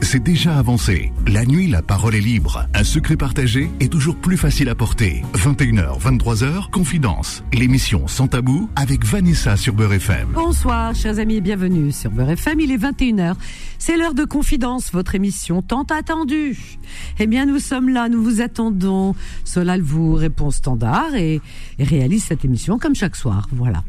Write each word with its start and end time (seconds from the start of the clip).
c'est 0.00 0.22
déjà 0.22 0.58
avancé. 0.58 1.12
La 1.26 1.44
nuit, 1.46 1.66
la 1.68 1.82
parole 1.82 2.14
est 2.14 2.20
libre. 2.20 2.66
Un 2.74 2.84
secret 2.84 3.16
partagé 3.16 3.70
est 3.80 3.90
toujours 3.90 4.16
plus 4.16 4.36
facile 4.36 4.68
à 4.68 4.74
porter. 4.74 5.22
21h, 5.34 5.98
23h, 5.98 6.70
Confidence. 6.70 7.42
L'émission 7.52 8.06
Sans 8.06 8.28
Tabou 8.28 8.68
avec 8.76 9.04
Vanessa 9.04 9.56
sur 9.56 9.80
FM. 9.80 10.28
Bonsoir, 10.34 10.94
chers 10.94 11.18
amis, 11.18 11.40
bienvenue 11.40 11.90
sur 11.90 12.10
Beurre 12.10 12.30
FM. 12.30 12.60
Il 12.60 12.70
est 12.70 12.76
21h. 12.76 13.34
C'est 13.78 13.96
l'heure 13.96 14.14
de 14.14 14.24
Confidence, 14.24 14.92
votre 14.92 15.14
émission 15.14 15.62
tant 15.62 15.84
attendue. 15.84 16.78
Eh 17.18 17.26
bien, 17.26 17.46
nous 17.46 17.58
sommes 17.58 17.88
là, 17.88 18.08
nous 18.08 18.22
vous 18.22 18.40
attendons. 18.40 19.14
Solal 19.44 19.80
vous 19.80 20.14
répond 20.14 20.50
standard 20.50 21.14
et, 21.14 21.40
et 21.78 21.84
réalise 21.84 22.24
cette 22.24 22.44
émission 22.44 22.78
comme 22.78 22.94
chaque 22.94 23.16
soir. 23.16 23.48
Voilà. 23.52 23.82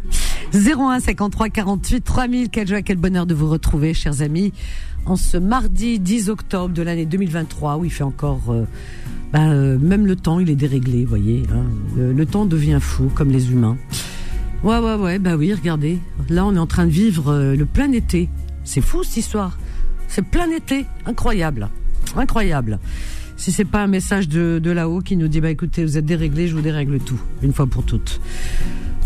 01 0.53 0.99
53 0.99 1.49
48 1.49 2.01
3000. 2.01 2.49
Quelle 2.49 2.67
joie, 2.67 2.81
quel 2.81 2.97
bonheur 2.97 3.25
de 3.25 3.33
vous 3.33 3.49
retrouver, 3.49 3.93
chers 3.93 4.21
amis, 4.21 4.53
en 5.05 5.15
ce 5.15 5.37
mardi 5.37 5.99
10 5.99 6.29
octobre 6.29 6.73
de 6.73 6.81
l'année 6.81 7.05
2023 7.05 7.77
où 7.77 7.85
il 7.85 7.91
fait 7.91 8.03
encore. 8.03 8.41
Euh, 8.49 8.65
ben, 9.31 9.51
euh, 9.51 9.79
même 9.79 10.05
le 10.05 10.15
temps, 10.15 10.39
il 10.39 10.49
est 10.49 10.55
déréglé, 10.55 11.05
voyez. 11.05 11.43
Hein. 11.51 11.65
Le, 11.97 12.25
temps 12.25 12.45
devient 12.45 12.77
fou, 12.79 13.09
comme 13.15 13.31
les 13.31 13.51
humains. 13.51 13.77
Ouais, 14.63 14.77
ouais, 14.77 14.93
ouais, 14.93 15.19
bah 15.19 15.35
oui, 15.35 15.51
regardez. 15.53 15.97
Là, 16.29 16.45
on 16.45 16.55
est 16.55 16.59
en 16.59 16.67
train 16.67 16.85
de 16.85 16.91
vivre 16.91 17.31
euh, 17.31 17.55
le 17.55 17.65
plein 17.65 17.91
été. 17.91 18.29
C'est 18.63 18.81
fou 18.81 19.03
cette 19.03 19.17
histoire. 19.17 19.57
C'est 20.07 20.21
plein 20.21 20.49
été. 20.51 20.85
Incroyable. 21.07 21.69
Incroyable. 22.15 22.79
Si 23.35 23.51
c'est 23.51 23.65
pas 23.65 23.81
un 23.81 23.87
message 23.87 24.29
de, 24.29 24.69
là-haut 24.69 24.99
qui 24.99 25.17
nous 25.17 25.27
dit, 25.27 25.41
bah 25.41 25.49
écoutez, 25.49 25.83
vous 25.83 25.97
êtes 25.97 26.05
déréglé, 26.05 26.47
je 26.47 26.55
vous 26.55 26.61
dérègle 26.61 26.99
tout, 26.99 27.19
une 27.41 27.53
fois 27.53 27.65
pour 27.65 27.83
toutes. 27.83 28.21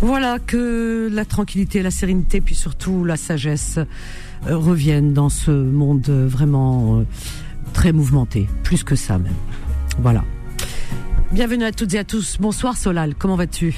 Voilà, 0.02 0.38
que 0.40 1.10
la 1.12 1.24
tranquillité, 1.24 1.82
la 1.82 1.90
sérénité, 1.90 2.42
puis 2.42 2.54
surtout 2.54 3.06
la 3.06 3.16
sagesse 3.16 3.80
reviennent 4.56 5.14
dans 5.14 5.30
ce 5.30 5.52
monde 5.52 6.08
vraiment 6.10 7.00
euh, 7.00 7.04
très 7.74 7.92
mouvementé. 7.92 8.48
Plus 8.64 8.84
que 8.84 8.96
ça 8.96 9.18
même. 9.18 9.34
Voilà. 10.00 10.24
Bienvenue 11.32 11.66
à 11.66 11.72
toutes 11.72 11.94
et 11.94 12.00
à 12.00 12.04
tous. 12.04 12.38
Bonsoir 12.40 12.78
Solal, 12.78 13.16
comment 13.16 13.36
vas-tu? 13.36 13.76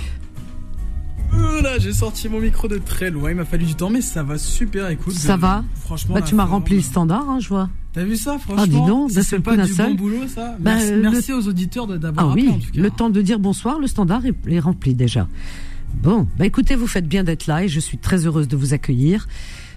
Là, 1.62 1.78
j'ai 1.78 1.94
sorti 1.94 2.30
mon 2.30 2.40
micro 2.40 2.68
de 2.68 2.78
très 2.78 3.12
loin. 3.12 3.32
Il 3.32 3.36
m'a 3.36 3.46
fallu 3.46 3.66
du 3.66 3.76
temps, 3.76 3.90
mais 3.90 4.02
ça 4.02 4.24
va 4.24 4.38
super. 4.38 4.90
Écoute, 4.90 5.14
ça 5.14 5.36
de... 5.36 5.42
va? 5.42 5.64
Franchement, 5.76 6.16
bah, 6.16 6.22
tu 6.22 6.36
m'as 6.36 6.46
rempli 6.46 6.76
le 6.76 6.82
standard, 6.82 7.30
hein, 7.30 7.40
je 7.40 7.50
vois. 7.50 7.70
T'as 7.94 8.04
vu 8.04 8.16
ça, 8.16 8.38
franchement 8.38 8.64
Ah, 8.64 8.68
dis 8.68 8.88
donc, 8.88 9.12
ça, 9.12 9.24
c'est 9.24 9.40
pas 9.40 9.58
du 9.58 9.74
bon 9.74 9.94
boulot, 9.96 10.28
ça. 10.28 10.56
Bah, 10.60 10.76
merci, 10.76 10.92
le... 10.92 11.02
merci 11.02 11.34
aux 11.34 11.48
auditeurs 11.48 11.88
d'avoir 11.88 12.28
ah, 12.28 12.32
appelé, 12.32 12.48
oui, 12.48 12.54
en 12.54 12.60
tout 12.60 12.72
cas. 12.72 12.82
Le 12.82 12.90
temps 12.92 13.10
de 13.10 13.22
dire 13.22 13.40
bonsoir, 13.40 13.80
le 13.80 13.88
standard 13.88 14.26
est, 14.26 14.36
est 14.48 14.60
rempli 14.60 14.94
déjà. 14.94 15.28
Bon, 16.02 16.28
bah 16.38 16.46
écoutez, 16.46 16.76
vous 16.76 16.88
faites 16.88 17.08
bien 17.08 17.24
d'être 17.24 17.48
là 17.48 17.64
et 17.64 17.68
je 17.68 17.80
suis 17.80 17.98
très 17.98 18.26
heureuse 18.26 18.48
de 18.48 18.56
vous 18.56 18.74
accueillir 18.74 19.28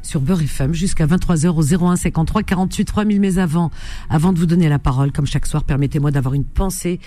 sur 0.02 0.20
Beurre 0.20 0.42
FM 0.42 0.74
jusqu'à 0.74 1.06
23h 1.06 1.48
au 1.48 1.86
01 1.86 1.96
53 1.96 2.42
48 2.42 2.84
3000 2.84 3.20
mais 3.20 3.38
avant 3.38 3.70
avant 4.10 4.32
de 4.32 4.38
vous 4.38 4.46
donner 4.46 4.68
la 4.68 4.78
parole 4.78 5.12
comme 5.12 5.26
chaque 5.26 5.46
soir 5.46 5.64
permettez-moi 5.64 6.10
d'avoir 6.10 6.34
une 6.34 6.44
pensée 6.44 7.00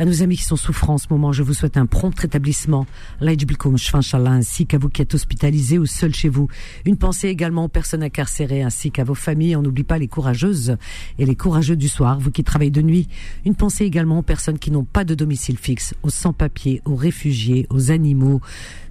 à 0.00 0.06
nos 0.06 0.22
amis 0.22 0.38
qui 0.38 0.44
sont 0.44 0.56
souffrants 0.56 0.94
en 0.94 0.98
ce 0.98 1.08
moment, 1.10 1.30
je 1.30 1.42
vous 1.42 1.52
souhaite 1.52 1.76
un 1.76 1.84
prompt 1.84 2.18
rétablissement, 2.18 2.86
ainsi 3.20 4.66
qu'à 4.66 4.78
vous 4.78 4.88
qui 4.88 5.02
êtes 5.02 5.14
hospitalisés 5.14 5.78
ou 5.78 5.84
seuls 5.84 6.14
chez 6.14 6.30
vous. 6.30 6.48
Une 6.86 6.96
pensée 6.96 7.28
également 7.28 7.64
aux 7.64 7.68
personnes 7.68 8.02
incarcérées 8.02 8.62
ainsi 8.62 8.90
qu'à 8.90 9.04
vos 9.04 9.14
familles. 9.14 9.56
On 9.56 9.62
n'oublie 9.62 9.84
pas 9.84 9.98
les 9.98 10.08
courageuses 10.08 10.78
et 11.18 11.26
les 11.26 11.34
courageux 11.34 11.76
du 11.76 11.88
soir, 11.88 12.18
vous 12.18 12.30
qui 12.30 12.44
travaillez 12.44 12.70
de 12.70 12.80
nuit. 12.80 13.08
Une 13.44 13.54
pensée 13.54 13.84
également 13.84 14.20
aux 14.20 14.22
personnes 14.22 14.58
qui 14.58 14.70
n'ont 14.70 14.84
pas 14.84 15.04
de 15.04 15.14
domicile 15.14 15.58
fixe, 15.58 15.92
aux 16.02 16.08
sans-papiers, 16.08 16.80
aux 16.86 16.96
réfugiés, 16.96 17.66
aux 17.68 17.90
animaux. 17.90 18.40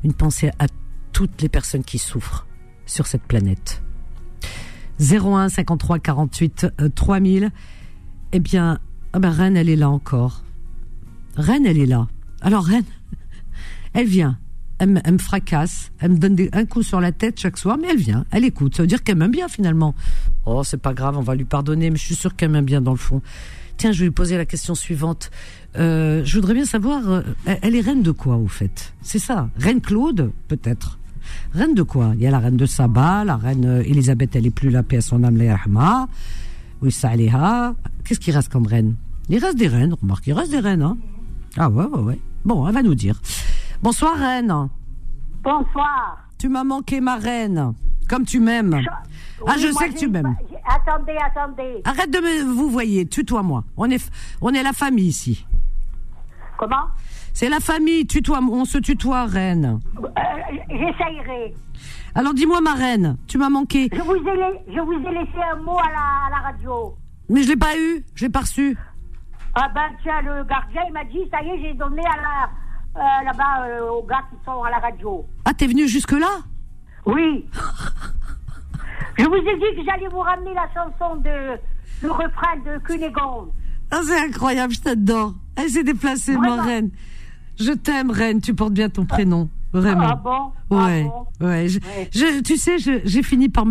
Une 0.04 0.14
pensée 0.14 0.52
à 0.60 0.68
toutes 1.12 1.42
les 1.42 1.50
personnes 1.50 1.84
qui 1.84 1.98
souffrent 1.98 2.46
sur 2.90 3.08
cette 3.08 3.24
planète. 3.24 3.82
01 5.00 5.50
53 5.50 6.00
48 6.00 6.68
euh, 6.82 6.90
3000. 6.90 7.52
Eh 8.32 8.40
bien, 8.40 8.80
ah 9.14 9.20
ben 9.20 9.30
Rennes, 9.30 9.58
elle 9.58 9.70
est 9.70 9.76
là 9.76 9.90
encore. 9.90 10.44
Reine, 11.36 11.66
elle 11.66 11.78
est 11.78 11.86
là. 11.86 12.08
Alors 12.42 12.66
Reine, 12.66 12.84
elle 13.94 14.08
vient. 14.08 14.38
Elle 14.80 15.02
me, 15.12 15.18
fracasse. 15.18 15.92
Elle 16.00 16.12
me 16.12 16.18
donne 16.18 16.38
un 16.54 16.66
coup 16.66 16.84
sur 16.84 17.02
la 17.02 17.12
tête 17.12 17.38
chaque 17.38 17.58
soir, 17.58 17.78
mais 17.78 17.90
elle 17.90 17.98
vient. 17.98 18.26
Elle 18.32 18.46
écoute. 18.46 18.78
Ça 18.78 18.84
veut 18.84 18.88
dire 18.88 19.04
qu'elle 19.04 19.18
m'aime 19.18 19.32
bien 19.32 19.50
finalement. 19.50 19.94
Oh, 20.46 20.64
c'est 20.64 20.82
pas 20.82 20.94
grave, 20.94 21.18
on 21.18 21.22
va 21.22 21.36
lui 21.36 21.44
pardonner, 21.44 21.90
mais 21.90 21.98
je 21.98 22.06
suis 22.06 22.16
sûre 22.16 22.36
qu'elle 22.36 22.50
m'aime 22.50 22.66
bien 22.66 22.80
dans 22.80 22.92
le 22.92 22.98
fond. 22.98 23.22
Tiens, 23.76 23.92
je 23.92 24.00
vais 24.00 24.06
lui 24.06 24.12
poser 24.12 24.38
la 24.38 24.46
question 24.46 24.76
suivante. 24.76 25.32
Euh, 25.78 26.24
je 26.24 26.36
voudrais 26.36 26.54
bien 26.54 26.66
savoir, 26.66 27.10
euh, 27.10 27.22
elle 27.46 27.76
est 27.76 27.82
reine 27.82 28.04
de 28.04 28.12
quoi 28.12 28.38
au 28.38 28.48
fait? 28.48 28.94
C'est 29.02 29.20
ça, 29.20 29.50
reine 29.58 29.82
Claude, 29.82 30.32
peut-être. 30.48 30.99
Reine 31.54 31.74
de 31.74 31.84
quoi? 31.84 32.12
Il 32.16 32.22
y 32.22 32.28
a 32.28 32.32
la 32.32 32.40
reine 32.40 32.58
de 32.58 32.66
Saba, 32.66 33.24
la 33.24 33.38
reine 33.38 33.66
euh, 33.66 33.82
Elisabeth, 33.82 34.36
elle 34.36 34.46
est 34.46 34.52
plus 34.52 34.70
la 34.70 34.84
paix 34.84 34.98
à 34.98 35.02
son 35.02 35.24
âme, 35.24 35.38
la 35.38 35.46
Yarhama. 35.46 36.08
Oui, 36.82 36.92
ça, 36.92 37.12
Qu'est-ce 38.04 38.20
qui 38.20 38.32
reste 38.32 38.52
comme 38.52 38.68
reine? 38.68 38.96
Il 39.30 39.40
reste 39.40 39.58
des 39.58 39.68
reines, 39.68 39.94
remarque, 40.02 40.26
il 40.28 40.34
reste 40.34 40.52
des 40.52 40.60
reines, 40.60 40.82
hein 40.82 40.98
ah 41.58 41.70
ouais, 41.70 41.86
ouais, 41.86 42.00
ouais. 42.00 42.20
Bon, 42.46 42.68
elle 42.68 42.74
va 42.74 42.84
nous 42.84 42.96
dire. 42.96 43.20
Bonsoir, 43.82 44.16
reine. 44.18 44.54
Bonsoir. 45.44 46.18
Tu 46.38 46.48
m'as 46.48 46.64
manqué, 46.64 47.02
ma 47.02 47.16
reine. 47.16 47.74
Comme 48.08 48.26
tu 48.26 48.40
m'aimes. 48.40 48.82
Ah, 49.48 49.56
je 49.58 49.68
moi, 49.68 49.82
sais 49.82 49.90
que 49.90 49.98
tu 49.98 50.08
m'aimes. 50.08 50.36
Attendez, 50.66 51.18
attendez. 51.26 51.82
Arrête 51.86 52.12
de 52.12 52.20
me 52.20 52.54
vous 52.54 52.70
voyez, 52.70 53.06
tutoie-moi. 53.06 53.64
On 53.78 53.90
est, 53.90 54.12
on 54.42 54.54
est 54.54 54.64
la 54.64 54.74
famille 54.74 55.08
ici. 55.08 55.46
Comment? 56.58 56.88
C'est 57.34 57.50
la 57.50 57.60
famille, 57.60 58.06
tutoie, 58.06 58.40
on 58.42 58.66
se 58.66 58.78
tutoie, 58.78 59.26
reine. 59.26 59.80
euh, 59.98 60.10
J'essayerai. 60.70 61.54
Alors 62.16 62.34
dis-moi, 62.34 62.60
ma 62.62 62.74
reine, 62.74 63.18
tu 63.28 63.38
m'as 63.38 63.50
manqué. 63.50 63.90
Je 63.94 64.02
vous, 64.02 64.16
ai, 64.16 64.74
je 64.74 64.80
vous 64.82 64.94
ai 64.94 65.12
laissé 65.14 65.38
un 65.54 65.58
mot 65.62 65.78
à 65.78 65.90
la, 65.90 66.28
à 66.28 66.30
la 66.32 66.48
radio. 66.48 66.96
Mais 67.30 67.44
je 67.44 67.50
l'ai 67.50 67.56
pas 67.56 67.78
eu, 67.78 68.04
je 68.16 68.26
l'ai 68.26 68.32
pas 68.32 68.40
reçu. 68.42 68.76
Ah 69.56 69.70
ben 69.74 69.90
tiens, 70.04 70.22
le 70.22 70.44
gardien 70.44 70.82
il 70.88 70.94
m'a 70.94 71.04
dit, 71.06 71.20
ça 71.32 71.42
y 71.44 71.50
est, 71.50 71.62
j'ai 71.62 71.74
donné 71.76 72.02
à 72.02 72.18
la 72.18 72.50
euh, 73.02 73.24
là-bas 73.26 73.66
euh, 73.68 73.90
aux 73.92 74.04
gars 74.04 74.24
qui 74.30 74.36
sont 74.44 74.64
à 74.64 74.70
la 74.72 74.80
radio. 74.80 75.26
Ah, 75.46 75.54
t'es 75.54 75.68
venu 75.68 75.88
jusque-là? 75.88 76.40
Oui. 77.06 77.46
Je 79.18 79.26
vous 79.26 79.36
ai 79.36 79.56
dit 79.56 79.76
que 79.78 79.84
j'allais 79.86 80.08
vous 80.08 80.20
ramener 80.20 80.54
la 80.54 80.68
chanson 80.74 81.16
de 81.18 81.60
le 82.02 82.12
refrain 82.12 82.58
de 82.66 82.80
Cunégonde. 82.84 83.52
Ah, 83.92 84.00
c'est 84.04 84.20
incroyable, 84.20 84.74
je 84.74 84.82
t'adore. 84.82 85.34
Elle 85.56 85.70
s'est 85.70 85.84
déplacée, 85.84 86.36
Vraiment 86.36 86.58
ma 86.58 86.64
reine. 86.64 86.90
Je 87.60 87.72
t'aime, 87.74 88.12
reine, 88.12 88.42
tu 88.42 88.54
portes 88.54 88.74
bien 88.74 88.90
ton 88.90 89.06
prénom. 89.06 89.50
Vraiment. 89.72 90.08
Ah 90.10 90.16
bon? 90.16 90.78
Ouais, 90.78 91.06
ah 91.08 91.26
bon? 91.40 91.48
ouais. 91.48 91.68
Je, 91.68 91.80
Ouais. 91.80 92.10
je- 92.12 92.42
tu 92.42 92.58
sais, 92.58 92.78
j'ai 92.80 93.24
fini 93.24 93.50
par, 93.50 93.66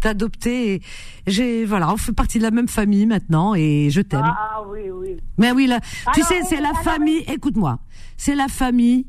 t'adopter. 0.00 0.74
et 0.76 0.82
J'ai, 1.26 1.64
voilà, 1.66 1.92
on 1.92 1.96
fait 1.98 2.12
partie 2.12 2.38
de 2.38 2.42
la 2.44 2.50
même 2.50 2.68
famille 2.68 3.04
maintenant 3.04 3.54
et 3.54 3.88
je 3.90 4.00
t'aime. 4.00 4.22
Ah, 4.24 4.52
ah, 4.56 4.62
oui, 4.70 4.90
oui. 4.90 5.16
Mais 5.38 5.52
oui, 5.52 5.66
là, 5.66 5.80
tu 6.14 6.20
Alors, 6.20 6.28
sais, 6.28 6.42
c'est 6.44 6.60
la 6.60 6.70
alors, 6.70 6.82
famille. 6.82 7.18
Écoute-moi, 7.28 7.78
c'est 8.16 8.34
la 8.34 8.48
famille 8.48 9.06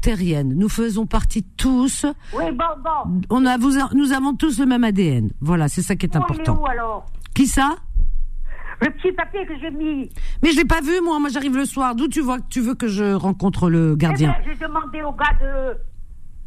terrienne. 0.00 0.54
Nous 0.56 0.68
faisons 0.70 1.04
partie 1.06 1.42
tous. 1.42 2.06
Oui, 2.34 2.44
bon, 2.52 2.64
bon. 2.82 3.20
On 3.28 3.44
a, 3.44 3.58
vous, 3.58 3.72
nous 3.94 4.12
avons 4.12 4.34
tous 4.34 4.58
le 4.58 4.64
même 4.66 4.84
ADN. 4.84 5.30
Voilà, 5.40 5.68
c'est 5.68 5.82
ça 5.82 5.96
qui 5.96 6.06
est 6.06 6.16
Où 6.16 6.18
il 6.18 6.20
est 6.20 6.22
important. 6.22 6.62
où 6.62 6.66
alors? 6.66 7.04
Qui 7.34 7.46
ça? 7.46 7.76
Le 8.80 8.90
petit 8.90 9.12
papier 9.12 9.44
que 9.46 9.54
j'ai 9.60 9.70
mis. 9.70 10.08
Mais 10.42 10.52
je 10.52 10.56
l'ai 10.56 10.64
pas 10.64 10.80
vu, 10.80 11.00
moi. 11.04 11.18
Moi, 11.18 11.28
j'arrive 11.30 11.56
le 11.56 11.64
soir. 11.64 11.94
D'où 11.96 12.08
tu 12.08 12.20
vois 12.20 12.38
que 12.38 12.48
tu 12.48 12.60
veux 12.60 12.74
que 12.74 12.86
je 12.88 13.12
rencontre 13.14 13.68
le 13.70 13.96
gardien? 13.96 14.34
Eh 14.40 14.46
ben, 14.46 14.54
j'ai 14.58 14.66
demandé 14.66 15.02
au 15.02 15.12
gars 15.12 15.34
de. 15.40 15.76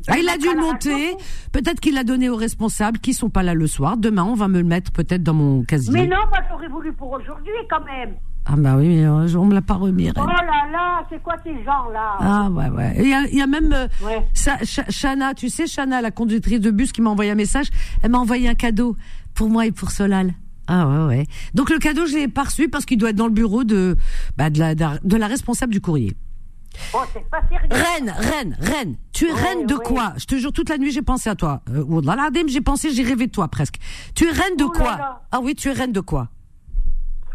Ah, 0.07 0.17
il 0.17 0.27
a 0.29 0.37
dû 0.37 0.47
le 0.47 0.59
monter. 0.59 1.15
Peut-être 1.51 1.79
qu'il 1.79 1.93
l'a 1.93 2.03
donné 2.03 2.29
aux 2.29 2.35
responsables 2.35 2.99
qui 2.99 3.13
sont 3.13 3.29
pas 3.29 3.43
là 3.43 3.53
le 3.53 3.67
soir. 3.67 3.97
Demain, 3.97 4.23
on 4.23 4.33
va 4.33 4.47
me 4.47 4.57
le 4.59 4.63
mettre 4.63 4.91
peut-être 4.91 5.21
dans 5.23 5.33
mon 5.35 5.63
casier. 5.63 5.93
Mais 5.93 6.07
non, 6.07 6.17
moi 6.29 6.39
j'aurais 6.49 6.69
voulu 6.69 6.91
pour 6.93 7.11
aujourd'hui 7.11 7.51
quand 7.69 7.83
même. 7.85 8.15
Ah 8.47 8.55
bah 8.57 8.75
oui, 8.77 8.87
mais 8.87 9.05
euh, 9.05 9.37
on 9.37 9.45
me 9.45 9.53
l'a 9.53 9.61
pas 9.61 9.75
remis. 9.75 10.05
Reine. 10.09 10.15
Oh 10.17 10.25
là 10.25 10.71
là, 10.71 11.05
c'est 11.11 11.21
quoi 11.21 11.35
ces 11.43 11.53
gens-là? 11.63 12.15
Ah 12.19 12.49
ouais 12.49 12.69
ouais. 12.69 12.95
Il 12.97 13.09
y 13.09 13.13
a, 13.13 13.21
il 13.27 13.37
y 13.37 13.41
a 13.43 13.45
même 13.45 13.71
euh, 13.71 13.87
Ouais. 14.03 14.25
Sa- 14.33 14.57
Chana, 14.89 15.35
tu 15.35 15.49
sais 15.49 15.67
Chana, 15.67 16.01
la 16.01 16.09
conductrice 16.09 16.59
de 16.59 16.71
bus 16.71 16.91
qui 16.91 17.01
m'a 17.03 17.11
envoyé 17.11 17.29
un 17.29 17.35
message. 17.35 17.67
Elle 18.01 18.09
m'a 18.09 18.17
envoyé 18.17 18.49
un 18.49 18.55
cadeau 18.55 18.95
pour 19.35 19.49
moi 19.49 19.67
et 19.67 19.71
pour 19.71 19.91
Solal. 19.91 20.31
Ah 20.73 20.87
ouais 20.87 21.05
ouais. 21.05 21.25
Donc 21.53 21.69
le 21.69 21.79
cadeau 21.79 22.05
je 22.05 22.13
l'ai 22.15 22.27
pas 22.29 22.43
reçu 22.43 22.69
parce 22.69 22.85
qu'il 22.85 22.97
doit 22.97 23.09
être 23.09 23.15
dans 23.17 23.27
le 23.27 23.33
bureau 23.33 23.65
de 23.65 23.97
bah, 24.37 24.49
de 24.49 24.57
la 24.59 24.73
de 24.75 25.17
la 25.17 25.27
responsable 25.27 25.73
du 25.73 25.81
courrier. 25.81 26.15
Oh, 26.93 26.99
c'est 27.11 27.29
pas 27.29 27.41
sérieux. 27.49 27.67
Reine, 27.69 28.13
reine, 28.17 28.55
reine. 28.61 28.95
Tu 29.11 29.27
es 29.27 29.33
Ouais, 29.33 29.41
reine 29.41 29.65
de 29.67 29.73
ouais. 29.75 29.83
quoi? 29.83 30.13
Je 30.15 30.23
te 30.25 30.35
jure, 30.37 30.53
toute 30.53 30.69
la 30.69 30.77
nuit, 30.77 30.91
j'ai 30.91 31.01
pensé 31.01 31.29
à 31.29 31.35
toi. 31.35 31.61
Euh, 31.69 32.01
l'Adim, 32.01 32.47
j'ai 32.47 32.61
pensé, 32.61 32.91
j'ai 32.91 33.03
rêvé 33.03 33.27
de 33.27 33.31
toi 33.31 33.49
presque. 33.49 33.75
Tu 34.15 34.25
es 34.25 34.31
reine 34.31 34.55
de 34.57 34.63
Oh 34.63 34.71
là 34.71 34.79
quoi? 34.79 34.95
là. 34.97 35.21
Ah 35.33 35.39
oui, 35.43 35.53
tu 35.53 35.67
es 35.67 35.73
reine 35.73 35.91
de 35.91 35.99
quoi? 35.99 36.29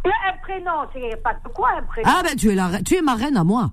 Un 0.07 0.39
prénom, 0.43 0.71
c'est 0.95 1.23
pas 1.23 1.35
de 1.35 1.49
quoi 1.53 1.69
un 1.79 1.83
prénom 1.83 2.09
Ah 2.11 2.23
ben 2.25 2.35
tu 2.37 2.49
es 2.49 2.55
la 2.55 2.81
tu 2.83 2.95
es 2.97 3.03
ma 3.03 3.15
reine 3.15 3.37
à 3.37 3.45
moi. 3.45 3.73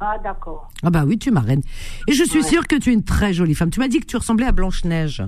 Ah, 0.00 0.16
d'accord. 0.24 0.70
Ah 0.82 0.88
bah 0.88 1.04
oui, 1.06 1.18
tu 1.18 1.28
es 1.28 1.32
ma 1.32 1.40
reine. 1.40 1.60
Et 2.08 2.12
je 2.14 2.24
suis 2.24 2.42
sûre 2.42 2.66
que 2.66 2.76
tu 2.76 2.88
es 2.88 2.94
une 2.94 3.04
très 3.04 3.34
jolie 3.34 3.54
femme. 3.54 3.68
Tu 3.68 3.80
m'as 3.80 3.88
dit 3.88 4.00
que 4.00 4.06
tu 4.06 4.16
ressemblais 4.16 4.46
à 4.46 4.52
Blanche-Neige. 4.52 5.22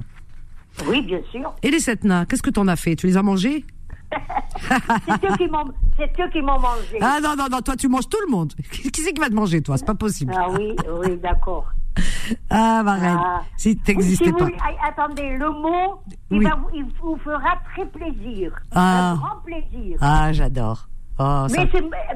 Oui, 0.87 1.03
bien 1.03 1.21
sûr. 1.31 1.53
Et 1.63 1.71
les 1.71 1.81
sept 1.81 2.05
nains, 2.05 2.25
qu'est-ce 2.25 2.43
que 2.43 2.51
t'en 2.51 2.67
as 2.69 2.77
fait? 2.77 2.97
Tu 2.97 3.07
les 3.07 3.17
as 3.17 3.23
mangés? 3.23 3.65
C'est 4.59 5.25
eux 5.25 5.37
qui 5.39 6.43
m'ont, 6.43 6.59
mangé. 6.61 6.99
Ah 7.01 7.19
non, 7.23 7.35
non, 7.37 7.47
non, 7.51 7.61
toi 7.61 7.77
tu 7.77 7.89
manges 7.89 8.09
tout 8.09 8.19
le 8.27 8.31
monde. 8.31 8.53
Qui 8.71 9.01
c'est 9.01 9.13
qui 9.13 9.21
va 9.21 9.29
te 9.29 9.35
manger, 9.35 9.63
toi? 9.63 9.77
C'est 9.79 9.87
pas 9.87 9.95
possible. 9.95 10.35
Ah 10.37 10.49
oui, 10.51 10.77
oui, 11.01 11.17
d'accord. 11.19 11.67
Ah, 12.51 12.83
ma 12.85 12.95
reine, 12.95 13.19
Ah. 13.23 13.41
si 13.57 13.71
Oui, 13.71 13.77
t'existais 13.77 14.27
si 14.27 14.33
pas. 14.33 14.47
attendez, 14.87 15.37
le 15.37 15.51
mot, 15.51 16.01
il, 16.31 16.43
va 16.43 16.55
vous, 16.57 16.69
il 16.75 16.85
vous 17.01 17.17
fera 17.23 17.57
très 17.75 17.85
plaisir. 17.87 18.53
Ah. 18.71 19.11
Un 19.13 19.15
grand 19.17 19.37
plaisir. 19.45 19.99
Ah, 20.01 20.33
j'adore. 20.33 20.89
Oh, 21.19 21.47
ça- 21.49 21.65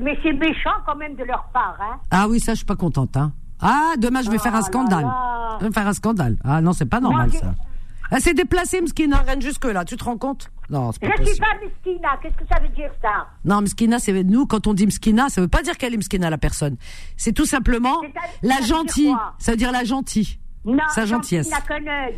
mais 0.00 0.18
c'est 0.22 0.32
méchant 0.32 0.70
quand 0.86 0.96
même 0.96 1.14
de 1.16 1.24
leur 1.24 1.44
part, 1.52 1.76
hein. 1.80 1.98
Ah 2.10 2.26
oui, 2.28 2.40
ça, 2.40 2.52
je 2.52 2.58
suis 2.58 2.66
pas 2.66 2.76
contente. 2.76 3.16
Hein. 3.16 3.32
Ah, 3.60 3.92
demain, 3.98 4.22
je 4.22 4.30
vais 4.30 4.38
Oh 4.38 4.42
faire 4.42 4.54
un 4.54 4.62
scandale. 4.62 5.04
là. 5.04 5.56
Je 5.60 5.66
vais 5.66 5.72
faire 5.72 5.86
un 5.86 5.92
scandale. 5.92 6.36
Ah 6.44 6.60
non, 6.62 6.72
c'est 6.72 6.86
pas 6.86 7.00
normal, 7.00 7.30
ça. 7.32 7.54
Elle 8.10 8.20
s'est 8.20 8.34
déplacée, 8.34 8.80
Mskina, 8.80 9.18
reine, 9.18 9.42
jusque-là. 9.42 9.84
Tu 9.84 9.96
te 9.96 10.04
rends 10.04 10.16
compte 10.18 10.50
Non, 10.70 10.92
c'est 10.92 11.00
Je 11.04 11.08
pas 11.08 11.16
suis 11.16 11.24
possible. 11.24 11.46
pas 11.46 11.66
Meskina, 11.66 12.08
qu'est-ce 12.22 12.36
que 12.36 12.44
ça 12.52 12.60
veut 12.60 12.68
dire 12.68 12.90
ça? 13.02 13.26
Non, 13.44 13.60
Mskina, 13.62 13.98
c'est 13.98 14.22
nous, 14.24 14.46
quand 14.46 14.66
on 14.66 14.74
dit 14.74 14.86
Mskina, 14.86 15.28
ça 15.28 15.40
veut 15.40 15.48
pas 15.48 15.62
dire 15.62 15.76
qu'elle 15.76 15.94
est 15.94 15.98
Mskina, 15.98 16.30
la 16.30 16.38
personne. 16.38 16.76
C'est 17.16 17.32
tout 17.32 17.46
simplement 17.46 18.00
la 18.42 18.56
ça 18.56 18.62
gentille. 18.66 19.14
Ça 19.38 19.52
veut 19.52 19.56
dire 19.56 19.72
la 19.72 19.84
gentille. 19.84 20.38
Non, 20.64 20.78
Sa 20.94 21.06
gentillesse. 21.06 21.50
Œil. 21.70 22.14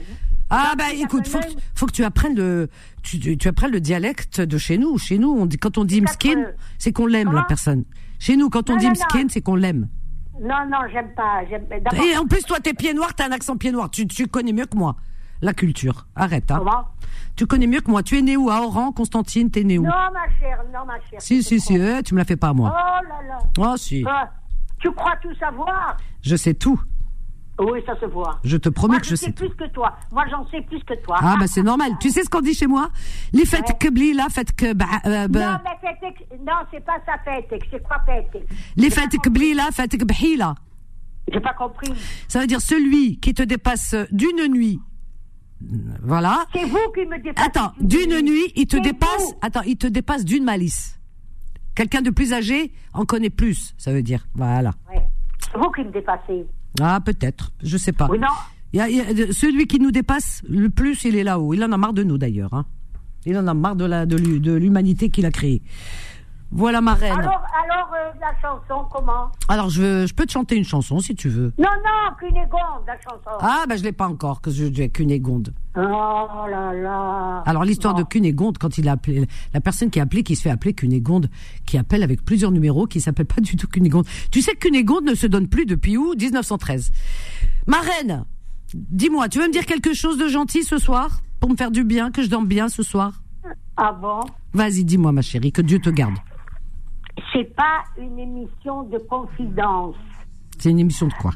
Ah 0.51 0.73
bah 0.79 0.85
la 0.89 0.95
écoute, 0.95 1.29
faut 1.29 1.39
que, 1.39 1.45
faut 1.75 1.85
que 1.87 1.93
tu 1.93 2.03
apprennes 2.05 2.35
le 2.35 2.71
tu, 3.03 3.21
tu, 3.21 3.37
tu 3.37 3.49
apprennes 3.49 3.73
le 3.73 3.81
dialecte 3.81 4.41
de 4.41 4.57
chez 4.57 4.79
nous. 4.79 4.97
Chez 4.97 5.19
nous, 5.19 5.31
on 5.31 5.45
dit 5.45 5.59
quand 5.59 5.77
on 5.77 5.85
dit 5.85 6.01
mskin, 6.01 6.47
c'est 6.79 6.91
qu'on 6.93 7.05
l'aime 7.07 7.33
la 7.33 7.43
personne. 7.43 7.85
Chez 8.19 8.37
nous, 8.37 8.49
quand 8.49 8.71
on 8.71 8.75
Non, 8.75 8.79
dit 8.79 8.89
mskin, 8.91 9.27
c'est 9.29 9.43
qu'on 9.43 9.57
l'aime. 9.57 9.89
Non, 10.41 10.65
non, 10.71 10.79
j'aime 10.91 11.13
pas. 11.15 11.43
Et 12.03 12.17
en 12.17 12.25
plus, 12.27 12.43
toi, 12.45 12.61
t'es 12.61 12.73
pied 12.73 12.95
noir, 12.95 13.15
t'as 13.15 13.27
un 13.29 13.33
accent 13.33 13.59
pied 13.59 13.73
noir. 13.73 13.91
Tu, 13.91 14.07
tu 14.07 14.27
connais 14.29 14.53
mieux 14.53 14.65
que 14.67 14.77
moi 14.79 14.97
la 15.43 15.53
culture. 15.55 16.07
Arrête, 16.17 16.51
hein. 16.51 16.59
Comment? 16.59 16.85
Tu 17.37 17.47
connais 17.47 17.67
mieux 17.67 17.81
que 17.81 17.91
moi. 17.91 18.03
Tu 18.03 18.19
es 18.19 18.23
né 18.23 18.37
où? 18.37 18.51
À 18.51 18.61
Oran, 18.63 18.93
Constantine, 18.93 19.51
t'es 19.51 19.65
né 19.65 19.79
où? 19.79 19.83
Non, 19.85 19.89
ma 20.13 20.29
chère, 20.41 20.59
non, 20.73 20.85
ma 20.87 20.95
chère. 21.09 21.21
Si, 21.21 21.43
si, 21.43 21.61
si, 21.61 21.77
eh, 21.77 22.03
tu 22.03 22.15
me 22.15 22.19
la 22.19 22.25
fais 22.25 22.37
pas 22.37 22.49
à 22.49 22.51
Oh 22.51 22.55
moi. 22.55 22.71
là 22.71 23.03
là. 23.29 23.39
Oh, 23.59 23.77
si. 23.77 24.05
Ah, 24.09 24.31
tu 24.81 24.91
crois 24.93 25.15
tout 25.23 25.35
savoir? 25.37 25.97
Je 26.23 26.37
sais 26.37 26.55
tout. 26.55 26.81
Oui, 27.61 27.81
ça 27.87 27.99
se 27.99 28.07
voit. 28.07 28.39
Je 28.45 28.57
te 28.57 28.69
promets 28.69 28.95
Moi, 28.95 29.01
que 29.01 29.07
je 29.07 29.17
sais 29.17 29.27
sais 29.27 29.33
tout. 29.33 29.49
plus 29.49 29.57
que 29.57 29.73
toi. 29.73 29.97
Moi, 30.13 30.25
j'en 30.31 30.49
sais 30.49 30.61
plus 30.63 30.79
que 30.85 30.95
toi. 31.03 31.17
Ah, 31.21 31.37
bah 31.41 31.47
c'est 31.49 31.63
normal. 31.65 31.91
Tu 32.01 32.11
sais 32.11 32.23
ce 32.23 32.31
qu'on 32.31 32.41
dit 32.41 32.55
chez 32.55 32.69
moi? 32.69 32.89
Les 33.33 33.45
fêtes 33.45 33.69
Ouais. 33.69 33.91
que 33.91 34.17
là, 34.17 34.27
fêtes 34.31 34.55
que. 34.55 34.73
bah, 34.75 34.87
euh, 35.07 35.27
bah, 35.27 35.55
Non, 35.55 35.59
mais 35.65 35.89
fête, 35.89 36.15
non, 36.47 36.53
c'est 36.73 36.85
pas 36.85 36.99
ça 37.05 37.15
fête. 37.25 37.49
C'est 37.71 37.83
quoi 37.83 37.97
fête 38.07 38.31
les 38.77 38.91
fêtes 38.91 39.11
que 39.21 39.57
là, 39.57 39.71
fêtes 39.73 39.97
que. 39.97 40.05
J'ai 41.33 41.41
pas 41.41 41.53
compris. 41.55 41.93
Ça 42.29 42.41
veut 42.41 42.47
dire 42.47 42.61
celui 42.61 43.19
qui 43.19 43.35
te 43.35 43.43
dépasse 43.43 43.95
d'une 44.13 44.47
nuit. 44.53 44.81
Voilà. 46.03 46.47
C'est 46.55 46.65
vous 46.65 46.79
qui 46.95 47.05
me 47.07 47.17
dépassez. 47.23 47.47
Attends, 47.49 47.73
d'une 47.81 48.21
nuit, 48.23 48.53
il 48.57 48.67
te 48.67 48.77
dépasse. 48.77 49.09
vous. 49.19 49.35
Attends, 49.43 49.63
il 49.63 49.77
te 49.77 49.87
dépasse 49.87 50.25
d'une 50.25 50.45
malice. 50.45 50.99
Quelqu'un 51.75 52.03
de 52.03 52.11
plus 52.11 52.33
âgé 52.33 52.73
en 52.93 53.05
connaît 53.05 53.31
plus, 53.31 53.75
ça 53.79 53.93
veut 53.93 54.03
dire. 54.03 54.27
Voilà. 54.35 54.73
Ouais. 54.89 55.03
C'est 55.53 55.59
vous 55.59 55.71
qui 55.71 55.83
me 55.85 55.91
dépassez. 55.93 56.47
Ah, 56.81 57.01
peut-être. 57.05 57.53
Je 57.63 57.77
sais 57.77 57.93
pas. 57.93 58.09
Oui, 58.11 58.19
non. 58.19 58.27
Il 58.73 58.79
y 58.79 58.83
a- 58.83 58.89
il 58.89 58.97
y 58.97 59.23
a- 59.23 59.33
celui 59.33 59.67
qui 59.67 59.79
nous 59.81 59.91
dépasse 59.91 60.43
le 60.49 60.69
plus, 60.71 61.05
il 61.05 61.17
est 61.17 61.25
là-haut. 61.25 61.55
Il 61.55 61.65
en 61.65 61.73
a 61.73 61.77
marre 61.77 61.93
de 61.95 62.03
nous, 62.03 62.19
d'ailleurs. 62.19 62.53
hein. 62.55 62.67
Il 63.27 63.37
en 63.37 63.47
a 63.47 63.55
marre 63.55 63.77
de 63.77 63.85
la 63.85 64.07
de 64.07 64.17
l'humanité 64.55 65.09
qu'il 65.11 65.27
a 65.27 65.31
créée. 65.31 65.63
Voilà 66.51 66.81
ma 66.81 66.95
reine. 66.95 67.13
Alors, 67.13 67.43
alors 67.63 67.91
euh, 67.95 68.11
la 68.21 68.33
chanson, 68.41 68.87
comment? 68.91 69.31
Alors, 69.49 69.69
je, 69.69 69.83
veux- 69.83 70.07
je 70.07 70.15
peux 70.15 70.25
te 70.25 70.33
chanter 70.33 70.57
une 70.57 70.65
chanson 70.65 70.99
si 70.99 71.15
tu 71.15 71.29
veux. 71.29 71.53
Non, 71.59 71.69
non, 71.85 72.15
Cunégonde, 72.19 72.85
la 72.87 72.95
chanson. 73.01 73.37
Ah, 73.41 73.65
bah 73.69 73.77
je 73.77 73.83
l'ai 73.83 73.93
pas 73.93 74.09
encore, 74.09 74.41
que 74.41 74.51
je 74.51 74.73
j'ai 74.73 74.89
Cunégonde. 74.89 75.53
Oh 75.77 75.81
là 75.81 76.73
là. 76.73 77.43
Alors 77.45 77.65
l'histoire 77.65 77.93
de. 77.95 78.03
Cunégonde, 78.03 78.57
quand 78.59 78.79
il 78.79 78.89
a 78.89 78.93
appelé 78.93 79.27
la 79.53 79.61
personne 79.61 79.91
qui 79.91 80.01
a 80.01 80.05
appelé, 80.05 80.23
qui 80.23 80.37
se 80.37 80.43
fait 80.43 80.51
appeler 80.51 80.73
Cunégonde, 80.73 81.29
qui 81.67 81.77
appelle 81.77 82.03
avec 82.03 82.25
plusieurs 82.25 82.51
numéros, 82.51 82.87
qui 82.87 83.01
s'appelle 83.03 83.27
pas 83.27 83.41
du 83.43 83.55
tout 83.57 83.69
Cunégonde. 83.69 84.07
Tu 84.33 84.41
sais 84.41 84.53
que 84.55 84.61
Cunégonde 84.61 85.05
ne 85.05 85.15
se 85.15 85.27
donne 85.27 85.49
plus 85.49 85.67
depuis 85.67 85.97
où? 85.99 86.15
1913. 86.19 86.91
Ma 87.67 87.79
reine, 87.81 88.25
dis-moi, 88.75 89.29
tu 89.29 89.39
veux 89.39 89.47
me 89.49 89.53
dire 89.53 89.67
quelque 89.67 89.93
chose 89.93 90.17
de 90.17 90.29
gentil 90.29 90.65
ce 90.65 90.79
soir? 90.79 91.21
Pour 91.41 91.51
me 91.51 91.57
faire 91.57 91.71
du 91.71 91.85
bien, 91.85 92.11
que 92.11 92.23
je 92.23 92.29
dorme 92.31 92.47
bien 92.47 92.69
ce 92.71 92.83
soir? 92.83 93.21
Ah 93.77 93.93
bon? 93.93 94.21
Vas-y, 94.55 94.85
dis-moi 94.85 95.13
ma 95.13 95.23
chérie, 95.23 95.53
que 95.53 95.63
Dieu 95.63 95.79
te 95.79 95.91
garde. 95.91 96.15
C'est 97.33 97.55
pas 97.55 97.83
une 97.99 98.19
émission 98.19 98.83
de 98.85 98.99
confidence. 98.99 99.97
C'est 100.59 100.71
une 100.71 100.79
émission 100.81 101.07
de 101.09 101.15
quoi 101.15 101.31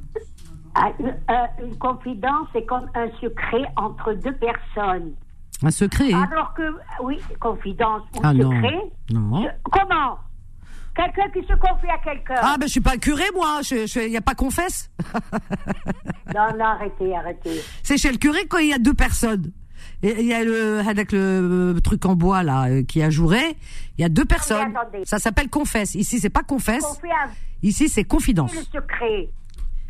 Ah, 0.74 0.90
une, 0.98 1.08
euh, 1.08 1.64
une 1.66 1.76
confidence, 1.78 2.48
c'est 2.52 2.64
comme 2.66 2.88
un 2.94 3.08
secret 3.20 3.64
entre 3.76 4.14
deux 4.14 4.34
personnes. 4.36 5.12
Un 5.62 5.70
secret 5.70 6.12
Alors 6.12 6.54
que, 6.54 6.62
oui, 7.02 7.18
confidence 7.40 8.02
ou 8.16 8.20
Ah 8.24 8.32
secret. 8.32 8.80
Non. 9.12 9.42
je- 9.42 9.48
comment? 9.70 10.18
Quelqu'un 10.94 11.30
qui 11.30 11.40
se 11.46 11.54
confie 11.54 11.88
à 11.88 11.98
quelqu'un. 12.04 12.34
Ah 12.42 12.56
ben 12.58 12.66
je 12.66 12.72
suis 12.72 12.80
pas 12.80 12.96
curé 12.98 13.22
moi, 13.34 13.60
il 13.70 13.86
je, 13.86 14.08
y 14.08 14.16
a 14.16 14.20
pas 14.20 14.34
confesse. 14.34 14.90
Non, 16.34 16.48
non, 16.58 16.64
arrêtez, 16.64 17.14
arrêtez. 17.16 17.60
C'est 17.82 17.96
chez 17.96 18.10
le 18.12 18.18
curé 18.18 18.46
quand 18.46 18.58
il 18.58 18.68
y 18.68 18.74
a 18.74 18.78
deux 18.78 18.92
personnes. 18.94 19.52
Et 20.02 20.16
il 20.20 20.26
y 20.26 20.34
a 20.34 20.42
le 20.44 20.80
avec 20.80 21.12
le 21.12 21.74
euh, 21.76 21.80
truc 21.80 22.04
en 22.06 22.14
bois 22.16 22.42
là 22.42 22.64
euh, 22.68 22.82
qui 22.82 23.02
ajouré, 23.02 23.40
il 23.98 24.02
y 24.02 24.04
a 24.04 24.08
deux 24.08 24.24
personnes. 24.24 24.74
attendez. 24.76 25.04
Ça 25.04 25.18
s'appelle 25.18 25.48
confesse. 25.48 25.94
Ici 25.94 26.18
c'est 26.18 26.30
pas 26.30 26.42
confesse, 26.42 26.84
ici 27.62 27.88
c'est 27.88 28.04
confidence. 28.04 28.52
le 28.54 28.62
secret. 28.62 29.30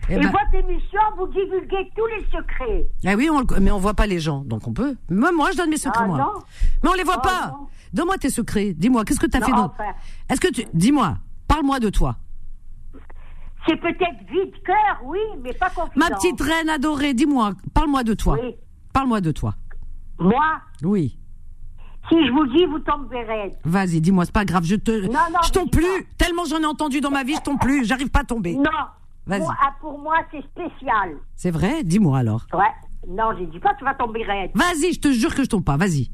Eh 0.09 0.15
Et 0.15 0.19
ben- 0.19 0.33
votre 0.33 0.69
émission, 0.69 0.99
vous 1.17 1.29
divulguez 1.29 1.89
tous 1.97 2.07
les 2.09 2.25
secrets. 2.27 2.87
Eh 3.05 3.15
oui, 3.15 3.31
on, 3.31 3.39
le- 3.41 3.61
mais 3.61 3.71
on 3.71 3.79
voit 3.79 3.95
pas 3.95 4.07
les 4.09 4.19
gens, 4.19 4.41
donc 4.45 4.67
on 4.67 4.73
peut. 4.73 4.97
Même 5.09 5.37
moi 5.37 5.51
je 5.53 5.57
donne 5.57 5.71
mes 5.71 5.77
secrets 5.77 6.03
Ah, 6.05 6.09
moi. 6.09 6.19
non. 6.19 6.43
Mais 6.83 6.89
on 6.91 6.95
les 6.95 7.05
voit 7.05 7.19
Oh, 7.19 7.23
pas. 7.23 7.55
Donne-moi 7.93 8.19
tes 8.19 8.31
secrets. 8.31 8.75
Dis-moi, 8.75 9.05
qu'est-ce 9.05 9.21
que 9.21 9.27
tu 9.27 9.37
as 9.37 9.41
Non, 9.41 9.47
fait 9.47 9.53
enfin. 9.53 9.85
Est-ce 10.29 10.41
que 10.41 10.49
tu 10.53 10.65
dis-moi, 10.75 11.19
parle-moi 11.47 11.79
de 11.79 11.89
toi. 11.91 12.17
C'est 13.69 13.77
peut-être 13.81 14.19
vide 14.29 14.53
cœur, 14.65 15.01
oui, 15.05 15.19
mais 15.43 15.53
pas 15.55 15.71
confidence. 15.71 15.97
Ma 16.11 16.17
petite 16.17 16.41
reine 16.41 16.69
adorée, 16.69 17.15
dis-moi, 17.15 17.53
parle-moi 17.73 18.03
de 18.03 18.15
toi. 18.15 18.37
Oui. 18.43 18.57
Parle-moi 18.93 19.21
de 19.21 19.31
toi. 19.31 19.55
Moi, 20.23 20.45
Oui. 20.83 21.19
si 22.09 22.27
je 22.27 22.33
vous 22.33 22.47
dis, 22.47 22.65
vous 22.67 22.79
tomberez 22.81 23.25
raide. 23.25 23.53
Vas-y, 23.65 24.01
dis-moi, 24.01 24.25
c'est 24.25 24.33
pas 24.35 24.45
grave, 24.45 24.65
je 24.65 24.77
te 24.77 24.91
non, 25.07 25.13
je 25.43 25.49
je 25.49 25.53
tombe 25.53 25.71
plus. 25.71 25.83
pas. 25.83 26.09
Tellement 26.19 26.45
j'en 26.45 26.61
ai 26.61 26.67
entendu 26.67 27.01
dans 27.01 27.11
ma 27.11 27.25
vie, 27.25 27.35
je 27.37 27.41
tombe 27.43 27.59
plus, 27.61 27.85
j'arrive 27.85 28.11
pas 28.11 28.21
à 28.21 28.25
tomber. 28.25 28.55
Non. 28.57 28.71
Vas-y. 29.27 29.43
Ah, 29.63 29.73
pour 29.81 29.99
moi, 30.01 30.17
c'est 30.33 30.43
spécial. 30.43 31.17
C'est 31.37 31.51
vrai? 31.53 31.85
Dis-moi 31.85 32.19
alors. 32.19 32.47
Ouais. 32.53 32.73
Non, 33.09 33.31
je 33.39 33.45
dis 33.45 33.59
pas 33.61 33.73
que 33.75 33.79
tu 33.79 33.85
vas 33.85 33.95
tomber 33.95 34.23
raide. 34.25 34.51
Vas-y, 34.55 34.93
je 34.95 35.01
te 35.01 35.13
jure 35.13 35.35
que 35.35 35.43
je 35.45 35.49
tombe 35.49 35.65
pas, 35.65 35.77
vas-y. 35.77 36.11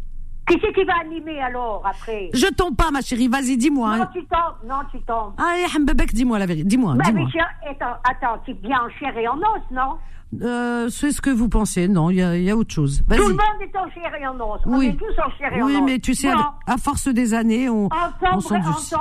Qui 0.46 0.58
c'est 0.62 0.72
qui 0.72 0.84
va 0.84 0.94
animer 1.04 1.38
alors 1.40 1.82
après? 1.86 2.30
Je 2.32 2.46
tombe 2.54 2.74
pas, 2.74 2.90
ma 2.90 3.02
chérie, 3.02 3.28
vas-y, 3.28 3.58
dis-moi. 3.58 3.96
Non, 3.98 4.02
hein. 4.04 4.10
tu 4.14 4.20
tombes. 4.24 4.66
Non, 4.68 4.76
tu 4.90 4.98
tombes. 5.02 5.34
Allez, 5.36 5.66
Hambebek, 5.76 6.12
dis-moi 6.14 6.38
la 6.38 6.46
vérité. 6.46 6.64
Dis-moi, 6.66 6.94
Bah, 6.94 7.04
dis-moi. 7.06 7.28
mais 7.34 7.68
attends, 7.70 7.96
attends, 8.08 8.42
tu 8.46 8.54
viens 8.62 8.80
en 8.82 8.88
chair 8.98 9.16
et 9.18 9.28
en 9.28 9.36
os, 9.36 9.62
non? 9.70 9.96
Euh, 10.42 10.88
c'est 10.90 11.10
ce 11.10 11.22
que 11.22 11.30
vous 11.30 11.48
pensez. 11.48 11.88
Non, 11.88 12.10
il 12.10 12.16
y 12.16 12.22
a, 12.22 12.36
il 12.36 12.44
y 12.44 12.50
a 12.50 12.56
autre 12.56 12.74
chose. 12.74 13.02
Tout 13.08 13.14
le 13.16 13.28
monde 13.30 13.38
est 13.62 13.76
en 13.76 13.90
chair 13.90 14.14
et 14.20 14.26
en 14.26 14.34
os. 14.38 14.60
On 14.66 14.78
Oui. 14.78 14.88
est 14.88 14.92
tous 14.96 15.18
en 15.24 15.30
chair 15.38 15.50
et 15.54 15.62
en 15.62 15.66
os. 15.66 15.72
Oui, 15.72 15.80
mais 15.82 15.98
tu 16.00 16.14
sais, 16.14 16.30
Non. 16.34 16.44
à 16.66 16.76
force 16.76 17.08
des 17.08 17.32
années, 17.32 17.68
on, 17.70 17.88
On 18.32 18.40
s'endurcit. 18.40 18.94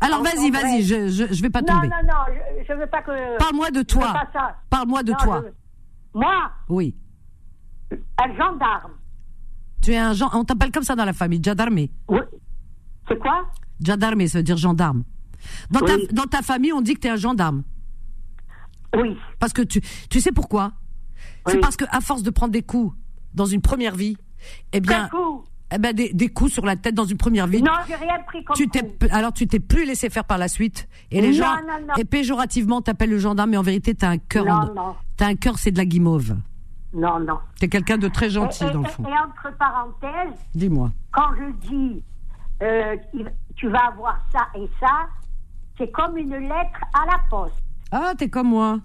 Alors 0.00 0.22
vas-y, 0.22 0.50
vas-y, 0.50 0.82
je, 0.82 1.08
je, 1.08 1.32
je 1.32 1.42
vais 1.42 1.50
pas 1.50 1.60
Non, 1.60 1.74
tomber. 1.74 1.88
non, 1.88 1.96
non, 2.06 2.34
je, 2.58 2.64
je 2.72 2.78
veux 2.78 2.86
pas 2.86 3.02
que. 3.02 3.38
Parle-moi 3.38 3.70
de 3.70 3.82
toi. 3.82 4.14
Parle-moi 4.70 5.02
de 5.02 5.10
Non, 5.12 5.18
toi. 5.18 5.42
je- 5.44 6.18
Moi, 6.18 6.34
Oui. 6.70 6.96
un 7.92 8.28
gendarme. 8.34 8.92
Tu 9.82 9.90
es 9.92 9.98
un 9.98 10.14
gen- 10.14 10.28
on 10.32 10.44
t'appelle 10.44 10.70
comme 10.72 10.84
ça 10.84 10.94
dans 10.96 11.04
la 11.04 11.12
famille, 11.12 11.40
Jadarmé. 11.42 11.90
Oui. 12.08 12.20
C'est 13.08 13.18
quoi? 13.18 13.44
Jadarmé, 13.80 14.26
ça 14.28 14.38
veut 14.38 14.44
dire 14.44 14.56
gendarme. 14.56 15.02
Dans, 15.70 15.80
Oui. 15.80 16.06
ta, 16.06 16.12
dans 16.14 16.24
ta 16.26 16.40
famille, 16.40 16.72
on 16.72 16.80
dit 16.80 16.94
que 16.94 17.00
tu 17.00 17.08
es 17.08 17.10
un 17.10 17.16
gendarme. 17.16 17.62
Oui. 18.96 19.16
Parce 19.38 19.52
que 19.52 19.62
tu, 19.62 19.80
tu 20.10 20.20
sais 20.20 20.32
pourquoi? 20.32 20.72
C'est 21.46 21.58
parce 21.60 21.76
que 21.76 21.84
à 21.90 22.00
force 22.00 22.22
de 22.22 22.30
prendre 22.30 22.52
des 22.52 22.62
coups 22.62 22.94
dans 23.34 23.46
une 23.46 23.60
première 23.62 23.94
vie, 23.96 24.16
eh 24.72 24.80
bien, 24.80 25.08
eh 25.74 25.78
ben 25.78 25.92
des, 25.94 26.12
des 26.12 26.28
coups 26.28 26.52
sur 26.52 26.64
la 26.66 26.76
tête 26.76 26.94
dans 26.94 27.04
une 27.04 27.16
première 27.16 27.46
vie. 27.46 27.62
Non, 27.62 27.72
j'ai 27.88 27.94
rien 27.96 28.18
pris 28.26 28.44
comme 28.44 28.54
tu 28.56 28.68
t'es, 28.68 28.82
alors 29.10 29.32
tu 29.32 29.46
t'es 29.46 29.58
plus 29.60 29.84
laissé 29.86 30.10
faire 30.10 30.24
par 30.24 30.36
la 30.38 30.48
suite 30.48 30.88
et 31.10 31.20
les 31.20 31.28
Non, 31.28 31.34
gens 31.34 31.56
non, 31.66 31.86
non. 31.88 31.94
et 31.96 32.04
péjorativement 32.04 32.82
t'appellent 32.82 33.10
le 33.10 33.18
gendarme 33.18 33.50
mais 33.50 33.56
en 33.56 33.62
vérité 33.62 33.94
t'as 33.94 34.10
un 34.10 34.18
cœur 34.18 34.46
en- 34.48 34.66
Non, 34.66 34.74
non. 34.74 34.94
t'as 35.16 35.26
un 35.28 35.34
cœur 35.34 35.58
c'est 35.58 35.70
de 35.70 35.78
la 35.78 35.84
guimauve 35.86 36.36
Non, 36.92 37.18
non. 37.20 37.38
t'es 37.58 37.68
quelqu'un 37.68 37.96
de 37.98 38.08
très 38.08 38.28
gentil 38.30 38.64
et, 38.64 38.66
et- 38.66 38.70
dans 38.72 38.82
le 38.82 38.88
fond 38.88 39.04
et 39.04 39.12
entre 39.18 39.56
parenthèses, 39.56 40.38
dis-moi 40.54 40.90
quand 41.12 41.30
je 41.38 41.68
dis 41.68 42.02
euh, 42.62 42.96
tu 43.56 43.68
vas 43.68 43.86
avoir 43.86 44.18
ça 44.32 44.46
et 44.56 44.68
ça, 44.78 45.06
c'est 45.78 45.90
comme 45.90 46.16
une 46.18 46.36
lettre 46.36 46.80
à 46.94 47.06
la 47.06 47.18
poste. 47.30 47.61
Ah 47.92 48.12
t'es 48.16 48.28
comme 48.28 48.48
moi 48.48 48.80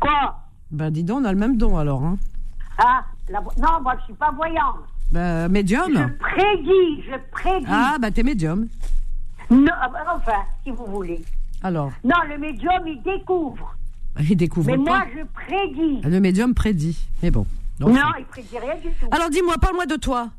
Quoi? 0.00 0.36
Ben 0.70 0.90
dis 0.90 1.04
donc 1.04 1.20
on 1.20 1.24
a 1.24 1.32
le 1.32 1.38
même 1.38 1.56
don 1.56 1.76
alors 1.78 2.02
hein 2.02 2.18
Ah, 2.78 3.04
la 3.28 3.40
non, 3.40 3.80
moi 3.82 3.94
je 4.00 4.04
suis 4.04 4.14
pas 4.14 4.30
voyante. 4.32 4.76
ben 5.12 5.48
médium 5.48 5.92
Je 5.92 6.18
prédis, 6.18 7.02
je 7.08 7.16
prédis. 7.30 7.66
ah 7.68 7.96
bah 8.00 8.10
t'es 8.10 8.22
médium 8.22 8.66
Non, 9.50 9.72
ah, 9.80 9.88
bah, 9.88 9.98
enfin, 10.16 10.40
si 10.64 10.70
vous 10.70 10.86
voulez. 10.86 11.22
alors 11.62 11.92
Non, 12.04 12.16
le 12.28 12.38
médium, 12.38 12.86
il 12.86 13.02
découvre. 13.02 13.74
il 14.18 14.36
découvre 14.36 14.70
Mais 14.70 14.76
moi, 14.78 15.04
je 15.14 15.22
prédis. 15.34 16.00
le 16.02 16.20
médium 16.20 16.54
prédit 16.54 16.98
mais 17.22 17.30
bon 17.30 17.46
Donc, 17.78 17.90
Non, 17.94 18.10
il 18.18 18.24
prédit 18.24 18.58
rien 18.58 18.76
du 18.76 18.90
tout. 18.98 19.06
alors 19.10 19.28
dis-moi 19.30 19.56
parle-moi 19.60 19.86
de 19.86 19.96
toi 19.96 20.30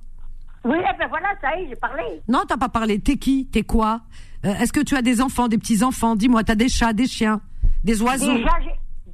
Oui, 0.65 0.77
eh 0.79 0.97
ben 0.97 1.07
voilà, 1.09 1.29
ça 1.41 1.57
y 1.59 1.63
est, 1.63 1.67
j'ai 1.69 1.75
parlé. 1.75 2.03
non 2.27 2.41
t'as 2.47 2.57
pas 2.57 2.69
parlé 2.69 3.00
t'es 3.00 3.17
qui? 3.17 3.45
T'es 3.51 3.63
quoi? 3.63 4.01
Euh, 4.45 4.53
est-ce 4.55 4.73
que 4.73 4.81
tu 4.81 4.95
as 4.97 5.01
des 5.01 5.21
enfants 5.21 5.47
des 5.47 5.57
petits 5.57 5.83
enfants 5.83 6.15
dis-moi 6.15 6.43
t'as 6.43 6.55
des 6.55 6.67
chats 6.69 6.91
des 6.93 7.07
chiens? 7.07 7.39
Des 7.83 8.01
oiseaux 8.01 8.33
Déjà, 8.33 8.51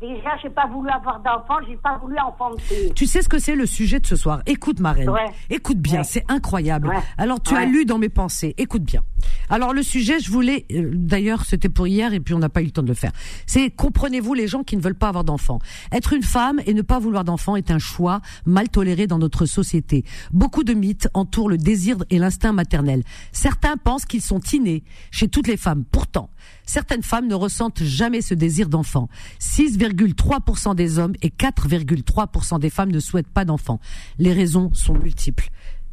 déjà, 0.01 0.29
j'ai 0.41 0.49
pas 0.49 0.65
voulu 0.67 0.89
avoir 0.89 1.19
d'enfant, 1.21 1.55
j'ai 1.67 1.75
pas 1.77 1.97
voulu 1.97 2.15
enfanter. 2.19 2.91
Tu 2.95 3.05
sais 3.05 3.21
ce 3.21 3.27
que 3.29 3.37
c'est 3.39 3.55
le 3.55 3.65
sujet 3.65 3.99
de 3.99 4.05
ce 4.07 4.15
soir? 4.15 4.41
Écoute, 4.45 4.79
ma 4.79 4.93
reine. 4.93 5.09
Ouais. 5.09 5.25
Écoute 5.49 5.77
bien, 5.79 5.99
Ouais. 5.99 6.03
c'est 6.05 6.23
incroyable. 6.29 6.87
Ouais. 6.87 6.95
Alors, 7.17 7.41
tu 7.41 7.53
as 7.55 7.65
lu 7.65 7.83
dans 7.85 7.97
mes 7.97 8.07
pensées. 8.09 8.53
Écoute 8.57 8.83
bien. 8.83 9.01
Alors, 9.49 9.73
le 9.73 9.83
sujet, 9.83 10.19
je 10.19 10.31
voulais. 10.31 10.65
euh, 10.71 10.91
D'ailleurs, 10.93 11.43
c'était 11.45 11.67
pour 11.69 11.87
hier 11.87 12.13
et 12.13 12.19
puis 12.21 12.33
on 12.33 12.39
n'a 12.39 12.47
pas 12.49 12.61
eu 12.61 12.65
le 12.65 12.71
temps 12.71 12.83
de 12.83 12.87
le 12.87 12.93
faire. 12.93 13.11
C'est 13.45 13.71
comprenez-vous 13.71 14.33
les 14.33 14.47
gens 14.47 14.63
qui 14.63 14.77
ne 14.77 14.81
veulent 14.81 14.95
pas 14.95 15.09
avoir 15.09 15.23
d'enfants? 15.25 15.59
Être 15.91 16.13
une 16.13 16.23
femme 16.23 16.61
et 16.65 16.73
ne 16.73 16.81
pas 16.83 16.99
vouloir 16.99 17.23
d'enfants 17.25 17.55
est 17.57 17.69
un 17.71 17.79
choix 17.79 18.21
mal 18.45 18.69
toléré 18.69 19.05
dans 19.07 19.17
notre 19.17 19.45
société. 19.45 20.05
Beaucoup 20.31 20.63
de 20.63 20.73
mythes 20.73 21.09
entourent 21.13 21.49
le 21.49 21.57
désir 21.57 21.97
et 22.09 22.19
l'instinct 22.19 22.53
maternel. 22.53 23.03
Certains 23.33 23.75
pensent 23.75 24.05
qu'ils 24.05 24.21
sont 24.21 24.39
innés 24.53 24.83
chez 25.11 25.27
toutes 25.27 25.47
les 25.47 25.57
femmes. 25.57 25.83
Pourtant, 25.91 26.29
certaines 26.69 27.03
femmes 27.03 27.27
ne 27.27 27.35
ressentent 27.35 27.83
jamais 27.83 28.21
ce 28.21 28.33
désir 28.33 28.69
d'enfant. 28.69 29.09
6,3% 29.39 30.75
des 30.75 30.99
hommes 30.99 31.13
et 31.21 31.29
4,3% 31.29 32.59
des 32.59 32.69
femmes 32.69 32.91
ne 32.91 32.99
souhaitent 32.99 33.27
pas 33.31 33.45
d'enfants. 33.45 33.79
Les 34.17 34.33
raisons 34.33 34.71
sont 34.73 34.93
multiples. 34.93 35.49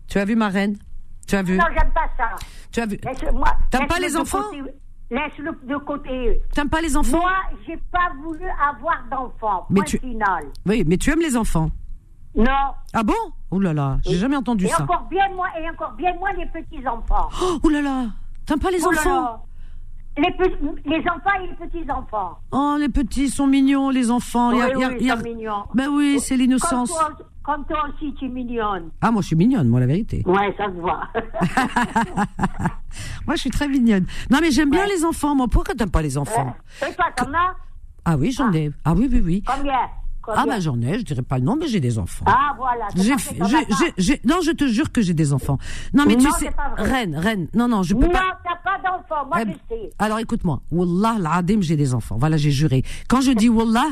Tu 0.09 0.19
as 0.19 0.25
vu 0.25 0.37
ma 0.37 0.49
reine 0.49 0.77
Tu 1.27 1.35
as 1.35 1.43
vu? 1.43 1.57
Non, 1.57 1.65
j'aime 1.77 1.91
pas 1.93 2.09
ça. 2.17 2.31
Tu 2.71 2.81
as 2.81 2.87
vu? 2.87 2.99
T'aimes 3.71 3.87
pas 3.89 3.99
les 3.99 4.17
enfants? 4.17 4.43
Laisse-le 5.11 5.53
de 5.69 5.77
côté. 5.79 6.43
T'aimes 6.53 6.69
pas 6.69 6.81
les 6.81 6.97
enfants? 6.97 7.19
Moi, 7.21 7.33
j'ai 7.67 7.77
pas 7.93 8.11
voulu 8.25 8.45
avoir 8.71 9.05
d'enfant. 9.11 9.67
Mais 9.71 9.83
tu- 9.83 9.99
final. 9.99 10.45
Oui, 10.67 10.83
mais 10.87 10.97
tu 10.97 11.11
aimes 11.13 11.21
les 11.21 11.37
enfants? 11.37 11.71
Non. 12.35 12.45
Ah 12.93 13.03
bon? 13.05 13.15
Oh 13.51 13.61
là 13.61 13.73
là, 13.73 13.99
j'ai 14.05 14.17
jamais 14.17 14.37
entendu 14.37 14.67
Et 14.67 14.69
ça. 14.69 14.83
encore 14.83 15.07
bien 15.09 15.29
moins, 15.35 15.49
et 15.61 15.71
encore 15.71 15.93
bien 15.93 16.13
moins 16.17 16.33
les 16.33 16.47
petits 16.47 16.87
enfants. 16.87 17.29
Oh, 17.63 17.69
là 17.69 17.81
là, 17.81 18.07
t'aimes 18.45 18.59
pas 18.59 18.71
les 18.73 18.85
Oh 18.85 18.91
là 18.91 18.99
enfants? 19.01 19.23
là. 19.23 19.41
Les, 20.19 20.99
enfants 21.01 21.31
et 21.43 21.47
les 21.47 21.55
petits 21.69 21.91
enfants. 21.91 22.39
Oh, 22.51 22.77
les 22.79 22.89
petits 22.89 23.29
sont 23.29 23.47
mignons, 23.47 23.91
les 23.91 24.11
enfants. 24.11 24.51
Il 24.53 24.59
y 24.59 24.63
a- 24.63 24.69
oui, 24.69 24.81
y 24.81 24.85
a- 24.85 24.89
oui, 24.89 24.97
il 25.01 25.07
y 25.07 25.11
a- 25.11 25.17
c'est 25.19 25.23
mignon. 25.23 25.65
Ben 25.75 25.89
oui, 25.91 26.19
c'est 26.21 26.37
l'innocence. 26.39 26.91
comme 27.43 27.65
toi 27.67 27.85
aussi, 27.89 28.13
tu 28.15 28.25
es 28.25 28.29
mignonne. 28.29 28.91
Ah, 29.03 29.11
moi, 29.13 29.21
je 29.23 29.27
suis 29.29 29.37
mignonne, 29.37 29.69
moi, 29.69 29.79
la 29.81 29.87
vérité. 29.87 30.23
Ouais, 30.27 30.55
ça 30.57 30.67
se 30.67 30.81
voit. 30.81 31.03
Moi, 33.27 33.35
je 33.37 33.41
suis 33.43 33.51
très 33.51 33.69
mignonne. 33.69 34.07
Non, 34.31 34.39
mais 34.41 34.51
j'aime 34.51 34.71
bien 34.71 34.85
Ouais. 34.85 34.89
les 34.97 35.05
enfants, 35.05 35.35
moi. 35.35 35.49
Pourquoi 35.49 35.75
t'aimes 35.75 35.91
pas 35.91 36.01
les 36.03 36.17
enfants 36.17 36.55
Et 36.81 36.95
toi, 36.95 37.07
t'en 37.15 37.27
as 37.35 37.55
Ah 38.05 38.17
oui, 38.17 38.31
j'en 38.33 38.51
ai. 38.53 38.71
Ah 38.85 38.95
oui, 38.97 39.09
oui, 39.13 39.21
oui. 39.23 39.43
Combien 39.47 39.75
Ah 40.35 40.45
bah 40.47 40.61
j'en 40.61 40.81
ai, 40.81 40.99
je 40.99 41.05
dirais 41.05 41.23
pas 41.23 41.39
le 41.39 41.45
nom, 41.45 41.57
mais 41.57 41.69
j'ai 41.69 41.81
des 41.81 41.99
enfants. 41.99 42.25
Ah, 42.29 42.55
voilà. 42.57 42.87
J'ai, 42.97 43.17
fait- 43.19 43.37
j'ai, 43.45 43.57
j'ai- 43.79 43.95
j'ai- 43.99 44.21
non, 44.25 44.37
je 44.43 44.51
te 44.53 44.67
jure 44.67 44.91
que 44.93 45.01
j'ai 45.03 45.15
des 45.15 45.33
enfants. 45.33 45.59
Non, 45.95 46.05
mais 46.07 46.17
tu 46.17 46.25
Non, 46.25 46.31
sais, 46.33 46.51
reine, 46.77 47.17
reine, 47.17 47.49
non, 47.55 47.69
non, 47.69 47.83
je 47.83 47.95
peux 47.95 48.07
Non, 48.07 48.11
pas. 48.11 48.39
t'as 48.45 48.57
pas 48.57 48.79
d'enfant, 48.85 49.27
moi 49.27 49.39
Eh, 49.43 49.51
je 49.53 49.75
sais. 49.75 49.91
Alors 49.99 50.19
écoute-moi, 50.19 50.61
Wallah, 50.71 51.17
l'adim, 51.19 51.61
j'ai 51.61 51.77
des 51.77 51.95
enfants. 51.95 52.17
Voilà, 52.19 52.37
j'ai 52.37 52.51
juré. 52.51 52.83
Quand 53.09 53.21
je 53.21 53.31
dis 53.33 53.49
Wallah, 53.49 53.87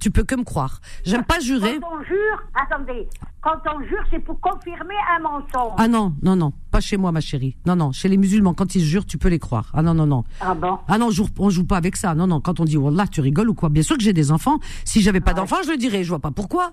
tu 0.00 0.10
peux 0.10 0.24
que 0.24 0.34
me 0.34 0.44
croire. 0.44 0.80
J'aime 1.04 1.24
pas 1.24 1.40
jurer. 1.40 1.78
Quand 1.80 1.88
on 2.00 2.02
jure, 2.04 2.42
attendez, 2.54 3.08
quand 3.40 3.58
on 3.74 3.80
jure, 3.82 4.02
c'est 4.10 4.18
pour 4.20 4.38
confirmer 4.40 4.94
un 5.16 5.22
mensonge. 5.22 5.74
Ah 5.78 5.88
non, 5.88 6.12
non, 6.22 6.36
non, 6.36 6.52
pas 6.70 6.80
chez 6.80 6.96
moi, 6.96 7.12
ma 7.12 7.20
chérie. 7.20 7.56
Non, 7.66 7.76
non, 7.76 7.92
chez 7.92 8.08
les 8.08 8.16
musulmans, 8.16 8.54
quand 8.54 8.74
ils 8.74 8.84
jurent, 8.84 9.06
tu 9.06 9.18
peux 9.18 9.28
les 9.28 9.38
croire. 9.38 9.70
Ah 9.74 9.82
non, 9.82 9.94
non, 9.94 10.06
non. 10.06 10.24
Ah 10.40 10.54
bon? 10.54 10.78
Ah 10.88 10.98
non, 10.98 11.06
on 11.06 11.10
joue, 11.10 11.26
on 11.38 11.50
joue 11.50 11.64
pas 11.64 11.76
avec 11.76 11.96
ça. 11.96 12.14
Non, 12.14 12.26
non, 12.26 12.40
quand 12.40 12.60
on 12.60 12.64
dit 12.64 12.76
Wallah, 12.76 13.06
tu 13.06 13.20
rigoles 13.20 13.48
ou 13.50 13.54
quoi? 13.54 13.68
Bien 13.68 13.82
sûr 13.82 13.96
que 13.96 14.02
j'ai 14.02 14.12
des 14.12 14.30
enfants. 14.32 14.58
Si 14.84 15.00
j'avais 15.02 15.20
pas 15.20 15.34
d'enfants, 15.34 15.56
je 15.64 15.70
le 15.70 15.76
dirais. 15.76 16.04
Je 16.04 16.08
vois 16.08 16.18
pas 16.20 16.30
pourquoi. 16.30 16.72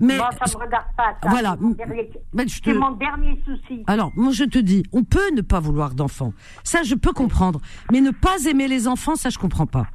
Mais 0.00 0.16
Moi, 0.16 0.30
ça 0.44 0.58
me 0.58 0.64
regarde 0.64 0.86
pas, 0.96 1.16
ça. 1.22 1.28
Voilà. 1.28 1.56
C'est 1.58 1.64
mon 1.64 1.70
dernier, 1.74 2.10
Ben, 2.32 2.48
je 2.48 2.60
te- 2.60 2.70
c'est 2.70 2.78
mon 2.78 2.92
dernier 2.92 3.40
souci. 3.44 3.82
Alors, 3.86 4.12
moi, 4.16 4.32
je 4.32 4.44
te 4.44 4.58
dis, 4.58 4.82
on 4.92 5.04
peut 5.04 5.30
ne 5.34 5.40
pas 5.42 5.60
vouloir 5.60 5.94
d'enfants. 5.94 6.32
Ça, 6.64 6.82
je 6.82 6.94
peux 6.94 7.12
comprendre. 7.12 7.60
Mais 7.90 8.00
ne 8.00 8.10
pas 8.10 8.36
aimer 8.48 8.68
les 8.68 8.88
enfants, 8.88 9.16
ça, 9.16 9.30
je 9.30 9.38
comprends 9.38 9.66
pas. 9.66 9.86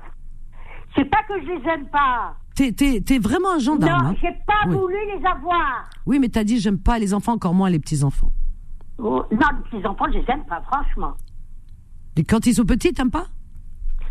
C'est 0.96 1.06
pas 1.06 1.20
que 1.28 1.34
je 1.42 1.46
les 1.48 1.70
aime 1.74 1.88
pas. 1.88 2.36
T'es, 2.56 3.20
vraiment 3.20 3.52
un 3.54 3.60
gendarme. 3.60 4.04
non, 4.04 4.10
hein. 4.10 4.16
j'ai 4.20 4.32
pas 4.48 4.68
Oui. 4.68 4.74
voulu 4.76 4.96
les 5.16 5.24
avoir. 5.28 5.84
Oui, 6.08 6.18
mais 6.18 6.28
t'as 6.30 6.44
dit, 6.44 6.60
j'aime 6.60 6.80
pas 6.80 6.98
les 6.98 7.14
enfants, 7.14 7.34
encore 7.34 7.54
moins 7.54 7.70
les 7.70 7.78
petits-enfants. 7.78 8.32
Oh, 9.00 9.24
non, 9.32 9.38
les 9.40 9.70
petits 9.80 9.86
enfants, 9.88 10.06
je 10.12 10.18
les 10.20 10.26
aime 10.30 10.46
pas, 10.46 10.62
franchement. 10.72 11.14
Et 12.16 12.24
quand 12.24 12.46
ils 12.48 12.56
sont 12.56 12.66
petits, 12.66 12.94
t'aimes 12.94 13.12
pas 13.12 13.28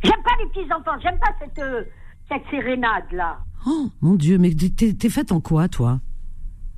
J'aime 0.04 0.22
pas 0.22 0.30
les 0.40 0.48
petits 0.50 0.72
enfants, 0.72 0.98
j'aime 1.02 1.18
pas 1.18 1.32
cette, 1.40 1.58
euh, 1.58 1.82
cette 2.30 2.42
sérénade-là. 2.50 3.38
Oh, 3.66 3.88
mon 4.00 4.14
Dieu, 4.14 4.38
mais 4.38 4.50
t'es, 4.54 4.92
t'es 4.94 5.08
faite 5.08 5.32
en 5.32 5.40
quoi, 5.40 5.68
toi? 5.68 5.98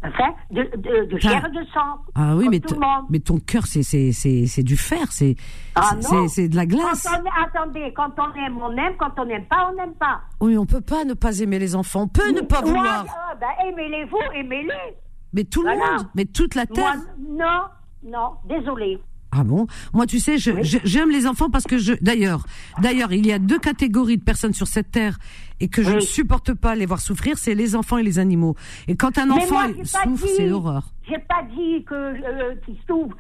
Enfin, 0.03 0.31
de, 0.53 0.63
de, 0.77 1.07
de 1.13 1.19
chair 1.19 1.45
et 1.45 1.51
de 1.51 1.65
sang. 1.75 1.99
Ah 2.15 2.37
oui, 2.37 2.47
mais, 2.49 2.61
tout 2.61 2.69
t- 2.69 2.75
le 2.75 2.81
monde. 2.81 3.07
mais 3.11 3.19
ton 3.19 3.41
cœur, 3.41 3.67
c'est, 3.67 3.83
c'est, 3.83 4.13
c'est, 4.13 4.47
c'est 4.47 4.63
du 4.63 4.77
fer, 4.77 5.11
c'est, 5.11 5.35
Ah 5.75 5.91
c'est, 6.01 6.29
c'est, 6.29 6.49
de 6.49 6.55
la 6.55 6.67
glace. 6.67 7.03
Quand 7.03 7.21
on, 7.21 7.45
attendez, 7.45 7.93
quand 7.97 8.13
on 8.17 8.33
aime, 8.47 8.57
on 8.59 8.71
aime. 8.77 8.95
Quand 8.97 9.11
on 9.19 9.25
n'aime 9.27 9.47
pas, 9.47 9.69
on 9.71 9.75
n'aime 9.75 9.95
pas. 9.95 10.21
Oui, 10.41 10.57
on 10.57 10.67
peut 10.67 10.81
pas 10.81 11.05
ne 11.05 11.15
pas 11.15 11.41
aimer 11.41 11.59
les 11.59 11.75
enfants. 11.75 12.03
On 12.03 12.09
peut 12.09 12.31
ne 12.31 12.43
pas 12.43 12.61
Moi, 12.63 12.71
vouloir. 12.71 13.05
ah, 13.09 13.35
ben, 13.41 13.49
aimez-les-vous, 13.69 14.17
aimez-les. 14.37 14.97
Mais 15.33 15.43
tout 15.43 15.63
le 15.65 15.73
Voilà. 15.75 15.97
monde, 15.97 16.07
mais 16.15 16.25
toute 16.27 16.55
la 16.55 16.65
Moi, 16.67 16.75
terre. 16.77 16.95
non, 17.29 17.63
non, 18.05 18.33
désolé. 18.49 18.99
Ah 19.31 19.45
bon? 19.45 19.67
Moi, 19.93 20.07
tu 20.07 20.21
sais, 20.21 20.37
j'aime 20.39 21.11
les 21.11 21.27
enfants 21.27 21.51
parce 21.51 21.65
que 21.65 21.77
je. 21.77 21.93
D'ailleurs, 22.01 22.47
d'ailleurs, 22.81 23.13
il 23.13 23.27
y 23.27 23.33
a 23.33 23.39
deux 23.39 23.59
catégories 23.59 24.17
de 24.17 24.25
personnes 24.25 24.55
sur 24.55 24.67
cette 24.67 24.91
terre 24.91 25.19
et 25.61 25.69
que 25.69 25.83
je 25.83 25.91
ne 25.97 26.01
supporte 26.01 26.55
pas 26.55 26.75
les 26.75 26.87
voir 26.87 27.01
souffrir, 27.01 27.37
c'est 27.37 27.55
les 27.55 27.77
enfants 27.77 27.99
et 27.99 28.03
les 28.03 28.19
animaux. 28.19 28.55
Et 28.87 28.97
quand 28.97 29.19
un 29.19 29.29
enfant 29.31 29.55
moi, 29.55 29.67
il 29.77 29.87
souffre, 29.87 30.27
c'est 30.35 30.47
l'horreur. 30.47 30.93
J'ai 31.07 31.19
pas 31.19 31.43
dit 31.55 31.85
que 31.85 31.95
euh, 31.95 32.55
qu'il 32.65 32.77
souffre. 32.87 33.17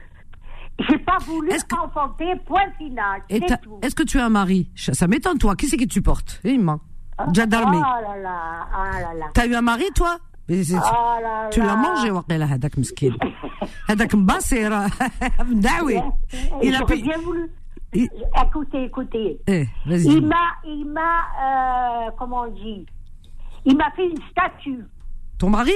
J'ai 0.88 0.98
pas 0.98 1.18
voulu 1.26 1.48
que- 1.50 1.74
enfanter, 1.74 2.36
point 2.46 2.70
final. 2.78 3.20
Est-ce 3.28 3.94
que 3.94 4.04
tu 4.04 4.18
as 4.18 4.24
un 4.24 4.30
mari? 4.30 4.70
Ça 4.76 5.06
m'étonne, 5.08 5.36
toi. 5.36 5.56
Qui 5.56 5.66
c'est 5.68 5.76
qui 5.76 5.88
tu 5.88 6.00
portes 6.00 6.40
Eh, 6.44 6.52
Ima. 6.52 6.78
Jadarmi. 7.34 7.76
Oh 7.78 7.80
là 7.80 8.16
là, 8.16 8.68
ah 8.72 9.00
là 9.00 9.12
là. 9.14 9.26
T'as 9.34 9.46
eu 9.46 9.54
un 9.54 9.60
mari, 9.60 9.84
toi? 9.94 10.18
Pu. 16.96 17.02
bien 17.02 17.18
voulu. 17.18 17.50
Il- 17.94 18.08
Écoutez, 18.46 18.84
écoutez. 18.84 19.38
Eh, 19.46 19.66
Il 19.86 20.26
m'a, 20.26 20.36
il 20.64 20.84
m'a, 20.86 22.06
euh, 22.08 22.10
comment 22.18 22.42
on 22.42 22.50
dit? 22.52 22.86
Il 23.64 23.76
m'a 23.76 23.90
fait 23.92 24.06
une 24.08 24.18
statue. 24.30 24.84
Ton 25.38 25.50
mari? 25.50 25.72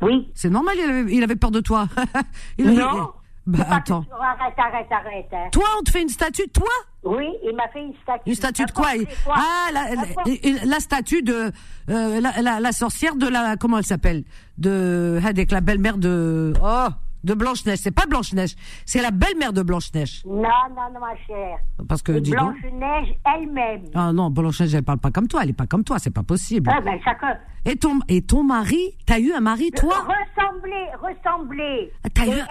Oui. 0.00 0.30
C'est 0.34 0.50
normal, 0.50 0.76
il 0.78 0.88
avait, 0.90 1.12
il 1.14 1.22
avait 1.22 1.36
peur 1.36 1.50
de 1.50 1.60
toi. 1.60 1.88
il, 2.58 2.70
Non. 2.70 3.10
Bah, 3.48 3.64
attends. 3.70 4.02
que- 4.02 4.12
Arrête, 4.12 4.54
arrête, 4.58 4.86
arrête. 4.92 5.26
hein. 5.32 5.48
Toi, 5.52 5.64
on 5.78 5.82
te 5.82 5.90
fait 5.90 6.02
une 6.02 6.08
statue, 6.10 6.48
toi? 6.50 6.68
Oui, 7.02 7.24
il 7.42 7.56
m'a 7.56 7.66
fait 7.68 7.80
une 7.82 7.94
statue. 8.02 8.22
Une 8.28 8.34
statue 8.34 8.64
de 8.66 8.70
quoi? 8.72 8.88
Ah, 9.34 9.70
la, 9.72 9.84
la, 9.94 9.96
N'importe- 10.02 10.64
la 10.66 10.80
statue 10.80 11.22
de 11.22 11.50
euh, 11.88 12.20
la, 12.20 12.42
la, 12.42 12.60
la 12.60 12.72
sorcière 12.72 13.16
de 13.16 13.26
la 13.26 13.56
comment 13.56 13.78
elle 13.78 13.86
s'appelle? 13.86 14.24
De 14.58 15.18
avec 15.26 15.50
la 15.50 15.62
belle-mère 15.62 15.96
de 15.96 16.52
oh 16.62 16.88
de 17.24 17.34
Blanche 17.34 17.64
Neige. 17.66 17.78
C'est 17.80 17.90
pas 17.90 18.06
Blanche 18.06 18.32
Neige, 18.32 18.54
c'est 18.86 19.02
la 19.02 19.10
belle-mère 19.10 19.52
de 19.52 19.62
Blanche 19.62 19.92
Neige. 19.94 20.22
Non, 20.26 20.42
non, 20.42 20.92
non, 20.94 21.00
ma 21.00 21.16
chère. 21.26 21.58
Parce 21.88 22.02
que 22.02 22.12
dis 22.12 22.30
donc. 22.30 22.60
Blanche-Neige 22.60 23.14
elle-même. 23.24 23.84
Ah 23.94 24.12
non, 24.12 24.30
Blanche 24.30 24.60
Neige, 24.60 24.74
elle 24.74 24.82
parle 24.84 24.98
pas 24.98 25.10
comme 25.10 25.28
toi. 25.28 25.40
Elle 25.42 25.50
est 25.50 25.52
pas 25.52 25.66
comme 25.66 25.84
toi. 25.84 25.98
C'est 25.98 26.10
pas 26.10 26.22
possible. 26.22 26.70
Ah, 26.74 26.80
ben, 26.80 26.98
chacun. 27.04 27.36
Et 27.64 27.76
ton 27.76 27.98
et 28.08 28.22
ton 28.22 28.44
mari, 28.44 28.96
t'as 29.06 29.18
eu 29.18 29.32
un 29.32 29.40
mari, 29.40 29.70
toi? 29.72 29.94
Ressembler, 30.06 30.86
ressembler. 31.02 31.92
Ah, 32.04 32.08
t'as 32.14 32.26
eu- 32.26 32.30
être, 32.30 32.46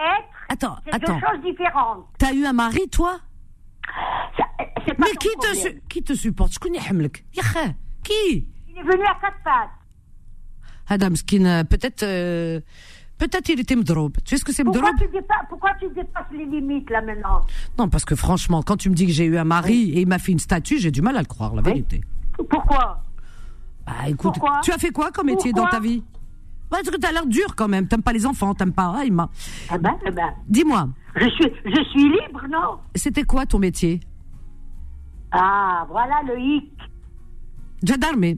Attends, 0.50 0.76
attends. 0.92 1.14
deux 1.16 1.20
choses 1.28 1.44
différentes. 1.44 2.06
T'as 2.20 2.34
eu 2.34 2.46
un 2.46 2.54
mari, 2.54 2.88
toi? 2.90 3.18
Ça, 4.38 4.44
pas 4.94 4.94
Mais 5.00 5.16
qui 5.20 5.30
te 5.40 5.56
su- 5.56 5.82
qui 5.90 6.04
te 6.04 6.14
supporte? 6.14 6.54
Je 6.54 6.60
connais 6.60 6.80
Hamlek. 6.90 7.26
Qui? 8.04 8.48
Il 8.70 8.78
est 8.78 8.84
venu 8.84 9.04
à 9.04 9.18
quatre 9.20 9.42
pattes. 9.44 9.70
Adam 10.90 11.16
Skin, 11.16 11.46
euh, 11.46 11.64
peut-être, 11.64 12.04
euh, 12.04 12.62
peut-être 13.18 13.50
il 13.50 13.60
était 13.60 13.76
mdroub. 13.76 14.12
Tu 14.24 14.36
sais 14.36 14.38
ce 14.38 14.46
que 14.46 14.54
c'est 14.54 14.64
Pourquoi 14.64 14.92
mdroub 14.92 15.06
tu, 15.08 15.12
dépasses, 15.12 15.46
pourquoi 15.50 15.72
tu 15.80 15.88
dépasses 15.90 16.26
les 16.32 16.46
limites 16.46 16.90
là 16.90 17.02
maintenant? 17.02 17.42
Non, 17.78 17.88
parce 17.90 18.06
que 18.06 18.16
franchement, 18.16 18.62
quand 18.64 18.78
tu 18.78 18.90
me 18.90 18.96
dis 18.96 19.06
que 19.06 19.12
j'ai 19.12 19.26
eu 19.26 19.38
un 19.38 19.44
mari 19.44 19.92
et 19.92 20.02
il 20.02 20.08
m'a 20.08 20.20
fait 20.20 20.32
une 20.32 20.40
statue, 20.40 20.78
j'ai 20.80 20.92
du 20.92 21.02
mal 21.02 21.16
à 21.18 21.20
le 21.20 21.26
croire, 21.26 21.54
la 21.56 21.62
vérité. 21.62 22.02
Pourquoi? 22.50 23.04
Bah 23.86 23.94
écoute, 24.08 24.34
Pourquoi? 24.34 24.60
tu 24.64 24.72
as 24.72 24.78
fait 24.78 24.92
quoi 24.92 25.12
comme 25.12 25.28
métier 25.28 25.54
dans 25.54 25.68
ta 25.68 25.80
vie? 25.80 26.04
Bah, 26.70 26.80
Parce 26.84 26.90
que 26.90 26.98
t'as 27.00 27.12
l'air 27.14 27.26
dur 27.26 27.56
quand 27.56 27.70
même. 27.70 27.88
T'aimes 27.88 28.04
pas 28.04 28.12
les 28.12 28.26
enfants, 28.26 28.54
t'aimes 28.54 28.74
pas. 28.74 28.94
Ah, 28.98 29.06
il 29.06 29.14
m'a- 29.14 29.30
Eh 29.74 29.78
ben, 29.78 29.96
eh 30.06 30.12
ben, 30.12 30.34
Dis-moi, 30.48 30.90
je 31.16 31.30
suis, 31.30 31.52
je 31.66 31.84
suis 31.92 32.04
libre, 32.04 32.42
non? 32.50 32.80
C'était 32.94 33.24
quoi 33.24 33.46
ton 33.46 33.60
métier? 33.60 34.02
Ah, 35.32 35.86
voilà 35.90 36.22
le 36.28 36.38
hic. 36.40 36.72
Gendarme, 37.84 38.34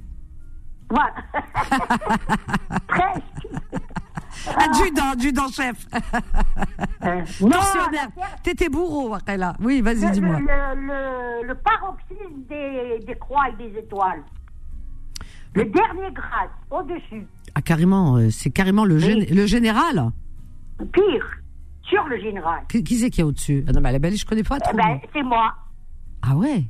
Voilà. 0.90 1.14
Presque. 2.88 3.24
Adjudant, 4.48 5.12
adjudant-chef, 5.14 5.88
Euh, 7.04 7.22
non, 7.42 7.50
tortionnaire. 7.50 8.10
T'étais 8.44 8.70
bourreau, 8.70 9.10
Wakela. 9.10 9.54
Oui, 9.62 9.82
vas-y, 9.82 10.12
dis-moi. 10.12 10.40
le, 10.40 10.46
le, 10.46 11.48
le 11.48 11.56
paroxysme 11.56 12.44
des, 12.50 13.00
des 13.06 13.16
croix 13.16 13.50
et 13.50 13.56
des 13.56 13.80
étoiles. 13.80 14.24
Le 15.56 15.66
dernier 15.66 16.12
grade, 16.14 16.50
au-dessus. 16.70 17.26
Ah, 17.56 17.62
carrément, 17.62 18.18
euh, 18.18 18.30
c'est 18.30 18.52
carrément 18.52 18.86
le, 18.86 18.98
gén- 19.00 19.34
le 19.34 19.46
général? 19.48 20.12
Pire, 20.94 21.26
sur 21.84 22.04
le 22.08 22.20
général. 22.20 22.62
Qui, 22.70 22.84
qui 22.84 22.98
c'est 22.98 23.10
qui 23.10 23.22
est 23.22 23.24
au-dessus? 23.24 23.66
Ah 23.68 23.72
non, 23.72 23.82
mais 23.82 23.92
la 23.92 24.00
belle, 24.00 24.16
je 24.16 24.26
connais 24.26 24.44
pas 24.44 24.58
Eh 24.58 24.64
trop. 24.64 24.78
ben, 24.78 25.00
c'est 25.14 25.24
moi. 25.24 25.54
Ah 26.22 26.36
ouais? 26.36 26.66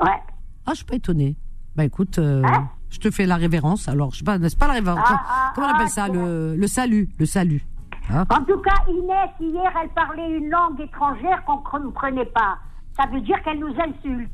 Ouais. 0.00 0.20
Ah, 0.66 0.70
je 0.70 0.76
suis 0.76 0.84
pas 0.84 0.96
étonnée. 0.96 1.36
Bah 1.76 1.84
écoute, 1.84 2.18
euh, 2.18 2.42
Hein? 2.44 2.68
Je 2.90 2.98
te 2.98 3.10
fais 3.10 3.26
la 3.26 3.36
révérence. 3.36 3.88
Alors, 3.88 4.12
je 4.12 4.18
sais 4.18 4.24
pas, 4.24 4.38
n'est-ce 4.38 4.56
pas 4.56 4.66
la 4.66 4.74
révérence? 4.74 5.04
Ah, 5.06 5.22
ah, 5.28 5.52
Comment 5.54 5.66
on 5.68 5.70
appelle 5.70 5.86
ah, 5.86 5.90
ça 5.90 6.06
c'est 6.06 6.12
le, 6.12 6.56
le 6.56 6.66
salut, 6.66 7.08
le 7.18 7.26
salut. 7.26 7.62
Hein? 8.10 8.24
En 8.30 8.42
tout 8.44 8.58
cas, 8.60 8.74
Inès, 8.88 9.30
hier, 9.40 9.70
elle 9.82 9.90
parlait 9.90 10.30
une 10.38 10.48
langue 10.48 10.80
étrangère 10.80 11.44
qu'on 11.44 11.56
ne 11.58 11.62
comprenait 11.84 12.24
pas. 12.26 12.58
Ça 12.96 13.04
veut 13.12 13.20
dire 13.20 13.36
qu'elle 13.44 13.58
nous 13.58 13.74
insulte. 13.78 14.30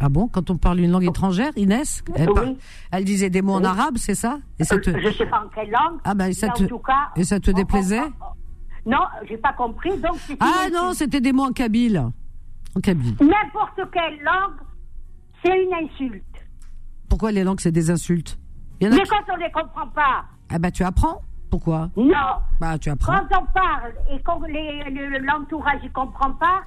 ah 0.00 0.08
bon? 0.08 0.28
Quand 0.28 0.48
on 0.50 0.56
parle 0.56 0.78
une 0.80 0.92
langue 0.92 1.04
étrangère, 1.04 1.50
Inès, 1.56 2.04
elle, 2.14 2.28
Oui. 2.30 2.34
par- 2.34 2.44
elle 2.92 3.04
disait 3.04 3.30
des 3.30 3.42
mots 3.42 3.54
en 3.54 3.64
arabe, 3.64 3.96
c'est 3.96 4.14
ça? 4.14 4.38
Et 4.60 4.64
ça 4.64 4.78
te, 4.78 4.90
Euh, 4.90 5.00
Je 5.02 5.08
ne 5.08 5.12
sais 5.12 5.26
pas 5.26 5.44
en 5.44 5.48
quelle 5.48 5.70
langue. 5.70 5.98
Ah, 6.04 6.14
ben, 6.14 6.32
ça 6.32 6.48
te- 6.50 6.62
en 6.62 6.66
tout 6.68 6.78
cas, 6.78 7.10
et 7.16 7.24
ça 7.24 7.40
te 7.40 7.50
déplaisait? 7.50 8.00
on- 8.00 8.04
on- 8.88 8.90
Non, 8.92 9.04
j'ai 9.28 9.38
pas 9.38 9.52
compris. 9.54 9.96
Donc 9.98 10.16
Ah 10.40 10.66
non, 10.72 10.92
c'était 10.92 11.20
des 11.20 11.32
mots 11.32 11.44
en 11.46 11.52
kabyle. 11.52 11.98
En 12.76 12.80
kabyle. 12.80 13.16
N'importe 13.20 13.80
quelle 13.92 14.20
langue, 14.22 14.56
c'est 15.44 15.62
une 15.64 15.72
insulte. 15.74 16.22
Pourquoi 17.14 17.30
les 17.30 17.44
langues, 17.44 17.60
c'est 17.60 17.70
des 17.70 17.92
insultes 17.92 18.40
Il 18.80 18.88
y 18.88 18.90
en 18.90 18.92
a 18.92 18.96
Mais 18.96 19.02
qui- 19.02 19.08
quand 19.10 19.32
on 19.32 19.36
ne 19.36 19.42
les 19.44 19.52
comprend 19.52 19.86
pas, 19.86 20.24
Ah 20.50 20.58
bah 20.58 20.72
tu 20.72 20.82
apprends. 20.82 21.22
Pourquoi 21.48 21.88
non. 21.96 22.12
Bah 22.60 22.76
tu 22.76 22.90
apprends. 22.90 23.12
Quand 23.30 23.38
on 23.40 23.46
parle 23.54 23.92
et 24.12 24.20
qu'on 24.20 24.42
les- 24.42 24.82
le- 24.90 25.18
l'entourage 25.24 25.80
ne 25.84 25.88
comprend 25.90 26.32
pas, 26.32 26.62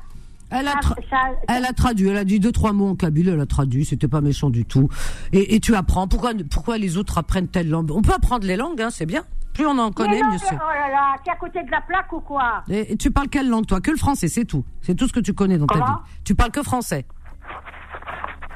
Elle 0.49 0.69
a, 0.69 0.71
ça- 0.71 0.79
tra- 0.79 1.09
ça- 1.09 1.31
elle 1.49 1.65
a 1.65 1.73
traduit, 1.73 2.07
elle 2.07 2.15
a 2.15 2.23
dit 2.23 2.39
deux 2.39 2.53
trois 2.53 2.71
mots 2.71 2.87
en 2.91 2.95
kabyle, 2.95 3.27
elle 3.27 3.41
a 3.41 3.45
traduit, 3.45 3.83
c'était 3.83 4.07
pas 4.07 4.21
méchant 4.21 4.49
du 4.49 4.63
tout. 4.63 4.87
Et, 5.33 5.55
et 5.55 5.59
tu 5.59 5.75
apprends. 5.75 6.07
Pourquoi 6.07 6.31
pourquoi 6.49 6.77
les 6.77 6.95
autres 6.95 7.17
apprennent 7.17 7.49
telle 7.49 7.67
langue? 7.69 7.91
On 7.91 8.01
peut 8.01 8.13
apprendre 8.13 8.47
les 8.47 8.55
langues, 8.55 8.81
hein, 8.81 8.89
c'est 8.89 9.05
bien. 9.05 9.23
Plus 9.53 9.65
on 9.67 9.77
en 9.77 9.87
Mais 9.87 9.93
connaît, 9.95 10.21
non, 10.21 10.27
mieux 10.27 10.31
mais 10.31 10.37
c'est. 10.37 10.55
oh 10.55 10.59
là 10.73 10.89
là, 10.89 11.15
t'es 11.25 11.31
à 11.31 11.35
côté 11.35 11.61
de 11.61 11.71
la 11.71 11.81
plaque 11.81 12.13
ou 12.13 12.21
quoi? 12.21 12.63
Et, 12.69 12.93
et 12.93 12.95
tu 12.95 13.11
parles 13.11 13.27
quelle 13.27 13.49
langue 13.49 13.65
toi? 13.65 13.81
Que 13.81 13.91
le 13.91 13.97
français, 13.97 14.29
c'est 14.29 14.45
tout. 14.45 14.63
C'est 14.79 14.95
tout 14.95 15.09
ce 15.09 15.13
que 15.13 15.19
tu 15.19 15.33
connais 15.33 15.57
dans 15.57 15.67
ta 15.67 15.73
Comment? 15.73 15.85
vie. 15.87 16.21
Tu 16.23 16.35
parles 16.35 16.51
que 16.51 16.63
français. 16.63 17.05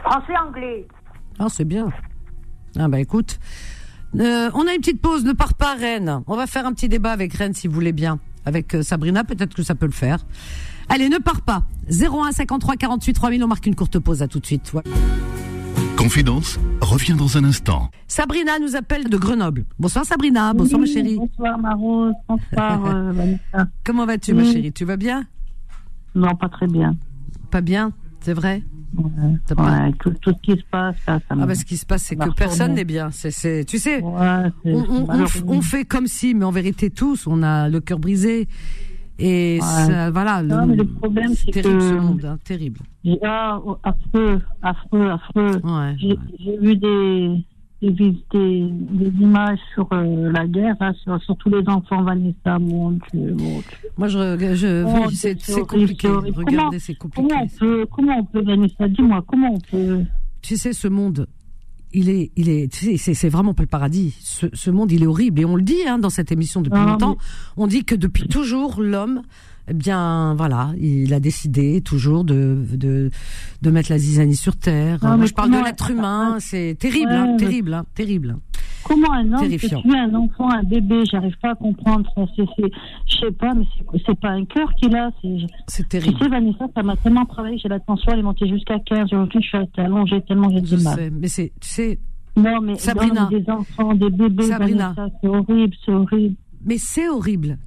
Français, 0.03 0.37
anglais. 0.47 0.87
Ah 1.43 1.47
c'est 1.49 1.65
bien. 1.65 1.89
Ah 2.77 2.87
bah 2.87 2.99
écoute, 2.99 3.39
Euh, 4.19 4.51
on 4.53 4.67
a 4.67 4.73
une 4.73 4.81
petite 4.81 5.01
pause, 5.01 5.23
ne 5.23 5.31
pars 5.31 5.53
pas 5.53 5.73
Rennes. 5.73 6.21
On 6.27 6.35
va 6.35 6.45
faire 6.45 6.65
un 6.65 6.73
petit 6.73 6.89
débat 6.89 7.11
avec 7.13 7.33
Rennes 7.33 7.53
si 7.53 7.67
vous 7.67 7.73
voulez 7.73 7.93
bien. 7.93 8.19
Avec 8.45 8.75
euh, 8.75 8.83
Sabrina, 8.83 9.23
peut-être 9.23 9.55
que 9.55 9.63
ça 9.63 9.73
peut 9.73 9.85
le 9.85 9.91
faire. 9.93 10.19
Allez, 10.89 11.07
ne 11.09 11.17
pars 11.17 11.41
pas. 11.41 11.63
01 11.89 12.31
53 12.33 12.75
48 12.75 13.13
3000, 13.13 13.43
on 13.43 13.47
marque 13.47 13.65
une 13.65 13.75
courte 13.75 13.97
pause, 13.99 14.21
à 14.21 14.27
tout 14.27 14.39
de 14.41 14.45
suite. 14.45 14.73
Ouais. 14.73 14.83
Confidence 15.97 16.59
revient 16.81 17.13
dans 17.17 17.37
un 17.37 17.43
instant. 17.45 17.89
Sabrina 18.07 18.59
nous 18.59 18.75
appelle 18.75 19.07
de 19.09 19.17
Grenoble. 19.17 19.63
Bonsoir 19.79 20.03
Sabrina, 20.05 20.53
bonsoir 20.53 20.81
ma 20.81 20.85
chérie. 20.87 21.15
Bonsoir 21.15 21.57
Maro, 21.57 22.11
bonsoir 22.27 22.85
euh, 22.93 23.11
Vanessa. 23.13 23.67
Comment 23.85 24.05
vas-tu 24.05 24.33
ma 24.33 24.43
chérie? 24.43 24.73
Tu 24.73 24.83
vas 24.85 24.97
bien? 24.97 25.23
Non, 26.15 26.35
pas 26.35 26.49
très 26.49 26.67
bien. 26.67 26.95
Pas 27.49 27.61
bien, 27.61 27.93
c'est 28.19 28.33
vrai? 28.33 28.61
Ouais, 28.97 29.03
ouais, 29.57 29.91
tout, 29.99 30.11
tout 30.21 30.31
ce 30.33 30.41
qui 30.41 30.59
se 30.59 30.65
passe, 30.69 30.95
ça, 31.05 31.19
ça. 31.27 31.35
Ah 31.39 31.45
bah 31.45 31.55
ce 31.55 31.63
qui 31.65 31.77
se 31.77 31.85
passe 31.85 32.03
c'est 32.03 32.15
que 32.15 32.29
personne 32.35 32.73
n'est 32.73 32.83
bien. 32.83 33.09
C'est, 33.11 33.31
c'est, 33.31 33.63
tu 33.65 33.77
sais, 33.79 34.01
Ouais, 34.01 34.51
on, 34.65 35.05
on- 35.07 35.07
on 35.47 35.61
fait 35.61 35.85
comme 35.85 36.07
si, 36.07 36.33
mais 36.33 36.45
en 36.45 36.51
vérité 36.51 36.89
tous, 36.89 37.25
on 37.27 37.41
a 37.43 37.69
le 37.69 37.79
cœur 37.79 37.99
brisé. 37.99 38.47
Et 39.23 39.59
ça, 39.61 40.09
voilà. 40.09 40.41
Non, 40.41 40.65
mais 40.65 40.75
le 40.75 40.85
problème, 40.87 41.33
c'est 41.35 41.51
terrible 41.51 41.77
que- 41.77 41.89
ce 41.89 41.93
monde, 41.93 42.25
hein, 42.25 42.37
terrible. 42.43 42.79
Ah, 43.23 43.59
affreux, 43.83 44.41
affreux, 44.63 45.09
affreux. 45.11 45.61
J'ai 45.99 46.57
vu 46.57 46.75
des, 46.75 47.43
des, 47.81 47.89
vis- 47.89 48.23
des, 48.31 48.67
des 48.71 49.21
images 49.23 49.59
sur 49.73 49.87
euh, 49.91 50.31
la 50.31 50.47
guerre, 50.47 50.75
là, 50.79 50.93
sur, 51.03 51.21
sur 51.23 51.35
tous 51.37 51.49
les 51.49 51.67
enfants, 51.67 52.03
Vanessa, 52.03 52.59
mon 52.59 52.91
Dieu, 52.91 53.35
mon 53.37 53.59
Dieu. 53.59 53.63
Moi 53.97 54.07
je, 54.07 54.17
je 54.55 54.83
Oh, 54.85 55.09
c'est, 55.11 55.35
compliqué. 55.67 56.07
Regardez, 56.07 56.31
Comment- 56.45 56.71
c'est 56.79 56.95
compliqué. 56.95 57.27
Comment 57.27 57.43
on 57.43 57.47
peut, 57.47 57.85
comment 57.91 58.17
on 58.19 58.25
peut, 58.25 58.41
Vanessa, 58.43 58.87
dis-moi, 58.87 59.23
comment 59.27 59.53
on 59.55 59.59
peut... 59.59 60.01
tu 60.41 60.57
sais, 60.57 60.73
ce 60.73 60.87
monde, 60.87 61.27
il 61.93 62.09
est, 62.09 62.31
il 62.37 62.47
est, 62.49 62.73
c'est, 62.73 63.13
c'est 63.13 63.29
vraiment 63.29 63.53
pas 63.53 63.63
le 63.63 63.67
paradis. 63.67 64.15
Ce, 64.21 64.45
ce 64.53 64.71
monde, 64.71 64.91
il 64.91 65.03
est 65.03 65.07
horrible. 65.07 65.41
Et 65.41 65.45
on 65.45 65.55
le 65.57 65.61
dit 65.61 65.83
hein, 65.87 65.97
dans 65.97 66.09
cette 66.09 66.31
émission 66.31 66.61
depuis 66.61 66.79
Non, 66.79 66.85
longtemps. 66.91 67.17
On 67.57 67.67
dit 67.67 67.83
que 67.83 67.95
depuis 67.95 68.27
toujours, 68.29 68.81
l'homme, 68.81 69.23
eh 69.71 69.73
bien, 69.73 70.33
voilà, 70.35 70.71
il 70.79 71.13
a 71.13 71.19
décidé 71.19 71.81
toujours 71.81 72.23
de, 72.23 72.63
de, 72.73 73.09
de 73.61 73.71
mettre 73.71 73.91
la 73.91 73.97
zizanie 73.97 74.35
sur 74.35 74.55
terre. 74.55 74.99
Non, 75.01 75.09
Moi, 75.09 75.17
mais 75.17 75.27
je 75.27 75.33
parle 75.33 75.51
de 75.51 75.63
l'être 75.63 75.89
humain. 75.89 76.37
C'est 76.39 76.75
terrible, 76.79 77.11
Ouais, 77.11 77.17
hein, 77.17 77.35
terrible, 77.37 77.73
hein, 77.73 77.85
terrible. 77.95 78.37
Comment 78.83 79.13
un 79.13 79.31
homme 79.33 79.39
Terrifiant. 79.39 79.81
peut 79.81 79.89
tuer 79.89 79.97
un 79.99 80.13
enfant, 80.15 80.49
un 80.51 80.63
bébé 80.63 81.03
J'arrive 81.09 81.37
pas 81.41 81.51
à 81.51 81.55
comprendre. 81.55 82.09
C'est, 82.35 82.43
c'est, 82.57 82.71
je 83.07 83.17
sais 83.17 83.31
pas, 83.31 83.53
mais 83.53 83.65
c'est, 84.05 84.19
pas 84.19 84.29
un 84.29 84.43
cœur 84.45 84.73
qu'il 84.75 84.95
a. 84.95 85.11
C'est, 85.21 85.37
C'est 85.67 85.83
tu 85.83 85.89
terrible. 85.89 86.17
sais, 86.21 86.27
Vanessa, 86.29 86.65
ça 86.75 86.83
m'a 86.83 86.95
tellement 86.97 87.25
travaillé. 87.25 87.57
J'ai 87.59 87.69
la 87.69 87.79
tension, 87.79 88.11
elle 88.11 88.19
est 88.19 88.23
montée 88.23 88.47
jusqu'à 88.49 88.79
15. 88.79 89.05
Aujourd'hui, 89.13 89.39
je 89.41 89.47
suis 89.47 89.57
allongée 89.77 90.21
tellement 90.27 90.49
j'ai 90.49 90.61
du 90.61 90.77
mal. 90.83 90.95
sais, 90.97 91.09
mais 91.11 91.27
c'est, 91.27 91.51
tu 91.61 91.69
sais, 91.69 91.99
Non, 92.35 92.59
mais 92.61 92.75
Sabrina. 92.75 93.21
non, 93.21 93.27
mais 93.31 93.39
des 93.39 93.49
enfants, 93.51 93.93
des 93.93 94.09
bébés, 94.09 94.43
Sabrina. 94.43 94.95
C'est 95.21 95.27
horrible, 95.27 95.75
c'est 95.85 95.91
horrible. 95.93 96.35
Mais 96.65 96.77
c'est 96.77 97.09
horrible. 97.09 97.57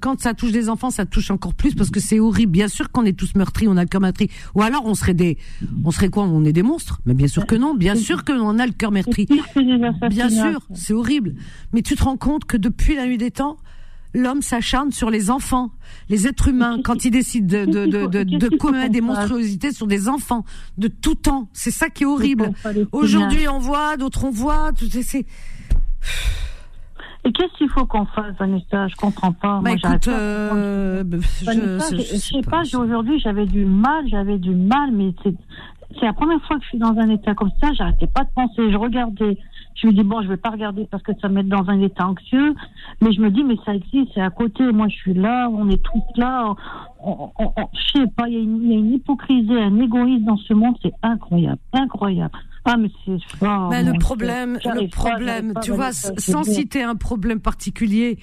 Quand 0.00 0.20
ça 0.20 0.32
touche 0.32 0.52
des 0.52 0.68
enfants, 0.68 0.90
ça 0.90 1.06
touche 1.06 1.30
encore 1.32 1.52
plus 1.54 1.74
parce 1.74 1.90
que 1.90 1.98
c'est 1.98 2.20
horrible. 2.20 2.52
Bien 2.52 2.68
sûr 2.68 2.92
qu'on 2.92 3.04
est 3.04 3.18
tous 3.18 3.34
meurtris, 3.34 3.66
on 3.66 3.76
a 3.76 3.82
le 3.82 3.88
cœur 3.88 4.00
meurtri. 4.00 4.30
Ou 4.54 4.62
alors 4.62 4.84
on 4.86 4.94
serait 4.94 5.14
des, 5.14 5.38
on 5.84 5.90
serait 5.90 6.08
quoi? 6.08 6.22
On 6.22 6.44
est 6.44 6.52
des 6.52 6.62
monstres 6.62 7.00
Mais 7.04 7.14
bien 7.14 7.26
sûr 7.26 7.46
que 7.46 7.56
non. 7.56 7.74
Bien 7.74 7.96
sûr 7.96 8.22
que 8.22 8.32
on 8.32 8.58
a 8.60 8.66
le 8.66 8.72
cœur 8.72 8.92
meurtri. 8.92 9.26
Bien 10.08 10.28
sûr, 10.52 10.60
c'est 10.74 10.92
horrible. 10.92 11.34
Mais 11.72 11.82
tu 11.82 11.96
te 11.96 12.04
rends 12.04 12.16
compte 12.16 12.44
que 12.44 12.56
depuis 12.56 12.94
la 12.94 13.06
nuit 13.06 13.18
des 13.18 13.32
temps, 13.32 13.56
l'homme 14.14 14.40
s'acharne 14.40 14.92
sur 14.92 15.10
les 15.10 15.30
enfants, 15.30 15.72
les 16.08 16.28
êtres 16.28 16.46
humains, 16.48 16.78
quand 16.84 17.04
il 17.04 17.10
décide 17.10 17.46
de, 17.48 17.64
de, 17.64 17.86
de, 17.86 18.06
de, 18.06 18.22
de 18.38 18.56
commettre 18.56 18.92
des 18.92 19.00
monstruosités 19.00 19.72
sur 19.72 19.88
des 19.88 20.08
enfants 20.08 20.44
de 20.78 20.86
tout 20.86 21.16
temps. 21.16 21.48
C'est 21.52 21.72
ça 21.72 21.90
qui 21.90 22.04
est 22.04 22.06
horrible. 22.06 22.52
Aujourd'hui 22.92 23.48
on 23.48 23.58
voit, 23.58 23.96
d'autres 23.96 24.22
on 24.24 24.30
voit. 24.30 24.70
c'est- 25.02 25.26
Et 27.26 27.32
qu'est-ce 27.32 27.52
qu'il 27.58 27.68
faut 27.68 27.84
qu'on 27.86 28.06
fasse, 28.06 28.34
Vanessa? 28.38 28.86
Je 28.86 28.94
comprends 28.94 29.32
pas. 29.32 29.60
Bah 29.60 29.70
Moi, 29.70 29.76
j'arrive 29.78 29.96
écoute, 29.96 30.12
pas 30.12 30.54
euh, 30.54 31.02
je, 31.40 31.44
Vanessa, 31.44 31.96
je- 31.96 32.02
je, 32.02 32.14
je 32.14 32.16
sais 32.18 32.40
pas, 32.48 32.62
j'ai- 32.62 32.76
aujourd'hui 32.76 33.18
j'avais 33.18 33.46
du 33.46 33.64
mal, 33.64 34.06
j'avais 34.08 34.38
du 34.38 34.54
mal, 34.54 34.90
mais 34.92 35.12
c'est 35.24 35.34
c'est 35.98 36.04
la 36.06 36.12
première 36.12 36.40
fois 36.44 36.56
que 36.58 36.62
je 36.62 36.68
suis 36.68 36.78
dans 36.78 36.96
un 36.98 37.08
état 37.10 37.34
comme 37.34 37.50
ça, 37.60 37.72
j'arrêtais 37.72 38.06
pas 38.06 38.22
de 38.24 38.28
penser, 38.34 38.70
je 38.70 38.76
regardais, 38.76 39.38
je 39.76 39.86
me 39.86 39.92
dis 39.92 40.02
bon, 40.02 40.20
je 40.22 40.28
vais 40.28 40.36
pas 40.36 40.50
regarder 40.50 40.86
parce 40.90 41.02
que 41.02 41.12
ça 41.20 41.28
me 41.28 41.34
met 41.36 41.42
dans 41.44 41.68
un 41.68 41.80
état 41.80 42.06
anxieux, 42.06 42.54
mais 43.00 43.12
je 43.12 43.20
me 43.20 43.30
dis 43.30 43.42
mais 43.42 43.56
ça 43.64 43.74
existe, 43.74 44.12
c'est 44.14 44.20
à 44.20 44.30
côté, 44.30 44.70
moi 44.72 44.86
je 44.88 44.94
suis 44.94 45.14
là, 45.14 45.48
on 45.50 45.68
est 45.70 45.82
tous 45.82 46.02
là, 46.20 46.54
on, 47.00 47.30
on, 47.38 47.52
on- 47.56 47.68
je 47.72 48.00
sais 48.00 48.06
pas, 48.16 48.28
y, 48.28 48.34
il 48.34 48.68
y 48.68 48.74
a 48.74 48.78
une 48.78 48.92
hypocrisie, 48.92 49.52
un 49.54 49.80
égoïsme 49.80 50.24
dans 50.26 50.36
ce 50.36 50.54
monde, 50.54 50.76
c'est 50.82 50.92
incroyable, 51.02 51.58
incroyable. 51.72 52.34
Ah 52.66 52.76
mais 52.76 52.90
c'est 53.04 53.12
Ben, 53.40 53.86
le 53.86 53.92
mon 53.92 53.98
problème, 53.98 54.58
le 54.64 54.88
problème, 54.90 55.54
pas, 55.54 55.60
tu 55.60 55.70
vois, 55.70 55.92
sans 55.92 56.42
citer 56.42 56.82
un 56.82 56.96
problème 56.96 57.40
particulier, 57.40 58.18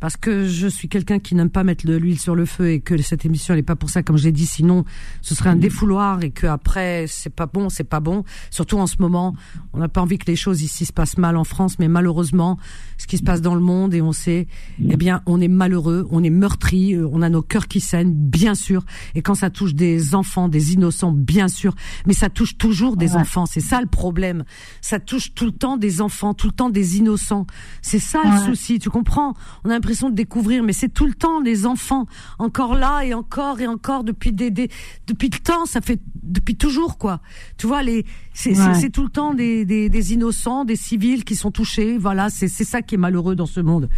parce 0.00 0.16
que 0.16 0.46
je 0.46 0.68
suis 0.68 0.88
quelqu'un 0.88 1.18
qui 1.18 1.34
n'aime 1.34 1.50
pas 1.50 1.64
mettre 1.64 1.86
de 1.86 1.96
l'huile 1.96 2.18
sur 2.18 2.34
le 2.34 2.44
feu 2.46 2.70
et 2.70 2.80
que 2.80 2.96
cette 3.02 3.24
émission 3.24 3.54
elle 3.54 3.60
est 3.60 3.62
pas 3.64 3.76
pour 3.76 3.90
ça, 3.90 4.02
comme 4.02 4.16
je 4.16 4.24
l'ai 4.24 4.32
dit, 4.32 4.46
sinon 4.46 4.84
ce 5.22 5.34
serait 5.34 5.50
un 5.50 5.56
Mm. 5.56 5.60
défouloir 5.60 6.22
et 6.22 6.30
que 6.30 6.46
après 6.46 7.06
c'est 7.08 7.34
pas 7.34 7.46
bon, 7.46 7.68
c'est 7.68 7.84
pas 7.84 8.00
bon. 8.00 8.24
Surtout 8.50 8.78
en 8.78 8.86
ce 8.86 8.96
moment, 9.00 9.34
on 9.72 9.78
n'a 9.78 9.88
pas 9.88 10.00
envie 10.00 10.18
que 10.18 10.26
les 10.26 10.36
choses 10.36 10.62
ici 10.62 10.84
se 10.84 10.92
passent 10.92 11.18
mal 11.18 11.36
en 11.36 11.44
France, 11.44 11.78
mais 11.78 11.88
malheureusement, 11.88 12.58
ce 12.96 13.06
qui 13.06 13.18
se 13.18 13.22
passe 13.22 13.40
dans 13.42 13.54
le 13.54 13.60
monde 13.60 13.94
et 13.94 14.02
on 14.02 14.12
sait, 14.12 14.46
eh 14.88 14.96
bien, 14.96 15.22
on 15.26 15.40
est 15.40 15.48
malheureux, 15.48 16.06
on 16.10 16.22
est 16.22 16.30
meurtri, 16.30 16.94
euh, 16.94 17.08
on 17.12 17.22
a 17.22 17.28
nos 17.28 17.42
cœurs 17.42 17.68
qui 17.68 17.80
saignent, 17.80 18.12
bien 18.14 18.54
sûr. 18.54 18.84
Et 19.14 19.22
quand 19.22 19.34
ça 19.34 19.50
touche 19.50 19.74
des 19.74 20.14
enfants, 20.14 20.48
des 20.48 20.72
innocents, 20.74 21.12
bien 21.12 21.48
sûr, 21.48 21.74
mais 22.06 22.12
ça 22.14 22.28
touche 22.28 22.56
toujours 22.58 22.96
des 22.96 23.12
Ouais. 23.12 23.20
enfants. 23.22 23.46
C'est 23.46 23.60
ça 23.60 23.80
le 23.80 23.86
problème. 23.86 24.44
Ça 24.80 24.98
touche 25.00 25.34
tout 25.34 25.44
le 25.46 25.52
temps 25.52 25.76
des 25.76 26.00
enfants, 26.00 26.34
tout 26.34 26.46
le 26.48 26.52
temps 26.52 26.70
des 26.70 26.98
innocents. 26.98 27.46
C'est 27.82 27.98
ça 27.98 28.20
le 28.24 28.44
souci. 28.44 28.78
Tu 28.78 28.90
comprends? 28.90 29.34
On 29.64 29.70
a 29.70 29.74
l'impression 29.88 30.10
de 30.10 30.14
découvrir, 30.14 30.62
mais 30.62 30.74
c'est 30.74 30.88
tout 30.90 31.06
le 31.06 31.14
temps 31.14 31.40
les 31.40 31.64
enfants, 31.64 32.06
encore 32.38 32.74
là 32.74 33.02
et 33.04 33.14
encore 33.14 33.60
et 33.60 33.66
encore 33.66 34.04
depuis 34.04 34.32
des, 34.32 34.50
des 34.50 34.68
depuis 35.06 35.30
le 35.30 35.38
temps. 35.38 35.64
Ça 35.64 35.80
fait 35.80 35.98
depuis 36.22 36.56
toujours 36.56 36.98
quoi. 36.98 37.20
Tu 37.56 37.66
vois 37.66 37.82
les 37.82 38.04
c'est 38.34 38.50
Ouais. 38.58 38.90
tout 38.90 39.02
le 39.02 39.08
temps 39.08 39.32
des, 39.34 39.64
des, 39.64 39.88
des 39.88 40.12
innocents, 40.12 40.64
des 40.66 40.76
civils 40.76 41.24
qui 41.24 41.36
sont 41.36 41.50
touchés. 41.50 41.96
Voilà, 41.96 42.28
c'est 42.28 42.48
c'est 42.48 42.64
ça 42.64 42.82
qui 42.82 42.96
est 42.96 42.98
malheureux 42.98 43.34
dans 43.34 43.46
ce 43.46 43.60
monde. 43.60 43.88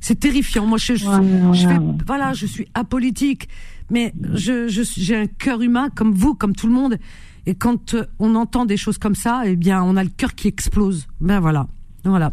C'est 0.00 0.20
terrifiant. 0.20 0.66
Moi, 0.66 0.78
je, 0.78 0.94
je, 0.94 1.06
Ouais, 1.08 1.54
je 1.54 1.66
fais, 1.66 1.78
voilà, 2.06 2.32
je 2.32 2.46
suis 2.46 2.68
apolitique, 2.74 3.48
mais 3.90 4.14
je, 4.34 4.68
j'ai 4.68 5.16
un 5.16 5.26
cœur 5.26 5.60
humain 5.62 5.88
comme 5.94 6.12
vous, 6.12 6.34
comme 6.34 6.54
tout 6.54 6.68
le 6.68 6.72
monde. 6.72 6.96
Et 7.46 7.54
quand 7.54 7.94
euh, 7.94 8.04
on 8.20 8.34
entend 8.36 8.66
des 8.66 8.76
choses 8.76 8.98
comme 8.98 9.14
ça, 9.16 9.42
eh 9.46 9.56
bien, 9.56 9.82
on 9.82 9.96
a 9.96 10.04
le 10.04 10.10
cœur 10.10 10.34
qui 10.34 10.46
explose. 10.46 11.08
Ben 11.20 11.40
voilà, 11.40 11.66
voilà. 12.04 12.32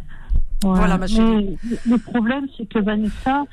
Ouais, 0.64 0.76
Voilà, 0.76 0.98
ma 0.98 1.08
chérie. 1.08 1.58
mais 1.64 1.78
le 1.92 1.98
problème, 1.98 2.48
c'est 2.58 2.68
que 2.68 2.80
Vanessa, 2.80 3.44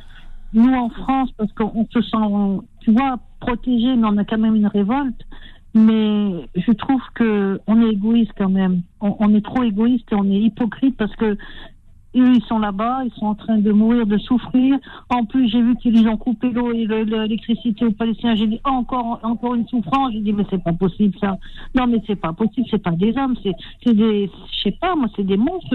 nous 0.53 0.73
en 0.73 0.89
France, 0.91 1.31
parce 1.37 1.53
qu'on 1.53 1.87
se 1.93 2.01
sent, 2.01 2.65
tu 2.81 2.93
vois, 2.93 3.19
protégés, 3.41 3.95
mais 3.97 4.07
on 4.07 4.17
a 4.17 4.25
quand 4.25 4.39
même 4.39 4.55
une 4.57 4.67
révolte. 4.67 5.21
Mais 5.77 6.49
je 6.55 6.71
trouve 6.73 7.01
que 7.15 7.61
on 7.67 7.83
est 7.83 7.91
égoïste 7.91 8.31
quand 8.39 8.49
même. 8.49 8.83
On, 9.01 9.17
on 9.19 9.35
est 9.35 9.45
trop 9.45 9.65
égoïste 9.65 10.07
et 10.13 10.15
on 10.15 10.25
est 10.31 10.39
hypocrite 10.41 10.97
parce 10.97 11.15
que 11.17 11.37
Eux, 12.17 12.35
ils 12.37 12.43
sont 12.45 12.59
là-bas, 12.59 13.01
ils 13.05 13.13
sont 13.19 13.27
en 13.27 13.35
train 13.35 13.59
de 13.59 13.73
mourir, 13.73 14.07
de 14.07 14.19
souffrir. 14.19 14.77
En 15.11 15.25
plus, 15.25 15.49
j'ai 15.49 15.61
vu 15.61 15.75
qu'ils 15.77 16.07
ont 16.09 16.17
coupé 16.17 16.51
l'eau 16.51 16.73
et 16.73 16.85
le- 16.85 17.05
le- 17.05 17.23
l'électricité 17.23 17.85
aux 17.85 17.91
Palestiniens. 17.93 18.37
J'ai 18.37 18.47
dit 18.47 18.61
encore, 18.65 19.19
encore 19.23 19.55
une 19.57 19.67
souffrance. 19.69 20.13
J'ai 20.13 20.21
dit 20.21 20.33
mais 20.33 20.45
c'est 20.51 20.63
pas 20.63 20.73
possible 20.73 21.15
ça. 21.21 21.39
Non 21.75 21.87
mais 21.87 22.01
c'est 22.07 22.17
pas 22.17 22.33
possible. 22.33 22.67
C'est 22.71 22.83
pas 22.83 22.93
des 22.93 23.13
hommes, 23.17 23.35
c'est, 23.43 23.53
c'est 23.83 23.95
des, 23.95 24.31
je 24.57 24.63
sais 24.63 24.77
pas 24.81 24.95
moi, 24.95 25.09
c'est 25.17 25.25
des 25.27 25.37
monstres. 25.37 25.75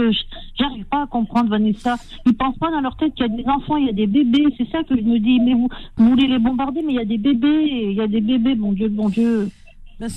J'arrive 0.58 0.86
pas 0.86 1.04
à 1.04 1.08
comprendre 1.08 1.50
Vanessa. 1.50 1.96
Ils 2.26 2.36
pensent 2.36 2.58
pas 2.58 2.72
dans 2.72 2.82
leur 2.82 2.96
tête 2.98 3.14
qu'il 3.16 3.26
y 3.28 3.30
a 3.34 3.36
des 3.36 3.46
enfants, 3.48 3.78
il 3.78 3.88
y 3.88 3.90
a 3.90 3.94
des 3.94 4.08
bébés. 4.08 4.46
C'est 4.58 4.70
ça 4.72 4.84
que 4.84 4.96
je 4.96 5.02
me 5.02 5.20
dis. 5.20 5.40
Mais 5.40 5.54
vous, 5.54 5.68
voulez 5.98 6.28
les 6.28 6.40
bombarder, 6.40 6.82
mais 6.86 6.94
il 6.94 6.96
y 6.96 7.00
a 7.02 7.06
des 7.06 7.18
bébés, 7.18 7.68
il 7.92 7.94
y 7.94 8.02
a 8.02 8.08
des 8.08 8.22
bébés. 8.22 8.56
Bon 8.56 8.72
Dieu, 8.72 8.88
bon 8.90 9.10
Dieu. 9.10 9.50
Un- 10.02 10.08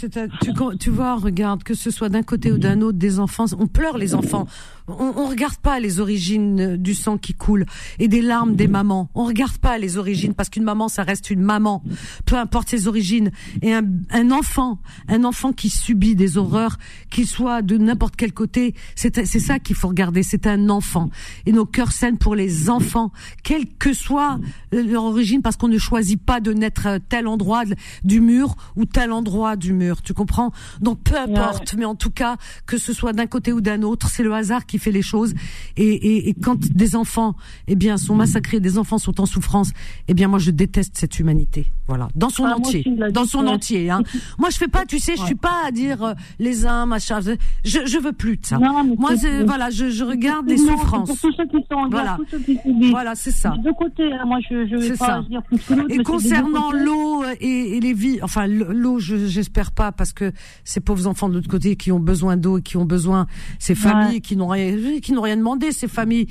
tu, 0.40 0.52
tu 0.78 0.90
vois, 0.90 1.16
regarde, 1.16 1.64
que 1.64 1.74
ce 1.74 1.90
soit 1.90 2.08
d'un 2.08 2.22
côté 2.22 2.52
ou 2.52 2.58
d'un 2.58 2.80
autre, 2.82 2.98
des 2.98 3.18
enfants, 3.18 3.46
on 3.58 3.66
pleure 3.66 3.98
les 3.98 4.14
enfants. 4.14 4.46
On, 4.88 5.12
on 5.16 5.26
regarde 5.26 5.56
pas 5.56 5.80
les 5.80 6.00
origines 6.00 6.60
euh, 6.60 6.76
du 6.76 6.94
sang 6.94 7.18
qui 7.18 7.34
coule 7.34 7.66
et 7.98 8.08
des 8.08 8.22
larmes 8.22 8.56
des 8.56 8.68
mamans. 8.68 9.10
On 9.14 9.24
regarde 9.24 9.58
pas 9.58 9.78
les 9.78 9.96
origines 9.96 10.34
parce 10.34 10.48
qu'une 10.48 10.64
maman, 10.64 10.88
ça 10.88 11.02
reste 11.02 11.30
une 11.30 11.42
maman, 11.42 11.82
peu 12.26 12.36
importe 12.36 12.68
ses 12.68 12.88
origines. 12.88 13.30
Et 13.62 13.72
un, 13.72 13.84
un 14.10 14.30
enfant, 14.30 14.80
un 15.08 15.24
enfant 15.24 15.52
qui 15.52 15.70
subit 15.70 16.14
des 16.16 16.36
horreurs, 16.36 16.78
qu'il 17.10 17.26
soit 17.26 17.62
de 17.62 17.76
n'importe 17.76 18.16
quel 18.16 18.32
côté, 18.32 18.74
c'est 18.94 19.24
c'est 19.26 19.40
ça 19.40 19.58
qu'il 19.58 19.76
faut 19.76 19.88
regarder. 19.88 20.22
C'est 20.22 20.46
un 20.46 20.68
enfant. 20.68 21.10
Et 21.46 21.52
nos 21.52 21.66
cœurs 21.66 21.92
saignent 21.92 22.16
pour 22.16 22.34
les 22.34 22.70
enfants, 22.70 23.12
quelle 23.42 23.66
que 23.78 23.92
soit 23.92 24.38
euh, 24.74 24.82
leur 24.82 25.04
origine, 25.04 25.42
parce 25.42 25.56
qu'on 25.56 25.68
ne 25.68 25.78
choisit 25.78 26.20
pas 26.20 26.40
de 26.40 26.52
naître 26.52 26.86
à 26.86 27.00
tel 27.00 27.26
endroit 27.26 27.64
du 28.04 28.20
mur 28.20 28.56
ou 28.76 28.84
tel 28.84 29.12
endroit 29.12 29.56
du 29.56 29.72
mur. 29.72 30.02
Tu 30.02 30.14
comprends? 30.14 30.52
Donc 30.80 31.02
peu 31.02 31.16
importe, 31.16 31.74
mais 31.74 31.84
en 31.84 31.94
tout 31.94 32.10
cas, 32.10 32.36
que 32.66 32.78
ce 32.78 32.92
soit 32.92 33.12
d'un 33.12 33.26
côté 33.26 33.52
ou 33.52 33.60
d'un 33.60 33.82
autre, 33.82 34.08
c'est 34.08 34.22
le 34.22 34.32
hasard 34.34 34.66
qui 34.66 34.71
fait 34.78 34.92
les 34.92 35.02
choses. 35.02 35.34
Et, 35.76 35.84
et, 35.86 36.28
et 36.28 36.34
quand 36.34 36.58
des 36.58 36.96
enfants, 36.96 37.34
eh 37.68 37.74
bien, 37.76 37.96
sont 37.96 38.14
massacrés, 38.14 38.60
des 38.60 38.78
enfants 38.78 38.98
sont 38.98 39.20
en 39.20 39.26
souffrance, 39.26 39.70
eh 40.08 40.14
bien, 40.14 40.28
moi, 40.28 40.38
je 40.38 40.50
déteste 40.50 40.96
cette 40.96 41.18
humanité. 41.18 41.66
Voilà, 41.88 42.08
dans 42.14 42.30
son 42.30 42.44
Ah, 42.46 42.56
entier, 42.56 42.80
aussi, 42.86 43.12
dans 43.12 43.24
son 43.24 43.46
entier. 43.46 43.90
Hein. 43.90 44.02
moi, 44.38 44.50
je 44.50 44.56
fais 44.56 44.68
pas, 44.68 44.84
tu 44.86 44.98
sais, 44.98 45.16
je 45.16 45.22
suis 45.24 45.34
pas 45.34 45.66
à 45.66 45.70
dire 45.70 46.02
euh, 46.02 46.14
les 46.38 46.64
uns, 46.66 46.86
machin. 46.86 47.20
Je, 47.20 47.30
je 47.64 47.98
veux 47.98 48.12
plus 48.12 48.36
de 48.38 48.46
ça. 48.46 48.58
Non, 48.58 48.84
mais 48.84 48.94
moi, 48.98 49.10
voilà, 49.44 49.70
je, 49.70 49.90
je 49.90 50.04
regarde 50.04 50.48
les 50.48 50.56
Non, 50.56 50.72
souffrances. 50.72 51.08
Pour 51.08 51.18
tous 51.18 51.32
ceux 51.36 51.46
qui 51.46 51.56
sont 51.70 51.74
en 51.74 51.88
guerre, 51.88 51.90
Voilà. 51.90 52.16
tous 52.18 52.26
ceux 52.30 52.38
qui 52.38 52.58
subissent. 52.64 52.90
Voilà, 52.90 53.14
c'est 53.14 53.30
ça. 53.30 53.50
De 53.62 53.70
côté, 53.76 54.04
hein, 54.12 54.24
moi 54.26 54.38
je 54.48 54.66
je 54.66 54.76
vais 54.76 54.96
pas 54.96 55.06
ça. 55.06 55.24
dire 55.28 55.42
plus 55.42 55.58
que 55.58 55.92
Et 55.92 56.02
concernant 56.02 56.70
l'eau 56.72 57.24
et, 57.40 57.76
et 57.76 57.80
les 57.80 57.92
vies, 57.94 58.18
enfin 58.22 58.46
l'eau, 58.46 58.98
je- 58.98 59.26
j'espère 59.26 59.72
pas 59.72 59.92
parce 59.92 60.12
que 60.12 60.32
ces 60.64 60.80
pauvres 60.80 61.06
enfants 61.06 61.28
de 61.28 61.34
l'autre 61.34 61.48
côté 61.48 61.76
qui 61.76 61.90
ont 61.92 62.00
besoin 62.00 62.36
d'eau 62.36 62.58
et 62.58 62.62
qui 62.62 62.76
ont 62.76 62.84
besoin, 62.84 63.26
ces 63.58 63.74
familles 63.74 64.20
qui 64.20 64.36
n'ont 64.36 64.48
rien, 64.48 64.61
qui 65.02 65.12
n'ont 65.12 65.22
rien 65.22 65.36
demandé, 65.36 65.72
ces 65.72 65.88
familles, 65.88 66.28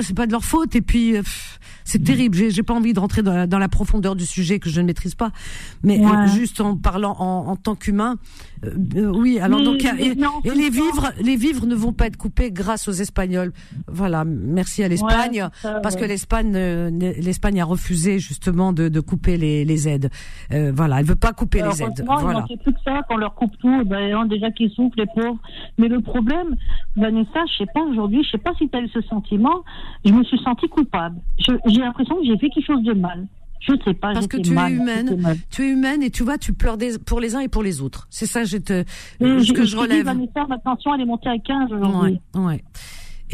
c'est 0.00 0.14
pas 0.14 0.26
de 0.26 0.32
leur 0.32 0.44
faute. 0.44 0.74
Et 0.76 0.82
puis 0.82 1.16
euh, 1.16 1.22
c'est 1.84 2.02
terrible. 2.02 2.36
J'ai 2.50 2.62
pas 2.62 2.74
envie 2.74 2.92
de 2.92 3.00
rentrer 3.00 3.22
dans 3.22 3.34
la, 3.34 3.46
dans 3.46 3.58
la 3.58 3.68
profondeur 3.68 4.16
du 4.16 4.26
sujet 4.26 4.58
que 4.58 4.68
je 4.70 4.80
ne 4.80 4.86
maîtrise 4.86 5.14
pas, 5.14 5.30
mais 5.82 6.04
euh, 6.04 6.26
juste 6.26 6.60
en 6.60 6.76
parlant 6.76 7.14
en, 7.18 7.46
en 7.48 7.56
tant 7.56 7.74
qu'humain, 7.74 8.16
euh, 8.64 8.70
euh, 8.96 9.12
oui. 9.14 9.38
Alors 9.38 9.58
Mais- 9.60 9.64
donc 9.64 9.76
il 9.80 9.84
y 9.84 9.88
a- 9.88 10.00
et, 10.00 10.54
les 10.56 10.70
vivres, 10.70 11.12
les 11.20 11.36
vivres 11.36 11.66
ne 11.66 11.74
vont 11.74 11.92
pas 11.92 12.06
être 12.06 12.16
coupés 12.16 12.50
grâce 12.50 12.88
aux 12.88 12.92
Espagnols. 12.92 13.52
Voilà, 13.88 14.24
merci 14.24 14.82
à 14.82 14.88
l'Espagne 14.88 15.42
Ouais, 15.42 15.48
ça, 15.62 15.80
parce 15.82 15.96
que 15.96 16.04
l'Espagne, 16.04 16.52
l'Espagne 16.98 17.60
a 17.60 17.64
refusé 17.64 18.18
justement 18.18 18.72
de, 18.72 18.88
de 18.88 19.00
couper 19.00 19.36
les, 19.36 19.64
les 19.64 19.88
aides. 19.88 20.10
Euh, 20.52 20.72
voilà, 20.74 21.00
elle 21.00 21.06
veut 21.06 21.16
pas 21.16 21.32
couper 21.32 21.62
les 21.62 21.82
aides. 21.82 21.92
Il 21.98 22.04
Voilà. 22.04 22.40
manquait 22.40 22.56
plus 22.56 22.72
que 22.72 22.80
ça, 22.84 23.02
qu'on 23.08 23.16
leur 23.16 23.34
coupe 23.34 23.56
tout, 23.58 23.84
ben, 23.84 24.14
hein, 24.14 24.26
déjà 24.26 24.50
qu'ils 24.50 24.70
souffrent, 24.70 24.96
les 24.96 25.06
pauvres. 25.06 25.38
Mais 25.78 25.88
le 25.88 26.00
problème, 26.00 26.56
Vanessa, 26.96 27.40
je 27.52 27.58
sais 27.64 27.70
pas 27.74 27.82
aujourd'hui, 27.82 28.22
je 28.24 28.30
sais 28.30 28.38
pas 28.38 28.52
si 28.58 28.68
tu 28.68 28.76
as 28.76 28.80
eu 28.80 28.88
ce 28.88 29.00
sentiment, 29.02 29.62
je 30.04 30.12
me 30.12 30.22
suis 30.24 30.38
sentie 30.38 30.68
coupable. 30.68 31.16
Je- 31.38 31.52
J'ai 31.74 31.80
l'impression 31.80 32.16
que 32.16 32.24
j'ai 32.24 32.38
fait 32.38 32.50
quelque 32.50 32.66
chose 32.66 32.82
de 32.82 32.92
mal. 32.92 33.26
Je 33.60 33.72
sais 33.82 33.94
pas, 33.94 34.12
Parce 34.12 34.26
que 34.26 34.36
tu 34.36 34.50
es 34.50 34.54
mal, 34.54 34.72
humaine, 34.74 35.06
j'étais 35.08 35.22
mal. 35.22 35.36
tu 35.50 35.62
es 35.62 35.70
humaine 35.70 36.02
et 36.02 36.10
tu 36.10 36.22
vois, 36.22 36.36
tu 36.36 36.52
pleures 36.52 36.76
des, 36.76 36.98
pour 36.98 37.18
les 37.18 37.34
uns 37.34 37.40
et 37.40 37.48
pour 37.48 37.62
les 37.62 37.80
autres. 37.80 38.06
C'est 38.10 38.26
ça, 38.26 38.44
je 38.44 38.58
te, 38.58 38.84
Et 39.20 39.42
ce 39.42 39.52
que 39.54 39.64
je 39.64 39.76
relève. 39.76 40.04
Vanessa, 40.04 40.46
ma 40.46 40.58
tension, 40.58 40.94
elle 40.94 41.00
est 41.00 41.06
montée 41.06 41.30
à 41.30 41.38
15 41.38 41.72
aujourd'hui. 41.72 42.20
Ouais, 42.34 42.40
ouais. 42.42 42.64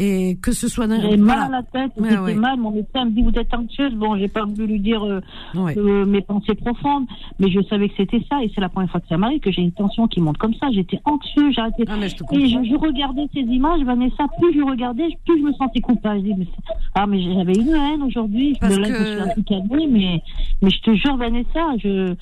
Et 0.03 0.35
que 0.41 0.51
ce 0.51 0.67
soit 0.67 0.87
d'un, 0.87 0.99
J'ai 0.99 1.15
mal 1.15 1.37
voilà. 1.37 1.43
à 1.45 1.49
la 1.49 1.63
tête, 1.63 1.91
j'étais 1.95 2.17
ouais. 2.17 2.33
mal. 2.33 2.57
Mon 2.59 2.71
médecin 2.71 3.05
me 3.05 3.11
dit 3.11 3.21
vous 3.21 3.37
êtes 3.39 3.53
anxieuse. 3.53 3.93
Bon, 3.93 4.17
j'ai 4.17 4.27
pas 4.27 4.45
voulu 4.45 4.65
lui 4.65 4.79
dire 4.79 5.03
euh, 5.05 5.21
Ouais. 5.53 5.77
euh, 5.77 6.05
mes 6.07 6.21
pensées 6.21 6.55
profondes, 6.55 7.05
mais 7.39 7.51
je 7.51 7.61
savais 7.69 7.87
que 7.87 7.93
c'était 7.97 8.21
ça. 8.27 8.43
Et 8.43 8.51
c'est 8.55 8.61
la 8.61 8.69
première 8.69 8.89
fois 8.89 8.99
que 8.99 9.07
ça 9.07 9.17
m'arrive 9.17 9.39
que 9.41 9.51
j'ai 9.51 9.61
une 9.61 9.71
tension 9.73 10.07
qui 10.07 10.19
monte 10.19 10.37
comme 10.37 10.55
ça. 10.55 10.67
J'étais 10.71 10.99
anxieuse, 11.05 11.53
j'arrêtais. 11.53 11.83
Ah, 11.87 11.97
mais 11.99 12.09
je 12.09 12.15
te 12.15 12.23
Et 12.35 12.47
je, 12.47 12.63
je 12.63 12.75
regardais 12.75 13.27
ces 13.33 13.41
images, 13.41 13.81
Vanessa. 13.83 14.25
Plus 14.39 14.53
je 14.57 14.63
regardais, 14.63 15.07
plus 15.25 15.39
je 15.39 15.43
me 15.45 15.53
sentais 15.53 15.81
coupable. 15.81 16.21
Je 16.21 16.25
dis, 16.25 16.33
mais 16.35 16.47
ah, 16.95 17.05
mais 17.05 17.21
j'avais 17.21 17.53
une 17.53 17.69
haine 17.69 18.01
aujourd'hui. 18.01 18.53
De 18.59 18.75
là, 18.75 18.87
que- 18.87 18.95
je 18.95 18.99
me 19.01 19.05
suis 19.05 19.19
un 19.29 19.33
peu 19.35 19.41
calmée, 19.43 19.87
mais 19.87 20.21
mais 20.63 20.69
je 20.71 20.81
te 20.81 20.95
jure, 20.95 21.15
Vanessa, 21.17 21.77
je 21.77 22.15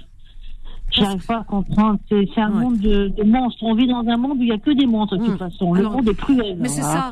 J'arrive 0.91 1.25
pas 1.25 1.39
à 1.39 1.43
comprendre. 1.43 1.99
C'est 2.09 2.25
un 2.37 2.51
Ouais. 2.51 2.61
monde 2.63 2.79
de, 2.79 3.09
de 3.09 3.23
monstres. 3.23 3.63
On 3.63 3.75
vit 3.75 3.87
dans 3.87 4.03
un 4.07 4.17
monde 4.17 4.39
où 4.39 4.41
il 4.43 4.47
y 4.49 4.51
a 4.51 4.57
que 4.57 4.71
des 4.71 4.85
monstres 4.85 5.17
de 5.17 5.23
toute 5.23 5.33
Hum. 5.33 5.37
façon. 5.37 5.73
Le 5.73 5.79
Alors, 5.81 5.93
monde 5.93 6.09
est 6.09 6.15
cruel. 6.15 6.57
mais 6.59 6.67
c'est 6.69 6.81
ça. 6.81 7.09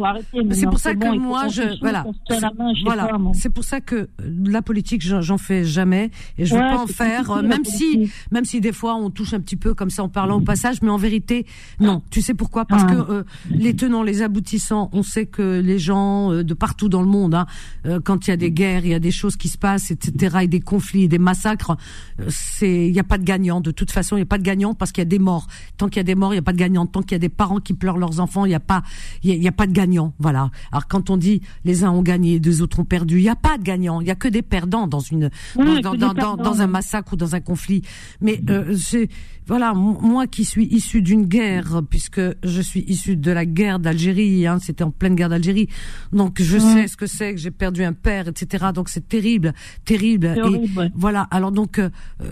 c'est 0.51 0.65
pour 0.65 0.79
ça 0.79 0.95
que 0.95 1.17
moi, 1.17 1.47
je, 1.47 1.61
voilà, 1.79 2.03
c'est- 2.27 2.83
voilà, 2.83 3.09
c'est 3.33 3.49
pour 3.53 3.63
ça 3.63 3.79
que 3.81 4.09
la 4.45 4.61
politique, 4.61 5.01
j'en 5.03 5.37
fais 5.37 5.63
jamais 5.63 6.11
et 6.37 6.45
je 6.45 6.55
veux 6.55 6.61
Ouais, 6.61 6.69
pas 6.69 6.81
en 6.83 6.87
faire, 6.87 7.31
euh, 7.31 7.41
même 7.41 7.65
si, 7.65 8.11
même 8.31 8.45
si 8.45 8.61
des 8.61 8.71
fois 8.71 8.95
on 8.95 9.09
touche 9.09 9.33
un 9.33 9.39
petit 9.39 9.55
peu 9.55 9.73
comme 9.73 9.89
ça 9.89 10.03
en 10.03 10.09
parlant 10.09 10.37
au 10.37 10.41
passage, 10.41 10.81
mais 10.81 10.89
en 10.89 10.97
vérité, 10.97 11.45
non. 11.79 12.01
Tu 12.09 12.21
sais 12.21 12.33
pourquoi? 12.33 12.65
Parce 12.65 12.83
Ah. 12.87 12.91
que 12.93 13.11
euh, 13.11 13.23
les 13.51 13.75
tenants, 13.75 14.03
les 14.03 14.21
aboutissants, 14.21 14.89
on 14.93 15.03
sait 15.03 15.25
que 15.25 15.59
les 15.61 15.79
gens 15.79 16.31
euh, 16.31 16.43
de 16.43 16.53
partout 16.53 16.89
dans 16.89 17.01
le 17.01 17.07
monde, 17.07 17.35
hein, 17.35 17.45
euh, 17.85 17.99
quand 18.03 18.27
il 18.27 18.31
y 18.31 18.33
a 18.33 18.37
des 18.37 18.51
guerres, 18.51 18.85
il 18.85 18.91
y 18.91 18.95
a 18.95 18.99
des 18.99 19.11
choses 19.11 19.35
qui 19.35 19.47
se 19.49 19.57
passent, 19.57 19.91
etc., 19.91 20.37
et 20.43 20.47
des 20.47 20.59
conflits, 20.61 21.07
des 21.07 21.19
massacres, 21.19 21.77
euh, 22.19 22.25
c'est, 22.29 22.87
il 22.87 22.91
n'y 22.93 22.99
a 22.99 23.03
pas 23.03 23.17
de 23.17 23.23
gagnant. 23.23 23.61
De 23.67 23.71
toute 23.71 23.91
façon, 23.91 24.15
il 24.15 24.19
n'y 24.19 24.23
a 24.23 24.27
pas 24.27 24.37
de 24.37 24.43
gagnant 24.43 24.73
parce 24.73 24.91
qu'il 24.91 25.01
y 25.01 25.03
a 25.03 25.05
des 25.05 25.19
morts. 25.19 25.47
Tant 25.77 25.87
qu'il 25.87 25.97
y 25.97 25.99
a 25.99 26.03
des 26.03 26.15
morts, 26.15 26.33
il 26.33 26.35
n'y 26.35 26.39
a 26.39 26.43
pas 26.43 26.53
de 26.53 26.57
gagnant. 26.57 26.85
Tant 26.85 27.01
qu'il 27.01 27.13
y 27.13 27.15
a 27.15 27.19
des 27.19 27.29
parents 27.29 27.59
qui 27.59 27.73
pleurent 27.73 27.97
leurs 27.97 28.19
enfants, 28.19 28.45
il 28.45 28.49
n'y 28.49 28.55
a 28.55 28.59
pas, 28.59 28.83
il 29.23 29.29
y 29.29 29.33
a, 29.33 29.35
il 29.35 29.43
y 29.43 29.47
a 29.47 29.51
pas 29.51 29.67
de 29.67 29.73
gagnant. 29.73 30.13
Voilà. 30.19 30.51
Alors 30.71 30.87
quand 30.87 31.09
on 31.09 31.17
dit 31.17 31.41
les 31.65 31.83
uns 31.83 31.91
ont 31.91 32.01
gagné, 32.01 32.39
les 32.39 32.61
autres 32.61 32.79
ont 32.79 32.85
perdu, 32.85 33.17
il 33.17 33.23
n'y 33.23 33.29
a 33.29 33.35
pas 33.35 33.57
de 33.57 33.63
gagnant. 33.63 34.01
Il 34.01 34.07
y 34.07 34.11
a 34.11 34.15
que 34.15 34.27
des 34.27 34.41
perdants 34.41 34.87
dans 34.87 34.99
une, 34.99 35.29
Oui, 35.55 35.81
dans, 35.81 35.93
dans, 35.95 36.61
un 36.61 36.67
massacre 36.67 37.13
ou 37.13 37.15
dans 37.15 37.35
un 37.35 37.41
conflit. 37.41 37.81
Mais 38.21 38.41
euh, 38.49 38.75
c'est 38.75 39.09
voilà, 39.47 39.73
moi 39.73 40.27
qui 40.27 40.45
suis 40.45 40.65
issu 40.65 41.01
d'une 41.01 41.25
guerre, 41.25 41.81
puisque 41.89 42.21
je 42.43 42.61
suis 42.61 42.81
issu 42.87 43.15
de 43.15 43.31
la 43.31 43.45
guerre 43.45 43.79
d'Algérie, 43.79 44.45
hein, 44.47 44.59
c'était 44.61 44.83
en 44.83 44.91
pleine 44.91 45.15
guerre 45.15 45.29
d'Algérie, 45.29 45.67
donc 46.11 46.41
je 46.41 46.57
sais 46.57 46.87
ce 46.87 46.97
que 46.97 47.07
c'est 47.07 47.33
que 47.33 47.39
j'ai 47.39 47.51
perdu 47.51 47.83
un 47.83 47.93
père, 47.93 48.27
etc. 48.27 48.67
Donc 48.73 48.89
c'est 48.89 49.07
terrible, 49.07 49.53
terrible. 49.85 50.35
Et 50.37 50.77
ouais. 50.77 50.91
voilà. 50.95 51.27
Alors 51.31 51.51
donc 51.51 51.79
euh, 51.79 51.89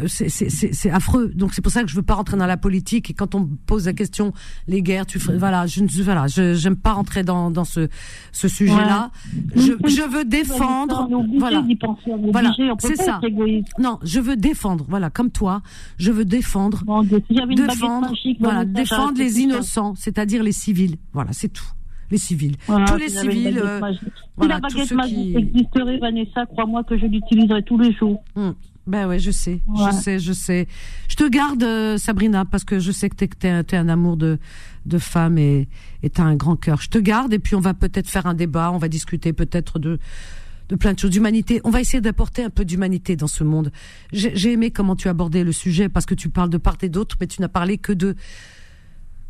c'est 0.08 0.89
affreux. 0.91 1.32
Donc 1.36 1.54
c'est 1.54 1.62
pour 1.62 1.71
ça 1.71 1.84
que 1.84 1.89
je 1.89 1.95
veux 1.95 2.01
pas 2.01 2.15
rentrer 2.15 2.38
dans 2.38 2.45
la 2.47 2.58
politique. 2.58 3.10
Et 3.10 3.13
quand 3.13 3.36
on 3.36 3.41
me 3.41 3.56
pose 3.65 3.86
la 3.86 3.93
question, 3.93 4.34
les 4.67 4.82
guerres, 4.82 5.06
tu 5.06 5.19
ferais- 5.19 5.38
voilà, 5.38 5.65
je 5.67 5.82
ne 5.84 5.88
voilà, 6.04 6.28
je 6.28 6.54
j'aime 6.54 6.75
pas 6.75 6.93
rentrer 6.93 7.23
dans 7.23 7.51
dans 7.51 7.65
ce 7.65 7.88
ce 8.32 8.47
sujet-là. 8.47 9.12
Je 9.56 9.73
je 9.88 10.10
veux 10.10 10.25
défendre, 10.25 11.08
voilà. 11.39 11.62
Voilà, 12.32 12.49
c'est 12.80 12.95
ça. 13.06 13.19
Non, 13.80 13.99
je 14.04 14.19
veux 14.19 14.36
défendre, 14.36 14.86
voilà, 14.89 15.10
comme 15.10 15.32
toi, 15.32 15.62
je 15.97 16.12
veux 16.12 16.25
défendre, 16.25 16.84
Dieu, 17.05 17.21
si 17.29 17.35
j'avais 17.35 17.53
une 17.53 17.59
baguette 17.61 17.75
défendre, 17.75 18.09
magique, 18.09 18.37
voilà, 18.39 18.59
Vanessa, 18.65 18.79
défendre 18.81 19.17
les 19.17 19.39
innocents, 19.39 19.95
c'est-à-dire 19.95 20.43
les 20.43 20.51
civils. 20.51 20.95
Voilà, 21.13 21.31
c'est 21.33 21.49
tout. 21.49 21.65
Les 22.11 22.17
civils. 22.19 22.55
Voilà, 22.67 22.85
Tous 22.85 22.97
les 22.97 23.09
civils, 23.09 23.57
euh, 23.57 23.79
voilà, 23.79 23.97
si 23.97 24.47
la 24.47 24.59
baguette 24.59 24.91
magique 24.91 25.17
qui- 25.17 25.35
existerait, 25.37 25.97
Vanessa, 25.97 26.45
crois-moi 26.45 26.83
que 26.83 26.97
je 26.99 27.05
l'utiliserais 27.07 27.63
tous 27.63 27.79
les 27.79 27.93
jours. 27.93 28.23
hum, 28.35 28.53
Ben 28.87 29.07
ouais, 29.07 29.17
je 29.17 29.31
sais, 29.31 29.61
Ouais. 29.67 29.89
je 29.91 29.95
sais, 29.95 30.19
je 30.19 30.31
sais. 30.31 30.67
Je 31.07 31.15
te 31.15 31.27
garde, 31.27 31.63
euh, 31.63 31.97
Sabrina, 31.97 32.45
parce 32.45 32.63
que 32.63 32.77
je 32.77 32.91
sais 32.91 33.09
que 33.09 33.15
t'es, 33.15 33.63
t'es 33.63 33.77
un 33.77 33.89
amour 33.89 34.15
de, 34.17 34.37
de 34.85 34.97
femme 34.99 35.39
et, 35.39 35.67
et 36.03 36.11
t'as 36.11 36.21
un 36.23 36.35
grand 36.35 36.55
cœur. 36.55 36.79
Je 36.81 36.89
te 36.89 36.99
garde 36.99 37.33
et 37.33 37.39
puis 37.39 37.55
on 37.55 37.59
va 37.61 37.73
peut-être 37.73 38.07
faire 38.07 38.27
un 38.27 38.35
débat, 38.35 38.71
on 38.71 38.77
va 38.77 38.87
discuter 38.87 39.33
peut-être 39.33 39.79
de, 39.79 39.97
de 40.69 40.75
plein 40.75 40.93
de 40.93 40.99
choses, 40.99 41.12
d'humanité. 41.12 41.62
On 41.63 41.69
va 41.69 41.82
essayer 41.82 42.01
d'apporter 42.01 42.43
un 42.43 42.49
peu 42.49 42.65
d'humanité 42.65 43.15
dans 43.15 43.28
ce 43.28 43.43
monde. 43.43 43.71
J'ai, 44.12 44.51
aimé 44.51 44.71
comment 44.71 44.95
tu 44.95 45.08
abordais 45.08 45.43
le 45.43 45.51
sujet 45.51 45.89
parce 45.89 46.06
que 46.06 46.15
tu 46.15 46.30
parles 46.30 46.49
de 46.49 46.58
part 46.58 46.78
et 46.82 46.89
d'autre, 46.89 47.17
mais 47.19 47.28
tu 47.28 47.41
n'as 47.41 47.47
parlé 47.47 47.78
que 47.78 47.93
de, 47.93 48.15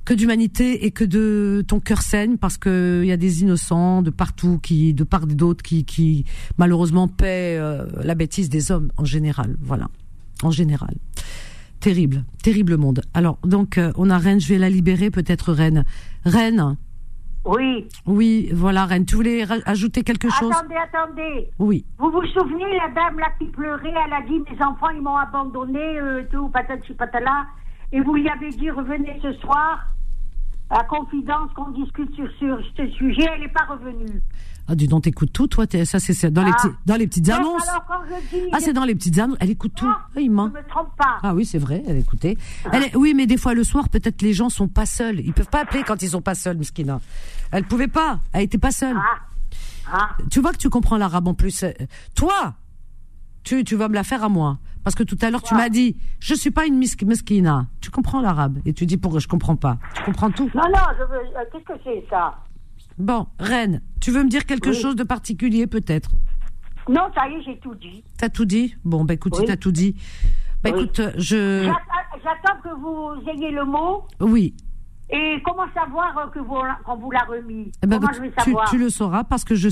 que 0.05 0.13
d'humanité 0.13 0.85
et 0.85 0.91
que 0.91 1.03
de 1.03 1.63
ton 1.67 1.79
cœur 1.79 2.01
saigne 2.01 2.37
parce 2.37 2.57
que 2.57 3.01
il 3.03 3.07
y 3.07 3.11
a 3.11 3.17
des 3.17 3.41
innocents 3.41 4.01
de 4.01 4.11
partout 4.11 4.59
qui 4.59 4.93
de 4.93 5.03
part 5.03 5.23
et 5.29 5.35
d'autre 5.35 5.63
qui 5.63 5.83
qui 5.83 6.25
malheureusement 6.57 7.07
paient 7.07 7.57
euh, 7.59 7.85
la 8.03 8.15
bêtise 8.15 8.49
des 8.49 8.71
hommes 8.71 8.91
en 8.97 9.05
général. 9.05 9.57
Voilà. 9.61 9.89
En 10.43 10.51
général. 10.51 10.95
Terrible. 11.79 12.23
Terrible 12.43 12.77
monde. 12.77 13.01
Alors 13.13 13.39
donc 13.43 13.77
euh, 13.77 13.91
on 13.95 14.09
a 14.09 14.17
Reine 14.17 14.39
je 14.39 14.47
vais 14.47 14.59
la 14.59 14.69
libérer 14.69 15.09
peut-être 15.09 15.51
Reine 15.51 15.85
Reine 16.23 16.77
Oui. 17.45 17.87
oui 18.07 18.49
voilà 18.53 18.85
Reine 18.85 19.05
tu 19.05 19.15
voulais 19.15 19.45
ajouter 19.65 20.03
quelque 20.03 20.29
chose? 20.29 20.51
Attendez, 20.51 20.75
attendez. 20.75 21.49
oui 21.59 21.85
Vous 21.99 22.09
vous 22.09 22.25
souvenez, 22.27 22.65
la 22.77 22.89
dame 22.93 23.19
là 23.19 23.27
qui 23.39 23.45
pleurait, 23.45 23.93
elle 24.05 24.13
a 24.13 24.21
dit 24.21 24.39
Mes 24.49 24.61
enfants, 24.65 24.89
ils 24.95 25.01
m'ont 25.01 25.15
abandonné, 25.17 25.99
euh, 25.99 26.23
tout, 26.31 26.49
patati 26.49 26.93
patala. 26.93 27.45
Et 27.91 28.01
vous 28.01 28.15
lui 28.15 28.27
avez 28.27 28.49
dit 28.49 28.69
Revenez 28.71 29.19
ce 29.21 29.33
soir. 29.33 29.85
la 30.71 30.83
confidence 30.85 31.51
qu'on 31.53 31.69
discute 31.71 32.13
sur, 32.15 32.29
sur 32.39 32.57
ce 32.75 32.87
sujet, 32.87 33.27
elle 33.33 33.41
n'est 33.41 33.47
pas 33.49 33.65
revenue. 33.69 34.21
Ah, 34.67 34.73
dis 34.75 34.87
donc, 34.87 35.03
t'écoutes 35.03 35.31
tout, 35.31 35.47
toi. 35.47 35.65
Ça, 35.85 35.99
c'est 35.99 36.31
dans, 36.31 36.43
les 36.43 36.51
Ah. 36.51 36.55
petits- 36.61 36.75
dans 36.87 36.95
les 36.95 37.05
petites 37.07 37.29
annonces. 37.29 37.67
alors, 37.69 37.85
quand 37.87 38.01
je 38.09 38.35
dis. 38.37 38.43
Ah, 38.51 38.57
c'est 38.59 38.73
dans 38.73 38.83
les 38.83 38.95
petites 38.95 39.17
annonces. 39.19 39.37
Elle 39.39 39.51
écoute 39.51 39.73
tout. 39.75 39.87
Ah, 39.87 40.07
il 40.19 40.31
ment. 40.31 40.47
Je 40.47 40.53
ne 40.59 40.63
me 40.63 40.67
trompe 40.67 40.89
pas. 40.97 41.19
Ah 41.21 41.35
oui, 41.35 41.45
c'est 41.45 41.59
vrai, 41.59 41.83
elle 41.87 41.97
écoutait. 41.97 42.35
Elle 42.71 42.83
est- 42.83 42.95
oui, 42.95 43.13
mais 43.15 43.27
des 43.27 43.37
fois 43.37 43.53
le 43.53 43.63
soir, 43.63 43.89
peut-être 43.89 44.21
les 44.23 44.33
gens 44.33 44.49
sont 44.49 44.67
pas 44.67 44.85
seuls. 44.87 45.19
Ils 45.19 45.33
peuvent 45.33 45.49
pas 45.49 45.61
appeler 45.61 45.83
quand 45.83 46.01
ils 46.01 46.09
sont 46.09 46.21
pas 46.21 46.33
seuls, 46.35 46.57
Miskina. 46.57 46.99
Elle 47.51 47.65
pouvait 47.65 47.87
pas. 47.87 48.19
Elle 48.33 48.41
était 48.43 48.57
pas 48.57 48.71
seule. 48.71 48.97
Ah. 48.97 49.19
Ah. 49.93 50.09
Tu 50.31 50.39
vois 50.41 50.51
que 50.51 50.57
tu 50.57 50.69
comprends 50.69 50.97
l'arabe 50.97 51.27
en 51.27 51.35
plus. 51.35 51.63
Toi, 52.15 52.55
tu, 53.43 53.63
tu 53.63 53.75
vas 53.75 53.87
me 53.87 53.93
la 53.93 54.03
faire 54.03 54.23
à 54.23 54.29
moi. 54.29 54.57
Parce 54.83 54.95
que 54.95 55.03
tout 55.03 55.17
à 55.21 55.29
l'heure, 55.31 55.41
tu 55.43 55.53
m'as 55.55 55.69
dit, 55.69 55.95
je 56.19 56.33
suis 56.35 56.51
pas 56.51 56.65
une 56.65 56.79
misk- 56.79 57.05
miskina. 57.05 57.67
Tu 57.81 57.89
comprends 57.91 58.21
l'arabe. 58.21 58.59
Et 58.65 58.73
tu 58.73 58.85
dis, 58.85 58.97
pourquoi 58.97 59.19
je 59.19 59.27
comprends 59.27 59.55
pas. 59.55 59.77
Tu 59.95 60.03
comprends 60.03 60.29
tout. 60.31 60.49
Non, 60.55 60.63
non, 60.63 60.79
je 60.97 61.03
veux. 61.03 61.19
euh, 61.37 61.43
Qu'est-ce 61.51 61.63
que 61.63 61.73
c'est 61.83 62.05
ça? 62.09 62.35
Bon, 62.97 63.27
Reine, 63.39 63.81
tu 64.01 64.11
veux 64.11 64.23
me 64.23 64.29
dire 64.29 64.45
quelque 64.45 64.69
Oui. 64.69 64.75
chose 64.81 64.95
de 64.95 65.03
particulier, 65.03 65.67
peut-être? 65.67 66.11
Non, 66.87 67.09
ça 67.15 67.27
y 67.27 67.33
est, 67.33 67.41
j'ai 67.43 67.57
tout 67.59 67.75
dit. 67.75 68.03
T'as 68.17 68.29
tout 68.29 68.45
dit? 68.45 68.75
Bon, 68.85 69.03
bah 69.05 69.15
écoute, 69.15 69.35
si 69.35 69.41
Oui. 69.41 69.47
t'as 69.47 69.57
tout 69.57 69.71
dit. 69.71 69.95
Bah 70.63 70.69
Oui. 70.73 70.83
écoute, 70.83 70.99
euh, 70.99 71.11
je... 71.17 71.63
J'attends 71.65 72.23
j'attends 72.23 72.61
que 72.61 72.69
vous 72.79 73.29
ayez 73.29 73.51
le 73.51 73.65
mot. 73.65 74.03
Oui. 74.21 74.53
Et 75.09 75.37
comment 75.43 75.65
savoir 75.73 76.17
euh, 76.17 76.27
que 76.27 76.39
vous, 76.39 76.55
qu'on 76.85 76.95
vous 76.97 77.11
l'a 77.11 77.23
remis? 77.27 77.71
Eh 77.83 77.87
ben, 77.87 77.97
Comment 77.99 78.11
écoute, 78.11 78.23
je 78.23 78.29
vais 78.29 78.33
savoir? 78.43 78.69
tu 78.69 78.77
le 78.77 78.89
sauras 78.89 79.23
parce 79.23 79.43
que 79.43 79.55
je 79.55 79.69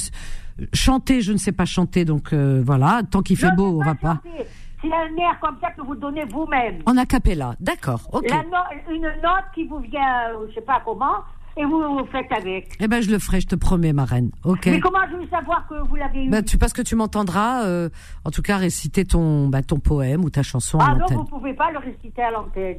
chanter, 0.73 1.21
je 1.21 1.31
ne 1.33 1.37
sais 1.37 1.51
pas 1.51 1.65
chanter, 1.65 2.05
donc 2.05 2.33
euh, 2.33 2.61
voilà. 2.63 3.01
Tant 3.09 3.21
qu'il 3.21 3.37
fait 3.37 3.51
beau, 3.55 3.79
on 3.79 3.83
va 3.83 3.95
pas. 3.95 4.15
chanter. 4.23 4.45
C'est 4.81 4.91
un 4.93 5.15
air 5.17 5.39
comme 5.39 5.55
ça 5.61 5.71
que 5.71 5.81
vous 5.81 5.95
donnez 5.95 6.25
vous-même. 6.25 6.81
En 6.85 6.97
acapella, 6.97 7.55
d'accord. 7.59 8.01
Ok. 8.11 8.29
La 8.29 8.43
no- 8.43 8.93
une 8.93 9.01
note 9.01 9.45
qui 9.55 9.65
vous 9.65 9.79
vient, 9.79 10.29
euh, 10.33 10.45
je 10.49 10.55
sais 10.55 10.61
pas 10.61 10.81
comment, 10.83 11.23
et 11.57 11.65
vous, 11.65 11.79
vous 11.81 12.05
faites 12.11 12.31
avec. 12.31 12.75
Eh 12.79 12.87
ben, 12.87 13.01
je 13.01 13.11
le 13.11 13.19
ferai, 13.19 13.41
je 13.41 13.47
te 13.47 13.55
promets, 13.55 13.93
ma 13.93 14.05
reine. 14.05 14.31
Ok. 14.43 14.65
Mais 14.67 14.79
comment 14.79 14.99
je 15.11 15.17
vais 15.17 15.27
savoir 15.29 15.67
que 15.67 15.75
vous 15.87 15.95
l'avez 15.95 16.25
eu 16.25 16.29
Ben, 16.29 16.43
tu, 16.43 16.57
parce 16.57 16.73
que 16.73 16.81
tu 16.81 16.95
m'entendras, 16.95 17.65
euh, 17.65 17.89
en 18.25 18.31
tout 18.31 18.41
cas, 18.41 18.57
réciter 18.57 19.05
ton, 19.05 19.47
bah, 19.49 19.61
ton 19.63 19.79
poème 19.79 20.23
ou 20.23 20.29
ta 20.29 20.43
chanson 20.43 20.79
à 20.79 20.85
Ah 20.85 20.93
non, 20.93 20.99
l'antenne. 20.99 21.17
vous 21.17 21.23
pouvez 21.25 21.53
pas 21.53 21.71
le 21.71 21.79
réciter 21.79 22.21
à 22.21 22.31
l'antenne. 22.31 22.77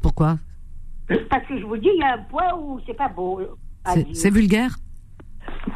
Pourquoi? 0.00 0.38
Parce 1.30 1.46
que 1.46 1.58
je 1.60 1.64
vous 1.64 1.76
dis, 1.76 1.88
il 1.94 2.00
y 2.00 2.02
a 2.04 2.14
un 2.14 2.22
point 2.24 2.52
où 2.58 2.80
c'est 2.86 2.96
pas 2.96 3.08
beau 3.08 3.40
euh, 3.40 4.02
C'est- 4.12 4.30
vulgaire? 4.30 4.76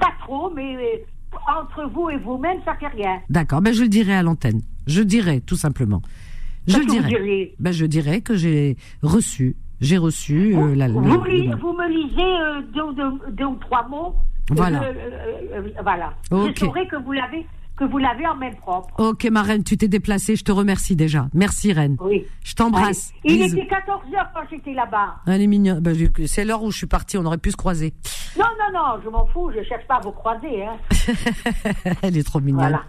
Pas 0.00 0.12
trop, 0.24 0.50
mais 0.54 0.76
euh, 0.76 1.36
entre 1.56 1.88
vous 1.92 2.10
et 2.10 2.16
vous-même, 2.18 2.58
ça 2.64 2.74
fait 2.74 2.88
rien. 2.88 3.20
D'accord. 3.28 3.60
Ben, 3.60 3.72
je 3.72 3.82
le 3.82 3.88
dirai 3.88 4.14
à 4.14 4.22
l'antenne. 4.22 4.62
Je 4.86 5.02
dirai, 5.02 5.40
tout 5.40 5.56
simplement. 5.56 6.02
Je 6.66 6.78
dirai. 6.78 7.54
Ben, 7.60 7.72
je 7.72 7.86
dirai 7.86 8.20
que 8.22 8.34
j'ai 8.34 8.76
reçu, 9.02 9.56
j'ai 9.80 9.98
reçu 9.98 10.54
euh, 10.56 10.74
la, 10.74 10.88
vous, 10.88 11.00
le- 11.00 11.30
li- 11.30 11.50
vous 11.60 11.72
me 11.72 11.88
lisez 11.88 12.20
euh, 12.22 12.62
deux, 12.74 12.82
ou 12.82 12.92
deux- 12.92 13.32
deux 13.32 13.44
ou 13.44 13.56
trois 13.56 13.86
mots. 13.88 14.14
Voilà. 14.50 14.82
Euh, 14.82 15.62
voilà. 15.82 16.14
Je 16.30 16.58
saurai 16.58 16.86
que 16.88 16.96
vous 16.96 17.12
l'avez 17.12 17.46
que 17.76 17.84
vous 17.86 17.96
l'avez 17.96 18.26
en 18.26 18.34
main 18.36 18.50
propre. 18.52 18.88
Ok, 19.00 19.24
ma 19.30 19.40
reine, 19.40 19.64
tu 19.64 19.78
t'es 19.78 19.88
déplacée, 19.88 20.36
je 20.36 20.44
te 20.44 20.52
remercie 20.52 20.96
déjà. 20.96 21.28
Merci, 21.32 21.72
reine. 21.72 21.96
Oui. 22.02 22.26
Je 22.44 22.54
t'embrasse. 22.54 23.14
Il 23.24 23.38
Bisous. 23.38 23.56
était 23.56 23.68
14 23.68 24.02
heures 24.14 24.28
quand 24.34 24.42
j'étais 24.50 24.74
là-bas. 24.74 25.14
Elle 25.26 25.40
est 25.40 25.46
mignonne. 25.46 25.80
Ben, 25.80 25.96
c'est 26.26 26.44
l'heure 26.44 26.62
où 26.62 26.70
je 26.70 26.76
suis 26.76 26.86
partie, 26.86 27.16
on 27.16 27.24
aurait 27.24 27.38
pu 27.38 27.50
se 27.52 27.56
croiser. 27.56 27.94
Non, 28.38 28.44
non, 28.58 28.78
non, 28.78 29.00
je 29.02 29.08
m'en 29.08 29.24
fous, 29.28 29.50
je 29.56 29.62
cherche 29.66 29.86
pas 29.86 29.94
à 29.94 30.00
vous 30.00 30.10
croiser. 30.12 30.62
Hein. 30.66 30.76
Elle 32.02 32.18
est 32.18 32.22
trop 32.22 32.40
mignonne. 32.40 32.60
Voilà. 32.60 32.82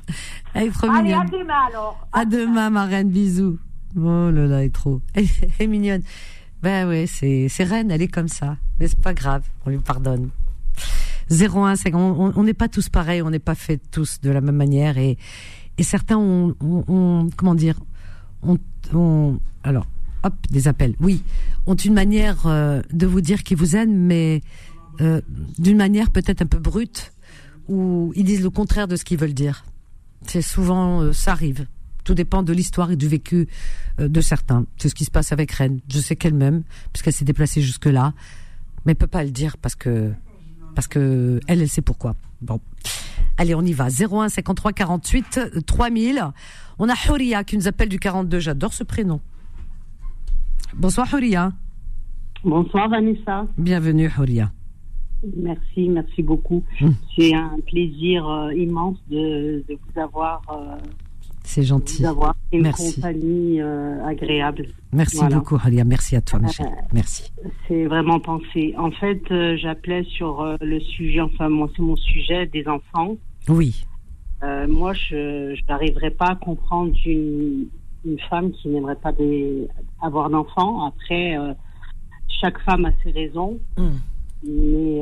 Elle 0.53 0.67
est 0.67 0.71
trop 0.71 0.89
Allez, 0.89 1.13
à 1.13 1.23
demain 1.23 1.53
alors. 1.69 2.05
À 2.11 2.25
demain, 2.25 2.69
ma 2.69 2.83
reine, 2.83 3.09
bisous. 3.09 3.59
Oh 3.95 4.29
là 4.29 4.45
là, 4.45 4.59
elle 4.59 4.65
est 4.65 4.73
trop. 4.73 4.99
Elle 5.15 5.25
est 5.59 5.67
mignonne. 5.67 6.01
Ben 6.61 6.87
ouais, 6.87 7.05
c'est, 7.07 7.47
c'est 7.49 7.63
elle 7.91 8.01
est 8.01 8.07
comme 8.07 8.27
ça. 8.27 8.57
Mais 8.79 8.87
c'est 8.87 8.99
pas 9.01 9.13
grave, 9.13 9.43
on 9.65 9.69
lui 9.71 9.77
pardonne. 9.79 10.29
01, 11.29 11.75
c'est- 11.75 11.93
on 11.93 12.43
n'est 12.43 12.53
pas 12.53 12.67
tous 12.67 12.89
pareils, 12.89 13.21
on 13.21 13.29
n'est 13.29 13.39
pas 13.39 13.55
faits 13.55 13.81
tous 13.91 14.19
de 14.21 14.29
la 14.29 14.41
même 14.41 14.55
manière 14.55 14.97
et, 14.97 15.17
et 15.77 15.83
certains 15.83 16.17
ont, 16.17 16.55
comment 17.37 17.55
dire, 17.55 17.79
ont, 18.43 18.57
ont- 18.93 19.39
alors, 19.63 19.87
hop, 20.23 20.33
des 20.49 20.67
appels, 20.67 20.95
oui, 20.99 21.23
ont 21.67 21.75
une 21.75 21.93
manière 21.93 22.45
euh, 22.47 22.81
de 22.91 23.05
vous 23.07 23.21
dire 23.21 23.43
qu'ils 23.43 23.57
vous 23.57 23.75
aiment, 23.75 23.95
mais 23.95 24.41
euh, 24.99 25.21
d'une 25.57 25.77
manière 25.77 26.09
peut-être 26.11 26.41
un 26.41 26.45
peu 26.47 26.59
brute, 26.59 27.13
où 27.69 28.11
ils 28.15 28.25
disent 28.25 28.41
le 28.43 28.49
contraire 28.49 28.87
de 28.87 28.95
ce 28.97 29.05
qu'ils 29.05 29.17
veulent 29.17 29.33
dire. 29.33 29.63
C'est 30.27 30.41
souvent, 30.41 31.01
euh, 31.01 31.13
ça 31.13 31.31
arrive. 31.31 31.65
Tout 32.11 32.15
dépend 32.15 32.43
de 32.43 32.51
l'histoire 32.51 32.91
et 32.91 32.97
du 32.97 33.07
vécu 33.07 33.47
euh, 34.01 34.09
de 34.09 34.19
certains. 34.19 34.65
C'est 34.75 34.89
ce 34.89 34.95
qui 34.95 35.05
se 35.05 35.11
passe 35.11 35.31
avec 35.31 35.49
Rennes. 35.49 35.79
Je 35.89 35.99
sais 35.99 36.17
qu'elle 36.17 36.33
m'aime, 36.33 36.63
puisqu'elle 36.91 37.13
s'est 37.13 37.23
déplacée 37.23 37.61
jusque-là, 37.61 38.11
mais 38.85 38.91
elle 38.91 38.97
peut 38.97 39.07
pas 39.07 39.23
le 39.23 39.31
dire 39.31 39.55
parce 39.55 39.75
que 39.75 40.11
parce 40.75 40.89
que 40.89 41.39
elle, 41.47 41.61
elle 41.61 41.69
sait 41.69 41.81
pourquoi. 41.81 42.17
Bon, 42.41 42.59
allez, 43.37 43.55
on 43.55 43.61
y 43.61 43.71
va. 43.71 43.87
01 43.87 44.27
53 44.27 44.73
48 44.73 45.37
euh, 45.55 45.61
3000. 45.61 46.21
On 46.79 46.89
a 46.89 46.95
Horia 47.07 47.45
qui 47.45 47.55
nous 47.55 47.69
appelle 47.69 47.87
du 47.87 47.97
42. 47.97 48.39
J'adore 48.39 48.73
ce 48.73 48.83
prénom. 48.83 49.21
Bonsoir 50.75 51.07
Horia. 51.13 51.53
Bonsoir 52.43 52.89
Vanessa. 52.89 53.47
Bienvenue 53.57 54.11
Horia. 54.19 54.51
Merci, 55.37 55.87
merci 55.87 56.23
beaucoup. 56.23 56.63
C'est 57.15 57.33
un 57.33 57.57
plaisir 57.65 58.27
euh, 58.27 58.53
immense 58.53 58.97
de, 59.09 59.63
de 59.69 59.75
vous 59.75 60.01
avoir, 60.01 60.41
euh, 60.51 60.77
C'est 61.43 61.63
gentil. 61.63 62.03
vous 62.03 62.09
avoir 62.09 62.35
une 62.51 62.63
Merci. 62.63 62.95
compagnie 62.95 63.61
euh, 63.61 64.03
agréable. 64.05 64.67
Merci 64.93 65.17
Voilà. 65.17 65.37
beaucoup 65.37 65.55
Horia. 65.55 65.83
Merci 65.83 66.15
à 66.15 66.21
toi 66.21 66.39
ma 66.39 66.47
Euh. 66.47 66.63
Merci. 66.93 67.31
C'est 67.67 67.85
vraiment 67.85 68.19
pensé. 68.19 68.73
En 68.77 68.91
fait, 68.91 69.21
euh, 69.31 69.57
j'appelais 69.57 70.03
sur 70.03 70.41
euh, 70.41 70.55
le 70.61 70.79
sujet, 70.79 71.21
enfin 71.21 71.49
moi 71.49 71.69
c'est 71.75 71.81
mon 71.81 71.95
sujet 71.95 72.45
des 72.47 72.67
enfants. 72.67 73.15
Oui. 73.49 73.85
Moi, 74.67 74.93
je 74.93 75.53
je 75.55 75.61
n'arriverai 75.69 76.09
pas 76.09 76.29
à 76.29 76.35
comprendre 76.35 76.93
une, 77.05 77.67
une 78.05 78.19
femme 78.27 78.51
qui 78.53 78.69
n'aimerait 78.69 78.95
pas 78.95 79.11
des, 79.11 79.67
avoir 80.01 80.31
d'enfants. 80.31 80.83
Après, 80.87 81.35
chaque 82.27 82.57
femme 82.61 82.85
a 82.85 82.91
ses 83.03 83.11
raisons. 83.11 83.59
Mm. 83.77 83.89
Mais 84.43 85.01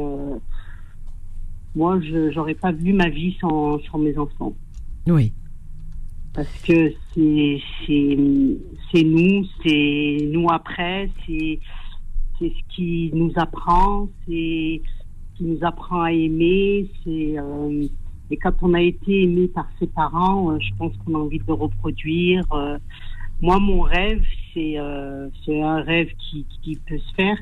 moi, 1.74 2.02
je 2.02 2.36
n'aurais 2.36 2.56
pas 2.56 2.74
vu 2.74 2.92
ma 2.92 3.08
vie 3.08 3.38
sans, 3.40 3.80
sans 3.90 3.98
mes 3.98 4.18
enfants. 4.18 4.54
Oui. 5.08 5.32
Parce 6.40 6.62
que 6.62 6.94
c'est 7.14 9.04
nous, 9.04 9.46
c'est 9.62 10.18
nous 10.32 10.48
après, 10.50 11.10
c'est 11.28 11.60
ce 12.40 12.46
qui 12.74 13.12
nous 13.14 13.34
apprend, 13.36 14.08
c'est 14.26 14.82
ce 14.82 15.38
qui 15.38 15.44
nous 15.44 15.58
apprend 15.64 16.04
à 16.04 16.14
aimer. 16.14 16.90
Euh, 17.08 17.86
et 18.32 18.38
quand 18.38 18.54
on 18.62 18.74
a 18.74 18.82
été 18.82 19.24
aimé 19.24 19.50
par 19.50 19.68
ses 19.80 19.88
parents, 19.88 20.52
euh, 20.52 20.60
je 20.62 20.74
pense 20.78 20.94
qu'on 21.00 21.16
a 21.16 21.18
envie 21.18 21.40
de 21.40 21.44
le 21.46 21.56
reproduire. 21.56 22.46
Euh, 22.54 22.78
moi, 23.42 23.60
mon 23.60 23.82
rêve, 23.82 24.24
c'est 24.54 24.78
c'est 25.46 25.62
un 25.62 25.82
rêve 25.82 26.08
qui, 26.20 26.46
qui 26.64 26.78
peut 26.88 27.00
se 27.00 27.16
faire. 27.16 27.38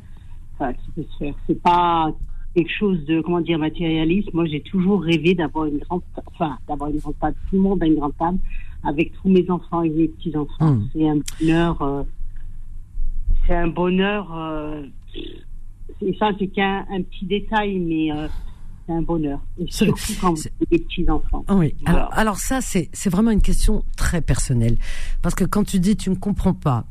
Enfin, 0.56 0.74
qui 0.74 0.90
peut 0.96 1.06
se 1.08 1.18
faire. 1.20 1.36
C'est 1.46 1.62
pas 1.62 2.12
quelque 2.56 2.72
chose 2.72 3.06
de 3.06 3.22
comment 3.22 3.42
dire 3.42 3.60
matérialiste. 3.60 4.34
Moi, 4.34 4.48
j'ai 4.48 4.62
toujours 4.62 5.04
rêvé 5.04 5.36
d'avoir 5.36 5.66
une 5.66 5.78
grande, 5.78 6.02
enfin, 6.34 6.58
d'avoir 6.68 6.90
une 6.90 6.98
grande 6.98 7.20
table. 7.20 7.36
Tout 7.52 7.58
le 7.58 7.62
monde 7.62 7.84
a 7.84 7.86
une 7.86 8.00
grande 8.00 8.18
table 8.18 8.40
avec 8.84 9.12
tous 9.22 9.30
mes 9.30 9.50
enfants 9.50 9.82
et 9.84 9.90
mes 9.90 10.08
petits 10.08 10.36
enfants. 10.36 10.74
Mm. 10.74 10.90
C'est 10.94 11.08
un 11.10 11.18
bonheur. 11.40 11.82
euh, 11.82 12.04
c'est 13.48 13.56
un 13.56 13.68
bonheur. 13.68 14.36
euh, 14.38 14.84
et 16.02 16.16
ça, 16.20 16.30
c'est 16.38 16.48
qu'un 16.48 16.86
un 16.92 17.02
petit 17.02 17.26
détail, 17.26 17.80
mais 17.80 18.12
euh, 18.12 18.28
c'est 18.86 18.94
un 18.94 19.02
bonheur. 19.02 19.40
Et 19.60 19.66
C'est- 19.70 19.86
surtout 19.86 20.14
quand 20.22 20.34
vous 20.34 20.42
avez 20.48 20.78
des 20.78 20.84
petits 20.84 21.10
enfants. 21.10 21.44
Oui. 21.50 21.74
Voilà. 21.86 22.00
Alors, 22.04 22.14
alors 22.18 22.36
ça, 22.38 22.60
c'est 22.62 22.90
vraiment 23.10 23.32
une 23.32 23.42
question 23.42 23.84
très 23.96 24.22
personnelle. 24.22 24.76
Parce 25.22 25.34
que 25.36 25.44
quand 25.46 25.64
tu 25.64 25.80
dis 25.80 25.96
tu 25.96 26.10
ne 26.10 26.16
comprends 26.16 26.54
pas, 26.54 26.86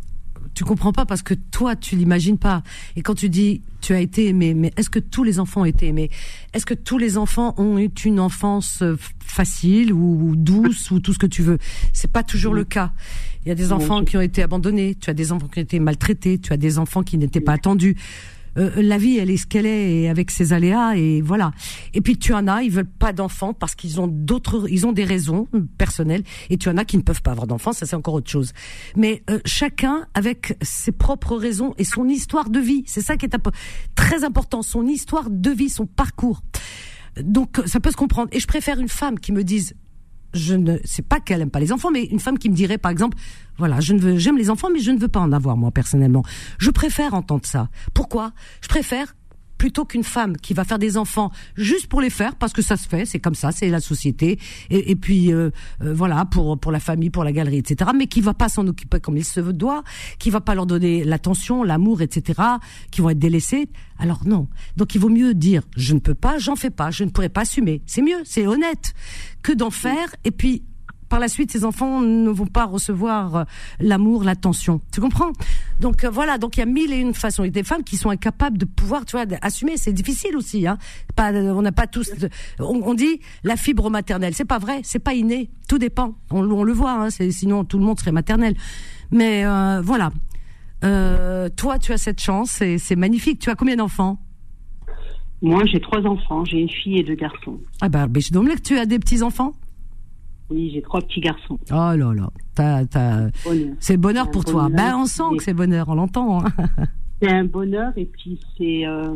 tu 0.56 0.64
comprends 0.64 0.92
pas 0.92 1.04
parce 1.04 1.22
que 1.22 1.34
toi, 1.34 1.76
tu 1.76 1.96
l'imagines 1.96 2.38
pas. 2.38 2.62
Et 2.96 3.02
quand 3.02 3.14
tu 3.14 3.28
dis 3.28 3.60
tu 3.82 3.92
as 3.92 4.00
été 4.00 4.26
aimé, 4.26 4.54
mais 4.54 4.72
est-ce 4.76 4.90
que 4.90 4.98
tous 4.98 5.22
les 5.22 5.38
enfants 5.38 5.60
ont 5.60 5.66
été 5.66 5.86
aimés? 5.86 6.10
Est-ce 6.54 6.66
que 6.66 6.74
tous 6.74 6.98
les 6.98 7.18
enfants 7.18 7.54
ont 7.58 7.78
eu 7.78 7.90
une 8.04 8.18
enfance 8.18 8.80
euh, 8.82 8.96
facile 9.20 9.92
ou, 9.92 10.30
ou 10.30 10.34
douce 10.34 10.90
ou 10.90 10.98
tout 10.98 11.12
ce 11.12 11.18
que 11.18 11.26
tu 11.26 11.42
veux? 11.42 11.58
C'est 11.92 12.10
pas 12.10 12.24
toujours 12.24 12.54
le 12.54 12.64
cas. 12.64 12.92
Il 13.44 13.48
y 13.48 13.52
a 13.52 13.54
des 13.54 13.70
enfants 13.70 14.02
qui 14.02 14.16
ont 14.16 14.22
été 14.22 14.42
abandonnés, 14.42 14.96
tu 14.96 15.08
as 15.08 15.14
des 15.14 15.30
enfants 15.30 15.46
qui 15.46 15.60
ont 15.60 15.62
été 15.62 15.78
maltraités, 15.78 16.38
tu 16.38 16.52
as 16.52 16.56
des 16.56 16.78
enfants 16.78 17.04
qui 17.04 17.16
n'étaient 17.16 17.40
pas 17.40 17.52
attendus. 17.52 17.96
Euh, 18.56 18.70
la 18.76 18.98
vie, 18.98 19.18
elle 19.18 19.30
est 19.30 19.36
ce 19.36 19.46
qu'elle 19.46 19.66
est, 19.66 20.02
et 20.02 20.08
avec 20.08 20.30
ses 20.30 20.52
aléas, 20.52 20.96
et 20.96 21.20
voilà. 21.20 21.52
Et 21.94 22.00
puis 22.00 22.16
tu 22.16 22.32
en 22.32 22.46
as, 22.48 22.62
ils 22.62 22.70
veulent 22.70 22.86
pas 22.86 23.12
d'enfants 23.12 23.52
parce 23.52 23.74
qu'ils 23.74 24.00
ont 24.00 24.08
d'autres, 24.08 24.66
ils 24.70 24.86
ont 24.86 24.92
des 24.92 25.04
raisons 25.04 25.48
personnelles, 25.78 26.22
et 26.50 26.56
tu 26.56 26.68
en 26.68 26.76
as 26.76 26.84
qui 26.84 26.96
ne 26.96 27.02
peuvent 27.02 27.22
pas 27.22 27.32
avoir 27.32 27.46
d'enfants, 27.46 27.72
ça 27.72 27.86
c'est 27.86 27.96
encore 27.96 28.14
autre 28.14 28.30
chose. 28.30 28.52
Mais 28.96 29.22
euh, 29.30 29.38
chacun 29.44 30.06
avec 30.14 30.56
ses 30.62 30.92
propres 30.92 31.36
raisons 31.36 31.74
et 31.78 31.84
son 31.84 32.08
histoire 32.08 32.50
de 32.50 32.60
vie, 32.60 32.84
c'est 32.86 33.02
ça 33.02 33.16
qui 33.16 33.26
est 33.26 33.36
très 33.94 34.24
important, 34.24 34.62
son 34.62 34.86
histoire 34.86 35.30
de 35.30 35.50
vie, 35.50 35.68
son 35.68 35.86
parcours. 35.86 36.42
Donc 37.22 37.60
ça 37.66 37.80
peut 37.80 37.90
se 37.90 37.96
comprendre. 37.96 38.28
Et 38.32 38.40
je 38.40 38.46
préfère 38.46 38.78
une 38.78 38.88
femme 38.88 39.18
qui 39.18 39.32
me 39.32 39.42
dise 39.42 39.74
je 40.34 40.54
ne 40.54 40.78
sais 40.84 41.02
pas 41.02 41.20
qu'elle 41.20 41.40
aime 41.40 41.50
pas 41.50 41.60
les 41.60 41.72
enfants, 41.72 41.90
mais 41.90 42.04
une 42.04 42.20
femme 42.20 42.38
qui 42.38 42.50
me 42.50 42.54
dirait 42.54 42.78
par 42.78 42.90
exemple, 42.90 43.16
voilà, 43.58 43.80
je 43.80 43.92
ne 43.92 44.00
veux, 44.00 44.18
j'aime 44.18 44.36
les 44.36 44.50
enfants, 44.50 44.68
mais 44.72 44.80
je 44.80 44.90
ne 44.90 44.98
veux 44.98 45.08
pas 45.08 45.20
en 45.20 45.32
avoir 45.32 45.56
moi 45.56 45.70
personnellement. 45.70 46.22
Je 46.58 46.70
préfère 46.70 47.14
entendre 47.14 47.46
ça. 47.46 47.68
Pourquoi? 47.94 48.32
Je 48.60 48.68
préfère 48.68 49.14
plutôt 49.58 49.84
qu'une 49.84 50.04
femme 50.04 50.36
qui 50.36 50.54
va 50.54 50.64
faire 50.64 50.78
des 50.78 50.96
enfants 50.96 51.30
juste 51.56 51.86
pour 51.86 52.00
les 52.00 52.10
faire 52.10 52.36
parce 52.36 52.52
que 52.52 52.62
ça 52.62 52.76
se 52.76 52.88
fait, 52.88 53.04
c'est 53.04 53.18
comme 53.18 53.34
ça, 53.34 53.52
c'est 53.52 53.68
la 53.68 53.80
société 53.80 54.38
et, 54.70 54.96
puis 54.96 55.32
euh, 55.32 55.50
euh, 55.82 55.94
voilà 55.94 56.24
pour 56.24 56.58
pour 56.58 56.72
la 56.72 56.80
famille, 56.80 57.10
pour 57.10 57.24
la 57.24 57.32
galerie, 57.32 57.58
etc. 57.58 57.90
Mais 57.94 58.06
qui 58.06 58.20
va 58.20 58.34
pas 58.34 58.48
s'en 58.48 58.66
occuper 58.66 59.00
comme 59.00 59.16
il 59.16 59.24
se 59.24 59.40
doit, 59.40 59.82
qui 60.18 60.30
va 60.30 60.40
pas 60.40 60.54
leur 60.54 60.66
donner 60.66 61.04
l'attention, 61.04 61.62
l'amour, 61.62 62.02
etc. 62.02 62.40
Qui 62.90 63.00
vont 63.00 63.10
être 63.10 63.18
délaissés. 63.18 63.68
Alors 63.98 64.26
non. 64.26 64.48
Donc 64.76 64.94
il 64.94 65.00
vaut 65.00 65.08
mieux 65.08 65.34
dire 65.34 65.62
je 65.76 65.94
ne 65.94 66.00
peux 66.00 66.14
pas, 66.14 66.38
j'en 66.38 66.56
fais 66.56 66.70
pas, 66.70 66.90
je 66.90 67.04
ne 67.04 67.10
pourrai 67.10 67.28
pas 67.28 67.42
assumer. 67.42 67.82
C'est 67.86 68.02
mieux, 68.02 68.22
c'est 68.24 68.46
honnête 68.46 68.94
que 69.42 69.52
d'en 69.52 69.70
faire 69.70 70.14
et 70.24 70.30
puis 70.30 70.62
par 71.08 71.20
la 71.20 71.28
suite, 71.28 71.50
ces 71.50 71.64
enfants 71.64 72.00
ne 72.00 72.30
vont 72.30 72.46
pas 72.46 72.64
recevoir 72.64 73.36
euh, 73.36 73.44
l'amour, 73.80 74.24
l'attention. 74.24 74.80
Tu 74.92 75.00
comprends? 75.00 75.32
Donc 75.80 76.04
euh, 76.04 76.10
voilà, 76.10 76.38
donc 76.38 76.56
il 76.56 76.60
y 76.60 76.62
a 76.62 76.66
mille 76.66 76.92
et 76.92 76.98
une 76.98 77.14
façons. 77.14 77.44
Il 77.44 77.46
y 77.46 77.50
a 77.50 77.52
des 77.52 77.62
femmes 77.62 77.84
qui 77.84 77.96
sont 77.96 78.10
incapables 78.10 78.58
de 78.58 78.64
pouvoir, 78.64 79.04
tu 79.04 79.16
vois, 79.16 79.26
assumer. 79.42 79.76
C'est 79.76 79.92
difficile 79.92 80.36
aussi. 80.36 80.66
Hein. 80.66 80.78
Pas, 81.14 81.32
on 81.32 81.62
n'a 81.62 81.72
pas 81.72 81.86
tous. 81.86 82.10
On, 82.58 82.82
on, 82.82 82.94
dit 82.94 83.20
la 83.44 83.56
fibre 83.56 83.90
maternelle. 83.90 84.34
C'est 84.34 84.44
pas 84.44 84.58
vrai. 84.58 84.80
C'est 84.82 84.98
pas 84.98 85.14
inné. 85.14 85.50
Tout 85.68 85.78
dépend. 85.78 86.14
On, 86.30 86.50
on 86.50 86.64
le 86.64 86.72
voit. 86.72 86.92
Hein, 86.92 87.10
sinon, 87.10 87.64
tout 87.64 87.78
le 87.78 87.84
monde 87.84 87.98
serait 87.98 88.12
maternel. 88.12 88.54
Mais 89.10 89.44
euh, 89.44 89.80
voilà. 89.82 90.10
Euh, 90.84 91.48
toi, 91.48 91.78
tu 91.78 91.92
as 91.92 91.98
cette 91.98 92.20
chance. 92.20 92.60
et 92.62 92.78
C'est 92.78 92.96
magnifique. 92.96 93.40
Tu 93.40 93.50
as 93.50 93.54
combien 93.54 93.76
d'enfants? 93.76 94.18
Moi, 95.42 95.64
j'ai 95.66 95.80
trois 95.80 96.00
enfants. 96.06 96.44
J'ai 96.44 96.58
une 96.58 96.70
fille 96.70 96.98
et 96.98 97.02
deux 97.02 97.14
garçons. 97.14 97.58
Ah 97.80 97.88
bah, 97.88 98.06
je 98.14 98.30
que 98.30 98.60
tu 98.62 98.78
as 98.78 98.86
des 98.86 98.98
petits 98.98 99.22
enfants. 99.22 99.52
Oui, 100.48 100.70
j'ai 100.72 100.82
trois 100.82 101.00
petits 101.00 101.20
garçons. 101.20 101.58
Oh 101.70 101.72
là 101.72 102.12
là, 102.14 102.30
c'est 103.80 103.96
bonheur 103.96 104.30
pour 104.30 104.44
toi. 104.44 104.68
Ben, 104.70 104.96
on 104.96 105.06
sent 105.06 105.36
que 105.36 105.42
c'est 105.42 105.54
bonheur, 105.54 105.88
on 105.88 105.94
l'entend. 105.94 106.44
Hein. 106.44 106.48
c'est 107.22 107.30
un 107.30 107.44
bonheur 107.44 107.92
et 107.96 108.06
puis 108.06 108.38
c'est. 108.56 108.86
Euh, 108.86 109.14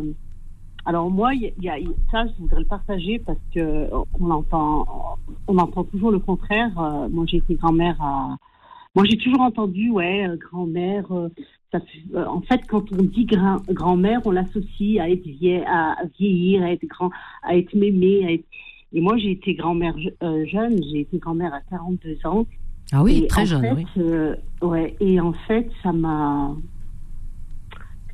alors 0.87 1.11
moi, 1.11 1.35
il 1.35 1.53
y, 1.61 1.69
a 1.69 1.77
ça, 2.11 2.25
je 2.27 2.33
voudrais 2.41 2.61
le 2.61 2.67
partager 2.67 3.19
parce 3.21 3.39
que 3.55 3.89
on 4.19 4.31
entend, 4.31 5.19
on 5.47 5.59
entend 5.59 5.85
toujours 5.85 6.11
le 6.11 6.19
contraire. 6.19 6.73
Euh, 6.79 7.09
moi, 7.09 7.25
j'ai 7.29 7.39
été 7.39 7.55
grand-mère 7.55 8.01
à. 8.01 8.37
Moi, 8.97 9.05
j'ai 9.09 9.17
toujours 9.17 9.43
entendu, 9.43 9.91
ouais, 9.91 10.27
euh, 10.27 10.37
grand-mère. 10.37 11.05
en 11.13 12.41
fait, 12.41 12.61
quand 12.67 12.91
on 12.93 13.05
dit 13.05 13.25
grand-mère, 13.69 14.21
on 14.25 14.33
l'associe 14.33 14.99
à 14.99 15.09
être 15.09 15.29
à 15.69 15.97
vieillir, 16.19 16.65
à 16.65 16.73
être 16.73 16.87
grand, 16.87 17.11
à 17.45 17.57
être 17.57 17.73
mémé, 17.75 18.27
à 18.27 18.33
être 18.33 18.45
et 18.93 19.01
moi, 19.01 19.17
j'ai 19.19 19.33
été 19.33 19.55
grand-mère 19.55 19.95
euh, 20.23 20.45
jeune, 20.47 20.83
j'ai 20.83 21.01
été 21.01 21.19
grand-mère 21.19 21.55
à 21.55 21.61
42 21.71 22.19
ans. 22.25 22.47
Ah 22.93 23.03
oui, 23.05 23.27
très 23.29 23.47
jeune, 23.47 23.63
fait, 23.63 23.73
oui. 23.73 23.87
Euh, 23.99 24.35
ouais, 24.63 24.97
et 24.99 25.21
en 25.21 25.33
fait, 25.33 25.71
ça 25.83 25.93
m'a. 25.93 26.55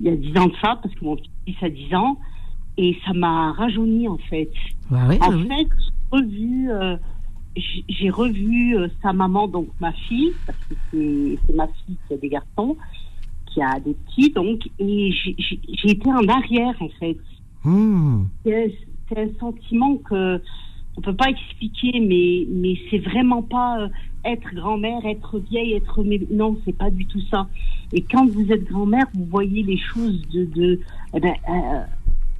Il 0.01 0.07
y 0.07 0.11
a 0.11 0.17
10 0.17 0.39
ans 0.39 0.47
de 0.49 0.55
ça, 0.61 0.79
parce 0.83 0.95
que 0.95 1.05
mon 1.05 1.17
fils 1.47 1.57
a 1.63 1.71
10 1.71 1.95
ans, 1.95 2.19
et 2.77 2.95
ça 3.07 3.15
m'a 3.15 3.53
rajeuni, 3.53 4.07
en 4.07 4.19
fait. 4.19 4.51
Bah 4.91 5.07
oui, 5.09 5.17
en 5.23 5.31
bah 5.31 5.39
fait, 5.49 5.69
j'ai 5.79 6.11
revu, 6.13 6.71
euh, 6.71 6.97
j'ai 7.89 8.11
revu 8.11 8.77
sa 9.01 9.15
maman, 9.15 9.49
donc 9.49 9.69
ma 9.81 9.93
fille, 9.93 10.33
parce 10.45 10.59
que 10.69 10.77
c'est 10.93 11.55
ma 11.55 11.69
fille 11.69 11.97
qui 12.07 12.15
a 12.15 12.17
des 12.19 12.29
garçons, 12.29 12.77
qui 13.47 13.63
a 13.63 13.81
des 13.81 13.95
petits, 13.95 14.31
donc, 14.31 14.69
et 14.79 15.11
j'ai 15.11 15.91
été 15.91 16.13
en 16.13 16.29
arrière, 16.29 16.75
en 16.81 16.91
fait. 17.01 17.17
Mmh. 17.65 18.25
C'est 18.45 19.19
un 19.19 19.29
sentiment 19.41 19.97
que 19.97 20.43
on 20.97 21.01
peut 21.01 21.15
pas 21.15 21.29
expliquer, 21.29 22.01
mais 22.01 22.47
mais 22.51 22.79
c'est 22.91 22.99
vraiment 22.99 23.43
pas 23.43 23.83
euh, 23.83 23.89
être 24.25 24.55
grand-mère, 24.55 25.05
être 25.05 25.39
vieille, 25.39 25.75
être 25.75 26.03
non, 26.31 26.59
c'est 26.65 26.77
pas 26.77 26.91
du 26.91 27.07
tout 27.07 27.21
ça. 27.31 27.47
Et 27.93 28.03
quand 28.03 28.27
vous 28.27 28.51
êtes 28.51 28.65
grand-mère, 28.65 29.07
vous 29.15 29.27
voyez 29.27 29.63
les 29.63 29.79
choses 29.79 30.23
de, 30.33 30.45
de 30.45 30.81
eh 31.15 31.21
ben, 31.21 31.35
euh, 31.49 31.85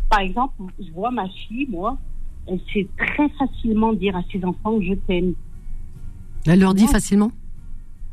par 0.09 0.21
exemple, 0.21 0.55
je 0.79 0.91
vois 0.93 1.11
ma 1.11 1.29
fille, 1.29 1.67
moi, 1.69 1.99
elle 2.47 2.61
sait 2.73 2.87
très 2.97 3.29
facilement 3.31 3.93
dire 3.93 4.17
à 4.17 4.23
ses 4.33 4.45
enfants 4.45 4.81
je 4.81 4.95
t'aime. 4.95 5.35
Elle 6.47 6.61
leur 6.61 6.75
dit 6.75 6.87
facilement? 6.87 7.33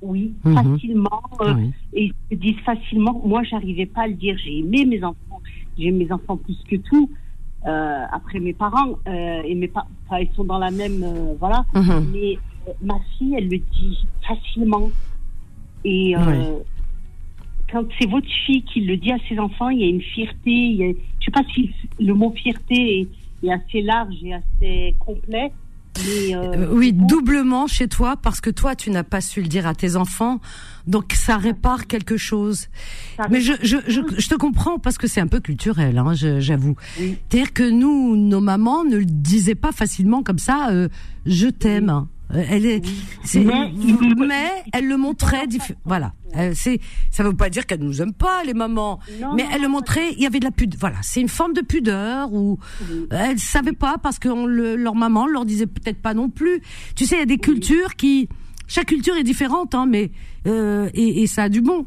Oui, 0.01 0.33
mhm. 0.43 0.55
facilement. 0.55 1.23
Euh, 1.41 1.55
et 1.93 2.05
ils 2.05 2.35
se 2.35 2.35
disent 2.35 2.59
facilement. 2.65 3.21
Moi, 3.23 3.43
j'arrivais 3.43 3.85
pas 3.85 4.01
à 4.01 4.07
le 4.07 4.15
dire. 4.15 4.35
J'ai 4.43 4.59
aimé 4.59 4.85
mes 4.85 5.03
enfants. 5.03 5.41
J'ai 5.77 5.91
mes 5.91 6.11
enfants 6.11 6.35
plus 6.35 6.57
que 6.67 6.75
tout. 6.75 7.09
Euh, 7.65 8.03
après 8.11 8.39
mes 8.39 8.51
parents 8.51 8.97
euh, 9.07 9.41
et 9.45 9.55
mes 9.55 9.69
parents, 9.69 9.87
ils 10.19 10.29
sont 10.35 10.43
dans 10.43 10.57
la 10.57 10.69
même 10.69 11.01
euh, 11.01 11.33
voilà. 11.39 11.65
Mhm. 11.73 12.11
Mais 12.11 12.37
ma 12.81 12.99
fille, 13.17 13.35
elle 13.37 13.47
le 13.47 13.57
dit 13.57 14.05
facilement. 14.27 14.89
Et 15.85 16.13
quand 17.71 17.85
c'est 17.99 18.09
votre 18.09 18.27
fille 18.45 18.63
qui 18.63 18.81
le 18.81 18.97
dit 18.97 19.11
à 19.11 19.17
ses 19.27 19.39
enfants, 19.39 19.69
il 19.69 19.79
y 19.79 19.83
a 19.83 19.87
une 19.87 20.01
fierté. 20.01 20.51
Il 20.51 20.75
y 20.75 20.83
a, 20.83 20.93
je 21.19 21.25
sais 21.25 21.31
pas 21.31 21.43
si 21.53 21.71
le 21.99 22.13
mot 22.13 22.31
fierté 22.31 23.01
est, 23.01 23.45
est 23.47 23.51
assez 23.51 23.81
large 23.81 24.15
et 24.23 24.33
assez 24.33 24.95
complet. 24.99 25.51
Euh, 25.99 26.67
oui, 26.71 26.91
doublement 26.93 27.67
chez 27.67 27.87
toi 27.87 28.17
parce 28.17 28.41
que 28.41 28.49
toi 28.49 28.75
tu 28.75 28.89
n'as 28.89 29.03
pas 29.03 29.21
su 29.21 29.41
le 29.41 29.47
dire 29.47 29.67
à 29.67 29.75
tes 29.75 29.95
enfants, 29.95 30.39
donc 30.87 31.13
ça 31.13 31.37
répare 31.37 31.87
quelque 31.87 32.17
chose. 32.17 32.67
Mais 33.29 33.41
je, 33.41 33.53
je, 33.61 33.77
je, 33.87 34.01
je, 34.17 34.27
te 34.27 34.35
comprends 34.35 34.79
parce 34.79 34.97
que 34.97 35.07
c'est 35.07 35.21
un 35.21 35.27
peu 35.27 35.39
culturel, 35.39 35.97
hein, 35.97 36.13
j'avoue. 36.13 36.75
C'est-à-dire 36.97 37.53
que 37.53 37.69
nous, 37.69 38.15
nos 38.15 38.41
mamans 38.41 38.83
ne 38.83 38.97
le 38.97 39.05
disaient 39.05 39.55
pas 39.55 39.71
facilement 39.71 40.23
comme 40.23 40.39
ça. 40.39 40.69
Euh, 40.71 40.89
je 41.25 41.47
t'aime. 41.47 41.89
Euh, 41.89 42.01
elle 42.33 42.65
est, 42.65 42.81
mais, 43.35 44.49
elle 44.71 44.87
le 44.87 44.97
montrait, 44.97 45.45
voilà. 45.85 46.13
C'est, 46.53 46.79
ça 47.11 47.23
veut 47.23 47.35
pas 47.35 47.49
dire 47.49 47.67
qu'elle 47.67 47.81
nous 47.81 48.01
aime 48.01 48.13
pas, 48.13 48.43
les 48.43 48.53
mamans, 48.55 48.99
mais 49.35 49.45
elle 49.53 49.61
le 49.61 49.67
montrait. 49.67 50.13
Il 50.13 50.19
y 50.19 50.25
avait 50.25 50.39
de 50.39 50.45
la 50.45 50.51
pudeur. 50.51 50.79
Voilà, 50.79 50.97
c'est 51.03 51.21
une 51.21 51.29
forme 51.29 51.53
de 51.53 51.61
pudeur 51.61 52.33
où 52.33 52.57
elle 53.11 53.37
savait 53.39 53.73
pas 53.73 53.97
parce 53.97 54.19
que 54.19 54.29
leur 54.29 54.95
maman 54.95 55.27
leur 55.27 55.45
disait 55.45 55.67
peut-être 55.67 56.01
pas 56.01 56.13
non 56.13 56.29
plus. 56.29 56.61
Tu 56.95 57.05
sais, 57.05 57.17
il 57.17 57.19
y 57.19 57.23
a 57.23 57.27
des 57.27 57.37
cultures 57.37 57.95
qui, 57.95 58.29
chaque 58.67 58.87
culture 58.87 59.15
est 59.15 59.23
différente, 59.23 59.75
hein, 59.75 59.85
mais 59.87 60.11
euh, 60.47 60.89
et, 60.93 61.21
et 61.21 61.27
ça 61.27 61.43
a 61.43 61.49
du 61.49 61.61
bon. 61.61 61.85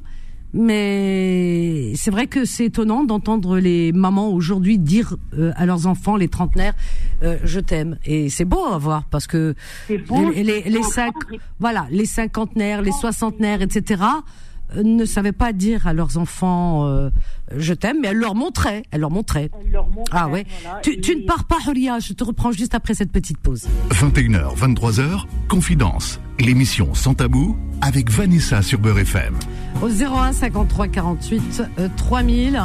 Mais 0.52 1.92
c'est 1.96 2.10
vrai 2.10 2.26
que 2.26 2.44
c'est 2.44 2.66
étonnant 2.66 3.04
d'entendre 3.04 3.58
les 3.58 3.92
mamans 3.92 4.30
aujourd'hui 4.30 4.78
dire 4.78 5.16
euh, 5.34 5.52
à 5.56 5.66
leurs 5.66 5.86
enfants, 5.86 6.16
les 6.16 6.28
trentenaires, 6.28 6.74
euh, 7.22 7.36
je 7.44 7.60
t'aime. 7.60 7.98
Et 8.04 8.30
c'est 8.30 8.44
beau 8.44 8.64
à 8.64 8.78
voir 8.78 9.04
parce 9.10 9.26
que 9.26 9.54
les, 9.88 10.44
les, 10.44 10.62
les 10.62 10.82
cinq, 10.82 11.14
voilà, 11.58 11.86
les 11.90 12.06
cinquantenaires, 12.06 12.82
les 12.82 12.92
soixantenaires, 12.92 13.62
etc. 13.62 14.02
Euh, 14.74 14.82
ne 14.82 15.04
savaient 15.04 15.32
pas 15.32 15.52
dire 15.52 15.86
à 15.86 15.92
leurs 15.92 16.18
enfants 16.18 16.86
euh, 16.86 17.10
je 17.56 17.72
t'aime, 17.72 17.98
mais 18.02 18.08
elle 18.08 18.16
leur 18.16 18.34
montrait, 18.34 18.82
elle 18.90 19.00
leur 19.00 19.10
montrait. 19.10 19.50
Elle 19.64 19.70
leur 19.70 19.88
montrait 19.88 20.18
ah 20.18 20.28
ouais. 20.28 20.44
tu, 20.82 21.00
tu, 21.00 21.16
ne 21.16 21.24
pars 21.24 21.44
pas, 21.44 21.58
Huria, 21.66 22.00
je 22.00 22.12
te 22.12 22.24
reprends 22.24 22.50
juste 22.50 22.74
après 22.74 22.94
cette 22.94 23.12
petite 23.12 23.38
pause. 23.38 23.68
21h, 23.90 24.56
23h, 24.56 25.24
Confidence, 25.48 26.20
l'émission 26.40 26.94
sans 26.94 27.14
tabou 27.14 27.56
avec 27.80 28.10
Vanessa 28.10 28.62
sur 28.62 28.80
Beurre 28.80 28.98
FM. 29.00 29.34
Au 29.82 29.88
01 29.88 30.32
53 30.32 30.88
48 30.88 31.62
3000 31.96 32.62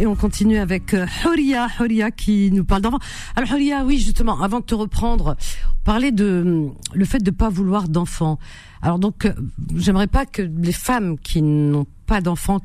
et 0.00 0.06
on 0.06 0.16
continue 0.16 0.58
avec 0.58 0.94
euh, 0.94 1.06
Huria, 1.24 1.68
Huria 1.78 2.10
qui 2.10 2.50
nous 2.50 2.64
parle 2.64 2.82
d'enfants. 2.82 2.98
Alors 3.36 3.50
Huria, 3.52 3.84
oui 3.84 3.98
justement, 3.98 4.40
avant 4.42 4.60
de 4.60 4.64
te 4.64 4.74
reprendre, 4.74 5.36
parler 5.84 6.10
de 6.10 6.68
le 6.94 7.04
fait 7.04 7.18
de 7.18 7.30
pas 7.30 7.50
vouloir 7.50 7.88
d'enfants. 7.88 8.38
Alors 8.82 8.98
donc, 8.98 9.26
euh, 9.26 9.32
j'aimerais 9.76 10.06
pas 10.06 10.26
que 10.26 10.42
les 10.42 10.72
femmes 10.72 11.18
qui 11.18 11.42
n'ont 11.42 11.86
pas 12.06 12.20
d'enfants 12.20 12.60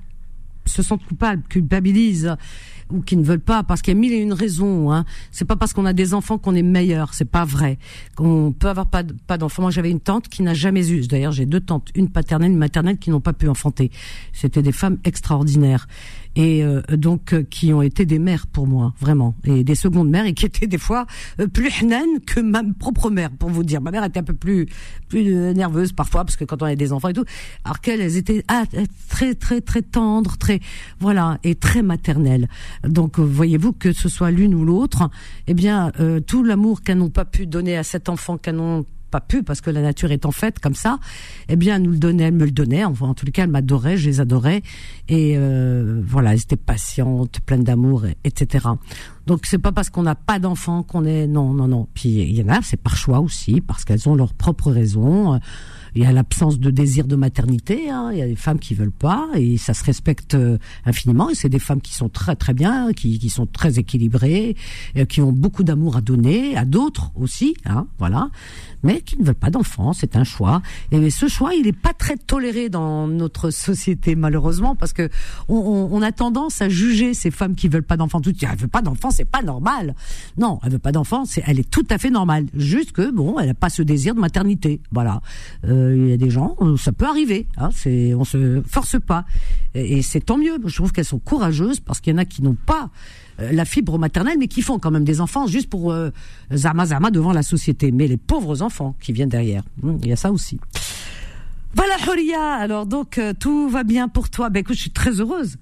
se 0.66 0.82
sentent 0.82 1.06
coupables, 1.06 1.44
culpabilisent 1.50 2.36
ou 2.92 3.02
qui 3.02 3.18
ne 3.18 3.24
veulent 3.24 3.40
pas, 3.40 3.64
parce 3.64 3.82
qu'il 3.82 3.94
y 3.94 3.98
a 3.98 4.00
mille 4.00 4.14
et 4.14 4.18
une 4.18 4.34
raisons. 4.34 4.92
Hein. 4.92 5.06
C'est 5.32 5.46
pas 5.46 5.56
parce 5.56 5.74
qu'on 5.74 5.86
a 5.86 5.94
des 5.94 6.14
enfants 6.14 6.38
qu'on 6.38 6.56
est 6.56 6.64
meilleur, 6.64 7.14
c'est 7.14 7.26
pas 7.26 7.46
vrai. 7.46 7.78
Qu'on 8.16 8.54
peut 8.58 8.70
avoir 8.70 8.88
pas 8.88 9.04
pas 9.28 9.38
d'enfants. 9.38 9.64
Moi, 9.64 9.72
j'avais 9.72 9.92
une 9.92 10.00
tante 10.00 10.28
qui 10.28 10.44
n'a 10.44 10.54
jamais 10.54 10.90
eu. 10.92 11.08
D'ailleurs, 11.08 11.32
j'ai 11.32 11.46
deux 11.46 11.62
tantes, 11.62 11.90
une 11.96 12.10
paternelle, 12.10 12.52
une 12.52 12.58
maternelle, 12.58 12.98
qui 12.98 13.10
n'ont 13.10 13.22
pas 13.22 13.34
pu 13.34 13.48
enfanter. 13.48 13.92
C'était 14.34 14.62
des 14.62 14.72
femmes 14.72 14.98
extraordinaires 15.04 15.88
et 16.36 16.64
euh, 16.64 16.82
donc 16.92 17.34
euh, 17.34 17.44
qui 17.44 17.74
ont 17.74 17.82
été 17.82 18.06
des 18.06 18.20
mères 18.20 18.48
pour 18.48 18.68
moi 18.68 18.94
vraiment. 19.00 19.36
Et 19.46 19.64
des 19.64 19.76
secondes 19.76 20.10
mères 20.10 20.26
et 20.26 20.34
qui 20.34 20.46
étaient 20.46 20.68
des 20.68 20.78
fois 20.78 21.06
euh, 21.40 21.48
plus 21.48 21.70
hanan 21.82 22.20
que 22.26 22.40
ma 22.40 22.62
propre 22.78 23.10
mère 23.10 23.32
pour 23.32 23.50
vous 23.50 23.64
dire. 23.64 23.82
Ma 23.82 23.92
mère 23.92 24.04
était 24.04 24.20
un 24.20 24.24
peu 24.24 24.34
plus 24.34 24.68
plus 25.08 25.24
nerveuse 25.54 25.94
parfois 25.94 26.26
parce 26.26 26.36
que 26.36 26.44
quand 26.44 26.62
on 26.62 26.66
avait 26.66 26.76
des 26.76 26.92
enfants 26.92 27.10
et 27.10 27.14
tout. 27.14 27.26
Alors 27.64 27.80
qu'elles 27.80 28.18
étaient 28.18 28.44
ah, 28.48 28.64
très 29.10 29.36
très 29.36 29.62
très 29.62 29.82
tendres 29.82 30.38
très 30.38 30.60
voilà 31.00 31.40
et 31.44 31.56
très 31.56 31.82
maternelles. 31.82 32.50
Donc 32.88 33.20
voyez-vous 33.20 33.74
que 33.74 33.94
ce 33.94 34.10
soit 34.10 34.32
l'une 34.32 34.56
ou 34.56 34.66
l'autre 34.66 35.10
eh 35.48 35.54
bien 35.54 35.92
tout 36.28 36.44
l'amour 36.44 36.82
qu'elles 36.82 36.98
n'ont 36.98 37.10
pas 37.10 37.26
pu 37.26 37.46
donner 37.46 37.78
à 37.78 37.84
cet 37.84 38.10
enfant 38.10 38.38
qu'elles 38.38 38.56
n'ont 38.56 38.86
pas 39.16 39.22
pu 39.22 39.44
parce 39.44 39.62
que 39.62 39.70
la 39.70 39.82
nature 39.82 40.12
est 40.12 40.26
en 40.26 40.32
fait 40.32 40.60
comme 40.60 40.76
ça, 40.76 41.00
eh 41.48 41.56
bien, 41.56 41.78
elle 41.78 41.84
nous 41.84 41.92
le 41.92 41.98
donnait, 41.98 42.26
elle 42.26 42.34
me 42.34 42.44
le 42.44 42.52
donnait. 42.52 42.84
Enfin, 42.84 43.08
en 43.08 43.14
tout 43.14 43.26
cas, 43.28 43.44
elle 43.44 43.50
m'adorait, 43.50 43.96
je 43.96 44.10
les 44.10 44.20
adorais. 44.20 44.62
Et 45.08 45.36
euh, 45.38 46.02
voilà, 46.06 46.34
elles 46.34 46.42
étaient 46.42 46.58
patientes, 46.58 47.40
pleines 47.46 47.64
d'amour, 47.64 48.04
etc. 48.26 48.68
Donc 49.26 49.46
c'est 49.46 49.58
pas 49.58 49.72
parce 49.72 49.90
qu'on 49.90 50.04
n'a 50.04 50.16
pas 50.16 50.38
d'enfants 50.38 50.84
qu'on 50.84 51.06
est 51.06 51.28
non 51.28 51.54
non 51.54 51.68
non. 51.68 51.88
Puis 51.94 52.10
il 52.10 52.36
y 52.36 52.44
en 52.44 52.50
a 52.50 52.62
c'est 52.62 52.78
par 52.78 52.96
choix 52.98 53.20
aussi 53.20 53.62
parce 53.62 53.86
qu'elles 53.86 54.10
ont 54.10 54.16
leurs 54.16 54.34
propres 54.34 54.72
raisons. 54.72 55.40
Il 55.96 56.04
y 56.04 56.06
a 56.06 56.12
l'absence 56.12 56.60
de 56.60 56.70
désir 56.70 57.08
de 57.08 57.16
maternité. 57.16 57.90
Hein. 57.90 58.10
Il 58.12 58.18
y 58.18 58.22
a 58.22 58.28
des 58.28 58.36
femmes 58.36 58.60
qui 58.60 58.74
veulent 58.74 58.92
pas 58.92 59.28
et 59.36 59.58
ça 59.58 59.74
se 59.74 59.84
respecte 59.84 60.36
euh, 60.36 60.58
infiniment. 60.86 61.30
Et 61.30 61.36
c'est 61.36 61.50
des 61.50 61.60
femmes 61.60 61.82
qui 61.82 61.94
sont 61.94 62.10
très 62.10 62.36
très 62.36 62.54
bien, 62.54 62.92
qui, 62.94 63.18
qui 63.20 63.30
sont 63.30 63.46
très 63.46 63.80
équilibrées, 63.80 64.56
et 64.96 65.06
qui 65.06 65.22
ont 65.22 65.32
beaucoup 65.32 65.64
d'amour 65.64 65.98
à 65.98 66.02
donner 66.02 66.58
à 66.58 66.66
d'autres 66.66 67.12
aussi. 67.16 67.56
Hein, 67.66 67.88
voilà 67.98 68.30
mais 68.86 69.02
qui 69.02 69.20
ne 69.20 69.26
veulent 69.26 69.34
pas 69.34 69.50
d'enfants. 69.50 69.94
C'est 69.94 70.16
un 70.16 70.24
choix. 70.24 70.62
Et 70.92 71.10
ce 71.10 71.28
choix, 71.28 71.56
il 71.56 71.64
n'est 71.64 71.74
pas 71.74 71.94
très 71.94 72.18
toléré 72.18 72.70
dans 72.70 73.08
notre 73.08 73.50
société, 73.50 74.16
malheureusement, 74.16 74.76
parce 74.76 74.94
que 74.94 75.10
on, 75.50 75.56
on, 75.56 75.90
on 75.92 76.02
a 76.04 76.12
tendance 76.12 76.62
à 76.62 76.70
juger 76.70 77.16
ces 77.16 77.32
femmes 77.32 77.56
qui 77.56 77.68
veulent 77.68 77.84
pas 77.84 77.98
d'enfants. 77.98 78.22
Tout 78.22 78.34
elle 78.42 78.58
veut 78.58 78.68
pas 78.68 78.84
d'enfants, 78.84 79.10
c'est 79.10 79.26
pas 79.26 79.42
normal. 79.42 79.96
Non, 80.38 80.60
elle 80.64 80.74
veut 80.74 80.80
pas 80.80 80.92
d'enfants, 80.92 81.26
c'est, 81.26 81.44
elle 81.48 81.60
est 81.60 81.70
tout 81.70 81.86
à 81.90 81.98
fait 81.98 82.12
normale. 82.12 82.46
Juste 82.54 82.92
que 82.92 83.10
bon, 83.10 83.40
elle 83.40 83.48
n'a 83.48 83.54
pas 83.56 83.70
ce 83.70 83.82
désir 83.82 84.14
de 84.14 84.20
maternité. 84.20 84.82
Voilà. 84.92 85.22
Euh, 85.68 85.85
Il 85.94 86.08
y 86.10 86.14
a 86.14 86.18
des 86.18 86.30
gens, 86.30 86.56
euh, 86.62 86.78
ça 86.78 86.92
peut 86.92 87.06
arriver. 87.06 87.48
Hein, 87.58 87.70
c'est, 87.74 88.14
on 88.14 88.24
se 88.24 88.62
force 88.68 88.98
pas. 89.00 89.26
Et, 89.74 89.98
et 89.98 90.02
c'est 90.02 90.22
tant 90.22 90.38
mieux. 90.38 90.58
Je 90.66 90.76
trouve 90.76 90.92
qu'elles 90.92 91.06
sont 91.06 91.20
courageuses 91.20 91.80
parce 91.80 92.00
qu'il 92.00 92.14
y 92.14 92.16
en 92.16 92.20
a 92.20 92.26
qui 92.26 92.42
n'ont 92.42 92.58
pas 92.66 92.90
euh, 93.40 93.52
la 93.52 93.66
fibre 93.66 93.98
maternelle, 94.00 94.38
mais 94.40 94.48
qui 94.48 94.62
font 94.62 94.80
quand 94.80 94.92
même 94.92 95.04
des 95.04 95.20
enfants 95.20 95.48
juste 95.48 95.70
pour 95.70 95.92
euh, 95.92 96.10
zama 96.54 96.86
zama 96.86 97.12
devant 97.12 97.34
la 97.34 97.44
société. 97.44 97.92
Mais 97.92 98.08
les 98.08 98.18
pauvres 98.18 98.62
enfants 98.62 98.96
qui 99.02 99.12
viennent 99.12 99.30
derrière, 99.30 99.64
Hum, 99.84 100.00
il 100.04 100.10
y 100.10 100.14
a 100.14 100.16
ça 100.16 100.32
aussi. 100.32 100.60
Voilà, 101.74 101.96
Horia. 102.08 102.54
Alors 102.54 102.86
donc 102.86 103.18
euh, 103.18 103.34
tout 103.38 103.68
va 103.70 103.84
bien 103.84 104.08
pour 104.08 104.30
toi. 104.30 104.50
Ben 104.50 104.62
écoute, 104.62 104.76
je 104.76 104.82
suis 104.82 104.92
très 104.92 105.20
heureuse 105.20 105.58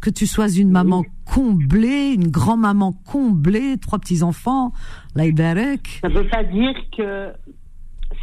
que 0.00 0.10
tu 0.10 0.26
sois 0.26 0.48
une 0.48 0.70
maman 0.70 1.04
comblée, 1.24 2.12
une 2.14 2.26
grand-maman 2.28 2.92
comblée, 3.06 3.76
trois 3.80 4.00
petits 4.00 4.24
enfants. 4.24 4.72
Là, 5.14 5.26
Ibarek. 5.26 6.00
Ça 6.02 6.08
veut 6.08 6.26
pas 6.26 6.42
dire 6.42 6.74
que 6.96 7.28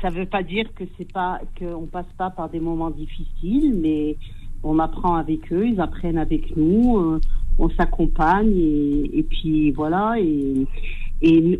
ça 0.01 0.09
veut 0.09 0.25
pas 0.25 0.43
dire 0.43 0.65
que 0.75 0.83
c'est 0.97 1.11
pas 1.11 1.39
qu'on 1.57 1.85
passe 1.85 2.11
pas 2.17 2.29
par 2.29 2.49
des 2.49 2.59
moments 2.59 2.89
difficiles, 2.89 3.75
mais 3.81 4.17
on 4.63 4.79
apprend 4.79 5.15
avec 5.15 5.51
eux, 5.51 5.67
ils 5.67 5.79
apprennent 5.79 6.17
avec 6.17 6.55
nous, 6.55 6.97
euh, 6.97 7.19
on 7.57 7.69
s'accompagne 7.71 8.51
et, 8.55 9.19
et 9.19 9.23
puis 9.23 9.71
voilà 9.71 10.15
et, 10.19 10.67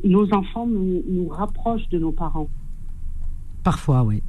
nos 0.05 0.33
enfants 0.33 0.65
nous, 0.65 1.03
nous 1.05 1.27
rapprochent 1.27 1.89
de 1.89 1.99
nos 1.99 2.13
parents. 2.13 2.47
Parfois, 3.63 4.03
oui. 4.03 4.23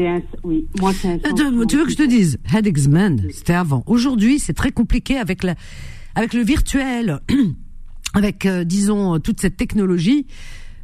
Un, 0.00 0.22
oui, 0.42 0.66
moi 0.80 0.92
c'est 0.94 1.08
un. 1.08 1.14
Euh, 1.16 1.66
tu- 1.66 1.76
veux 1.76 1.84
que 1.84 1.90
je 1.90 1.96
te 1.96 2.06
dise, 2.06 2.38
Headixman, 2.52 3.20
c'était 3.30 3.52
avant. 3.52 3.84
Aujourd'hui, 3.86 4.38
c'est 4.38 4.54
très 4.54 4.72
compliqué 4.72 5.18
avec 5.18 5.44
la, 5.44 5.54
avec 6.14 6.32
le 6.32 6.40
virtuel, 6.42 7.20
avec, 8.14 8.46
euh, 8.46 8.64
disons, 8.64 9.20
toute 9.20 9.40
cette 9.40 9.58
technologie. 9.58 10.26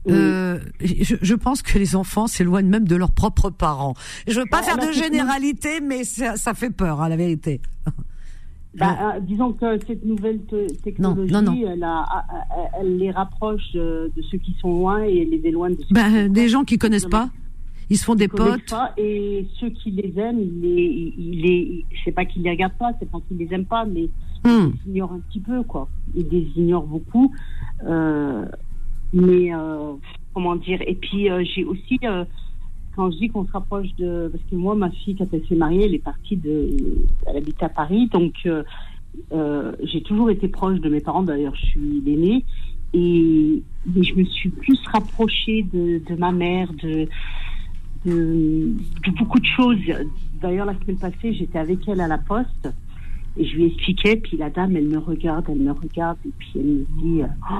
Euh, 0.09 0.59
je, 0.80 1.16
je 1.20 1.34
pense 1.34 1.61
que 1.62 1.78
les 1.78 1.96
enfants 1.96 2.26
s'éloignent 2.26 2.68
même 2.68 2.86
de 2.88 2.96
leurs 2.96 3.12
propres 3.12 3.51
parents. 3.51 3.94
Je 4.26 4.40
veux 4.40 4.46
pas 4.51 4.59
Bah, 4.61 4.62
faire 4.64 4.76
la 4.76 4.86
de 4.86 4.92
généralité, 4.92 5.80
mais 5.82 6.05
ça, 6.05 6.36
ça 6.36 6.55
fait 6.55 6.70
peur, 6.70 7.01
à 7.01 7.09
la 7.09 7.16
vérité. 7.16 7.61
Bah, 8.74 8.96
euh, 9.16 9.20
disons 9.20 9.53
que 9.53 9.78
cette 9.86 10.05
nouvelle 10.05 10.40
te- 10.44 10.72
technologie, 10.82 11.32
non, 11.32 11.42
non. 11.42 11.57
Elle, 11.66 11.82
a- 11.82 12.07
elle- 12.51 12.68
elle 12.80 12.96
les 12.99 13.11
rapproche 13.11 13.62
euh, 13.74 14.09
de 14.16 14.22
ceux 14.22 14.38
qui 14.38 14.55
sont 14.61 14.70
loin 14.72 15.03
et 15.05 15.22
elle 15.22 15.30
les 15.30 15.49
éloigne 15.49 15.74
de 15.74 15.80
ceux 15.80 15.86
qui 15.88 15.94
Ben, 15.94 16.26
sont 16.26 16.32
des 16.32 16.49
gens 16.49 16.64
qui 16.64 16.78
connaissent 16.78 17.07
pas, 17.07 17.30
ils 17.90 17.96
se 17.99 18.05
font 18.05 18.14
des 18.14 18.28
potes. 18.28 18.68
pas, 18.70 18.92
et 18.96 19.46
ceux 19.59 19.70
qui 19.70 19.90
les 19.90 20.12
aiment, 20.18 20.38
ils 20.40 20.61
les, 20.61 21.14
ils, 21.18 21.40
les, 21.42 21.84
c'est 22.05 22.12
pas 22.12 22.24
qu'ils 22.24 22.42
les 22.42 22.51
regardent 22.51 22.78
pas, 22.78 22.92
c'est 23.01 23.11
pas 23.11 23.18
qu'ils 23.26 23.38
les 23.38 23.49
aiment 23.53 23.64
pas, 23.64 23.84
mais 23.84 24.09
Hmm. 24.44 24.70
ils 24.86 24.90
ignorent 24.92 25.12
un 25.14 25.20
petit 25.28 25.40
peu, 25.40 25.64
quoi. 25.64 25.88
Ils 26.14 26.28
les 26.28 26.46
ignorent 26.57 26.86
beaucoup. 26.86 27.34
Euh, 27.84 28.44
mais 29.12 29.54
euh, 29.54 29.92
comment 30.34 30.56
dire? 30.56 30.80
Et 30.86 30.94
puis 30.94 31.30
euh, 31.30 31.44
j'ai 31.44 31.64
aussi, 31.64 31.98
euh, 32.04 32.24
quand 32.94 33.11
je 33.11 33.18
dis 33.18 33.28
qu'on 33.28 33.46
se 33.46 33.52
rapproche 33.52 33.94
de, 33.96 34.28
parce 34.32 34.44
que 34.50 34.56
moi, 34.56 34.74
ma 34.74 34.90
fille, 34.90 35.16
quand 35.16 35.26
elle 35.32 35.46
s'est 35.46 35.54
mariée, 35.54 35.84
elle 35.86 35.94
est 35.94 36.04
partie 36.04 36.36
de, 36.36 36.70
elle 37.26 37.36
habite 37.36 37.62
à 37.62 37.68
Paris, 37.68 38.09
donc 38.09 38.34
euh, 38.46 39.72
j'ai 39.82 40.02
toujours 40.02 40.30
été 40.30 40.48
proche 40.48 40.80
de 40.80 40.88
mes 40.88 41.00
parents. 41.00 41.22
D'ailleurs, 41.22 41.54
je 41.54 41.66
suis 41.66 42.02
l'aînée. 42.04 42.44
Et 42.94 43.62
mais 43.84 44.02
je 44.02 44.14
me 44.14 44.24
suis 44.24 44.48
plus 44.48 44.80
rapprochée 44.86 45.62
de, 45.74 46.00
de 46.09 46.14
ma 46.16 46.32
mère, 46.32 46.72
de, 46.72 47.06
de, 48.06 48.72
de 49.04 49.11
beaucoup 49.18 49.38
de 49.38 49.44
choses. 49.44 49.76
D'ailleurs, 50.40 50.64
la 50.64 50.72
semaine 50.80 50.96
passée, 50.96 51.34
j'étais 51.34 51.59
avec 51.59 51.86
elle 51.86 52.00
à 52.00 52.09
la 52.09 52.16
poste 52.16 52.66
et 53.36 53.44
je 53.44 53.56
lui 53.56 53.66
expliquais, 53.66 54.16
puis 54.16 54.38
la 54.38 54.48
dame, 54.48 54.74
elle 54.74 54.88
me 54.88 54.96
regarde, 54.96 55.44
elle 55.50 55.61
me 55.61 55.72
regarde, 55.72 56.16
et 56.24 56.32
puis 56.38 56.52
elle 56.54 56.64
me 56.64 56.84
dit, 56.98 57.20
oh, 57.50 57.54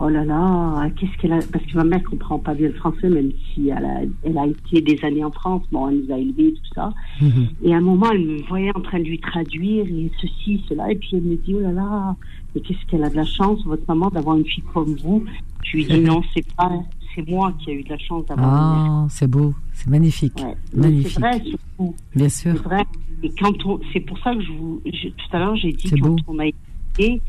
oh 0.00 0.08
là 0.08 0.24
là, 0.24 0.88
qu'est-ce 0.96 1.16
qu'elle 1.18 1.32
a... 1.32 1.40
Parce 1.52 1.64
que 1.66 1.76
ma 1.76 1.84
mère 1.84 2.02
comprend 2.04 2.38
pas 2.38 2.54
bien 2.54 2.68
le 2.68 2.74
français, 2.74 3.08
même 3.08 3.30
si 3.52 3.68
elle 3.68 3.84
a, 3.84 4.00
elle 4.22 4.38
a 4.38 4.46
été 4.46 4.80
des 4.80 5.04
années 5.04 5.24
en 5.24 5.30
France, 5.32 5.62
bon, 5.72 5.88
elle 5.88 6.02
nous 6.06 6.12
a 6.14 6.18
élevés, 6.18 6.52
tout 6.54 6.74
ça. 6.74 6.92
Mhm. 7.20 7.48
Et 7.64 7.74
à 7.74 7.78
un 7.78 7.80
moment, 7.80 8.10
elle 8.12 8.24
me 8.24 8.42
voyait 8.48 8.70
en 8.76 8.80
train 8.80 8.98
de 9.00 9.04
lui 9.04 9.18
traduire, 9.18 9.86
et 9.86 10.10
ceci, 10.20 10.62
cela, 10.68 10.90
et 10.92 10.94
puis 10.96 11.10
elle 11.14 11.22
me 11.22 11.36
dit, 11.36 11.54
oh 11.54 11.60
là 11.60 11.72
là, 11.72 12.16
mais 12.54 12.60
qu'est-ce 12.60 12.84
qu'elle 12.86 13.04
a 13.04 13.10
de 13.10 13.16
la 13.16 13.24
chance, 13.24 13.64
votre 13.64 13.82
maman, 13.88 14.08
d'avoir 14.10 14.36
une 14.36 14.44
fille 14.46 14.64
comme 14.72 14.94
vous. 15.02 15.24
Je 15.64 15.76
lui 15.78 15.84
dis, 15.86 16.00
non, 16.10 16.22
c'est 16.34 16.46
pas... 16.54 16.70
C'est 17.14 17.28
moi 17.28 17.52
qui 17.58 17.70
ai 17.70 17.74
eu 17.80 17.82
de 17.82 17.88
la 17.88 17.98
chance 17.98 18.24
d'avoir. 18.26 18.48
Ah, 18.52 19.06
c'est 19.10 19.26
beau, 19.28 19.52
c'est 19.72 19.88
magnifique, 19.88 20.34
Ouais. 20.40 20.54
Magnifique. 20.76 21.12
C'est 21.14 21.20
vrai, 21.20 21.42
surtout. 21.42 21.94
Bien 22.14 22.28
C'est 22.28 22.52
sûr. 22.52 22.62
vrai. 22.62 22.84
Et 23.24 23.30
quand 23.40 23.66
on, 23.66 23.80
c'est 23.92 24.00
pour 24.00 24.16
ça 24.20 24.34
que 24.36 24.42
je 24.42 24.52
vous, 24.52 24.80
je- 24.86 25.08
tout 25.08 25.26
à 25.32 25.38
l'heure 25.40 25.56
j'ai 25.56 25.72
dit 25.72 25.88
C'est 25.88 25.98
quand 25.98 26.10
beau. 26.10 26.16
on 26.28 26.38
a 26.38 26.46
été, 26.46 27.20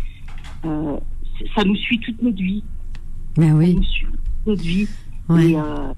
euh, 0.65 0.97
c'est- 0.97 1.18
ça 1.55 1.63
nous 1.63 1.75
suit 1.75 1.99
toute 1.99 2.21
notre 2.21 2.37
vie. 2.41 2.63
Mais 3.37 3.49
Ça 3.49 3.55
oui, 3.55 3.75
nous 3.75 3.83
suit 3.83 4.05
toute 4.05 4.47
notre 4.47 4.61
vie. 4.63 4.87
ouais. 5.29 5.51
Et 5.51 5.55
euh, 5.57 5.93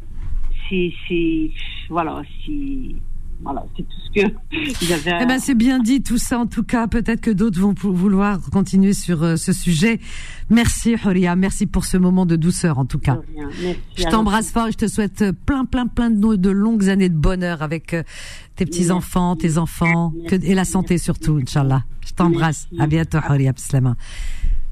c'est, 0.69 0.93
c'est, 1.07 1.51
voilà, 1.89 2.21
c'est, 2.45 2.95
voilà, 3.43 3.65
c'est 3.75 3.83
tout 3.83 3.97
ce 4.05 4.21
que 4.21 4.85
j'avais. 4.85 5.19
Eh 5.21 5.25
ben 5.25 5.39
c'est 5.39 5.55
bien 5.55 5.79
dit 5.79 6.01
tout 6.03 6.17
ça 6.17 6.39
en 6.39 6.45
tout 6.45 6.63
cas. 6.63 6.87
Peut-être 6.87 7.21
que 7.21 7.31
d'autres 7.31 7.59
vont 7.59 7.73
vouloir 7.73 8.39
continuer 8.51 8.93
sur 8.93 9.23
euh, 9.23 9.35
ce 9.35 9.51
sujet. 9.51 9.99
Merci 10.49 10.95
Horia, 11.03 11.35
merci 11.35 11.65
pour 11.65 11.85
ce 11.85 11.97
moment 11.97 12.25
de 12.25 12.35
douceur 12.35 12.77
en 12.79 12.85
tout 12.85 12.99
cas. 12.99 13.19
Merci 13.35 13.77
Je 13.97 14.03
t'embrasse 14.03 14.51
fort 14.51 14.67
et 14.67 14.71
je 14.71 14.77
te 14.77 14.87
souhaite 14.87 15.21
euh, 15.23 15.31
plein 15.45 15.65
plein 15.65 15.87
plein 15.87 16.09
de, 16.09 16.49
longues 16.49 16.87
années 16.89 17.09
de 17.09 17.17
bonheur 17.17 17.61
avec 17.63 17.93
euh, 17.93 18.03
tes 18.55 18.65
petits 18.65 18.91
enfants, 18.91 19.35
tes 19.35 19.57
enfants 19.57 20.13
que, 20.27 20.35
et 20.35 20.53
la 20.55 20.65
santé 20.65 20.97
surtout, 20.97 21.37
Inch'Allah. 21.41 21.83
Je 22.05 22.13
t'embrasse. 22.13 22.67
À 22.79 22.87
bientôt 22.87 23.19
Horia 23.27 23.51
Bislama. 23.53 23.95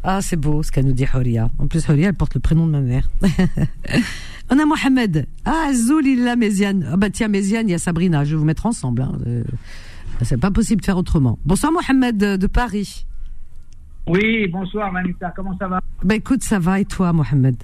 Ah 0.04 0.22
c'est 0.22 0.38
beau 0.38 0.64
ce 0.64 0.72
qu'elle 0.72 0.86
nous 0.86 0.94
dit 0.94 1.06
Horia. 1.14 1.50
En 1.60 1.68
plus 1.68 1.88
Horia 1.90 2.10
elle 2.10 2.14
porte 2.16 2.36
le 2.36 2.40
prénom 2.40 2.66
de 2.68 2.72
ma 2.72 2.82
mère. 2.82 3.10
On 4.52 4.58
a 4.58 4.66
Mohamed. 4.66 5.28
Ah 5.46 5.66
Azoul 5.70 6.06
il 6.08 6.28
a 6.28 6.36
Méziane. 6.36 6.88
Ah 6.92 6.98
bah 6.98 7.10
tiens 7.10 7.28
Méziane 7.28 7.68
il 7.68 7.72
y 7.72 7.76
a 7.76 7.80
Sabrina. 7.80 8.24
Je 8.24 8.32
vais 8.32 8.38
vous 8.38 8.46
mettre 8.46 8.66
ensemble. 8.66 9.02
Hein. 9.04 9.18
Euh, 9.28 9.44
c'est 10.22 10.40
pas 10.40 10.52
possible 10.52 10.82
de 10.82 10.86
faire 10.86 10.98
autrement. 10.98 11.38
Bonsoir 11.46 11.72
Mohamed 11.72 12.18
de 12.18 12.48
Paris. 12.48 13.06
Oui, 14.08 14.48
bonsoir 14.48 14.92
Vanessa, 14.92 15.32
comment 15.36 15.56
ça 15.60 15.68
va? 15.68 15.82
Bah 16.04 16.16
écoute 16.16 16.44
ça 16.44 16.58
va 16.60 16.80
et 16.80 16.86
toi 16.86 17.14
Mohamed? 17.14 17.56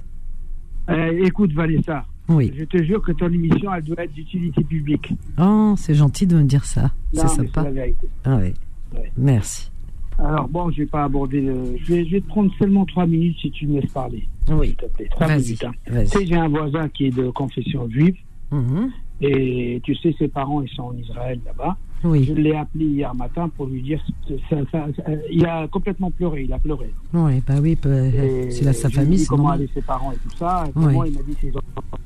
Euh, 0.88 1.24
Écoute 1.24 1.52
Vanessa, 1.52 2.04
Oui. 2.28 2.52
je 2.56 2.62
te 2.64 2.80
jure 2.84 3.02
que 3.02 3.10
ton 3.10 3.26
émission, 3.32 3.74
elle 3.74 3.82
doit 3.82 4.04
être 4.04 4.12
d'utilité 4.12 4.62
publique. 4.62 5.12
Oh 5.38 5.74
c'est 5.76 5.94
gentil 5.94 6.28
de 6.28 6.36
me 6.36 6.44
dire 6.44 6.64
ça. 6.64 6.92
C'est 7.12 7.26
sympa. 7.26 7.64
la 7.64 7.70
vérité. 7.72 8.06
Ah 8.24 8.36
oui. 8.40 8.54
Ouais. 8.94 9.10
Merci. 9.16 9.72
Alors 10.18 10.48
bon, 10.48 10.70
je 10.70 10.78
vais 10.78 10.86
pas 10.86 11.04
aborder 11.04 11.40
le... 11.42 11.76
Je 11.78 11.92
vais, 11.92 12.04
je 12.06 12.12
vais 12.12 12.20
te 12.22 12.26
prendre 12.28 12.50
seulement 12.58 12.86
trois 12.86 13.06
minutes 13.06 13.36
si 13.40 13.50
tu 13.50 13.66
me 13.66 13.80
laisses 13.80 13.92
parler. 13.92 14.26
Oui. 14.50 14.68
S'il 14.68 14.76
te 14.76 14.86
plaît, 14.86 15.08
trois 15.10 15.28
minutes. 15.28 15.64
hein. 15.64 15.72
Tu 15.86 16.06
sais, 16.06 16.26
j'ai 16.26 16.36
un 16.36 16.48
voisin 16.48 16.88
qui 16.88 17.06
est 17.06 17.16
de 17.16 17.30
confession 17.30 17.88
juive 17.90 18.16
Mhm. 18.52 18.90
et 19.22 19.80
tu 19.82 19.94
sais, 19.96 20.14
ses 20.18 20.28
parents, 20.28 20.62
ils 20.62 20.68
sont 20.70 20.84
en 20.84 20.96
Israël 20.96 21.40
là-bas. 21.44 21.76
Je 22.02 22.08
Oui, 22.08 22.24
l'ai 22.36 22.54
appelé 22.54 22.84
hier 22.84 23.14
matin 23.14 23.48
pour 23.48 23.66
lui 23.66 23.82
dire... 23.82 24.00
Ça, 24.48 24.56
ça- 24.70 24.86
ça- 24.96 25.02
il 25.30 25.44
a 25.44 25.66
complètement 25.68 26.10
pleuré, 26.10 26.44
il 26.44 26.52
a 26.52 26.58
pleuré. 26.58 26.92
oui, 27.12 27.42
bah 27.46 27.54
oui, 27.60 27.76
bah, 27.82 27.90
Et 28.06 28.50
s'il 28.50 28.68
a 28.68 28.72
sa 28.72 28.88
je 28.88 28.94
famille, 28.94 29.16
dit 29.16 29.18
c'est 29.24 29.28
comment 29.28 29.50
allaient 29.50 29.68
ses 29.74 29.82
parents 29.82 30.12
et 30.12 30.16
tout 30.16 30.36
ça. 30.36 30.64
Et 30.66 30.70
Oui. 30.76 30.84
comment 30.84 31.04
il 31.04 31.12
m'a 31.14 31.22
dit 31.22 31.34
ses 31.40 31.48
enfants. 31.56 31.98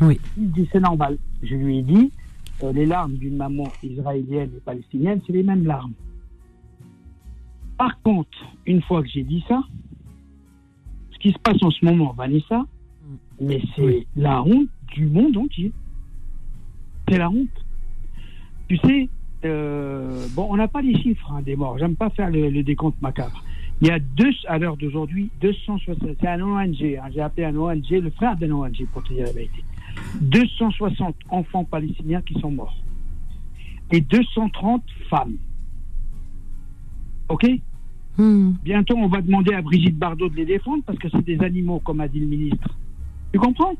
Oui. 0.00 0.20
Il 0.36 0.50
dit 0.52 0.68
c'est 0.72 0.80
normal. 0.80 1.16
Je 1.42 1.54
lui 1.54 1.78
ai 1.78 1.82
dit 1.82 2.10
euh, 2.64 2.72
les 2.72 2.86
larmes 2.86 3.14
d'une 3.14 3.36
maman 3.36 3.64
israélienne 3.82 4.50
et 4.56 4.60
palestinienne, 4.60 5.20
c'est 5.26 5.32
les 5.32 5.42
mêmes 5.42 5.64
larmes. 5.66 5.92
Par 7.78 8.00
contre, 8.02 8.36
une 8.66 8.82
fois 8.82 9.02
que 9.02 9.08
j'ai 9.08 9.22
dit 9.22 9.44
ça, 9.48 9.62
ce 11.12 11.18
qui 11.18 11.30
se 11.32 11.38
passe 11.38 11.62
en 11.62 11.70
ce 11.70 11.84
moment, 11.84 12.12
Vanessa, 12.12 12.66
mais 13.40 13.62
c'est 13.76 13.82
Oui. 13.82 14.06
la 14.16 14.42
honte 14.42 14.68
du 14.94 15.06
monde 15.06 15.36
entier. 15.36 15.72
C'est 17.08 17.18
la 17.18 17.30
honte. 17.30 17.48
Tu 18.68 18.76
sais, 18.78 19.08
euh, 19.44 20.26
bon, 20.34 20.48
on 20.50 20.56
n'a 20.56 20.68
pas 20.68 20.82
les 20.82 21.00
chiffres 21.00 21.32
hein, 21.32 21.40
des 21.42 21.56
morts. 21.56 21.78
J'aime 21.78 21.96
pas 21.96 22.10
faire 22.10 22.30
le, 22.30 22.50
le 22.50 22.62
décompte 22.62 23.00
macabre. 23.00 23.42
Il 23.80 23.86
y 23.86 23.90
a 23.92 24.00
deux, 24.00 24.30
à 24.48 24.58
l'heure 24.58 24.76
d'aujourd'hui, 24.76 25.30
260. 25.40 25.98
C'est 26.20 26.26
un 26.28 26.42
ONG. 26.42 26.82
hein, 26.82 27.08
J'ai 27.14 27.20
appelé 27.20 27.46
un 27.46 27.56
ONG, 27.56 27.88
le 27.90 28.10
frère 28.10 28.36
d'un 28.36 28.50
ONG, 28.50 28.84
pour 28.92 29.04
te 29.04 29.12
dire 29.12 29.24
la 29.26 29.32
vérité. 29.32 29.62
260 30.20 31.14
enfants 31.28 31.64
palestiniens 31.64 32.22
qui 32.22 32.34
sont 32.40 32.50
morts. 32.50 32.76
Et 33.92 34.00
230 34.00 34.82
femmes. 35.08 35.36
OK 37.28 37.46
Hmm. 38.16 38.54
Bientôt, 38.64 38.96
on 38.96 39.06
va 39.06 39.22
demander 39.22 39.54
à 39.54 39.62
Brigitte 39.62 39.96
Bardot 39.96 40.28
de 40.28 40.34
les 40.34 40.44
défendre 40.44 40.82
parce 40.84 40.98
que 40.98 41.08
c'est 41.08 41.24
des 41.24 41.38
animaux, 41.40 41.78
comme 41.78 42.00
a 42.00 42.08
dit 42.08 42.18
le 42.18 42.26
ministre. 42.26 42.76
Tu 43.32 43.38
comprends 43.38 43.74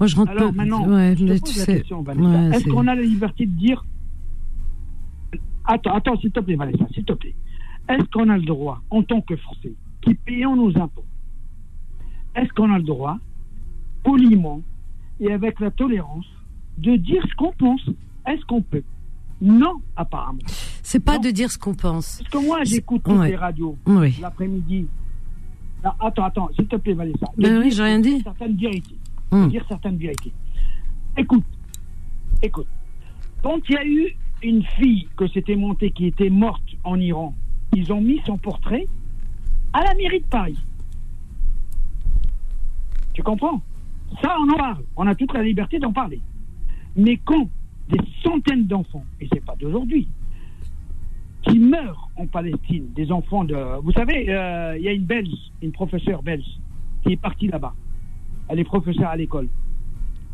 Moi, 0.00 0.06
je 0.06 0.16
rentre 0.16 0.30
Alors 0.30 0.52
pas. 0.52 0.56
maintenant, 0.56 0.88
ouais, 0.88 1.14
je 1.18 1.24
te 1.26 1.30
mais 1.32 1.38
pose 1.38 1.52
tu 1.52 1.58
la 1.58 1.64
sais. 1.66 1.76
question. 1.80 2.00
Ouais, 2.02 2.56
Est-ce 2.56 2.64
qu'on 2.66 2.86
a 2.86 2.94
la 2.94 3.02
liberté 3.02 3.44
de 3.44 3.50
dire 3.50 3.84
Attends, 5.66 5.92
attends, 5.94 6.16
s'il 6.18 6.30
te 6.30 6.40
plaît, 6.40 6.56
Vanessa, 6.56 6.86
s'il 6.94 7.04
te 7.04 7.12
plaît. 7.12 7.34
Est-ce 7.90 8.04
qu'on 8.10 8.30
a 8.30 8.38
le 8.38 8.44
droit, 8.44 8.80
en 8.88 9.02
tant 9.02 9.20
que 9.20 9.36
Français, 9.36 9.74
qui 10.00 10.14
payons 10.14 10.56
nos 10.56 10.74
impôts, 10.78 11.04
est-ce 12.36 12.50
qu'on 12.54 12.72
a 12.72 12.78
le 12.78 12.84
droit, 12.84 13.18
poliment 14.02 14.62
et 15.20 15.30
avec 15.30 15.60
la 15.60 15.70
tolérance, 15.70 16.26
de 16.78 16.96
dire 16.96 17.22
ce 17.28 17.34
qu'on 17.34 17.52
pense? 17.52 17.82
Est-ce 18.26 18.42
qu'on 18.46 18.62
peut? 18.62 18.82
Non, 19.40 19.74
apparemment. 19.96 20.38
C'est 20.82 21.00
pas 21.00 21.14
Non. 21.16 21.20
de 21.20 21.30
dire 21.30 21.50
ce 21.50 21.58
qu'on 21.58 21.74
pense. 21.74 22.18
Parce 22.18 22.30
que 22.30 22.46
moi, 22.46 22.64
j'écoute 22.64 23.02
toutes 23.04 23.16
Ouais. 23.18 23.30
les 23.30 23.36
radios 23.36 23.76
Oui. 23.86 24.16
l'après-midi. 24.20 24.86
Attends, 26.00 26.24
attends, 26.24 26.48
s'il 26.56 26.66
te 26.66 26.76
plaît, 26.76 26.92
Vanessa. 26.94 27.26
Ben 27.36 27.58
oui, 27.58 27.68
dire- 27.68 27.76
j'ai 27.76 27.82
rien 27.84 28.00
dit. 28.00 28.20
Certaines 28.22 28.56
vérités. 28.56 28.96
Hmm. 29.30 29.48
dire 29.48 29.64
certaines 29.68 29.96
vérités. 29.96 30.32
Écoute, 31.16 31.44
écoute. 32.42 32.66
Quand 33.42 33.58
il 33.68 33.74
y 33.74 33.76
a 33.76 33.86
eu 33.86 34.16
une 34.42 34.64
fille 34.64 35.08
que 35.16 35.28
s'était 35.28 35.54
montée 35.56 35.90
qui 35.92 36.06
était 36.06 36.30
morte 36.30 36.62
en 36.82 36.98
Iran, 36.98 37.34
ils 37.76 37.92
ont 37.92 38.00
mis 38.00 38.20
son 38.26 38.38
portrait 38.38 38.86
à 39.72 39.84
la 39.84 39.94
mairie 39.94 40.20
de 40.20 40.26
Paris. 40.26 40.58
Tu 43.14 43.22
comprends? 43.22 43.60
Ça, 44.22 44.34
on 44.40 44.48
en 44.52 44.56
parle. 44.56 44.82
On 44.96 45.06
a 45.06 45.14
toute 45.14 45.32
la 45.34 45.42
liberté 45.42 45.78
d'en 45.78 45.92
parler. 45.92 46.20
Mais 46.96 47.16
quand 47.24 47.48
des 47.88 48.00
centaines 48.22 48.66
d'enfants, 48.66 49.04
et 49.20 49.28
c'est 49.32 49.44
pas 49.44 49.54
d'aujourd'hui, 49.58 50.08
qui 51.42 51.58
meurent 51.58 52.10
en 52.16 52.26
Palestine, 52.26 52.86
des 52.94 53.10
enfants 53.10 53.44
de... 53.44 53.56
Vous 53.82 53.92
savez, 53.92 54.26
euh, 54.28 54.76
il 54.76 54.84
y 54.84 54.88
a 54.88 54.92
une 54.92 55.04
Belge, 55.04 55.32
une 55.62 55.72
professeure 55.72 56.22
belge, 56.22 56.44
qui 57.02 57.12
est 57.12 57.16
partie 57.16 57.48
là-bas. 57.48 57.74
Elle 58.48 58.60
est 58.60 58.64
professeure 58.64 59.08
à 59.08 59.16
l'école. 59.16 59.48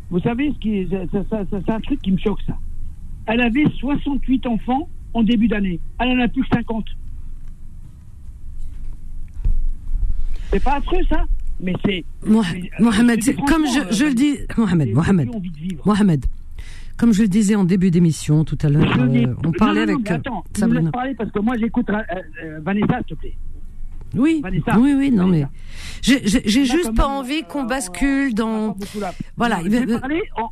Vous 0.09 0.19
savez, 0.19 0.51
ce 0.51 0.59
qui 0.59 0.87
c'est 0.89 1.69
un 1.69 1.79
truc 1.81 2.01
qui 2.01 2.11
me 2.11 2.17
choque, 2.17 2.41
ça. 2.45 2.57
Elle 3.27 3.41
avait 3.41 3.65
68 3.79 4.45
enfants 4.47 4.87
en 5.13 5.23
début 5.23 5.47
d'année. 5.47 5.79
Elle 5.99 6.19
en 6.19 6.23
a 6.23 6.27
plus 6.27 6.43
que 6.43 6.55
50. 6.55 6.85
C'est 10.51 10.63
pas 10.63 10.75
affreux, 10.75 11.01
ça 11.09 11.25
Mais 11.59 11.73
c'est... 11.83 12.05
Euh, 12.27 12.41
Mohamed, 12.79 13.23
comme 13.47 13.65
je, 13.65 13.93
je 13.95 14.03
euh, 14.03 14.09
le 14.09 14.13
dis, 14.13 14.37
Mohamed, 14.57 14.93
Mohamed. 14.93 15.29
Mohamed, 15.85 16.25
comme 16.97 17.13
je 17.13 17.21
le 17.23 17.27
disais 17.27 17.55
en 17.55 17.63
début 17.63 17.91
d'émission 17.91 18.43
tout 18.45 18.57
à 18.61 18.69
l'heure, 18.69 18.83
euh, 18.99 19.33
on 19.45 19.51
parlait 19.51 19.85
non, 19.85 19.93
non, 19.93 19.99
avec 19.99 20.11
euh, 20.11 20.15
attends, 20.15 20.43
tu 20.53 20.65
me 20.65 20.91
parler 20.91 21.15
parce 21.15 21.31
que 21.31 21.39
moi 21.39 21.55
j'écoute 21.59 21.89
euh, 21.89 22.01
euh, 22.43 22.59
Vanessa, 22.61 22.97
s'il 23.07 23.15
te 23.15 23.21
plaît. 23.21 23.35
Oui, 24.15 24.39
Vanessa. 24.41 24.79
oui, 24.79 24.93
oui, 24.97 25.11
non 25.11 25.27
mais 25.27 25.41
Vanessa. 25.41 26.29
j'ai 26.45 26.61
On 26.61 26.65
juste 26.65 26.95
pas 26.95 27.07
même, 27.09 27.17
envie 27.17 27.43
qu'on 27.43 27.63
euh, 27.65 27.67
bascule 27.67 28.31
on 28.31 28.35
dans. 28.35 28.77
Voilà, 29.35 29.59
je 29.63 29.69
va- 29.69 29.85
vais 29.85 29.99
parler 29.99 30.21
en- 30.37 30.51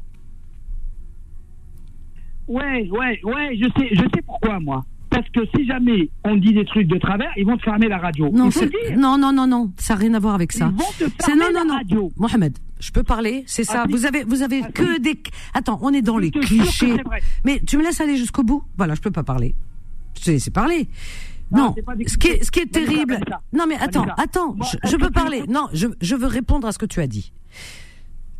Ouais, 2.47 2.89
ouais, 2.91 3.19
ouais, 3.23 3.55
je 3.55 3.69
sais, 3.79 3.89
je 3.93 4.01
sais 4.13 4.21
pourquoi 4.25 4.59
moi. 4.59 4.83
Parce 5.13 5.29
que 5.29 5.41
si 5.55 5.67
jamais 5.67 6.09
on 6.23 6.35
dit 6.35 6.53
des 6.53 6.65
trucs 6.65 6.87
de 6.87 6.97
travers, 6.97 7.29
ils 7.37 7.45
vont 7.45 7.55
te 7.55 7.61
fermer 7.61 7.87
la 7.87 7.99
radio. 7.99 8.29
Non, 8.31 8.49
non, 8.97 9.17
non, 9.17 9.31
non, 9.31 9.45
non, 9.45 9.71
ça 9.77 9.93
n'a 9.93 9.99
rien 9.99 10.13
à 10.15 10.19
voir 10.19 10.33
avec 10.33 10.51
ça. 10.51 10.71
Ils 10.71 10.77
vont 10.77 10.91
te 10.97 11.23
fermer 11.23 11.53
non, 11.53 11.59
non, 11.59 11.67
la 11.67 11.77
radio. 11.77 12.11
Mohamed, 12.17 12.57
je 12.79 12.91
peux 12.91 13.03
parler, 13.03 13.43
c'est 13.45 13.63
ça. 13.63 13.83
Ah. 13.83 13.87
Vous 13.87 14.07
avez, 14.07 14.23
vous 14.23 14.41
avez 14.41 14.61
Ah, 14.63 14.71
que 14.71 14.99
des. 14.99 15.21
Attends, 15.53 15.77
on 15.83 15.93
est 15.93 16.01
dans 16.01 16.17
les 16.17 16.31
clichés. 16.31 16.97
Mais 17.45 17.61
tu 17.65 17.77
me 17.77 17.83
laisses 17.83 18.01
aller 18.01 18.17
jusqu'au 18.17 18.41
bout? 18.41 18.63
Voilà, 18.75 18.95
je 18.95 19.01
peux 19.01 19.11
pas 19.11 19.23
parler. 19.23 19.53
Je 20.17 20.23
te 20.23 20.31
laisse 20.31 20.49
parler. 20.49 20.87
Non, 21.51 21.75
ce 22.07 22.17
qui 22.17 22.27
est, 22.27 22.31
clichés. 22.31 22.43
ce 22.45 22.51
qui 22.51 22.59
est 22.61 22.73
Vanessa, 22.73 22.91
terrible. 22.91 23.19
Non, 23.53 23.65
mais 23.67 23.75
attends, 23.75 24.07
attends, 24.17 24.55
je, 24.83 24.95
que 24.95 24.99
peux 24.99 25.11
parler. 25.11 25.43
Non, 25.47 25.67
je, 25.73 25.87
je 26.01 26.15
veux 26.15 26.25
répondre 26.25 26.67
à 26.67 26.71
ce 26.71 26.79
que 26.79 26.87
tu 26.87 26.99
as 27.01 27.07
dit. 27.07 27.31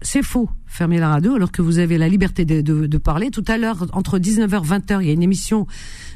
C'est 0.04 0.22
faux, 0.22 0.50
fermer 0.68 1.00
la 1.00 1.10
radio, 1.10 1.36
alors 1.36 1.52
que 1.52 1.62
vous 1.62 1.80
avez 1.80 1.98
la 1.98 2.08
liberté 2.08 2.46
de, 2.46 2.62
de, 2.62 2.86
de 2.86 2.98
parler. 2.98 3.32
Tout 3.32 3.44
à 3.48 3.58
l'heure, 3.58 3.88
entre 3.94 4.20
19h 4.20 4.44
et 4.44 4.68
20h, 4.68 5.02
il 5.02 5.08
y 5.08 5.10
a 5.10 5.14
une 5.14 5.24
émission 5.24 5.66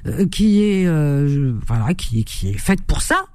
euh, 0.05 0.27
qui 0.27 0.61
est, 0.61 0.85
euh, 0.85 1.53
voilà, 1.65 1.93
qui, 1.93 2.23
qui 2.25 2.49
est 2.49 2.57
faite 2.57 2.81
pour 2.83 3.01
ça, 3.01 3.25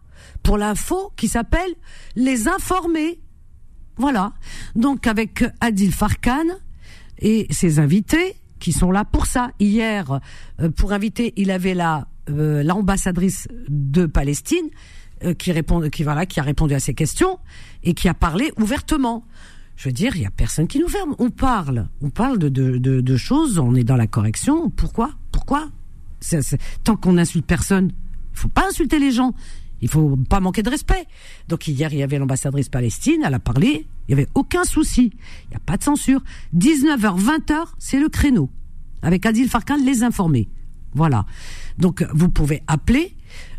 pour 0.43 0.59
l'info, 0.59 1.13
qui 1.17 1.29
s'appelle 1.29 1.73
Les 2.15 2.49
Informés. 2.49 3.21
Voilà. 3.97 4.33
Donc, 4.77 5.07
avec 5.07 5.45
Adil 5.61 5.93
Farkan 5.93 6.45
et 7.19 7.47
ses 7.51 7.79
invités 7.79 8.37
qui 8.59 8.73
sont 8.73 8.93
là 8.93 9.05
pour 9.05 9.27
ça. 9.27 9.51
Hier, 9.59 10.21
euh, 10.61 10.71
pour 10.71 10.93
inviter, 10.93 11.33
il 11.37 11.51
avait 11.51 11.75
la 11.75 12.07
euh, 12.31 12.63
l'ambassadrice 12.63 13.49
de 13.69 14.07
Palestine 14.07 14.69
euh, 15.25 15.35
qui 15.35 15.51
répond, 15.51 15.89
qui 15.91 16.05
voilà, 16.05 16.25
qui 16.25 16.39
a 16.39 16.45
répondu 16.45 16.73
à 16.73 16.79
ces 16.79 16.95
questions 16.95 17.41
et 17.83 17.95
qui 17.95 18.09
a 18.09 18.15
parlé 18.15 18.53
ouvertement. 18.61 19.27
Je 19.83 19.89
veux 19.89 19.93
dire, 19.93 20.15
il 20.15 20.23
y 20.23 20.27
a 20.27 20.31
personne 20.31 20.69
qui 20.69 20.79
nous 20.79 20.87
ferme. 20.87 21.17
On 21.19 21.31
parle, 21.31 21.89
on 22.03 22.11
parle 22.11 22.39
de, 22.39 23.17
choses. 23.17 23.59
On 23.59 23.75
est 23.75 23.83
dans 23.83 23.97
la 23.97 24.07
correction. 24.07 24.71
Pourquoi? 24.71 25.11
Pourquoi? 25.33 25.71
Tant 26.85 26.95
qu'on 26.95 27.15
n'insulte 27.15 27.45
personne, 27.45 27.91
il 28.33 28.39
faut 28.39 28.47
pas 28.47 28.69
insulter 28.69 29.01
les 29.01 29.11
gens. 29.11 29.35
Il 29.81 29.89
faut 29.89 30.17
pas 30.29 30.39
manquer 30.39 30.63
de 30.63 30.71
respect. 30.71 31.05
Donc 31.49 31.67
hier, 31.67 31.93
il 31.93 31.99
y 31.99 32.05
avait 32.05 32.21
l'ambassadrice 32.21 32.69
Palestine, 32.69 33.23
elle 33.27 33.35
a 33.35 33.41
parlé, 33.41 33.89
il 34.07 34.11
y 34.13 34.15
avait 34.15 34.29
aucun 34.37 34.63
souci. 34.63 35.11
Il 35.47 35.51
n'y 35.51 35.57
a 35.57 35.61
pas 35.67 35.77
de 35.79 35.83
censure. 35.83 36.23
19h, 36.57 37.21
20h, 37.21 37.65
c'est 37.81 37.99
le 37.99 38.09
créneau. 38.09 38.51
Avec 39.03 39.27
Adil 39.27 39.49
Farkan, 39.49 39.79
les 39.85 40.05
informer. 40.05 40.49
Voilà. 40.95 41.27
Donc 41.79 42.07
vous 42.15 42.29
pouvez 42.29 42.63
appeler. 42.69 43.17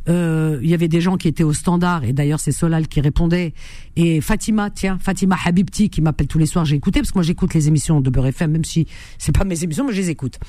Euh, 0.10 0.60
il 0.62 0.70
y 0.70 0.74
avait 0.74 0.90
des 0.90 1.00
gens 1.00 1.16
qui 1.16 1.30
étaient 1.30 1.44
au 1.44 1.54
standard 1.54 2.04
et 2.04 2.12
d'ailleurs 2.12 2.42
c'est 2.42 2.52
Solal 2.52 2.90
qui 2.90 3.00
répondait 3.00 3.54
et 3.96 4.20
Fatima 4.20 4.70
tiens 4.70 4.98
Fatima 5.00 5.38
Habibti 5.46 5.90
qui 5.90 6.02
m'appelle 6.02 6.28
tous 6.28 6.38
les 6.38 6.46
soirs 6.46 6.66
j'ai 6.66 6.76
écouté 6.76 7.00
parce 7.00 7.12
que 7.12 7.20
moi 7.20 7.24
j'écoute 7.24 7.54
les 7.54 7.70
émissions 7.70 8.02
de 8.02 8.10
Beurre 8.10 8.28
FM 8.28 8.52
même 8.52 8.66
si 8.66 8.86
c'est 9.18 9.32
pas 9.32 9.46
mes 9.46 9.64
émissions 9.64 9.86
mais 9.86 9.94
je 9.94 10.02
les 10.02 10.10
écoute 10.10 10.40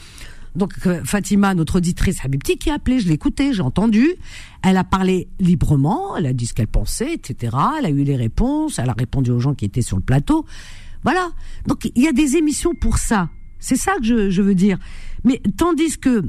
donc 0.55 0.72
euh, 0.86 1.02
Fatima, 1.05 1.55
notre 1.55 1.76
auditrice 1.76 2.24
Habibti, 2.24 2.57
qui 2.57 2.70
a 2.70 2.74
appelé, 2.74 3.00
je 3.00 3.09
l'ai 3.09 3.14
écoutée, 3.14 3.52
j'ai 3.52 3.62
entendu. 3.62 4.14
Elle 4.62 4.76
a 4.76 4.84
parlé 4.84 5.28
librement, 5.40 6.16
elle 6.16 6.26
a 6.26 6.32
dit 6.32 6.46
ce 6.46 6.55
qu'elle 6.55 6.68
pensait, 6.68 7.12
etc. 7.12 7.57
Elle 7.78 7.86
a 7.86 7.90
eu 7.90 8.05
les 8.05 8.16
réponses, 8.16 8.78
elle 8.78 8.88
a 8.88 8.94
répondu 8.96 9.30
aux 9.30 9.40
gens 9.40 9.55
qui 9.55 9.64
étaient 9.64 9.82
sur 9.82 9.96
le 9.96 10.02
plateau. 10.02 10.46
Voilà. 11.02 11.30
Donc 11.66 11.90
il 11.94 12.02
y 12.02 12.07
a 12.07 12.12
des 12.12 12.36
émissions 12.36 12.74
pour 12.74 12.98
ça. 12.98 13.30
C'est 13.59 13.76
ça 13.76 13.96
que 13.96 14.05
je, 14.05 14.30
je 14.30 14.42
veux 14.42 14.55
dire. 14.55 14.78
Mais 15.24 15.40
tandis 15.57 15.98
que 15.98 16.22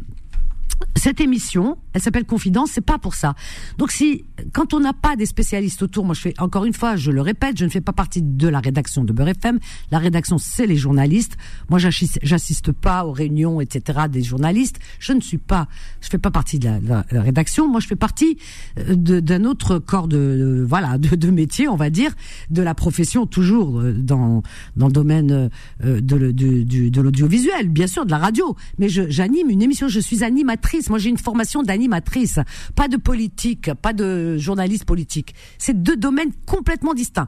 cette 0.96 1.22
émission, 1.22 1.78
elle 1.94 2.02
s'appelle 2.02 2.26
Confidence, 2.26 2.72
c'est 2.74 2.82
pas 2.82 2.98
pour 2.98 3.16
ça. 3.16 3.36
Donc 3.78 3.92
si, 3.92 4.26
quand 4.54 4.74
on 4.74 4.80
n'a 4.80 4.94
pas 4.94 5.16
des 5.16 5.26
spécialistes 5.26 5.84
autour, 5.84 6.04
moi 6.04 6.16
je 6.16 6.22
fais, 6.22 6.34
encore 6.40 6.66
une 6.66 6.74
fois, 6.74 6.96
je 6.96 7.12
le 7.12 7.22
répète, 7.22 7.58
je 7.58 7.66
ne 7.66 7.70
fais 7.70 7.82
pas 7.82 7.94
partie 7.94 8.22
de 8.22 8.48
la 8.48 8.60
rédaction 8.60 9.04
de 9.04 9.14
Beurre 9.14 9.30
FM. 9.30 9.60
La 9.92 10.00
rédaction, 10.00 10.38
c'est 10.38 10.66
les 10.66 10.78
journalistes. 10.78 11.38
Moi, 11.70 11.80
j'assiste, 11.80 12.72
pas 12.72 13.06
aux 13.06 13.12
réunions, 13.12 13.62
etc. 13.62 14.00
des 14.10 14.24
journalistes. 14.24 14.80
Je 15.00 15.14
ne 15.14 15.22
suis 15.22 15.38
pas, 15.38 15.68
je 16.02 16.10
fais 16.10 16.18
pas 16.18 16.32
partie 16.32 16.60
de 16.60 16.70
la, 16.84 17.06
rédaction. 17.12 17.68
Moi, 17.68 17.80
je 17.80 17.88
fais 17.88 17.96
partie 17.96 18.38
euh, 18.80 18.96
d'un 18.96 19.46
autre 19.46 19.80
corps 19.80 20.08
de, 20.08 20.66
voilà, 20.68 20.98
de, 20.98 21.30
métier, 21.30 21.68
on 21.68 21.76
va 21.76 21.90
dire, 21.90 22.12
de 22.50 22.62
la 22.62 22.74
profession, 22.74 23.26
toujours 23.26 23.80
euh, 23.80 23.94
dans, 23.94 24.42
dans 24.76 24.88
le 24.88 24.94
domaine 24.94 25.50
euh, 25.84 26.02
de, 26.02 26.32
de 26.32 27.02
l'audiovisuel, 27.02 27.70
bien 27.70 27.88
sûr, 27.88 28.06
de 28.06 28.12
la 28.12 28.18
radio. 28.18 28.56
Mais 28.80 28.90
j'anime 28.90 29.50
une 29.50 29.62
émission, 29.62 29.88
je 29.88 30.00
suis 30.00 30.24
animatrice. 30.24 30.65
Moi, 30.90 31.00
j'ai 31.00 31.10
une 31.10 31.18
formation 31.18 31.64
d'animatrice, 31.64 32.40
pas 32.76 32.88
de 32.88 32.98
politique, 32.98 33.74
pas 33.82 33.94
de 33.94 34.38
journaliste 34.38 34.86
politique. 34.86 35.36
C'est 35.58 35.82
deux 35.82 35.98
domaines 35.98 36.32
complètement 36.46 36.94
distincts. 36.94 37.28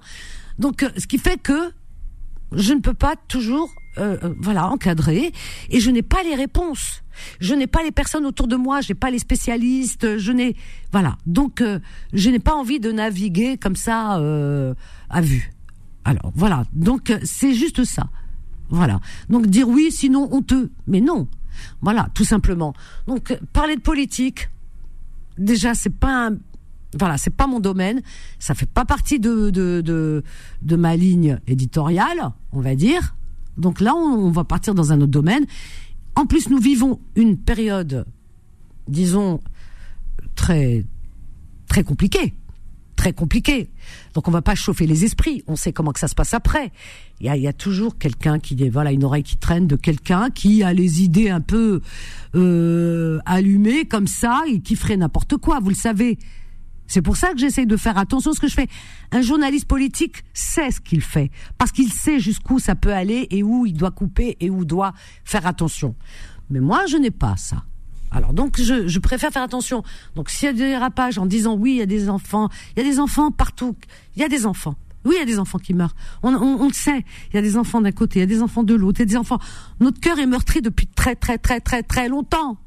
Donc, 0.60 0.84
euh, 0.84 0.90
ce 0.98 1.08
qui 1.08 1.18
fait 1.18 1.38
que 1.42 1.72
je 2.52 2.74
ne 2.74 2.80
peux 2.80 2.94
pas 2.94 3.16
toujours 3.28 3.70
euh, 3.98 4.18
euh, 4.24 4.34
voilà 4.40 4.70
encadrer 4.70 5.32
et 5.70 5.80
je 5.80 5.90
n'ai 5.90 6.02
pas 6.04 6.24
les 6.24 6.36
réponses. 6.36 7.04
Je 7.40 7.56
n'ai 7.56 7.66
pas 7.66 7.82
les 7.82 7.92
personnes 7.92 8.26
autour 8.26 8.48
de 8.48 8.56
moi 8.56 8.82
je 8.82 8.90
n'ai 8.90 8.96
pas 8.96 9.10
les 9.10 9.20
spécialistes 9.20 10.18
je 10.18 10.32
n'ai 10.32 10.56
voilà. 10.92 11.18
Donc 11.26 11.64
je 12.14 12.30
n'ai 12.30 12.40
pas 12.40 12.54
envie 12.54 12.80
de 12.80 12.92
naviguer 12.92 13.58
comme 13.58 13.76
ça 13.76 14.18
euh, 14.20 14.74
à 15.10 15.22
vue. 15.22 15.52
Alors 16.06 16.32
voilà. 16.36 16.64
Donc 16.74 17.14
c'est 17.24 17.54
juste 17.54 17.84
ça. 17.84 18.10
Voilà. 18.70 19.00
Donc 19.30 19.48
dire 19.48 19.68
oui 19.68 19.92
sinon 19.92 20.30
honteux. 20.32 20.72
Mais 20.86 21.02
non 21.02 21.28
voilà 21.82 22.10
tout 22.14 22.26
simplement 22.26 22.74
donc 23.08 23.38
parler 23.54 23.76
de 23.76 23.82
politique 23.82 24.50
déjà 25.38 25.74
c'est 25.74 25.94
pas 25.94 26.32
voilà, 26.98 27.18
c'est 27.18 27.36
pas 27.36 27.48
mon 27.48 27.60
domaine, 27.60 28.02
ça 28.40 28.56
fait 28.56 28.70
pas 28.70 28.86
partie 28.86 29.20
de, 29.20 29.50
de, 29.50 29.82
de, 29.82 30.24
de 30.62 30.76
ma 30.76 30.96
ligne 30.96 31.40
éditoriale, 31.48 32.32
on 32.54 32.62
va 32.62 32.76
dire. 32.76 33.16
Donc 33.58 33.82
là, 33.82 33.94
on, 33.96 34.28
on 34.28 34.32
va 34.32 34.44
partir 34.44 34.74
dans 34.74 34.92
un 34.94 35.02
autre 35.02 35.12
domaine. 35.12 35.46
En 36.16 36.26
plus, 36.26 36.50
nous 36.50 36.60
vivons 36.60 37.00
une 37.16 37.38
période, 37.38 38.06
disons, 38.88 39.42
très, 40.36 40.86
très 41.68 41.84
compliquée. 41.84 42.34
Très 43.08 43.14
compliquée. 43.14 43.70
Donc 44.16 44.28
on 44.28 44.32
va 44.32 44.42
pas 44.42 44.54
chauffer 44.54 44.86
les 44.86 45.06
esprits. 45.06 45.42
On 45.48 45.56
sait 45.56 45.72
comment 45.72 45.94
que 45.94 46.00
ça 46.02 46.10
se 46.10 46.14
passe 46.14 46.34
après. 46.34 46.74
Il 47.22 47.28
y 47.28 47.30
a, 47.30 47.38
y 47.38 47.48
a 47.48 47.54
toujours 47.54 47.98
quelqu'un 47.98 48.38
qui, 48.38 48.68
voilà, 48.68 48.92
une 48.92 49.06
oreille 49.06 49.24
qui 49.24 49.38
traîne 49.38 49.66
de 49.66 49.78
quelqu'un 49.78 50.30
qui 50.30 50.62
a 50.62 50.74
les 50.74 51.04
idées 51.04 51.30
un 51.30 51.40
peu 51.40 51.80
euh, 52.36 53.20
allumées 53.26 53.86
comme 53.86 54.08
ça 54.08 54.42
et 54.46 54.60
qui 54.60 54.76
ferait 54.76 54.98
n'importe 54.98 55.38
quoi. 55.38 55.62
Vous 55.62 55.70
le 55.70 55.76
savez. 55.76 56.20
C'est 56.86 57.02
pour 57.02 57.16
ça 57.16 57.32
que 57.32 57.38
j'essaye 57.38 57.66
de 57.66 57.78
faire 57.78 57.98
attention 57.98 58.32
à 58.32 58.34
ce 58.34 58.42
que 58.42 58.50
je 58.50 58.56
fais. 58.56 58.68
Un 59.14 59.22
journaliste 59.22 59.70
politique 59.70 60.26
sait 60.34 60.72
ce 60.72 60.82
qu'il 60.82 61.00
fait, 61.00 61.32
parce 61.58 61.72
qu'il 61.72 61.94
sait 61.94 62.20
jusqu'où 62.20 62.60
ça 62.60 62.76
peut 62.76 62.92
aller 62.92 63.28
et 63.32 63.42
où 63.42 63.66
il 63.66 63.74
doit 63.74 63.92
couper 63.92 64.36
et 64.42 64.50
où 64.50 64.66
doit 64.66 64.92
faire 65.24 65.48
attention. 65.48 65.96
Mais 66.50 66.60
moi, 66.60 66.86
je 66.88 66.98
n'ai 66.98 67.12
pas 67.12 67.38
ça. 67.38 67.64
Alors 68.12 68.34
donc, 68.34 68.60
je, 68.60 69.00
préfère 69.00 69.32
faire 69.32 69.44
attention. 69.44 69.84
Donc, 70.16 70.30
s'il 70.30 70.46
y 70.46 70.50
a 70.50 70.54
des 70.54 70.60
dérapages 70.60 71.18
en 71.18 71.26
disant 71.26 71.56
oui, 71.56 71.74
il 71.74 71.78
y 71.78 71.82
a 71.82 71.86
des 71.86 72.10
enfants, 72.10 72.50
il 72.76 72.84
y 72.84 72.86
a 72.86 72.90
des 72.90 73.00
enfants 73.00 73.32
partout, 73.32 73.76
il 74.16 74.22
y 74.22 74.26
a 74.26 74.30
des 74.30 74.46
enfants. 74.46 74.76
Oui, 75.06 75.16
il 75.18 75.20
y 75.20 75.22
a 75.22 75.26
des 75.26 75.40
enfants 75.40 75.60
qui 75.60 75.74
meurent. 75.74 75.96
On, 76.22 76.68
le 76.68 76.74
sait. 76.74 77.06
Il 77.32 77.36
y 77.36 77.40
a 77.40 77.42
des 77.42 77.56
enfants 77.56 77.82
d'un 77.82 77.92
côté, 77.92 78.20
il 78.20 78.22
y 78.22 78.24
a 78.24 78.28
des 78.28 78.42
enfants 78.42 78.64
de 78.64 78.74
l'autre, 78.74 79.00
il 79.00 79.04
y 79.04 79.08
a 79.08 79.10
des 79.10 79.18
enfants. 79.18 79.40
Notre 79.80 80.00
cœur 80.02 80.20
est 80.20 80.26
meurtri 80.26 80.62
depuis 80.62 80.88
très, 80.88 81.16
très, 81.16 81.38
très, 81.38 81.62
très, 81.62 81.84
très 81.84 82.10
longtemps. 82.10 82.58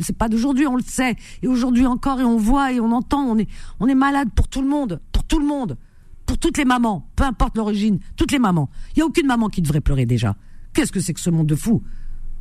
C'est 0.00 0.16
pas 0.16 0.28
d'aujourd'hui, 0.28 0.66
on 0.66 0.76
le 0.76 0.82
sait. 0.82 1.16
Et 1.42 1.48
aujourd'hui 1.48 1.86
encore, 1.86 2.20
et 2.20 2.24
on 2.24 2.36
voit 2.36 2.72
et 2.72 2.80
on 2.80 2.92
entend. 2.92 3.22
On 3.22 3.36
est, 3.36 3.48
on 3.80 3.88
est 3.88 3.94
malade 3.94 4.28
pour 4.34 4.48
tout 4.48 4.62
le 4.62 4.68
monde, 4.68 5.00
pour 5.12 5.24
tout 5.24 5.40
le 5.40 5.46
monde, 5.46 5.76
pour 6.24 6.38
toutes 6.38 6.58
les 6.58 6.64
mamans, 6.64 7.08
peu 7.16 7.24
importe 7.24 7.56
l'origine, 7.56 7.98
toutes 8.16 8.32
les 8.32 8.38
mamans. 8.38 8.70
Il 8.94 9.00
y 9.00 9.02
a 9.02 9.06
aucune 9.06 9.26
maman 9.26 9.48
qui 9.48 9.62
devrait 9.62 9.80
pleurer 9.80 10.06
déjà. 10.06 10.36
Qu'est-ce 10.74 10.92
que 10.92 11.00
c'est 11.00 11.14
que 11.14 11.20
ce 11.20 11.30
monde 11.30 11.46
de 11.46 11.56
fou 11.56 11.82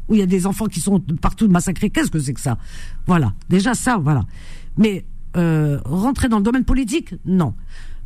où 0.08 0.14
il 0.14 0.20
y 0.20 0.24
a 0.24 0.28
des 0.28 0.46
enfants 0.46 0.66
qui 0.66 0.80
sont 0.80 1.00
partout 1.22 1.48
massacrés. 1.48 1.90
Qu'est-ce 1.90 2.12
que 2.12 2.20
c'est 2.20 2.34
que 2.34 2.42
ça? 2.42 2.58
Voilà, 3.06 3.34
déjà 3.50 3.74
ça, 3.74 3.98
voilà. 3.98 4.24
Mais 4.78 5.06
euh, 5.36 5.80
rentrer 5.86 6.30
dans 6.30 6.38
le 6.38 6.44
domaine 6.44 6.66
politique, 6.66 7.16
non. 7.26 7.54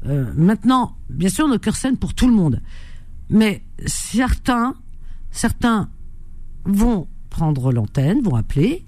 Euh, 0.07 0.31
maintenant, 0.35 0.97
bien 1.09 1.29
sûr, 1.29 1.47
nos 1.47 1.59
cœurs 1.59 1.75
saignent 1.75 1.97
pour 1.97 2.13
tout 2.13 2.27
le 2.27 2.33
monde. 2.33 2.61
Mais 3.29 3.63
certains, 3.85 4.75
certains 5.31 5.89
vont 6.65 7.07
prendre 7.29 7.71
l'antenne, 7.71 8.21
vont 8.21 8.35
appeler, 8.35 8.85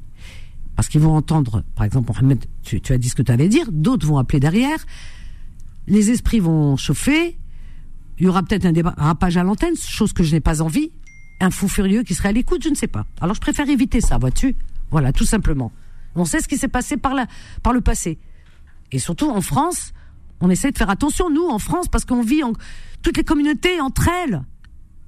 parce 0.75 0.89
qu'ils 0.89 1.01
vont 1.01 1.15
entendre, 1.15 1.63
par 1.75 1.85
exemple, 1.85 2.11
Mohamed, 2.11 2.45
tu, 2.63 2.81
as 2.89 2.97
dit 2.97 3.09
ce 3.09 3.15
que 3.15 3.21
tu 3.21 3.31
allais 3.31 3.47
dire, 3.47 3.67
d'autres 3.71 4.05
vont 4.05 4.17
appeler 4.17 4.39
derrière, 4.39 4.85
les 5.87 6.11
esprits 6.11 6.39
vont 6.39 6.75
chauffer, 6.77 7.37
il 8.19 8.25
y 8.25 8.27
aura 8.27 8.43
peut-être 8.43 8.65
un 8.65 8.71
dérapage 8.71 9.37
à 9.37 9.43
l'antenne, 9.43 9.75
chose 9.75 10.13
que 10.13 10.23
je 10.23 10.33
n'ai 10.33 10.41
pas 10.41 10.61
envie, 10.61 10.91
un 11.43 11.51
fou 11.51 11.67
furieux 11.67 12.03
qui 12.03 12.15
serait 12.15 12.29
à 12.29 12.31
l'écoute, 12.31 12.63
je 12.63 12.69
ne 12.69 12.75
sais 12.75 12.87
pas. 12.87 13.05
Alors 13.21 13.35
je 13.35 13.41
préfère 13.41 13.69
éviter 13.69 14.01
ça, 14.01 14.17
vois-tu 14.17 14.55
Voilà, 14.91 15.11
tout 15.11 15.25
simplement. 15.25 15.71
On 16.15 16.25
sait 16.25 16.39
ce 16.39 16.47
qui 16.47 16.57
s'est 16.57 16.67
passé 16.67 16.97
par, 16.97 17.13
la, 17.13 17.27
par 17.61 17.73
le 17.73 17.81
passé. 17.81 18.17
Et 18.91 18.99
surtout 18.99 19.29
en 19.29 19.41
France, 19.41 19.93
on 20.41 20.49
essaie 20.49 20.71
de 20.71 20.77
faire 20.77 20.89
attention, 20.89 21.29
nous, 21.29 21.47
en 21.47 21.59
France, 21.59 21.87
parce 21.87 22.05
qu'on 22.05 22.21
vit 22.21 22.43
en, 22.43 22.53
toutes 23.01 23.17
les 23.17 23.23
communautés 23.23 23.79
entre 23.81 24.09
elles. 24.09 24.43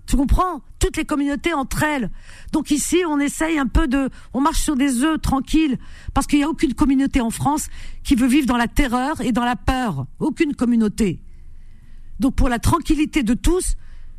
Tu 0.08 0.16
comprends? 0.16 0.62
Toutes 0.80 0.98
les 0.98 1.06
communautés 1.06 1.54
entre 1.54 1.84
elles. 1.84 2.12
Donc 2.52 2.72
ici, 2.72 3.02
on 3.08 3.20
essaye 3.20 3.58
un 3.58 3.68
peu 3.68 3.88
de... 3.88 4.10
On 4.34 4.42
marche 4.42 4.62
sur 4.62 4.76
des 4.76 5.04
œufs 5.04 5.20
tranquilles, 5.20 5.78
parce 6.14 6.28
qu'il 6.28 6.40
n'y 6.40 6.46
a 6.46 6.50
aucune 6.50 6.74
communauté 6.74 7.22
en 7.22 7.32
France 7.32 7.68
qui 8.04 8.16
veut 8.16 8.28
vivre 8.28 8.46
dans 8.46 8.58
la 8.58 8.68
terreur 8.68 9.20
et 9.22 9.32
dans 9.32 9.46
la 9.46 9.56
peur. 9.56 10.06
Aucune 10.20 10.56
communauté. 10.56 11.20
Donc 12.20 12.36
pour 12.36 12.50
la 12.50 12.60
tranquillité 12.60 13.24
de 13.24 13.34
tous, 13.34 13.76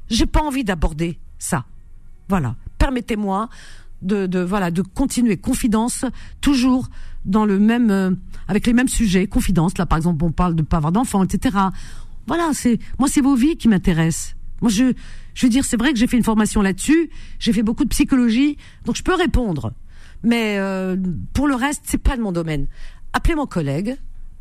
j'ai 0.09 0.27
pas 0.27 0.43
envie 0.43 0.65
d'aborder 0.65 1.19
ça. 1.39 1.67
Voilà. 2.29 2.57
Permettez-moi 2.79 3.49
de, 4.03 4.27
de 4.27 4.41
voilà 4.41 4.71
de 4.71 4.83
continuer. 4.83 5.37
Confidence 5.37 6.05
toujours 6.41 6.89
dans 7.25 7.45
le 7.45 7.59
même 7.59 7.91
euh, 7.91 8.11
avec 8.49 8.67
les 8.67 8.73
mêmes 8.73 8.89
sujets. 8.89 9.27
Confidence. 9.27 9.79
Là 9.79 9.87
par 9.87 9.99
exemple 9.99 10.25
on 10.25 10.33
parle 10.33 10.55
de 10.55 10.63
pas 10.63 10.79
avoir 10.79 10.93
d'enfants 10.93 11.25
etc 11.25 11.57
voilà 12.27 12.51
c'est 12.53 12.79
moi 12.99 13.09
c'est 13.09 13.21
vos 13.21 13.35
vies 13.35 13.57
qui 13.57 13.69
m'intéressent. 13.69 14.35
Moi 14.61 14.71
je 14.71 14.93
je 15.35 15.47
veux 15.47 15.51
dire 15.51 15.65
c'est 15.65 15.77
vrai 15.77 15.93
que 15.93 15.99
j'ai 15.99 16.07
fait 16.07 16.17
une 16.17 16.25
formation 16.25 16.63
là-dessus. 16.63 17.11
J'ai 17.39 17.53
fait 17.53 17.63
beaucoup 17.63 17.85
de 17.85 17.91
psychologie. 17.91 18.57
Donc 18.85 18.97
je 18.97 19.03
peux 19.03 19.15
répondre. 19.15 19.73
Mais 20.23 20.57
euh, 20.59 20.97
pour 21.35 21.47
le 21.47 21.55
reste 21.55 21.83
c'est 21.85 21.99
pas 21.99 22.17
de 22.17 22.23
mon 22.23 22.33
domaine. 22.33 22.67
Appelez 23.13 23.35
mon 23.35 23.47
collègue 23.47 23.97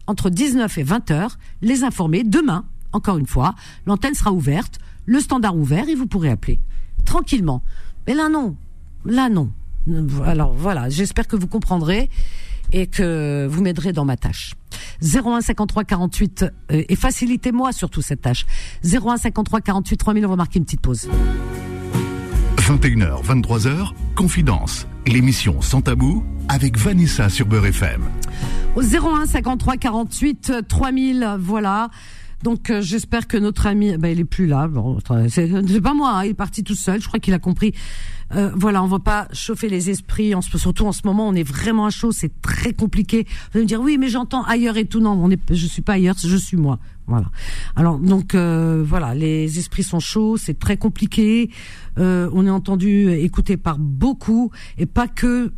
entre 0.08 0.30
19 0.30 0.78
et 0.78 0.84
20 0.84 1.12
heures 1.12 1.38
les 1.62 1.84
informer. 1.84 2.24
Demain 2.24 2.66
encore 2.92 3.18
une 3.18 3.28
fois 3.28 3.56
l'antenne 3.86 4.16
sera 4.16 4.32
ouverte. 4.32 4.80
Le 5.06 5.20
standard 5.20 5.56
ouvert 5.56 5.88
et 5.88 5.96
vous 5.96 6.08
pourrez 6.08 6.30
appeler 6.30 6.60
tranquillement 7.06 7.62
mais 8.08 8.14
là 8.14 8.30
non 8.30 8.56
là 9.06 9.30
non 9.30 9.52
alors 10.26 10.54
voilà 10.54 10.90
j'espère 10.90 11.28
que 11.28 11.36
vous 11.36 11.48
comprendrez 11.48 12.10
et 12.74 12.88
que 12.88 13.48
vous 13.50 13.62
m'aiderez 13.62 13.94
dans 13.94 14.06
ma 14.06 14.18
tâche. 14.18 14.56
01 15.02 15.42
53 15.42 15.84
48 15.84 16.46
euh, 16.72 16.84
et 16.90 16.96
facilitez-moi 16.96 17.72
surtout 17.72 18.02
cette 18.02 18.22
tâche. 18.22 18.46
01 18.84 19.18
53 19.18 19.62
48 19.62 19.98
3000 19.98 20.26
on 20.26 20.30
va 20.30 20.36
marquer 20.36 20.60
une 20.60 20.66
petite 20.66 20.82
pause. 20.82 21.10
21h, 22.58 23.24
23h, 23.24 23.92
Confidence. 24.16 24.88
L'émission 25.06 25.62
Sans 25.62 25.82
Tabou 25.82 26.24
avec 26.50 26.78
Vanessa 26.78 27.30
sur 27.30 27.46
Beurre 27.46 27.68
FM. 27.68 28.04
Au 28.76 28.82
01 28.82 29.28
53 29.28 29.78
48 29.78 30.54
3000 30.68 31.38
voilà. 31.40 31.90
Donc 32.46 32.70
euh, 32.70 32.80
j'espère 32.80 33.28
que 33.28 33.38
notre 33.38 33.66
ami, 33.66 33.98
ben 33.98 34.10
il 34.10 34.20
est 34.20 34.24
plus 34.24 34.46
là. 34.46 34.68
Bon, 34.68 35.00
c'est 35.30 35.82
pas 35.82 35.96
moi, 35.96 36.12
hein, 36.12 36.26
il 36.26 36.30
est 36.30 36.34
parti 36.36 36.64
tout 36.64 36.76
seul. 36.76 37.02
Je 37.02 37.08
crois 37.08 37.20
qu'il 37.20 37.34
a 37.34 37.40
compris. 37.40 37.74
Euh, 38.36 38.52
voilà, 38.56 38.84
on 38.84 38.88
va 38.88 39.00
pas 39.00 39.28
chauffer 39.34 39.68
les 39.68 39.90
esprits. 39.90 40.32
Surtout 40.56 40.86
en 40.86 40.92
ce 40.92 41.02
moment, 41.06 41.28
on 41.28 41.34
est 41.34 41.42
vraiment 41.44 41.88
à 41.88 41.90
chaud. 41.90 42.12
C'est 42.12 42.40
très 42.44 42.74
compliqué. 42.74 43.26
Vous 43.26 43.58
allez 43.58 43.64
me 43.64 43.68
dire 43.68 43.82
oui, 43.82 43.98
mais 43.98 44.10
j'entends 44.10 44.44
ailleurs 44.44 44.78
et 44.78 44.86
tout. 44.86 45.00
Non, 45.00 45.20
on 45.20 45.32
est, 45.32 45.42
je 45.52 45.66
suis 45.66 45.82
pas 45.82 45.94
ailleurs, 45.94 46.18
je 46.20 46.38
suis 46.38 46.56
moi. 46.56 46.78
Voilà. 47.08 47.32
Alors 47.76 47.98
donc 47.98 48.36
euh, 48.36 48.84
voilà, 48.86 49.16
les 49.16 49.58
esprits 49.58 49.82
sont 49.82 50.00
chauds. 50.00 50.38
C'est 50.38 50.60
très 50.60 50.78
compliqué. 50.78 51.50
Euh, 51.98 52.30
on 52.32 52.46
est 52.46 52.52
entendu, 52.52 53.10
écouté 53.12 53.58
par 53.58 53.80
beaucoup 53.80 54.52
et 54.78 54.86
pas 54.86 55.08
que 55.08 55.52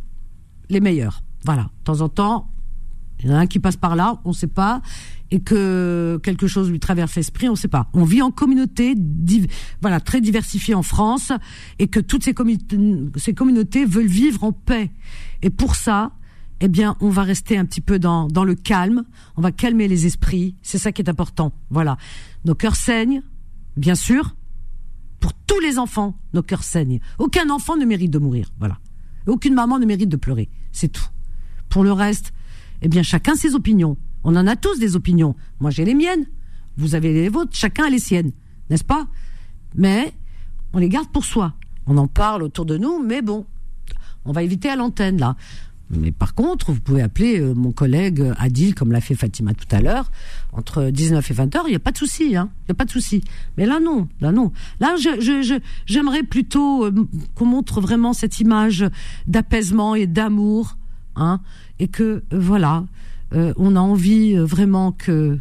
les 0.70 0.80
meilleurs. 0.80 1.22
Voilà. 1.44 1.64
De 1.64 1.84
temps 1.84 2.00
en 2.00 2.08
temps, 2.08 2.48
il 3.20 3.28
y 3.28 3.32
en 3.32 3.34
a 3.34 3.38
un 3.38 3.46
qui 3.46 3.58
passe 3.58 3.76
par 3.76 3.96
là, 3.96 4.20
on 4.24 4.30
ne 4.30 4.34
sait 4.34 4.46
pas, 4.46 4.80
et 5.30 5.40
que 5.40 6.20
quelque 6.22 6.46
chose 6.46 6.70
lui 6.70 6.80
traverse 6.80 7.16
l'esprit, 7.16 7.48
on 7.48 7.52
ne 7.52 7.56
sait 7.56 7.68
pas. 7.68 7.88
On 7.92 8.04
vit 8.04 8.22
en 8.22 8.30
communauté, 8.30 8.94
voilà, 9.80 10.00
très 10.00 10.20
diversifiée 10.20 10.74
en 10.74 10.82
France, 10.82 11.32
et 11.78 11.88
que 11.88 12.00
toutes 12.00 12.24
ces, 12.24 12.34
ces 13.16 13.34
communautés 13.34 13.84
veulent 13.84 14.06
vivre 14.06 14.44
en 14.44 14.52
paix. 14.52 14.90
Et 15.42 15.50
pour 15.50 15.74
ça, 15.74 16.12
eh 16.60 16.68
bien, 16.68 16.96
on 17.00 17.10
va 17.10 17.22
rester 17.22 17.56
un 17.56 17.64
petit 17.64 17.80
peu 17.80 17.98
dans, 17.98 18.28
dans 18.28 18.44
le 18.44 18.54
calme, 18.54 19.04
on 19.36 19.42
va 19.42 19.52
calmer 19.52 19.88
les 19.88 20.06
esprits, 20.06 20.56
c'est 20.62 20.78
ça 20.78 20.92
qui 20.92 21.02
est 21.02 21.10
important. 21.10 21.52
Voilà. 21.70 21.96
Nos 22.44 22.54
cœurs 22.54 22.76
saignent, 22.76 23.22
bien 23.76 23.94
sûr, 23.94 24.34
pour 25.20 25.32
tous 25.34 25.60
les 25.60 25.78
enfants, 25.78 26.18
nos 26.34 26.42
cœurs 26.42 26.64
saignent. 26.64 27.00
Aucun 27.18 27.50
enfant 27.50 27.76
ne 27.76 27.84
mérite 27.84 28.10
de 28.10 28.18
mourir, 28.18 28.50
voilà. 28.58 28.78
Aucune 29.26 29.54
maman 29.54 29.78
ne 29.78 29.86
mérite 29.86 30.08
de 30.08 30.16
pleurer, 30.16 30.48
c'est 30.72 30.88
tout. 30.88 31.06
Pour 31.68 31.84
le 31.84 31.92
reste, 31.92 32.32
eh 32.82 32.88
bien, 32.88 33.02
chacun 33.02 33.34
ses 33.34 33.54
opinions. 33.54 33.96
On 34.24 34.36
en 34.36 34.46
a 34.46 34.56
tous 34.56 34.78
des 34.78 34.96
opinions. 34.96 35.34
Moi, 35.60 35.70
j'ai 35.70 35.84
les 35.84 35.94
miennes. 35.94 36.26
Vous 36.76 36.94
avez 36.94 37.12
les 37.12 37.28
vôtres. 37.28 37.54
Chacun 37.54 37.84
a 37.84 37.90
les 37.90 37.98
siennes. 37.98 38.32
N'est-ce 38.70 38.84
pas? 38.84 39.06
Mais, 39.74 40.12
on 40.72 40.78
les 40.78 40.88
garde 40.88 41.08
pour 41.08 41.24
soi. 41.24 41.54
On 41.86 41.96
en 41.96 42.06
parle 42.06 42.42
autour 42.42 42.66
de 42.66 42.76
nous, 42.76 43.02
mais 43.02 43.22
bon. 43.22 43.46
On 44.24 44.32
va 44.32 44.42
éviter 44.42 44.68
à 44.68 44.76
l'antenne, 44.76 45.18
là. 45.18 45.36
Mais 45.90 46.12
par 46.12 46.34
contre, 46.34 46.70
vous 46.72 46.80
pouvez 46.80 47.00
appeler 47.00 47.40
euh, 47.40 47.54
mon 47.54 47.72
collègue 47.72 48.20
euh, 48.20 48.34
Adil, 48.38 48.74
comme 48.74 48.92
l'a 48.92 49.00
fait 49.00 49.14
Fatima 49.14 49.54
tout 49.54 49.74
à 49.74 49.80
l'heure, 49.80 50.10
entre 50.52 50.90
19 50.90 51.30
et 51.30 51.34
20 51.34 51.56
heures, 51.56 51.64
il 51.66 51.70
n'y 51.70 51.76
a 51.76 51.80
pas 51.80 51.92
de 51.92 51.96
souci, 51.96 52.36
hein. 52.36 52.50
Il 52.68 52.72
a 52.72 52.74
pas 52.74 52.84
de 52.84 52.90
souci. 52.90 53.22
Mais 53.56 53.64
là, 53.64 53.80
non. 53.80 54.06
Là, 54.20 54.30
non. 54.30 54.52
Là, 54.80 54.96
je, 54.96 55.20
je, 55.20 55.58
j'aimerais 55.86 56.22
plutôt 56.24 56.84
euh, 56.84 57.08
qu'on 57.34 57.46
montre 57.46 57.80
vraiment 57.80 58.12
cette 58.12 58.38
image 58.38 58.84
d'apaisement 59.26 59.94
et 59.94 60.06
d'amour, 60.06 60.76
hein. 61.16 61.40
Et 61.78 61.88
que, 61.88 62.02
euh, 62.02 62.22
voilà, 62.32 62.84
euh, 63.34 63.52
on 63.56 63.76
a 63.76 63.80
envie 63.80 64.36
euh, 64.36 64.44
vraiment 64.44 64.92
que 64.92 65.38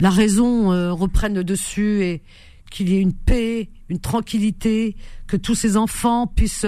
la 0.00 0.10
raison 0.10 0.68
reprenne 0.94 1.34
le 1.34 1.42
dessus 1.42 2.02
et 2.04 2.22
qu'il 2.70 2.88
y 2.88 2.96
ait 2.96 3.00
une 3.00 3.14
paix, 3.14 3.68
une 3.88 3.98
tranquillité, 3.98 4.94
que 5.26 5.36
tous 5.36 5.56
ces 5.56 5.76
enfants 5.76 6.28
puissent 6.28 6.66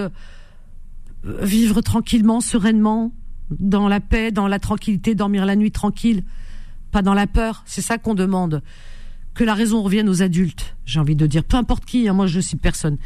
vivre 1.23 1.79
tranquillement, 1.79 2.41
sereinement, 2.41 3.13
dans 3.49 3.87
la 3.87 4.01
paix, 4.01 4.31
dans 4.31 4.49
la 4.49 4.59
tranquillité, 4.59 5.15
dormir 5.15 5.45
la 5.45 5.55
nuit 5.55 5.71
tranquille, 5.71 6.25
pas 6.91 7.01
dans 7.01 7.13
la 7.13 7.25
peur. 7.25 7.63
C'est 7.65 7.81
ça 7.81 7.97
qu'on 7.97 8.15
demande. 8.15 8.61
Que 9.33 9.45
la 9.45 9.53
raison 9.53 9.81
revienne 9.81 10.09
aux 10.09 10.21
adultes, 10.21 10.75
j'ai 10.85 10.99
envie 10.99 11.15
de 11.15 11.25
dire. 11.25 11.45
Peu 11.45 11.55
importe 11.55 11.85
qui, 11.85 12.09
hein, 12.09 12.13
moi 12.13 12.27
je 12.27 12.41
suis 12.41 12.57
personne. 12.57 12.97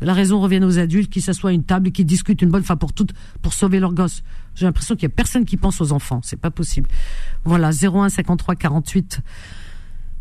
La 0.00 0.12
raison 0.12 0.40
revienne 0.40 0.64
aux 0.64 0.78
adultes, 0.78 1.10
qui 1.10 1.20
s'assoient 1.20 1.50
à 1.50 1.52
une 1.52 1.64
table 1.64 1.88
et 1.88 1.92
qui 1.92 2.04
discutent 2.04 2.42
une 2.42 2.50
bonne 2.50 2.64
fois 2.64 2.76
pour 2.76 2.92
toutes 2.92 3.12
pour 3.42 3.54
sauver 3.54 3.80
leurs 3.80 3.94
gosses. 3.94 4.22
J'ai 4.54 4.66
l'impression 4.66 4.94
qu'il 4.94 5.04
y 5.04 5.06
a 5.06 5.14
personne 5.14 5.44
qui 5.44 5.56
pense 5.56 5.80
aux 5.80 5.92
enfants. 5.92 6.20
C'est 6.22 6.38
pas 6.38 6.50
possible. 6.50 6.88
Voilà, 7.44 7.70
01 7.70 8.08
53 8.08 8.56
48 8.56 9.20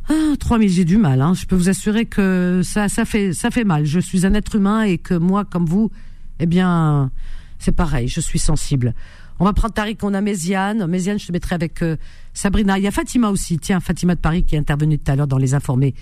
ah, 0.10 0.36
3000, 0.38 0.70
j'ai 0.70 0.84
du 0.84 0.98
mal. 0.98 1.22
Hein. 1.22 1.34
Je 1.34 1.46
peux 1.46 1.56
vous 1.56 1.70
assurer 1.70 2.06
que 2.06 2.62
ça, 2.64 2.90
ça 2.90 3.06
fait, 3.06 3.32
ça 3.32 3.52
fait 3.52 3.64
mal. 3.64 3.86
Je 3.86 4.00
suis 4.00 4.26
un 4.26 4.34
être 4.34 4.56
humain 4.56 4.84
et 4.84 4.98
que 4.98 5.14
moi, 5.14 5.46
comme 5.46 5.66
vous, 5.66 5.92
eh 6.40 6.46
bien, 6.46 7.10
c'est 7.58 7.72
pareil. 7.72 8.10
Je 8.10 8.20
suis 8.20 8.40
sensible. 8.40 8.94
On 9.40 9.46
va 9.46 9.54
prendre 9.54 9.74
Tariq, 9.74 10.04
on 10.04 10.14
a 10.14 10.22
Méziane. 10.22 10.86
Méziane, 10.88 11.20
je 11.20 11.28
te 11.28 11.32
mettrai 11.32 11.56
avec 11.56 11.82
euh, 11.82 11.96
Sabrina. 12.34 12.78
Il 12.78 12.84
y 12.84 12.88
a 12.88 12.92
Fatima 12.92 13.30
aussi. 13.30 13.58
Tiens, 13.60 13.80
Fatima 13.80 14.16
de 14.16 14.20
Paris 14.20 14.44
qui 14.44 14.56
est 14.56 14.60
intervenue 14.60 15.00
tout 15.00 15.10
à 15.10 15.16
l'heure 15.16 15.28
dans 15.28 15.38
les 15.38 15.54
informés. 15.54 15.96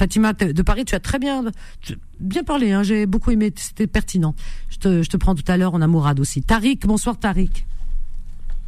Fatima 0.00 0.32
de 0.32 0.62
Paris, 0.62 0.86
tu 0.86 0.94
as 0.94 0.98
très 1.00 1.18
bien, 1.18 1.44
bien 2.20 2.42
parlé. 2.42 2.72
Hein. 2.72 2.82
J'ai 2.82 3.04
beaucoup 3.04 3.32
aimé. 3.32 3.52
C'était 3.54 3.86
pertinent. 3.86 4.34
Je 4.70 4.78
te, 4.78 5.02
je 5.02 5.10
te 5.10 5.18
prends 5.18 5.34
tout 5.34 5.44
à 5.46 5.58
l'heure. 5.58 5.74
On 5.74 5.82
a 5.82 5.86
Mourad 5.86 6.18
aussi. 6.20 6.40
Tariq, 6.40 6.86
bonsoir 6.86 7.18
Tariq. 7.18 7.66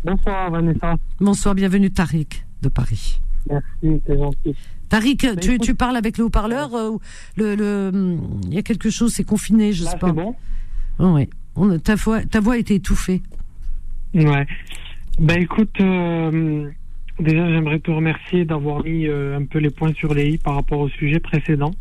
Bonsoir 0.04 0.50
Vanessa. 0.50 0.94
Bonsoir, 1.20 1.54
bienvenue 1.54 1.90
Tariq. 1.90 2.44
de 2.60 2.68
Paris. 2.68 3.18
Merci, 3.48 4.02
c'est 4.06 4.18
gentil. 4.18 4.54
Tariq, 4.90 5.40
tu, 5.40 5.58
tu 5.58 5.74
parles 5.74 5.96
avec 5.96 6.18
le 6.18 6.24
haut-parleur 6.24 6.74
euh, 6.74 6.98
le, 7.38 7.54
le, 7.54 8.18
Il 8.48 8.52
y 8.52 8.58
a 8.58 8.62
quelque 8.62 8.90
chose, 8.90 9.14
c'est 9.14 9.24
confiné, 9.24 9.72
je 9.72 9.84
Là, 9.84 9.92
sais 9.92 9.96
pas. 9.98 10.08
c'est 10.08 10.12
bon 10.12 10.36
Oh. 10.98 11.18
On- 11.56 11.78
ta, 11.78 11.94
voix, 11.94 12.22
ta 12.26 12.40
voix 12.40 12.54
a 12.54 12.58
été 12.58 12.74
étouffée. 12.74 13.22
Ouais. 14.12 14.46
Ben 15.18 15.40
écoute, 15.40 15.80
euh, 15.80 16.68
déjà 17.20 17.48
j'aimerais 17.50 17.78
te 17.80 17.90
remercier 17.90 18.44
d'avoir 18.44 18.84
mis 18.84 19.06
euh, 19.06 19.38
un 19.38 19.44
peu 19.44 19.58
les 19.58 19.70
points 19.70 19.92
sur 19.94 20.14
les 20.14 20.30
i 20.30 20.38
par 20.38 20.54
rapport 20.54 20.80
au 20.80 20.88
sujet 20.88 21.20
précédent. 21.20 21.72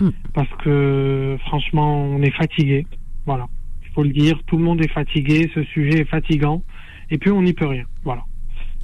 Mm. 0.00 0.08
Parce 0.34 0.48
que 0.62 1.36
franchement, 1.46 2.02
on 2.04 2.22
est 2.22 2.30
fatigué. 2.36 2.86
Voilà. 3.26 3.46
Il 3.84 3.90
faut 3.92 4.02
le 4.04 4.10
dire, 4.10 4.38
tout 4.46 4.56
le 4.56 4.64
monde 4.64 4.80
est 4.80 4.92
fatigué, 4.92 5.50
ce 5.54 5.62
sujet 5.64 6.00
est 6.00 6.04
fatigant. 6.08 6.62
Et 7.10 7.18
puis 7.18 7.30
on 7.30 7.42
n'y 7.42 7.52
peut 7.52 7.66
rien. 7.66 7.84
Voilà. 8.04 8.22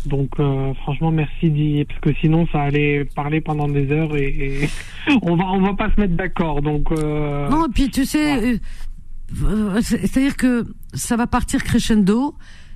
Donc 0.06 0.30
euh, 0.38 0.74
franchement 0.82 1.10
merci 1.10 1.50
d'y 1.50 1.84
parce 1.86 1.98
que 2.00 2.12
sinon 2.20 2.46
ça 2.52 2.60
allait 2.62 3.06
parler 3.16 3.40
pendant 3.40 3.68
des 3.68 3.90
heures 3.90 4.14
et, 4.16 4.26
et 4.64 4.68
on 5.22 5.34
va 5.36 5.44
on 5.46 5.62
va 5.62 5.72
pas 5.72 5.90
se 5.94 5.98
mettre 5.98 6.14
d'accord 6.14 6.60
donc 6.60 6.92
euh, 6.92 7.48
Non, 7.48 7.64
et 7.66 7.70
puis 7.72 7.88
tu 7.88 8.04
sais, 8.04 8.54
euh, 9.42 9.80
c'est- 9.80 10.06
c'est-à-dire 10.06 10.36
que 10.36 10.64
ça 10.92 11.16
va 11.16 11.26
partir 11.26 11.62
crescendo, 11.64 12.34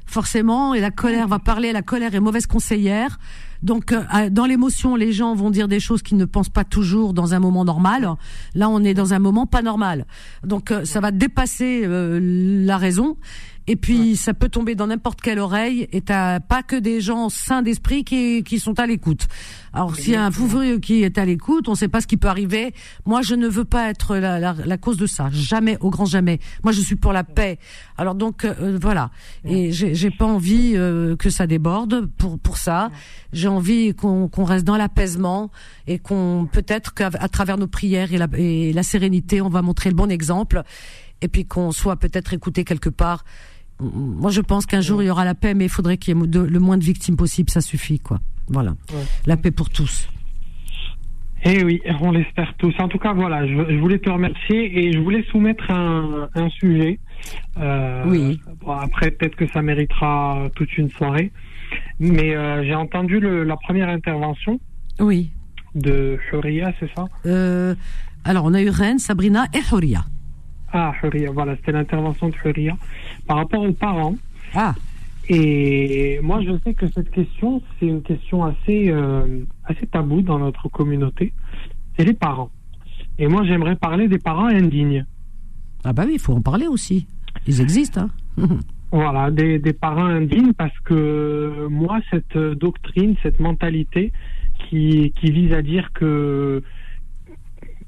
forcément, 0.09 0.75
et 0.75 0.81
la 0.81 0.91
colère 0.91 1.29
va 1.29 1.39
parler, 1.39 1.73
la 1.73 1.83
colère 1.83 2.15
est 2.15 2.21
mauvaise 2.21 2.47
conseillère. 2.47 3.19
Donc, 3.63 3.93
euh, 3.93 4.31
dans 4.31 4.47
l'émotion, 4.47 4.97
les 4.97 5.13
gens 5.13 5.35
vont 5.35 5.51
dire 5.51 5.69
des 5.69 5.81
choses 5.81 6.03
qu'ils 6.03 6.17
ne 6.17 6.25
pensent 6.25 6.49
pas 6.49 6.65
toujours 6.65 7.13
dans 7.13 7.35
un 7.35 7.41
moment 7.41 7.65
normal. 7.65 8.09
Là, 8.55 8.69
on 8.69 8.83
est 8.85 8.95
dans 8.95 9.15
un 9.15 9.19
moment 9.19 9.47
pas 9.47 9.63
normal. 9.63 10.07
Donc, 10.45 10.71
euh, 10.71 10.85
ça 10.85 11.01
va 11.01 11.11
dépasser 11.11 11.83
euh, 11.85 12.21
la 12.65 12.77
raison. 12.77 13.17
Et 13.69 13.77
puis, 13.77 14.17
ça 14.17 14.33
peut 14.33 14.49
tomber 14.49 14.75
dans 14.75 14.87
n'importe 14.87 15.21
quelle 15.21 15.39
oreille. 15.39 15.89
Et 15.93 16.01
t'as 16.01 16.41
pas 16.41 16.63
que 16.63 16.75
des 16.75 17.03
gens 17.03 17.29
sains 17.29 17.63
d'esprit 17.63 18.03
qui, 18.03 18.43
qui 18.43 18.59
sont 18.59 18.81
à 18.81 18.87
l'écoute. 18.87 19.29
Alors, 19.75 19.95
s'il 19.95 20.15
y 20.15 20.17
a 20.17 20.25
un 20.25 20.31
fou 20.31 20.49
qui 20.81 21.03
est 21.03 21.19
à 21.19 21.25
l'écoute, 21.27 21.69
on 21.69 21.75
sait 21.75 21.89
pas 21.89 22.01
ce 22.01 22.07
qui 22.07 22.17
peut 22.17 22.29
arriver. 22.29 22.73
Moi, 23.05 23.21
je 23.21 23.35
ne 23.35 23.47
veux 23.47 23.67
pas 23.67 23.91
être 23.91 24.17
la, 24.17 24.41
la, 24.41 24.57
la 24.65 24.79
cause 24.79 24.97
de 24.97 25.07
ça. 25.07 25.29
Jamais, 25.33 25.77
au 25.81 25.91
grand 25.91 26.07
jamais. 26.07 26.41
Moi, 26.65 26.73
je 26.73 26.81
suis 26.81 26.97
pour 26.97 27.13
la 27.13 27.25
paix. 27.25 27.59
Alors 27.99 28.15
donc, 28.15 28.45
euh, 28.45 28.79
voilà. 28.81 29.11
Et 29.45 29.71
j'ai 29.71 29.95
j'ai 29.95 30.11
pas 30.11 30.25
envie 30.25 30.73
euh, 30.75 31.17
que 31.17 31.29
ça 31.29 31.47
déborde 31.47 32.07
pour 32.17 32.39
pour 32.39 32.57
ça. 32.57 32.91
J'ai 33.33 33.49
envie 33.49 33.95
qu'on 33.95 34.29
qu'on 34.29 34.45
reste 34.45 34.65
dans 34.65 34.79
l'apaisement 34.79 35.51
et 35.87 35.99
qu'on 35.99 36.49
peut-être 36.51 36.95
qu'à 36.95 37.11
travers 37.11 37.59
nos 37.59 37.67
prières 37.67 38.13
et 38.15 38.19
la, 38.19 38.29
et 38.37 38.73
la 38.73 38.83
sérénité, 38.83 39.43
on 39.43 39.51
va 39.51 39.61
montrer 39.61 39.91
le 39.91 39.97
bon 39.97 40.11
exemple. 40.11 40.63
Et 41.21 41.29
puis 41.29 41.45
qu'on 41.45 41.73
soit 41.73 41.97
peut-être 41.97 42.33
écouté 42.33 42.65
quelque 42.65 42.89
part. 42.89 43.25
Moi, 43.81 44.31
je 44.31 44.41
pense 44.41 44.67
qu'un 44.67 44.81
jour 44.81 45.03
il 45.03 45.07
y 45.07 45.11
aura 45.11 45.25
la 45.25 45.35
paix, 45.35 45.55
mais 45.55 45.67
il 45.67 45.71
faudrait 45.71 45.97
qu'il 45.99 46.17
y 46.17 46.21
ait 46.21 46.27
de- 46.27 46.41
le 46.41 46.59
moins 46.59 46.77
de 46.79 46.85
victimes 46.85 47.17
possible. 47.17 47.51
Ça 47.51 47.61
suffit, 47.61 48.01
quoi. 48.01 48.19
Voilà. 48.49 48.71
Ouais. 48.93 49.05
La 49.27 49.37
paix 49.37 49.51
pour 49.51 49.71
tous. 49.71 50.09
Eh 51.45 51.63
oui, 51.63 51.81
on 52.01 52.11
l'espère 52.11 52.53
tous. 52.59 52.75
En 52.81 52.89
tout 52.89 52.99
cas, 52.99 53.13
voilà, 53.13 53.47
je, 53.47 53.53
je 53.71 53.77
voulais 53.79 53.99
te 54.01 54.11
remercier 54.11 54.77
et 54.87 54.93
je 54.93 54.99
voulais 54.99 55.23
soumettre 55.31 55.71
un, 55.71 56.29
un 56.35 56.49
sujet. 56.49 56.99
Euh, 57.59 58.03
Oui. 58.07 58.41
bon, 58.61 58.73
après, 58.73 59.13
peut-être 59.13 59.37
que 59.37 59.47
ça 59.53 59.63
méritera 59.63 60.49
toute 60.57 60.77
une 60.77 60.91
soirée. 60.91 61.31
Mais 62.01 62.35
euh, 62.35 62.65
j'ai 62.65 62.75
entendu 62.75 63.21
le, 63.21 63.45
la 63.45 63.57
première 63.57 63.89
intervention 63.89 64.59
Oui. 64.99 65.31
de 65.77 66.19
Huria, 66.33 66.73
c'est 66.81 66.91
ça? 66.97 67.05
Euh, 67.27 67.75
alors, 68.25 68.45
on 68.45 68.55
a 68.55 68.61
eu 68.61 68.71
Rennes, 68.71 68.99
Sabrina 68.99 69.47
et 69.55 69.61
Horia. 69.73 70.05
Ah, 70.73 70.93
Huria, 71.03 71.31
voilà, 71.31 71.55
c'était 71.57 71.73
l'intervention 71.73 72.29
de 72.31 72.35
Huria. 72.45 72.77
Par 73.29 73.37
rapport 73.37 73.63
aux 73.63 73.73
parents, 73.73 74.17
Ah, 74.55 74.75
Et 75.29 76.19
moi, 76.23 76.41
je 76.43 76.53
sais 76.65 76.73
que 76.73 76.87
cette 76.89 77.11
question, 77.11 77.61
c'est 77.79 77.87
une 77.87 78.01
question 78.03 78.45
assez, 78.45 78.89
euh, 78.91 79.45
assez 79.65 79.87
taboue 79.87 80.23
dans 80.23 80.39
notre 80.39 80.69
communauté. 80.71 81.35
C'est 81.97 82.05
les 82.07 82.15
parents. 82.15 82.51
Et 83.19 83.27
moi, 83.29 83.45
j'aimerais 83.45 83.77
parler 83.77 84.09
des 84.09 84.19
parents 84.19 84.47
indignes. 84.47 85.05
ah 85.85 85.93
bah 85.93 86.05
oui, 86.07 86.15
il 86.15 86.19
faut 86.19 86.33
en 86.33 86.41
parler 86.41 86.67
aussi. 86.67 87.07
Ils 87.47 87.61
existent, 87.61 88.09
hein. 88.39 88.49
Voilà, 88.91 89.31
des, 89.31 89.59
des 89.59 89.75
parents 89.75 90.07
indignes 90.07 90.55
parce 90.55 90.79
que 90.83 91.67
moi, 91.69 92.01
cette 92.11 92.39
doctrine, 92.39 93.17
cette 93.23 93.39
mentalité 93.39 94.13
qui, 94.71 95.13
qui 95.21 95.31
vise 95.31 95.53
à 95.53 95.61
dire 95.61 95.93
que 95.93 96.63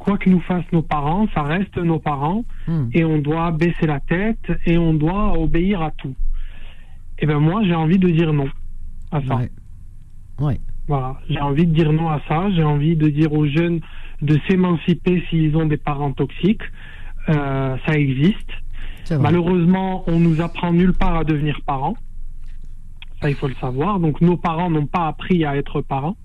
quoi 0.01 0.19
que 0.19 0.29
nous 0.29 0.41
fassent 0.41 0.71
nos 0.73 0.83
parents, 0.83 1.27
ça 1.35 1.43
reste 1.43 1.77
nos 1.79 1.99
parents 2.01 2.45
Hmm. 2.67 2.89
et 2.93 3.05
on 3.05 3.19
doit 3.19 3.51
baisser 3.53 3.87
la 3.87 4.01
tête 4.01 4.45
et 4.67 4.77
on 4.79 4.93
doit 4.95 5.39
obéir 5.39 5.81
à 5.83 5.91
tout. 5.93 6.15
Et 7.19 7.27
ben 7.27 7.39
moi, 7.39 7.63
j'ai 7.65 7.75
envie 7.75 7.99
de 7.99 8.09
dire 8.09 8.33
non 8.33 8.49
à 9.13 9.21
ça. 9.27 9.37
Ouais. 9.37 9.51
Ouais. 10.41 10.61
Voilà, 10.89 11.21
j'ai 11.29 11.41
envie 11.41 11.67
de 11.67 11.73
dire 11.73 11.93
non 11.93 12.09
à 12.09 12.21
ça. 12.29 12.51
J'ai 12.57 12.65
envie 12.65 12.97
de 12.97 13.09
dire 13.09 13.33
aux 13.33 13.47
jeunes 13.47 13.81
de 14.23 14.39
s'émanciper 14.49 15.23
s'ils 15.29 15.55
ont 15.57 15.67
des 15.67 15.77
parents 15.77 16.13
toxiques. 16.13 16.63
Euh, 17.29 17.77
ça 17.87 17.93
existe. 17.95 18.51
Malheureusement, 19.21 20.05
on 20.07 20.19
nous 20.19 20.41
apprend 20.41 20.73
nulle 20.73 20.95
part 20.95 21.17
à 21.17 21.25
devenir 21.25 21.61
parents. 21.67 21.97
Ça, 23.21 23.29
il 23.29 23.37
faut 23.37 23.49
le 23.49 23.55
savoir. 23.55 24.01
Donc, 24.01 24.21
nos 24.21 24.37
parents 24.37 24.71
n'ont 24.71 24.87
pas 24.87 25.07
appris 25.09 25.45
à 25.45 25.57
être 25.57 25.81
parents. 25.83 26.17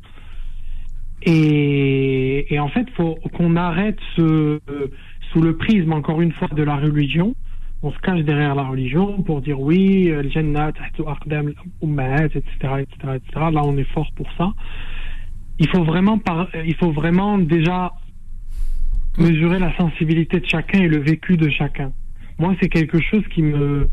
Et, 1.24 2.54
et 2.54 2.60
en 2.60 2.68
fait, 2.70 2.88
faut 2.92 3.16
qu'on 3.34 3.56
arrête 3.56 3.98
ce, 4.16 4.22
euh, 4.22 4.60
sous 5.32 5.42
le 5.42 5.58
prisme, 5.58 5.94
encore 5.94 6.22
une 6.22 6.32
fois, 6.32 6.48
de 6.50 6.64
la 6.64 6.76
religion. 6.76 7.36
On 7.84 7.92
se 7.92 8.00
cache 8.00 8.22
derrière 8.22 8.56
la 8.56 8.64
religion 8.64 9.22
pour 9.22 9.42
dire 9.42 9.60
oui, 9.60 10.10
euh, 10.10 10.24
etc., 10.24 10.44
etc., 12.34 13.14
etc. 13.16 13.22
Là, 13.36 13.62
on 13.64 13.78
est 13.78 13.90
fort 13.92 14.12
pour 14.16 14.28
ça. 14.38 14.54
Il 15.60 15.68
faut 15.70 15.84
vraiment, 15.84 16.18
par, 16.18 16.48
il 16.66 16.76
faut 16.76 16.92
vraiment 16.92 17.38
déjà 17.38 17.94
mesurer 19.18 19.60
la 19.60 19.76
sensibilité 19.78 20.40
de 20.40 20.46
chacun 20.46 20.80
et 20.82 20.88
le 20.88 21.00
vécu 21.00 21.38
de 21.38 21.50
chacun. 21.50 21.92
Moi, 22.38 22.56
c'est 22.62 22.70
quelque 22.70 23.00
chose 23.00 23.24
qui 23.34 23.42
me 23.42 23.88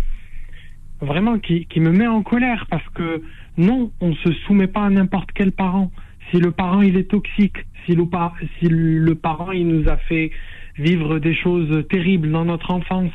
vraiment 1.00 1.38
qui, 1.38 1.66
qui 1.66 1.80
me 1.80 1.90
met 1.90 2.06
en 2.06 2.22
colère 2.22 2.66
parce 2.70 2.88
que 2.94 3.22
non, 3.58 3.92
on 4.00 4.14
se 4.14 4.32
soumet 4.46 4.68
pas 4.68 4.84
à 4.84 4.90
n'importe 4.90 5.30
quel 5.34 5.52
parent. 5.52 5.90
Si 6.32 6.38
le 6.38 6.50
parent 6.50 6.80
il 6.82 6.96
est 6.96 7.10
toxique, 7.10 7.58
si 7.86 7.92
le, 7.94 8.06
par- 8.06 8.34
si 8.58 8.68
le 8.68 9.14
parent 9.14 9.52
il 9.52 9.68
nous 9.68 9.88
a 9.88 9.96
fait 9.98 10.30
vivre 10.78 11.18
des 11.18 11.34
choses 11.34 11.84
terribles 11.90 12.30
dans 12.32 12.44
notre 12.46 12.70
enfance, 12.72 13.12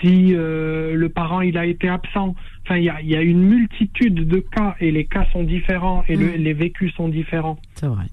si 0.00 0.34
euh, 0.34 0.94
le 0.94 1.08
parent 1.08 1.40
il 1.40 1.56
a 1.56 1.64
été 1.66 1.88
absent, 1.88 2.34
enfin 2.66 2.76
il 2.76 2.84
y 2.84 2.90
a, 2.90 3.00
il 3.00 3.08
y 3.08 3.16
a 3.16 3.22
une 3.22 3.42
multitude 3.42 4.26
de 4.26 4.38
cas 4.40 4.74
et 4.80 4.90
les 4.90 5.04
cas 5.04 5.26
sont 5.32 5.44
différents 5.44 6.04
et 6.08 6.16
le- 6.16 6.26
Mm. 6.38 6.42
les 6.42 6.52
vécus 6.52 6.92
sont 6.94 7.08
différents. 7.08 7.58
C'est 7.76 7.86
vrai. 7.86 8.04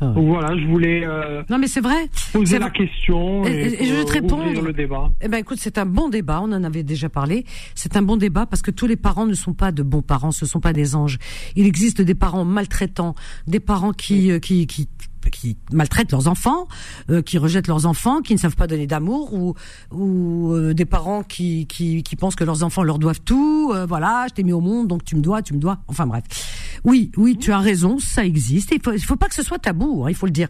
Donc 0.00 0.26
voilà, 0.26 0.56
je 0.58 0.66
voulais 0.66 1.02
euh, 1.06 1.42
Non, 1.48 1.58
mais 1.58 1.66
c'est 1.66 1.80
vrai. 1.80 2.08
poser 2.32 2.58
la 2.58 2.70
question 2.70 3.44
Et- 3.44 3.82
et, 3.82 3.86
je 3.86 3.94
vais 3.94 4.04
te 4.04 4.10
euh, 4.10 4.12
répondre. 4.14 4.44
ouvrir 4.44 4.62
le 4.62 4.72
débat. 4.72 5.10
Eh 5.20 5.28
ben, 5.28 5.38
écoute, 5.38 5.58
c'est 5.60 5.78
un 5.78 5.86
bon 5.86 6.08
débat. 6.08 6.40
On 6.42 6.52
en 6.52 6.64
avait 6.64 6.82
déjà 6.82 7.08
parlé. 7.08 7.44
C'est 7.74 7.96
un 7.96 8.02
bon 8.02 8.16
débat 8.16 8.46
parce 8.46 8.62
que 8.62 8.70
tous 8.70 8.86
les 8.86 8.96
parents 8.96 9.26
ne 9.26 9.34
sont 9.34 9.54
pas 9.54 9.72
de 9.72 9.82
bons 9.82 10.02
parents. 10.02 10.32
Ce 10.32 10.46
sont 10.46 10.60
pas 10.60 10.72
des 10.72 10.94
anges. 10.96 11.18
Il 11.56 11.66
existe 11.66 12.00
des 12.02 12.14
parents 12.14 12.44
maltraitants, 12.44 13.14
des 13.46 13.60
parents 13.60 13.92
qui, 13.92 14.30
euh, 14.30 14.38
qui, 14.38 14.66
qui, 14.66 14.88
qui 15.32 15.56
maltraitent 15.72 16.12
leurs 16.12 16.28
enfants, 16.28 16.68
euh, 17.10 17.22
qui 17.22 17.38
rejettent 17.38 17.66
leurs 17.68 17.86
enfants, 17.86 18.20
qui 18.20 18.34
ne 18.34 18.38
savent 18.38 18.56
pas 18.56 18.66
donner 18.66 18.86
d'amour, 18.86 19.32
ou, 19.32 19.54
ou 19.90 20.52
euh, 20.52 20.74
des 20.74 20.84
parents 20.84 21.22
qui, 21.22 21.66
qui, 21.66 22.02
qui 22.02 22.16
pensent 22.16 22.34
que 22.36 22.44
leurs 22.44 22.62
enfants 22.62 22.82
leur 22.82 22.98
doivent 22.98 23.20
tout. 23.24 23.72
euh, 23.74 23.86
voilà, 23.86 24.26
je 24.28 24.34
t'ai 24.34 24.42
mis 24.42 24.52
au 24.52 24.60
monde, 24.60 24.86
donc 24.88 25.02
tu 25.04 25.16
me 25.16 25.22
dois, 25.22 25.40
tu 25.40 25.54
me 25.54 25.58
dois. 25.60 25.78
Enfin 25.88 26.06
bref. 26.06 26.24
Oui, 26.84 27.10
oui, 27.16 27.36
tu 27.38 27.50
as 27.52 27.58
raison, 27.58 27.98
ça 27.98 28.24
existe. 28.26 28.70
Il 28.72 28.80
faut, 28.82 28.92
il 28.92 29.02
faut 29.02 29.16
pas 29.16 29.28
que 29.28 29.34
ce 29.34 29.42
soit 29.42 29.58
tabou, 29.58 30.04
hein, 30.04 30.10
il 30.10 30.14
faut 30.14 30.26
le 30.26 30.32
dire. 30.32 30.48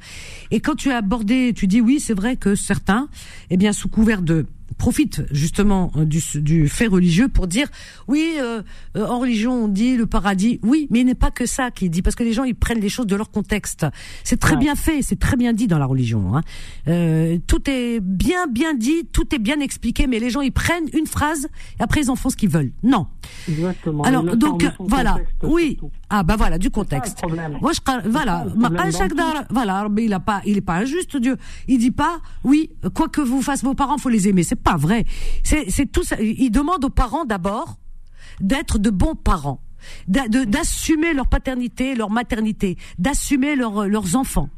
Et 0.51 0.61
quand 0.61 0.75
tu 0.75 0.91
as 0.91 0.97
abordé, 0.99 1.53
tu 1.55 1.67
dis 1.67 1.81
oui, 1.81 2.01
c'est 2.01 2.15
vrai 2.15 2.37
que 2.37 2.55
certains, 2.55 3.09
eh 3.51 3.57
bien, 3.57 3.73
sous 3.73 3.89
couvert 3.89 4.21
de 4.23 4.47
profitent 4.79 5.23
justement 5.31 5.93
euh, 5.95 6.05
du, 6.05 6.21
du 6.41 6.69
fait 6.69 6.89
religieux 6.89 7.29
pour 7.29 7.47
dire 7.47 7.69
oui 8.09 8.33
euh, 8.41 8.61
euh, 8.97 9.07
en 9.07 9.21
religion 9.21 9.65
on 9.67 9.69
dit 9.69 9.97
le 9.97 10.07
paradis 10.07 10.59
oui 10.65 10.89
mais 10.91 11.01
il 11.01 11.07
n'est 11.07 11.15
pas 11.15 11.31
que 11.31 11.47
ça 11.47 11.71
qui 11.71 11.89
dit 11.91 12.03
parce 12.03 12.17
que 12.17 12.25
les 12.25 12.33
gens 12.33 12.43
ils 12.43 12.57
prennent 12.57 12.81
les 12.81 12.89
choses 12.89 13.07
de 13.07 13.15
leur 13.15 13.31
contexte 13.31 13.87
c'est 14.25 14.41
très 14.41 14.55
Ouais. 14.55 14.61
bien 14.61 14.75
fait 14.75 15.01
c'est 15.03 15.19
très 15.19 15.37
bien 15.37 15.53
dit 15.53 15.69
dans 15.69 15.79
la 15.79 15.87
religion 15.87 16.35
hein. 16.37 16.41
Euh, 16.89 17.39
tout 17.47 17.71
est 17.71 18.01
bien 18.01 18.49
bien 18.49 18.75
dit 18.75 19.07
tout 19.13 19.33
est 19.33 19.39
bien 19.39 19.61
expliqué 19.61 20.09
mais 20.09 20.19
les 20.19 20.31
gens 20.31 20.41
ils 20.41 20.51
prennent 20.51 20.89
une 20.93 21.07
phrase 21.07 21.47
et 21.79 21.83
après 21.83 22.01
ils 22.01 22.11
en 22.11 22.17
font 22.17 22.31
ce 22.31 22.37
qu'ils 22.37 22.49
veulent 22.51 22.73
non 22.83 23.07
Exactement. 23.49 24.03
alors 24.03 24.25
donc 24.37 24.65
voilà 24.81 25.19
oui 25.45 25.77
surtout. 25.79 25.93
ah 26.11 26.24
ben 26.25 26.37
voilà, 26.37 26.59
du 26.59 26.71
contexte. 26.71 27.21
Voilà, 28.07 28.47
voilà, 29.51 29.89
il 29.99 30.11
n'est 30.11 30.19
pas, 30.19 30.43
il 30.45 30.57
est 30.57 30.63
pas 30.63 30.75
injuste, 30.75 31.17
Dieu. 31.17 31.37
Il 31.69 31.79
dit 31.79 31.91
pas, 31.91 32.21
oui, 32.45 32.71
quoi 32.95 33.09
que 33.09 33.21
vous 33.21 33.43
fassent 33.43 33.65
vos 33.65 33.75
parents, 33.75 33.99
faut 33.99 34.09
les 34.09 34.29
aimer. 34.29 34.43
C'est 34.43 34.61
pas 34.61 34.77
vrai. 34.77 35.05
C'est 35.43 35.91
tout 35.91 36.03
ça. 36.03 36.17
Il 36.21 36.51
demande 36.51 36.85
aux 36.85 36.91
parents 36.91 37.25
d'abord 37.25 37.77
d'être 38.41 38.79
de 38.79 38.91
bons 38.91 39.15
parents, 39.15 39.61
d'assumer 40.09 41.15
leur 41.15 41.29
paternité, 41.29 41.95
leur 41.95 42.11
maternité, 42.11 42.77
d'assumer 42.99 43.57
leur, 43.57 43.87
leurs 43.87 44.17
enfants. 44.17 44.49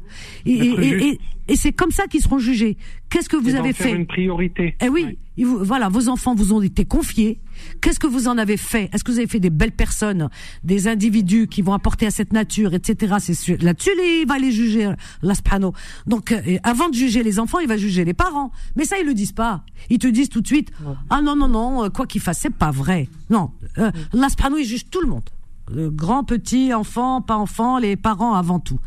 Et, 0.45 1.19
c'est 1.55 1.71
comme 1.71 1.91
ça 1.91 2.07
qu'ils 2.07 2.21
seront 2.21 2.39
jugés. 2.39 2.77
Qu'est-ce 3.09 3.29
que 3.29 3.37
vous 3.37 3.55
avez 3.55 3.71
fait 3.71 3.91
une 3.91 4.05
priorité. 4.05 4.75
Eh 4.81 4.89
oui, 4.89 5.17
voilà, 5.37 5.89
vos 5.89 6.09
enfants 6.09 6.35
vous 6.35 6.53
ont 6.53 6.61
été 6.61 6.85
confiés. 6.85 7.39
Qu'est-ce 7.81 7.99
que 7.99 8.07
vous 8.07 8.27
en 8.27 8.37
avez 8.37 8.57
fait? 8.57 8.89
Est-ce 8.93 9.03
que 9.03 9.11
vous 9.11 9.17
avez 9.17 9.27
fait 9.27 9.39
des 9.39 9.49
belles 9.49 9.71
personnes, 9.71 10.29
des 10.63 10.87
individus 10.87 11.47
qui 11.47 11.61
vont 11.61 11.73
apporter 11.73 12.05
à 12.05 12.11
cette 12.11 12.33
nature, 12.33 12.73
etc. 12.73 13.15
C'est 13.19 13.61
là-dessus 13.61 13.91
il 13.97 14.25
va 14.27 14.37
les 14.37 14.51
juger, 14.51 14.91
l'aspano. 15.21 15.73
Donc, 16.05 16.31
euh, 16.31 16.57
avant 16.63 16.89
de 16.89 16.93
juger 16.93 17.23
les 17.23 17.39
enfants, 17.39 17.59
il 17.59 17.67
va 17.67 17.77
juger 17.77 18.05
les 18.05 18.13
parents. 18.13 18.51
Mais 18.75 18.85
ça, 18.85 18.97
ils 18.99 19.05
le 19.05 19.13
disent 19.13 19.31
pas. 19.31 19.63
Ils 19.89 19.99
te 19.99 20.07
disent 20.07 20.29
tout 20.29 20.41
de 20.41 20.47
suite, 20.47 20.71
ah 21.09 21.21
non 21.21 21.35
non 21.35 21.47
non, 21.47 21.83
euh, 21.83 21.89
quoi 21.89 22.05
qu'il 22.05 22.21
fasse, 22.21 22.39
c'est 22.39 22.53
pas 22.53 22.71
vrai. 22.71 23.09
Non, 23.29 23.51
euh, 23.77 23.91
l'aspano, 24.13 24.57
il 24.57 24.65
juge 24.65 24.89
tout 24.89 25.01
le 25.01 25.07
monde. 25.07 25.29
Euh, 25.75 25.89
grand, 25.91 26.23
petit, 26.23 26.73
enfant, 26.73 27.21
pas 27.21 27.35
enfant, 27.35 27.77
les 27.77 27.95
parents 27.95 28.33
avant 28.33 28.59
tout. 28.59 28.79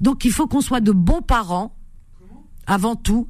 Donc, 0.00 0.24
il 0.24 0.32
faut 0.32 0.46
qu'on 0.46 0.60
soit 0.60 0.80
de 0.80 0.92
bons 0.92 1.22
parents 1.22 1.74
avant 2.66 2.96
tout 2.96 3.28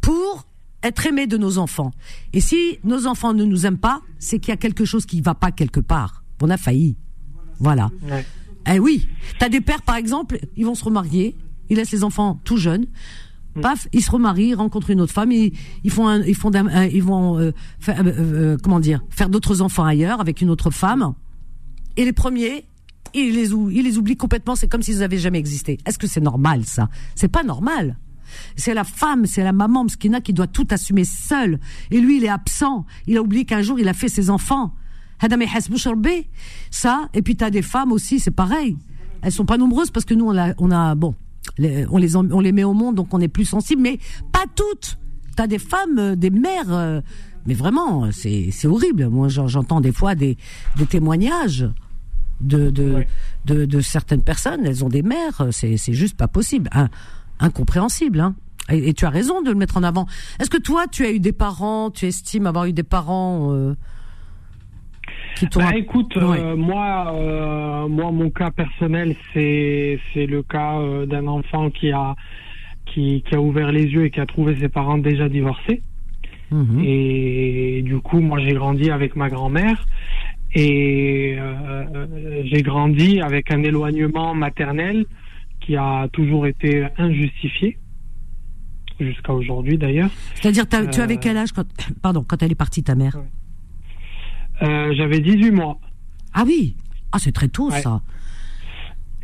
pour 0.00 0.46
être 0.84 1.06
aimé 1.06 1.26
de 1.26 1.36
nos 1.36 1.58
enfants. 1.58 1.90
Et 2.32 2.40
si 2.40 2.78
nos 2.84 3.06
enfants 3.06 3.34
ne 3.34 3.44
nous 3.44 3.66
aiment 3.66 3.78
pas, 3.78 4.00
c'est 4.18 4.38
qu'il 4.38 4.50
y 4.50 4.52
a 4.52 4.56
quelque 4.56 4.84
chose 4.84 5.06
qui 5.06 5.20
va 5.20 5.34
pas 5.34 5.50
quelque 5.50 5.80
part. 5.80 6.22
On 6.42 6.50
a 6.50 6.56
failli. 6.56 6.96
Voilà. 7.58 7.90
Eh 8.72 8.78
oui. 8.78 9.08
T'as 9.38 9.48
des 9.48 9.60
pères, 9.60 9.82
par 9.82 9.96
exemple, 9.96 10.38
ils 10.56 10.64
vont 10.66 10.74
se 10.74 10.84
remarier, 10.84 11.36
ils 11.70 11.76
laissent 11.76 11.92
les 11.92 12.04
enfants 12.04 12.40
tout 12.44 12.56
jeunes. 12.58 12.86
Paf, 13.62 13.86
ils 13.92 14.02
se 14.02 14.10
remarient, 14.10 14.48
ils 14.48 14.54
rencontrent 14.54 14.90
une 14.90 15.00
autre 15.00 15.12
femme, 15.12 15.30
ils, 15.30 15.52
ils 15.84 15.90
font, 15.90 16.08
un, 16.08 16.22
ils 16.22 16.34
font, 16.34 16.52
un- 16.54 16.86
ils 16.86 17.02
vont, 17.02 17.38
euh, 17.38 17.52
faire, 17.78 18.00
euh, 18.04 18.12
euh, 18.16 18.56
comment 18.60 18.80
dire, 18.80 19.00
faire 19.10 19.28
d'autres 19.28 19.60
enfants 19.62 19.84
ailleurs 19.84 20.20
avec 20.20 20.40
une 20.40 20.50
autre 20.50 20.70
femme. 20.72 21.14
Et 21.96 22.04
les 22.04 22.12
premiers, 22.12 22.66
ils 23.14 23.32
les, 23.32 23.52
ils 23.52 23.84
les 23.84 23.96
oublient 23.96 24.16
complètement. 24.16 24.56
C'est 24.56 24.66
comme 24.66 24.82
s'ils 24.82 24.98
n'avaient 24.98 25.18
jamais 25.18 25.38
existé. 25.38 25.78
Est-ce 25.86 25.98
que 26.00 26.08
c'est 26.08 26.20
normal 26.20 26.64
ça? 26.64 26.88
C'est 27.14 27.28
pas 27.28 27.44
normal. 27.44 27.96
C'est 28.56 28.74
la 28.74 28.84
femme, 28.84 29.26
c'est 29.26 29.42
la 29.44 29.52
maman 29.52 29.84
Mskina 29.84 30.20
qui 30.20 30.32
doit 30.32 30.46
tout 30.46 30.66
assumer 30.70 31.04
seule. 31.04 31.58
Et 31.90 32.00
lui, 32.00 32.18
il 32.18 32.24
est 32.24 32.28
absent. 32.28 32.84
Il 33.06 33.16
a 33.16 33.22
oublié 33.22 33.44
qu'un 33.44 33.62
jour, 33.62 33.78
il 33.78 33.88
a 33.88 33.94
fait 33.94 34.08
ses 34.08 34.30
enfants. 34.30 34.74
Ça, 36.70 37.08
et 37.14 37.22
puis 37.22 37.36
t'as 37.36 37.50
des 37.50 37.62
femmes 37.62 37.92
aussi, 37.92 38.18
c'est 38.20 38.30
pareil. 38.30 38.76
Elles 39.22 39.32
sont 39.32 39.46
pas 39.46 39.56
nombreuses 39.58 39.90
parce 39.90 40.04
que 40.04 40.14
nous, 40.14 40.26
on 40.26 40.36
a, 40.36 40.52
on 40.58 40.70
a 40.70 40.94
bon, 40.94 41.14
les- 41.56 41.86
on 41.90 41.96
les, 41.96 42.16
on 42.16 42.40
les 42.40 42.52
met 42.52 42.64
au 42.64 42.74
monde, 42.74 42.94
donc 42.96 43.12
on 43.14 43.20
est 43.20 43.28
plus 43.28 43.44
sensible, 43.46 43.80
mais 43.82 43.98
pas 44.32 44.44
toutes. 44.54 44.98
T'as 45.36 45.46
des 45.46 45.58
femmes, 45.58 45.98
euh, 45.98 46.14
des 46.16 46.30
mères, 46.30 46.70
euh, 46.72 47.00
mais 47.46 47.54
vraiment, 47.54 48.10
c'est, 48.12 48.50
c'est 48.52 48.66
horrible. 48.68 49.08
Moi, 49.08 49.28
j'en- 49.28 49.48
j'entends 49.48 49.80
des 49.80 49.92
fois 49.92 50.14
des, 50.14 50.36
des 50.76 50.86
témoignages 50.86 51.66
de, 52.40 52.70
de, 52.70 53.04
de, 53.46 53.64
de 53.64 53.80
certaines 53.80 54.22
personnes. 54.22 54.60
Elles 54.64 54.84
ont 54.84 54.88
des 54.88 55.02
mères, 55.02 55.48
c'est, 55.52 55.76
c'est 55.76 55.92
juste 55.94 56.16
pas 56.16 56.28
possible, 56.28 56.68
Hein, 56.72 56.88
incompréhensible. 57.40 58.20
Hein. 58.20 58.34
Et, 58.70 58.88
et 58.88 58.94
tu 58.94 59.04
as 59.04 59.10
raison 59.10 59.42
de 59.42 59.50
le 59.50 59.56
mettre 59.56 59.76
en 59.76 59.82
avant. 59.82 60.06
Est-ce 60.40 60.50
que 60.50 60.60
toi, 60.60 60.86
tu 60.90 61.04
as 61.04 61.10
eu 61.10 61.20
des 61.20 61.32
parents, 61.32 61.90
tu 61.90 62.06
estimes 62.06 62.46
avoir 62.46 62.64
eu 62.64 62.72
des 62.72 62.82
parents 62.82 63.52
euh, 63.52 63.74
qui 65.36 65.48
t'ont 65.48 65.60
Bah, 65.60 65.76
écoute, 65.76 66.16
euh, 66.16 66.56
moi, 66.56 67.12
euh, 67.14 67.88
moi, 67.88 68.10
mon 68.10 68.30
cas 68.30 68.50
personnel, 68.50 69.16
c'est 69.32 69.98
c'est 70.12 70.26
le 70.26 70.42
cas 70.42 70.78
d'un 71.06 71.26
enfant 71.26 71.70
qui 71.70 71.92
a 71.92 72.14
qui, 72.86 73.22
qui 73.28 73.34
a 73.34 73.40
ouvert 73.40 73.72
les 73.72 73.84
yeux 73.84 74.04
et 74.04 74.10
qui 74.10 74.20
a 74.20 74.26
trouvé 74.26 74.56
ses 74.58 74.68
parents 74.68 74.98
déjà 74.98 75.28
divorcés. 75.28 75.82
Mhm. 76.50 76.82
Et 76.84 77.82
du 77.82 77.98
coup, 77.98 78.20
moi, 78.20 78.38
j'ai 78.38 78.52
grandi 78.52 78.90
avec 78.90 79.16
ma 79.16 79.28
grand-mère 79.28 79.84
et 80.54 81.36
j'ai 82.44 82.62
grandi 82.62 83.20
avec 83.20 83.50
un 83.50 83.62
éloignement 83.62 84.34
maternel 84.34 85.04
qui 85.64 85.76
a 85.76 86.08
toujours 86.12 86.46
été 86.46 86.86
injustifié 86.98 87.78
jusqu'à 89.00 89.32
aujourd'hui 89.32 89.78
d'ailleurs. 89.78 90.10
C'est-à-dire, 90.34 90.68
tu 90.68 90.76
Euh, 90.76 91.02
avais 91.04 91.16
quel 91.16 91.36
âge 91.36 91.52
quand, 91.52 91.64
pardon, 92.02 92.24
quand 92.26 92.42
elle 92.42 92.52
est 92.52 92.56
partie, 92.56 92.82
ta 92.82 92.94
mère 92.94 93.16
Euh, 94.62 94.92
J'avais 94.94 95.20
18 95.20 95.50
mois. 95.50 95.78
Ah 96.32 96.44
oui, 96.46 96.76
ah 97.12 97.18
c'est 97.18 97.32
très 97.32 97.48
tôt 97.48 97.70
Ouais. 97.70 97.80
ça. 97.80 98.02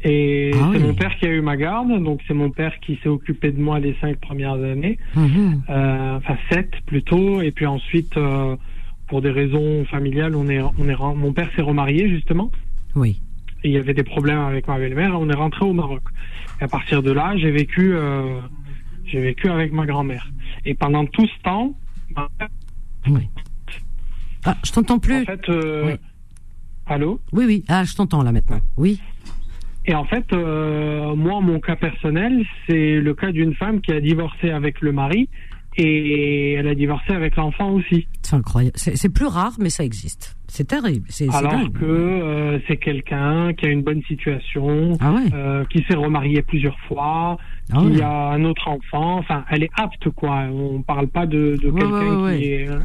Et 0.02 0.50
Ah 0.54 0.70
c'est 0.72 0.78
oui. 0.78 0.84
mon 0.86 0.94
père 0.94 1.14
qui 1.18 1.26
a 1.26 1.30
eu 1.30 1.42
ma 1.42 1.56
garde, 1.58 2.02
donc 2.02 2.20
c'est 2.26 2.32
mon 2.34 2.50
père 2.50 2.72
qui 2.80 2.98
s'est 3.02 3.08
occupé 3.08 3.52
de 3.52 3.60
moi 3.60 3.78
les 3.80 3.94
cinq 4.00 4.16
premières 4.18 4.54
années, 4.54 4.98
Mhm. 5.14 5.62
euh, 5.68 6.16
enfin 6.16 6.36
sept 6.50 6.70
plutôt, 6.86 7.42
et 7.42 7.50
puis 7.50 7.66
ensuite, 7.66 8.16
euh, 8.16 8.56
pour 9.08 9.20
des 9.20 9.30
raisons 9.30 9.84
familiales, 9.86 10.34
on 10.36 10.48
est, 10.48 10.60
on 10.62 10.88
est, 10.88 10.96
mon 11.16 11.32
père 11.34 11.50
s'est 11.54 11.60
remarié 11.62 12.08
justement, 12.08 12.50
Oui. 12.96 13.20
Et 13.62 13.68
il 13.68 13.72
y 13.72 13.76
avait 13.76 13.94
des 13.94 14.02
problèmes 14.04 14.38
avec 14.40 14.66
ma 14.68 14.78
belle-mère, 14.78 15.18
on 15.20 15.28
est 15.28 15.34
rentré 15.34 15.64
au 15.64 15.72
Maroc. 15.72 16.02
Et 16.60 16.64
à 16.64 16.68
partir 16.68 17.02
de 17.02 17.10
là, 17.12 17.34
j'ai 17.36 17.50
vécu, 17.50 17.94
euh, 17.94 18.40
j'ai 19.04 19.20
vécu 19.20 19.48
avec 19.48 19.72
ma 19.72 19.86
grand-mère. 19.86 20.30
Et 20.64 20.74
pendant 20.74 21.04
tout 21.06 21.26
ce 21.26 21.42
temps, 21.42 21.74
Oui. 23.08 23.28
Ah, 24.44 24.56
je 24.64 24.72
t'entends 24.72 24.98
plus. 24.98 25.22
en 25.22 25.24
fait, 25.26 25.48
euh, 25.48 25.86
Oui. 25.86 25.92
allô? 26.86 27.20
Oui, 27.32 27.44
oui. 27.46 27.64
Ah, 27.68 27.84
je 27.84 27.94
t'entends 27.94 28.22
là 28.22 28.32
maintenant. 28.32 28.60
Oui. 28.76 29.00
Et 29.86 29.94
en 29.94 30.04
fait, 30.04 30.30
euh, 30.32 31.14
moi, 31.14 31.40
mon 31.40 31.60
cas 31.60 31.76
personnel, 31.76 32.44
c'est 32.66 32.96
le 33.00 33.14
cas 33.14 33.32
d'une 33.32 33.54
femme 33.54 33.80
qui 33.80 33.92
a 33.92 34.00
divorcé 34.00 34.50
avec 34.50 34.80
le 34.82 34.92
mari 34.92 35.28
et 35.76 36.52
elle 36.54 36.68
a 36.68 36.74
divorcé 36.74 37.12
avec 37.12 37.36
l'enfant 37.36 37.70
aussi. 37.70 38.06
C'est 38.22 38.36
incroyable. 38.36 38.76
C'est 38.76 39.08
plus 39.12 39.26
rare, 39.26 39.52
mais 39.58 39.70
ça 39.70 39.84
existe. 39.84 40.36
C'est 40.52 40.66
terrible. 40.66 41.06
C'est 41.10 41.28
Alors 41.32 41.72
que 41.72 41.84
euh, 41.84 42.58
c'est 42.66 42.76
quelqu'un 42.76 43.52
qui 43.54 43.66
a 43.66 43.68
une 43.68 43.82
bonne 43.82 44.02
situation, 44.02 44.98
Ah 45.00 45.12
ouais. 45.12 45.32
euh, 45.32 45.64
qui 45.70 45.84
s'est 45.88 45.94
remarié 45.94 46.42
plusieurs 46.42 46.78
fois, 46.88 47.38
Ah 47.72 47.78
qui 47.78 47.86
ouais. 47.86 48.02
a 48.02 48.30
un 48.32 48.44
autre 48.44 48.66
enfant. 48.66 49.18
Enfin, 49.18 49.44
elle 49.48 49.62
est 49.62 49.70
apte, 49.78 50.10
quoi. 50.10 50.46
On 50.52 50.82
parle 50.82 51.06
pas 51.06 51.26
de, 51.26 51.56
de 51.62 51.68
Ouais, 51.70 51.80
quelqu'un 51.80 52.36
qui 52.38 52.44
est. 52.46 52.68
euh, 52.68 52.80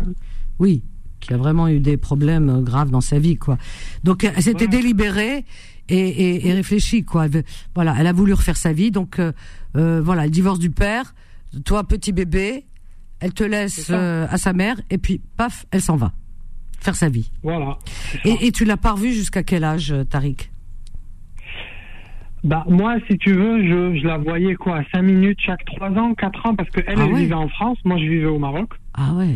Oui. 0.59 0.83
Qui 1.19 1.33
a 1.33 1.37
vraiment 1.37 1.67
eu 1.67 1.79
des 1.79 1.97
problèmes 1.97 2.49
euh, 2.49 2.61
graves 2.61 2.91
dans 2.91 3.01
sa 3.01 3.17
vie, 3.17 3.35
quoi. 3.35 3.57
Donc, 4.03 4.23
elle 4.23 4.41
s'était 4.43 4.65
Ouais. 4.65 4.69
délibérée 4.69 5.43
et, 5.89 5.97
et, 5.97 6.47
et 6.47 6.53
réfléchie, 6.53 7.03
quoi. 7.03 7.25
Elle 7.25 7.43
Voilà. 7.73 7.95
Elle 7.99 8.05
a 8.07 8.13
voulu 8.13 8.33
refaire 8.33 8.57
sa 8.57 8.73
vie. 8.73 8.91
Donc, 8.91 9.17
euh, 9.19 9.31
voilà. 9.73 10.25
Le 10.25 10.29
divorce 10.29 10.59
du 10.59 10.69
père. 10.69 11.15
Toi, 11.65 11.83
petit 11.83 12.11
bébé. 12.11 12.65
Elle 13.21 13.33
te 13.33 13.43
laisse 13.43 13.89
à 13.89 14.37
sa 14.37 14.53
mère 14.53 14.75
et 14.91 14.99
puis, 14.99 15.19
paf, 15.37 15.65
elle 15.71 15.81
s'en 15.81 15.95
va. 15.95 16.11
Faire 16.85 16.93
sa 16.95 17.09
vie. 17.09 17.31
Voilà. 17.41 17.79
Et, 18.25 18.45
et 18.45 18.51
tu 18.51 18.63
l'as 18.63 18.77
pas 18.77 18.91
revue 18.91 19.11
jusqu'à 19.11 19.41
quel 19.41 19.63
âge, 19.63 19.91
euh, 19.91 20.03
Tariq? 20.03 20.51
Bah, 22.43 22.63
moi, 22.69 22.97
si 23.09 23.17
tu 23.17 23.33
veux, 23.33 23.63
je, 23.63 23.99
je 23.99 24.05
la 24.05 24.19
voyais 24.19 24.53
quoi, 24.53 24.81
5 24.93 25.01
minutes 25.01 25.39
chaque 25.41 25.65
3 25.65 25.89
ans, 25.97 26.13
4 26.13 26.45
ans, 26.45 26.55
parce 26.55 26.69
qu'elle, 26.69 26.83
elle, 26.85 26.99
Ah 26.99 27.05
elle 27.07 27.13
ouais. 27.13 27.21
vivait 27.21 27.33
en 27.33 27.47
France, 27.47 27.79
moi, 27.85 27.97
je 27.97 28.03
vivais 28.03 28.27
au 28.27 28.37
Maroc. 28.37 28.69
Ah 28.93 29.13
ouais. 29.15 29.35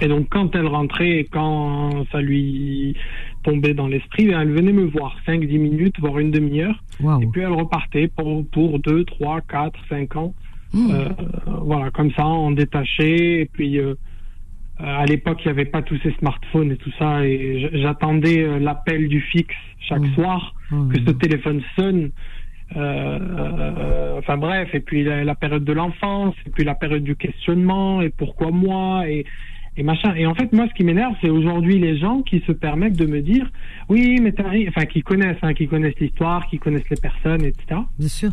Et 0.00 0.08
donc, 0.08 0.28
quand 0.30 0.56
elle 0.56 0.66
rentrait 0.66 1.26
quand 1.30 2.06
ça 2.10 2.22
lui 2.22 2.96
tombait 3.42 3.74
dans 3.74 3.86
l'esprit, 3.86 4.30
elle 4.30 4.50
venait 4.50 4.72
me 4.72 4.86
voir 4.86 5.14
5-10 5.26 5.58
minutes, 5.58 6.00
voire 6.00 6.18
une 6.18 6.30
demi-heure. 6.30 6.82
Waouh. 7.00 7.22
Et 7.22 7.26
puis, 7.26 7.42
elle 7.42 7.52
repartait 7.52 8.08
pour, 8.08 8.46
pour 8.48 8.78
2, 8.78 9.04
3, 9.04 9.42
4, 9.42 9.78
5 9.90 10.16
ans. 10.16 10.34
Mmh. 10.72 10.90
Euh, 10.90 11.08
voilà, 11.64 11.90
comme 11.90 12.10
ça, 12.12 12.24
en 12.24 12.50
détaché. 12.50 13.42
Et 13.42 13.44
puis, 13.46 13.78
euh, 13.78 13.94
à 14.78 15.04
l'époque, 15.06 15.38
il 15.44 15.48
n'y 15.48 15.52
avait 15.52 15.64
pas 15.64 15.82
tous 15.82 15.98
ces 16.02 16.12
smartphones 16.12 16.70
et 16.72 16.76
tout 16.76 16.92
ça. 16.98 17.24
Et 17.26 17.68
j'attendais 17.72 18.42
euh, 18.42 18.58
l'appel 18.58 19.08
du 19.08 19.20
fixe 19.20 19.54
chaque 19.80 20.02
Mm. 20.02 20.14
soir, 20.14 20.54
Mmh. 20.70 20.92
que 20.92 20.98
ce 21.00 21.10
téléphone 21.12 21.62
sonne. 21.76 22.10
Euh, 22.76 23.18
euh, 23.38 24.18
enfin 24.18 24.36
bref, 24.36 24.68
et 24.74 24.80
puis 24.80 25.02
la, 25.02 25.24
la 25.24 25.34
période 25.34 25.64
de 25.64 25.72
l'enfance, 25.72 26.34
et 26.46 26.50
puis 26.50 26.64
la 26.64 26.74
période 26.74 27.02
du 27.02 27.16
questionnement, 27.16 28.02
et 28.02 28.10
pourquoi 28.10 28.50
moi, 28.50 29.08
et, 29.08 29.24
et 29.78 29.82
machin. 29.82 30.14
Et 30.14 30.26
en 30.26 30.34
fait, 30.34 30.52
moi, 30.52 30.66
ce 30.68 30.74
qui 30.74 30.84
m'énerve, 30.84 31.14
c'est 31.22 31.30
aujourd'hui 31.30 31.78
les 31.78 31.96
gens 31.96 32.20
qui 32.20 32.40
se 32.46 32.52
permettent 32.52 32.98
de 32.98 33.06
me 33.06 33.22
dire, 33.22 33.50
oui, 33.88 34.18
mais 34.22 34.32
t'as 34.32 34.50
enfin, 34.68 34.84
qui 34.84 35.00
connaissent, 35.02 35.38
hein, 35.42 35.54
qui 35.54 35.66
connaissent 35.66 35.98
l'histoire, 35.98 36.46
qui 36.48 36.58
connaissent 36.58 36.90
les 36.90 37.00
personnes, 37.00 37.42
etc 37.44 37.80
Bien 37.98 38.08
sûr. 38.08 38.30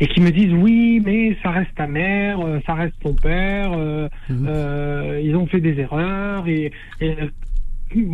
Et 0.00 0.06
qui 0.06 0.20
me 0.20 0.30
disent 0.30 0.52
oui 0.52 1.00
mais 1.04 1.36
ça 1.42 1.50
reste 1.50 1.74
ta 1.76 1.86
mère 1.86 2.40
euh, 2.40 2.60
ça 2.66 2.74
reste 2.74 2.94
ton 3.00 3.14
père 3.14 3.72
euh, 3.74 4.08
Mhm. 4.28 4.46
euh, 4.48 5.20
ils 5.22 5.36
ont 5.36 5.46
fait 5.46 5.60
des 5.60 5.78
erreurs 5.80 6.46
et, 6.48 6.72
et, 7.00 7.10
euh, 7.10 7.26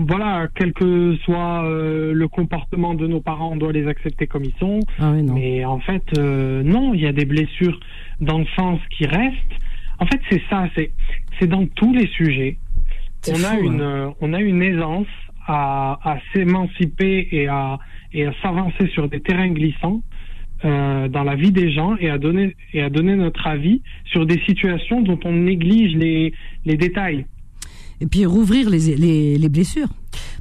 voilà 0.06 0.48
quel 0.54 0.72
que 0.72 1.14
soit 1.24 1.64
euh, 1.64 2.12
le 2.12 2.28
comportement 2.28 2.94
de 2.94 3.06
nos 3.06 3.20
parents 3.20 3.52
on 3.52 3.56
doit 3.56 3.72
les 3.72 3.86
accepter 3.86 4.26
comme 4.26 4.44
ils 4.44 4.54
sont 4.58 4.80
Ah 4.98 5.12
oui, 5.12 5.22
non. 5.22 5.34
mais 5.34 5.64
en 5.64 5.78
fait 5.80 6.02
euh, 6.18 6.62
non 6.62 6.92
il 6.94 7.00
y 7.00 7.06
a 7.06 7.12
des 7.12 7.24
blessures 7.24 7.78
d'enfance 8.20 8.80
qui 8.96 9.06
restent 9.06 9.56
en 9.98 10.06
fait 10.06 10.20
c'est 10.28 10.42
ça 10.50 10.68
c'est 10.74 10.90
c'est 11.38 11.46
dans 11.46 11.66
tous 11.66 11.94
les 11.94 12.06
sujets 12.08 12.56
on 13.28 13.42
a 13.44 13.58
une 13.58 13.80
hein. 13.80 14.14
on 14.20 14.32
a 14.34 14.40
une 14.40 14.62
aisance 14.62 15.06
à, 15.46 15.98
à 16.04 16.18
s'émanciper 16.32 17.28
et 17.32 17.48
à 17.48 17.78
et 18.12 18.26
à 18.26 18.32
s'avancer 18.42 18.86
sur 18.92 19.08
des 19.08 19.20
terrains 19.20 19.48
glissants 19.50 20.02
euh, 20.64 21.08
dans 21.08 21.24
la 21.24 21.36
vie 21.36 21.52
des 21.52 21.72
gens 21.72 21.96
et 21.98 22.10
à 22.10 22.18
donner 22.18 22.54
et 22.74 22.82
à 22.82 22.90
donner 22.90 23.16
notre 23.16 23.46
avis 23.46 23.80
sur 24.04 24.26
des 24.26 24.38
situations 24.46 25.00
dont 25.00 25.18
on 25.24 25.32
néglige 25.32 25.96
les 25.96 26.34
les 26.66 26.76
détails. 26.76 27.24
Et 28.02 28.06
puis 28.06 28.26
rouvrir 28.26 28.68
les, 28.70 28.96
les, 28.96 29.38
les 29.38 29.48
blessures. 29.48 29.88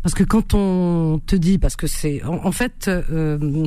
Parce 0.01 0.15
que 0.15 0.23
quand 0.23 0.53
on 0.53 1.19
te 1.25 1.35
dit, 1.35 1.57
parce 1.57 1.75
que 1.75 1.87
c'est, 1.87 2.23
en, 2.23 2.45
en 2.45 2.51
fait, 2.53 2.87
euh, 2.87 3.65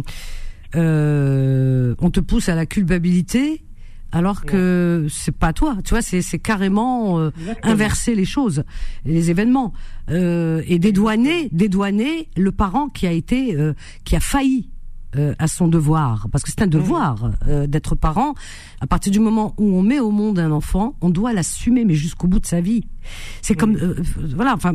euh, 0.74 1.94
on 1.98 2.10
te 2.10 2.20
pousse 2.20 2.48
à 2.48 2.54
la 2.54 2.64
culpabilité 2.66 3.62
alors 4.10 4.44
que 4.44 5.06
c'est 5.08 5.36
pas 5.36 5.52
toi. 5.54 5.78
Tu 5.84 5.90
vois, 5.90 6.02
c'est 6.02 6.20
c'est 6.20 6.38
carrément 6.38 7.30
inverser 7.62 8.14
les 8.14 8.26
choses, 8.26 8.62
les 9.06 9.30
événements 9.30 9.72
et 10.10 10.78
dédouaner, 10.78 11.48
dédouaner 11.50 12.28
le 12.36 12.52
parent 12.52 12.88
qui 12.90 13.06
a 13.06 13.12
été, 13.12 13.56
qui 14.04 14.14
a 14.14 14.20
failli 14.20 14.68
euh, 15.16 15.34
à 15.38 15.46
son 15.46 15.68
devoir, 15.68 16.28
parce 16.30 16.42
que 16.42 16.50
c'est 16.50 16.62
un 16.62 16.66
devoir 16.66 17.32
euh, 17.46 17.66
d'être 17.66 17.94
parent. 17.94 18.34
À 18.80 18.86
partir 18.86 19.12
du 19.12 19.20
moment 19.20 19.54
où 19.58 19.64
on 19.76 19.82
met 19.82 20.00
au 20.00 20.10
monde 20.10 20.38
un 20.38 20.50
enfant, 20.50 20.96
on 21.00 21.10
doit 21.10 21.32
l'assumer, 21.32 21.84
mais 21.84 21.94
jusqu'au 21.94 22.28
bout 22.28 22.40
de 22.40 22.46
sa 22.46 22.60
vie. 22.60 22.84
C'est 23.42 23.54
comme, 23.54 23.76
euh, 23.76 23.96
voilà, 24.34 24.54
enfin. 24.54 24.74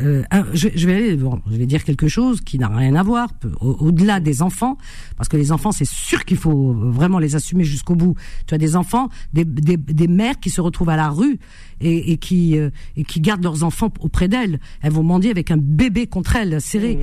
Euh, 0.00 0.22
je, 0.52 0.68
je 0.74 0.86
vais 0.86 1.16
bon, 1.16 1.40
je 1.50 1.56
vais 1.56 1.66
dire 1.66 1.84
quelque 1.84 2.08
chose 2.08 2.40
qui 2.40 2.58
n'a 2.58 2.68
rien 2.68 2.94
à 2.94 3.02
voir 3.02 3.28
au- 3.60 3.76
au-delà 3.80 4.20
des 4.20 4.42
enfants 4.42 4.78
parce 5.16 5.28
que 5.28 5.36
les 5.36 5.52
enfants 5.52 5.72
c'est 5.72 5.86
sûr 5.86 6.24
qu'il 6.24 6.36
faut 6.36 6.72
vraiment 6.72 7.18
les 7.18 7.34
assumer 7.36 7.64
jusqu'au 7.64 7.94
bout. 7.94 8.14
Tu 8.46 8.54
as 8.54 8.58
des 8.58 8.76
enfants 8.76 9.08
des, 9.32 9.44
des, 9.44 9.76
des 9.76 10.08
mères 10.08 10.38
qui 10.40 10.50
se 10.50 10.60
retrouvent 10.60 10.90
à 10.90 10.96
la 10.96 11.08
rue 11.10 11.38
et, 11.80 12.12
et 12.12 12.16
qui 12.16 12.58
euh, 12.58 12.70
et 12.96 13.04
qui 13.04 13.20
gardent 13.20 13.42
leurs 13.44 13.64
enfants 13.64 13.92
auprès 14.00 14.28
d'elles. 14.28 14.60
Elles 14.82 14.92
vont 14.92 15.02
mendier 15.02 15.30
avec 15.30 15.50
un 15.50 15.56
bébé 15.58 16.06
contre 16.06 16.36
elles 16.36 16.60
serré. 16.60 16.98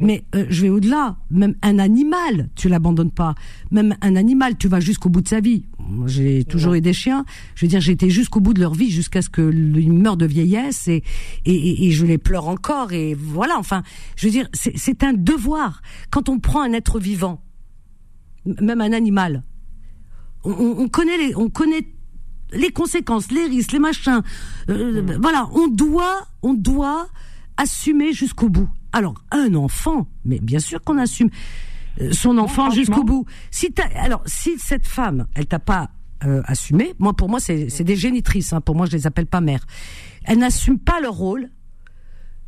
Mais 0.00 0.24
euh, 0.34 0.46
je 0.50 0.62
vais 0.62 0.68
au-delà. 0.70 1.16
Même 1.30 1.54
un 1.62 1.78
animal 1.78 2.48
tu 2.54 2.68
l'abandonnes 2.68 3.10
pas. 3.10 3.34
Même 3.70 3.96
un 4.02 4.16
animal 4.16 4.56
tu 4.58 4.68
vas 4.68 4.80
jusqu'au 4.80 5.08
bout 5.08 5.20
de 5.20 5.28
sa 5.28 5.40
vie 5.40 5.64
j'ai 6.06 6.44
toujours 6.44 6.74
eu 6.74 6.80
des 6.80 6.92
chiens. 6.92 7.24
Je 7.54 7.64
veux 7.64 7.68
dire 7.70 7.86
été 7.88 8.10
jusqu'au 8.10 8.40
bout 8.40 8.54
de 8.54 8.60
leur 8.60 8.74
vie 8.74 8.90
jusqu'à 8.90 9.22
ce 9.22 9.30
que 9.30 9.40
le- 9.42 9.80
ils 9.80 9.92
meurent 9.92 10.16
de 10.16 10.26
vieillesse 10.26 10.88
et, 10.88 11.02
et, 11.44 11.54
et, 11.54 11.86
et 11.86 11.90
je 11.92 12.04
les 12.04 12.18
pleure 12.18 12.48
encore 12.48 12.92
et 12.92 13.14
voilà 13.14 13.56
enfin 13.58 13.82
je 14.16 14.26
veux 14.26 14.32
dire 14.32 14.48
c'est 14.52 15.02
un 15.02 15.12
devoir. 15.14 15.80
Quand 16.10 16.28
on 16.28 16.38
prend 16.38 16.60
un 16.62 16.72
être 16.72 16.98
vivant 16.98 17.42
même 18.60 18.80
un 18.80 18.92
animal 18.92 19.42
on, 20.44 20.52
on 20.52 20.78
on 20.84 20.88
connaît 20.88 21.16
les 21.18 21.34
on 21.36 21.48
connaît 21.48 21.86
les 22.52 22.70
conséquences 22.70 23.30
les 23.30 23.44
risques 23.46 23.72
les 23.72 23.78
machins 23.78 24.22
euh, 24.70 25.02
voilà 25.20 25.48
on 25.52 25.68
doit 25.68 26.26
on 26.42 26.54
doit 26.54 27.08
assumer 27.56 28.12
jusqu'au 28.12 28.48
bout. 28.48 28.68
Alors 28.92 29.14
un 29.32 29.54
enfant 29.54 30.08
mais 30.24 30.38
bien 30.40 30.60
sûr 30.60 30.82
qu'on 30.82 30.98
assume 30.98 31.28
son 32.12 32.38
enfant 32.38 32.70
jusqu'au 32.70 33.04
bout 33.04 33.24
si 33.50 33.72
alors 33.96 34.22
si 34.26 34.58
cette 34.58 34.86
femme 34.86 35.26
elle 35.34 35.46
t'a 35.46 35.58
pas 35.58 35.90
euh, 36.24 36.42
assumé 36.46 36.94
moi 36.98 37.14
pour 37.14 37.28
moi 37.28 37.40
c'est 37.40 37.68
c'est 37.68 37.84
des 37.84 37.96
génitrices 37.96 38.52
hein, 38.52 38.60
pour 38.60 38.74
moi 38.74 38.86
je 38.86 38.92
les 38.92 39.06
appelle 39.06 39.26
pas 39.26 39.40
mères 39.40 39.66
elles 40.24 40.38
n'assument 40.38 40.78
pas 40.78 41.00
leur 41.00 41.14
rôle 41.14 41.50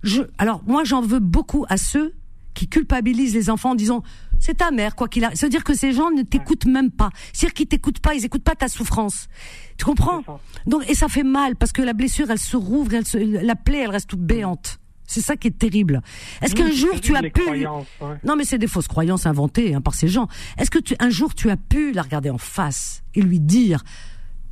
je, 0.02 0.22
alors 0.38 0.62
moi 0.66 0.84
j'en 0.84 1.02
veux 1.02 1.20
beaucoup 1.20 1.66
à 1.68 1.76
ceux 1.76 2.14
qui 2.54 2.68
culpabilisent 2.68 3.34
les 3.34 3.50
enfants 3.50 3.70
en 3.70 3.74
disant 3.74 4.02
c'est 4.38 4.58
ta 4.58 4.70
mère 4.70 4.96
quoi 4.96 5.08
qu'il 5.08 5.24
a. 5.24 5.28
À 5.28 5.48
dire 5.48 5.64
que 5.64 5.74
ces 5.74 5.92
gens 5.92 6.10
ne 6.10 6.22
t'écoutent 6.22 6.66
même 6.66 6.90
pas. 6.90 7.10
C'est-à-dire 7.32 7.54
qu'ils 7.54 7.66
t'écoutent 7.66 8.00
pas, 8.00 8.14
ils 8.14 8.24
écoutent 8.24 8.42
pas 8.44 8.54
ta 8.54 8.68
souffrance. 8.68 9.28
Tu 9.76 9.84
comprends? 9.84 10.22
Donc 10.66 10.88
et 10.88 10.94
ça 10.94 11.08
fait 11.08 11.22
mal 11.22 11.56
parce 11.56 11.72
que 11.72 11.82
la 11.82 11.92
blessure 11.92 12.30
elle 12.30 12.38
se 12.38 12.56
rouvre, 12.56 12.94
elle 12.94 13.06
se, 13.06 13.18
la 13.18 13.54
plaie 13.54 13.80
elle 13.80 13.90
reste 13.90 14.08
toute 14.08 14.20
béante. 14.20 14.78
C'est 15.10 15.20
ça 15.20 15.36
qui 15.36 15.48
est 15.48 15.58
terrible. 15.58 16.02
Est-ce 16.40 16.54
qu'un 16.54 16.70
jour 16.70 17.00
tu 17.00 17.16
as 17.16 17.22
pu 17.22 17.40
ouais. 17.42 17.64
non, 18.24 18.36
mais 18.36 18.44
c'est 18.44 18.58
des 18.58 18.68
fausses 18.68 18.86
croyances 18.86 19.26
inventées 19.26 19.74
hein, 19.74 19.80
par 19.80 19.94
ces 19.94 20.06
gens. 20.06 20.28
Est-ce 20.56 20.70
que 20.70 20.78
tu, 20.78 20.94
un 21.00 21.10
jour 21.10 21.34
tu 21.34 21.50
as 21.50 21.56
pu 21.56 21.90
la 21.92 22.02
regarder 22.02 22.30
en 22.30 22.38
face 22.38 23.02
et 23.16 23.20
lui 23.22 23.40
dire, 23.40 23.82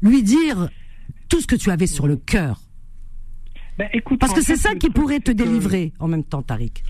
lui 0.02 0.22
dire 0.24 0.68
tout 1.28 1.40
ce 1.40 1.46
que 1.46 1.54
tu 1.54 1.70
avais 1.70 1.86
sur 1.86 2.08
le 2.08 2.16
cœur? 2.16 2.60
Ben, 3.78 3.88
écoute, 3.92 4.18
Parce 4.18 4.32
que 4.32 4.42
c'est 4.42 4.56
ça 4.56 4.74
qui 4.74 4.90
pourrait 4.90 5.20
te 5.20 5.30
que- 5.30 5.36
délivrer 5.36 5.92
en 6.00 6.08
même 6.08 6.24
temps, 6.24 6.42
Tariq. 6.42 6.82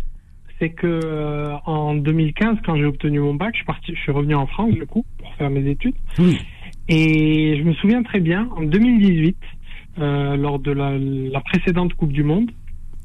c'est 0.59 0.71
que 0.71 0.87
euh, 0.87 1.55
en 1.67 1.95
2015, 1.95 2.57
quand 2.65 2.75
j'ai 2.77 2.87
obtenu 2.87 3.21
mon 3.21 3.35
bac, 3.35 3.51
je 3.53 3.59
suis 3.59 3.67
parti, 3.67 3.95
je 3.95 4.01
suis 4.01 4.13
revenu 4.13 4.35
en 4.35 4.47
France 4.47 4.73
du 4.73 4.87
coup 4.87 5.05
pour 5.19 5.35
faire 5.35 5.51
mes 5.51 5.69
études. 5.71 5.95
Oui. 6.19 6.39
Et 6.89 7.59
je 7.59 7.63
me 7.65 7.75
souviens 7.75 8.03
très 8.03 8.21
bien, 8.21 8.49
en 8.57 8.63
2018, 8.63 9.37
euh, 9.99 10.37
lors 10.39 10.59
de 10.59 10.71
la, 10.73 10.97
la 10.97 11.41
précédente 11.43 11.93
Coupe 11.93 12.13
du 12.13 12.23
Monde, 12.25 12.51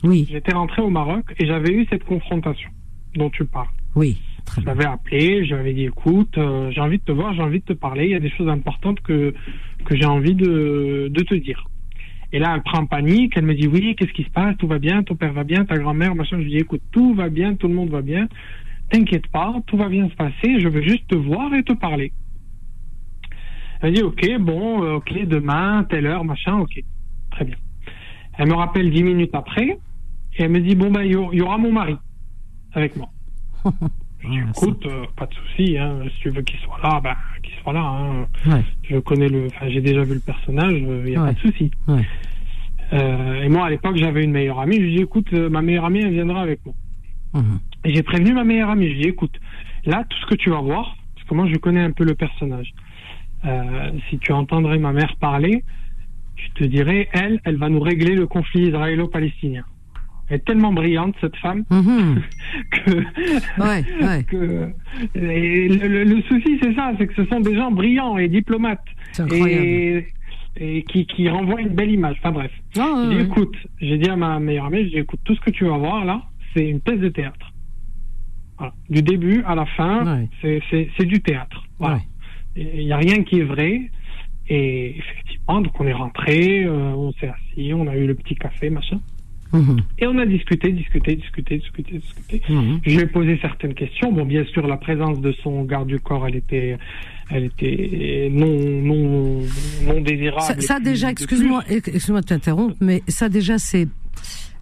Oui, 0.04 0.28
j'étais 0.30 0.54
rentré 0.54 0.82
au 0.82 0.90
Maroc 0.90 1.26
et 1.40 1.46
j'avais 1.46 1.74
eu 1.74 1.86
cette 1.90 2.04
confrontation 2.04 2.70
dont 3.16 3.30
tu 3.30 3.46
parles. 3.46 3.68
oui. 3.96 4.18
Très 4.46 4.62
Je 4.62 4.66
l'avais 4.66 4.86
appelé, 4.86 5.46
je 5.46 5.54
lui 5.54 5.62
avais 5.62 5.74
dit 5.74 5.86
écoute, 5.86 6.38
euh, 6.38 6.70
j'ai 6.72 6.82
envie 6.82 6.98
de 6.98 7.04
te 7.04 7.14
voir, 7.14 7.34
j'ai 7.34 7.42
envie 7.42 7.60
de 7.60 7.64
te 7.64 7.72
parler, 7.72 8.04
il 8.08 8.12
y 8.12 8.16
a 8.16 8.20
des 8.20 8.30
choses 8.30 8.50
importantes 8.50 9.00
que, 9.00 9.34
que 9.86 9.96
j'ai 9.96 10.04
envie 10.04 10.36
de, 10.36 11.08
de 11.10 11.24
te 11.24 11.34
dire. 11.34 11.66
Et 12.34 12.40
là, 12.40 12.52
elle 12.54 12.62
prend 12.62 12.80
en 12.80 12.86
panique, 12.86 13.38
elle 13.38 13.46
me 13.46 13.54
dit 13.54 13.68
oui, 13.68 13.96
qu'est-ce 13.96 14.12
qui 14.12 14.24
se 14.26 14.30
passe, 14.30 14.58
tout 14.58 14.68
va 14.68 14.80
bien, 14.80 15.02
ton 15.04 15.16
père 15.16 15.32
va 15.32 15.46
bien, 15.46 15.64
ta 15.64 15.78
grand-mère, 15.78 16.14
machin? 16.14 16.38
Je 16.40 16.44
lui 16.44 16.52
dis 16.52 16.58
écoute, 16.58 16.82
tout 16.92 17.14
va 17.14 17.30
bien, 17.30 17.56
tout 17.56 17.70
le 17.70 17.74
monde 17.74 17.90
va 17.90 18.02
bien, 18.02 18.28
t'inquiète 18.90 19.28
pas, 19.28 19.56
tout 19.66 19.78
va 19.78 19.88
bien 19.88 20.10
se 20.10 20.16
passer, 20.16 20.60
je 20.60 20.68
veux 20.68 20.82
juste 20.82 21.08
te 21.08 21.16
voir 21.16 21.54
et 21.54 21.64
te 21.64 21.72
parler. 21.72 22.12
Elle 23.82 23.94
dit 23.94 24.04
ok, 24.04 24.40
bon, 24.40 24.84
euh, 24.84 24.96
ok, 24.96 25.26
demain, 25.26 25.86
telle 25.90 26.06
heure, 26.06 26.26
machin, 26.26 26.58
ok, 26.58 26.84
très 27.32 27.46
bien. 27.46 27.56
Elle 28.38 28.50
me 28.50 28.56
rappelle 28.56 28.92
dix 28.92 29.04
minutes 29.04 29.34
après 29.34 29.78
et 30.38 30.44
elle 30.44 30.52
me 30.52 30.60
dit 30.60 30.76
bon 30.76 30.92
ben 30.92 31.02
il 31.04 31.12
y 31.12 31.16
aura- 31.16 31.34
il 31.34 31.40
y 31.40 31.42
aura 31.42 31.58
mon 31.58 31.72
mari 31.72 31.96
avec 32.74 32.96
moi. 32.96 33.10
Je 34.26 34.30
dis, 34.30 34.38
écoute, 34.38 34.86
euh, 34.86 35.04
pas 35.18 35.26
de 35.26 35.34
souci, 35.34 35.78
hein, 35.78 36.00
si 36.16 36.22
tu 36.22 36.30
veux 36.30 36.42
qu'il 36.44 36.58
soit 36.62 36.80
là, 36.82 37.02
ben, 37.02 37.14
qu'il 37.44 37.54
soit 37.62 37.74
là. 37.74 37.82
Hein. 37.84 38.26
Ouais. 38.46 38.64
Je 38.84 38.98
connais 39.00 39.28
le, 39.28 39.50
j'ai 39.68 39.82
déjà 39.82 40.02
vu 40.04 40.14
le 40.14 40.22
personnage, 40.22 40.72
il 40.78 40.86
n'y 40.88 41.16
a 41.18 41.22
Ouais. 41.24 41.28
pas 41.28 41.34
de 41.34 41.40
souci. 41.40 41.72
Ouais. 41.90 42.06
Euh, 42.94 43.42
et 43.44 43.50
moi, 43.50 43.66
à 43.66 43.70
l'époque, 43.70 43.98
j'avais 43.98 44.24
une 44.24 44.32
meilleure 44.32 44.60
amie. 44.62 44.78
Je 44.78 44.82
lui 44.82 44.96
dis, 44.96 45.02
écoute, 45.02 45.28
euh, 45.34 45.50
ma 45.50 45.62
meilleure 45.62 45.84
amie, 45.84 46.00
elle 46.00 46.14
viendra 46.14 46.42
avec 46.42 46.66
moi. 46.66 46.74
Mhm. 47.34 47.60
Et 47.84 47.94
j'ai 47.96 48.02
prévenu 48.04 48.34
ma 48.34 48.46
meilleure 48.46 48.70
amie. 48.70 48.88
Je 48.88 48.94
lui 48.94 49.02
dis, 49.02 49.08
écoute, 49.10 49.38
là, 49.86 50.06
tout 50.10 50.18
ce 50.20 50.26
que 50.28 50.36
tu 50.36 50.50
vas 50.52 50.62
voir, 50.62 50.96
parce 51.16 51.28
que 51.28 51.34
moi, 51.36 51.48
je 51.52 51.58
connais 51.58 51.82
un 51.82 51.92
peu 51.92 52.06
le 52.06 52.16
personnage. 52.16 52.74
Euh, 53.44 53.92
si 54.10 54.20
tu 54.20 54.32
entendrais 54.32 54.78
ma 54.78 54.94
mère 54.94 55.18
parler, 55.18 55.66
je 56.38 56.48
te 56.54 56.64
dirais, 56.64 57.10
elle, 57.12 57.42
elle 57.44 57.58
va 57.58 57.68
nous 57.68 57.82
régler 57.82 58.16
le 58.16 58.26
conflit 58.26 58.68
israélo-palestinien. 58.70 59.66
Elle 60.30 60.38
est 60.38 60.46
tellement 60.46 60.72
brillante, 60.74 61.16
cette 61.22 61.36
femme, 61.38 61.64
Mhm. 61.70 62.22
que 62.72 62.92
Ouais, 63.62 63.84
ouais. 64.02 64.24
que 64.30 64.70
et 65.16 65.68
le, 65.68 65.88
le- 65.88 66.04
le 66.06 66.22
souci 66.24 66.58
c'est 66.62 66.74
ça, 66.76 66.94
c'est 66.98 67.08
que 67.08 67.14
ce 67.16 67.26
sont 67.26 67.40
des 67.42 67.56
gens 67.56 67.72
brillants 67.72 68.18
et 68.18 68.28
diplomates 68.30 68.84
et, 69.32 70.08
et 70.58 70.84
qui, 70.84 71.06
qui 71.06 71.28
renvoient 71.30 71.62
une 71.62 71.70
belle 71.76 71.92
image. 71.92 72.16
Enfin 72.20 72.32
bref. 72.32 72.52
Ah, 72.78 73.08
J'ai 73.12 73.18
dit, 73.18 73.22
écoute, 73.24 73.56
j'ai 73.82 73.98
dit 73.98 74.10
à 74.10 74.16
ma 74.16 74.40
meilleure 74.40 74.66
amie, 74.66 74.84
j'ai 74.86 74.90
dit, 74.92 74.98
écoute, 75.00 75.20
tout 75.26 75.36
ce 75.36 75.42
que 75.42 75.52
tu 75.52 75.66
vas 75.66 75.78
voir 75.78 76.06
là, 76.06 76.24
c'est 76.56 76.68
une 76.70 76.80
pièce 76.80 77.00
de 77.00 77.10
théâtre. 77.10 77.52
Voilà. 78.58 78.74
Du 78.90 79.02
début 79.02 79.44
à 79.46 79.56
la 79.56 79.66
fin, 79.66 80.20
Ouais. 80.22 80.30
c'est- 80.98 81.06
du 81.06 81.22
théâtre. 81.22 81.64
Voilà. 81.80 82.00
Il 82.56 82.86
n'y 82.86 82.92
a 82.94 82.98
rien 82.98 83.24
qui 83.24 83.40
est 83.40 83.44
vrai. 83.44 83.90
Et 84.48 84.98
effectivement, 84.98 85.62
donc 85.62 85.80
on 85.80 85.88
est 85.88 85.94
rentré, 85.94 86.64
euh, 86.66 86.94
on 86.96 87.12
s'est 87.14 87.30
assis, 87.30 87.74
on 87.74 87.88
a 87.88 87.96
eu 87.98 88.06
le 88.08 88.14
petit 88.16 88.36
café, 88.36 88.70
machin. 88.70 89.00
Mhm. 89.54 89.78
Et 90.00 90.08
on 90.08 90.18
a 90.18 90.26
discuté, 90.26 90.72
discuté, 90.72 91.16
discuté, 91.16 91.58
discuté, 91.58 92.00
discuté. 92.00 92.42
Je 92.48 92.90
lui 92.90 93.04
ai 93.04 93.06
posé 93.06 93.38
certaines 93.40 93.76
questions. 93.76 94.12
Bon, 94.12 94.26
bien 94.26 94.44
sûr, 94.46 94.66
la 94.66 94.78
présence 94.78 95.22
de 95.22 95.32
son 95.44 95.64
garde 95.64 95.88
du 95.88 96.00
corps, 96.00 96.28
elle 96.28 96.38
était, 96.38 96.78
elle 97.30 97.46
était 97.46 98.30
non, 98.32 98.48
non, 98.50 99.42
non 99.86 100.02
désirable. 100.02 100.62
Ça, 100.62 100.80
déjà, 100.80 101.12
excuse-moi, 101.12 101.64
excuse-moi 101.70 102.22
de 102.22 102.26
t'interrompre, 102.26 102.76
mais 102.82 103.04
ça 103.08 103.30
déjà 103.30 103.60
c'est, 103.60 103.88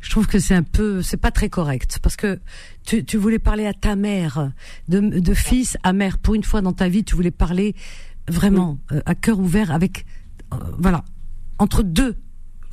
je 0.02 0.10
trouve 0.10 0.28
que 0.28 0.40
c'est 0.40 0.56
un 0.56 0.64
peu, 0.64 1.02
c'est 1.02 1.22
pas 1.22 1.32
très 1.32 1.48
correct 1.48 2.00
parce 2.04 2.18
que 2.18 2.40
tu, 2.86 3.06
tu 3.06 3.18
voulais 3.18 3.40
parler 3.40 3.66
à 3.66 3.74
ta 3.74 3.96
mère, 3.96 4.52
de, 4.90 5.00
de 5.00 5.34
fils 5.34 5.78
à 5.84 5.94
mère. 5.94 6.18
Pour 6.18 6.36
une 6.36 6.44
fois 6.44 6.62
dans 6.62 6.74
ta 6.74 6.90
vie, 6.90 7.04
tu 7.04 7.16
voulais 7.16 7.32
parler 7.32 7.76
vraiment 8.28 8.78
euh, 8.92 9.02
à 9.06 9.16
cœur 9.16 9.40
ouvert 9.40 9.72
avec, 9.72 10.06
euh, 10.54 10.58
voilà, 10.78 11.04
entre 11.60 11.82
deux. 11.82 12.16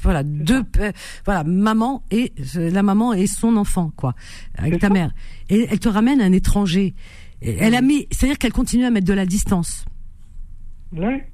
Voilà, 0.00 0.22
deux, 0.22 0.62
voilà, 1.24 1.42
maman 1.44 2.02
et 2.10 2.32
euh, 2.56 2.70
la 2.70 2.82
maman 2.82 3.14
et 3.14 3.26
son 3.26 3.56
enfant, 3.56 3.90
quoi, 3.96 4.14
avec 4.56 4.74
C'est 4.74 4.78
ta 4.80 4.86
ça. 4.88 4.92
mère. 4.92 5.10
Et 5.50 5.66
elle 5.70 5.80
te 5.80 5.88
ramène 5.88 6.20
un 6.20 6.32
étranger. 6.32 6.94
Et 7.42 7.56
Elle 7.58 7.74
a 7.74 7.82
mis, 7.82 8.06
c'est-à-dire 8.10 8.38
qu'elle 8.38 8.52
continue 8.52 8.84
à 8.84 8.90
mettre 8.90 9.06
de 9.06 9.12
la 9.12 9.26
distance. 9.26 9.84
Ouais. 10.92 11.26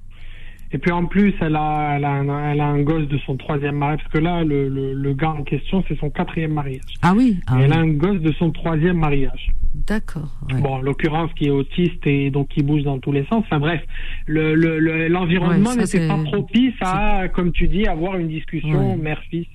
Et 0.72 0.78
puis 0.78 0.90
en 0.90 1.06
plus, 1.06 1.32
elle 1.40 1.54
a, 1.56 1.94
elle 1.96 2.04
a, 2.04 2.10
un, 2.10 2.50
elle 2.52 2.60
a 2.60 2.66
un 2.66 2.82
gosse 2.82 3.06
de 3.08 3.18
son 3.26 3.36
troisième 3.36 3.76
mariage, 3.76 4.00
parce 4.00 4.12
que 4.14 4.18
là, 4.18 4.42
le, 4.42 4.68
le, 4.68 4.92
le 4.92 5.14
gars 5.14 5.30
en 5.30 5.44
question, 5.44 5.84
c'est 5.86 5.96
son 5.98 6.10
quatrième 6.10 6.52
mariage. 6.52 6.80
Ah 7.02 7.12
oui, 7.14 7.38
ah 7.46 7.60
Et 7.60 7.64
elle 7.64 7.70
oui. 7.70 7.76
a 7.76 7.80
un 7.80 7.88
gosse 7.92 8.20
de 8.20 8.32
son 8.32 8.50
troisième 8.50 8.98
mariage. 8.98 9.52
D'accord. 9.74 10.28
ouais. 10.52 10.60
Bon, 10.60 10.74
en 10.76 10.80
l'occurrence, 10.80 11.30
qui 11.34 11.46
est 11.46 11.50
autiste 11.50 12.06
et 12.06 12.30
donc 12.30 12.48
qui 12.48 12.62
bouge 12.62 12.82
dans 12.84 12.98
tous 12.98 13.12
les 13.12 13.24
sens. 13.26 13.44
Enfin 13.46 13.58
bref, 13.58 13.82
le 14.26 14.54
le- 14.54 14.78
le- 14.78 15.08
l'environnement 15.08 15.70
Ouais, 15.70 15.76
n'était 15.76 15.98
c'est- 15.98 16.08
pas 16.08 16.22
propice 16.24 16.74
à, 16.80 17.28
comme 17.28 17.52
tu 17.52 17.68
dis, 17.68 17.86
avoir 17.86 18.16
une 18.16 18.28
discussion 18.28 18.90
Ouais. 18.92 18.96
mère-fils. 18.96 19.48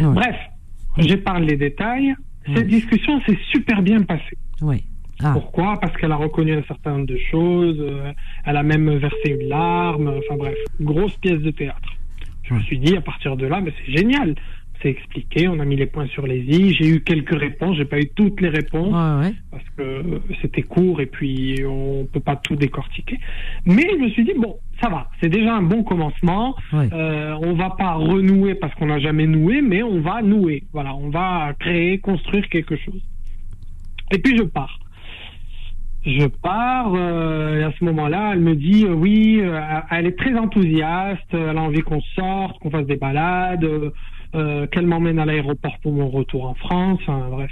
Bref, 0.00 0.36
j'épargne 0.98 1.44
les 1.44 1.56
détails. 1.56 2.14
Ouais. 2.48 2.56
Cette 2.56 2.66
discussion 2.68 3.20
s'est 3.22 3.38
super 3.52 3.80
bien 3.82 4.02
passée. 4.02 4.36
Oui. 4.60 4.84
Ah. 5.22 5.30
Pourquoi? 5.32 5.78
Parce 5.80 5.96
qu'elle 5.96 6.12
a 6.12 6.16
reconnu 6.16 6.52
un 6.52 6.62
certain 6.64 6.90
nombre 6.92 7.06
de 7.06 7.18
choses. 7.30 7.78
euh, 7.80 8.12
elle 8.44 8.56
a 8.56 8.62
même 8.62 8.90
versé 8.96 9.30
une 9.40 9.48
larme. 9.48 10.08
Enfin 10.18 10.36
bref, 10.36 10.56
grosse 10.80 11.16
pièce 11.18 11.40
de 11.40 11.50
théâtre. 11.50 11.88
Je 12.42 12.52
me 12.54 12.60
suis 12.60 12.78
dit 12.78 12.94
à 12.96 13.00
partir 13.00 13.36
de 13.36 13.46
là, 13.46 13.60
mais 13.62 13.72
c'est 13.78 13.92
génial. 13.96 14.34
S'est 14.84 14.90
expliqué, 14.90 15.48
on 15.48 15.58
a 15.58 15.64
mis 15.64 15.76
les 15.76 15.86
points 15.86 16.06
sur 16.08 16.26
les 16.26 16.38
i. 16.40 16.72
J'ai 16.74 16.88
eu 16.88 17.00
quelques 17.00 17.38
réponses, 17.38 17.76
j'ai 17.76 17.84
pas 17.86 17.98
eu 17.98 18.08
toutes 18.14 18.40
les 18.40 18.50
réponses 18.50 18.92
Ouais, 18.92 19.26
ouais. 19.26 19.34
parce 19.50 19.64
que 19.76 20.20
c'était 20.42 20.62
court 20.62 21.00
et 21.00 21.06
puis 21.06 21.64
on 21.66 22.06
peut 22.12 22.20
pas 22.20 22.36
tout 22.36 22.54
décortiquer. 22.56 23.18
Mais 23.64 23.86
je 23.90 23.96
me 23.96 24.08
suis 24.10 24.24
dit 24.24 24.34
bon, 24.38 24.56
ça 24.82 24.88
va, 24.90 25.08
c'est 25.20 25.28
déjà 25.30 25.54
un 25.54 25.62
bon 25.62 25.82
commencement. 25.82 26.54
Ouais. 26.72 26.88
Euh, 26.92 27.34
on 27.42 27.54
va 27.54 27.70
pas 27.70 27.94
renouer 27.94 28.54
parce 28.54 28.74
qu'on 28.74 28.86
n'a 28.86 28.98
jamais 28.98 29.26
noué, 29.26 29.62
mais 29.62 29.82
on 29.82 30.00
va 30.00 30.22
nouer. 30.22 30.64
Voilà, 30.72 30.94
on 30.94 31.08
va 31.10 31.52
créer, 31.58 31.98
construire 31.98 32.48
quelque 32.48 32.76
chose. 32.76 33.00
Et 34.12 34.18
puis 34.18 34.36
je 34.36 34.42
pars. 34.44 34.78
Je 36.06 36.26
pars 36.26 36.92
euh, 36.94 37.60
et 37.60 37.62
à 37.64 37.72
ce 37.78 37.84
moment-là, 37.86 38.32
elle 38.34 38.40
me 38.40 38.54
dit 38.54 38.84
euh, 38.84 38.92
oui, 38.92 39.40
euh, 39.40 39.58
elle 39.90 40.06
est 40.06 40.18
très 40.18 40.34
enthousiaste, 40.34 41.32
elle 41.32 41.56
a 41.56 41.62
envie 41.62 41.80
qu'on 41.80 42.02
sorte, 42.14 42.58
qu'on 42.58 42.70
fasse 42.70 42.86
des 42.86 42.96
balades, 42.96 43.66
euh, 44.34 44.66
qu'elle 44.66 44.86
m'emmène 44.86 45.18
à 45.18 45.24
l'aéroport 45.24 45.78
pour 45.82 45.92
mon 45.92 46.08
retour 46.08 46.46
en 46.46 46.54
France, 46.54 46.98
enfin 47.02 47.28
bref. 47.30 47.50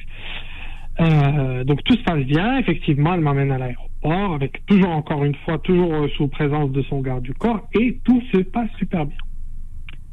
Euh, 1.01 1.65
donc 1.65 1.83
tout 1.85 1.95
se 1.95 2.03
passe 2.03 2.25
bien, 2.25 2.59
effectivement, 2.59 3.15
elle 3.15 3.21
m'emmène 3.21 3.51
à 3.51 3.59
l'aéroport 3.59 4.35
avec 4.35 4.65
toujours 4.67 4.91
encore 4.91 5.25
une 5.25 5.35
fois 5.37 5.59
toujours 5.59 5.95
euh, 5.95 6.09
sous 6.17 6.29
présence 6.29 6.71
de 6.71 6.83
son 6.83 7.01
garde 7.01 7.23
du 7.23 7.33
corps 7.35 7.67
et 7.79 7.99
tout 8.05 8.21
se 8.33 8.39
passe 8.39 8.69
super 8.79 9.07
bien. 9.07 9.17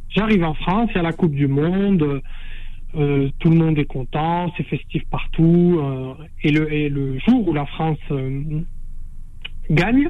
J'arrive 0.10 0.44
en 0.44 0.54
France, 0.54 0.90
il 0.94 0.98
y 0.98 1.00
a 1.00 1.04
la 1.04 1.12
Coupe 1.12 1.34
du 1.34 1.48
Monde, 1.48 2.22
euh, 2.96 3.30
tout 3.40 3.50
le 3.50 3.56
monde 3.56 3.78
est 3.78 3.86
content, 3.86 4.52
c'est 4.58 4.64
festif 4.64 5.04
partout. 5.10 5.82
et, 6.44 6.52
le, 6.52 6.72
et 6.74 6.90
le 6.90 7.20
jour 7.20 7.48
où 7.48 7.54
la 7.54 7.66
France 7.66 8.00
gagne, 9.70 10.10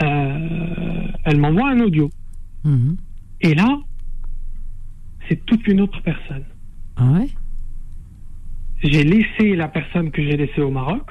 elle 0.00 1.38
m'envoie 1.38 1.70
un 1.70 1.80
audio. 1.80 2.10
Mhm. 2.64 2.96
Et 3.40 3.54
là, 3.54 3.78
c'est 5.28 5.44
toute 5.46 5.66
une 5.66 5.80
autre 5.80 6.00
personne. 6.02 6.44
Ah 6.96 7.10
ouais? 7.12 7.28
J'ai 8.82 9.04
laissé 9.04 9.56
la 9.56 9.68
personne 9.68 10.10
que 10.10 10.22
j'ai 10.22 10.36
laissée 10.36 10.60
au 10.60 10.70
Maroc 10.70 11.02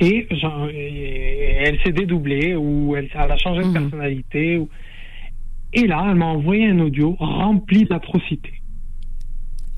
et, 0.00 0.26
elle 0.30 1.78
s'est 1.84 1.92
dédoublée 1.92 2.54
ou 2.56 2.94
elle, 2.96 3.08
elle 3.12 3.30
a 3.32 3.36
changé 3.36 3.62
de 3.62 3.66
Mhm. 3.68 3.72
personnalité. 3.74 4.56
ou- 4.58 4.68
Et 5.74 5.86
là, 5.86 6.06
elle 6.08 6.14
m'a 6.16 6.26
envoyé 6.26 6.68
un 6.70 6.78
audio 6.80 7.14
rempli 7.18 7.84
d'atrocités. 7.84 8.54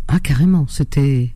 Ah, 0.07 0.21
carrément, 0.21 0.67
c'était. 0.69 1.31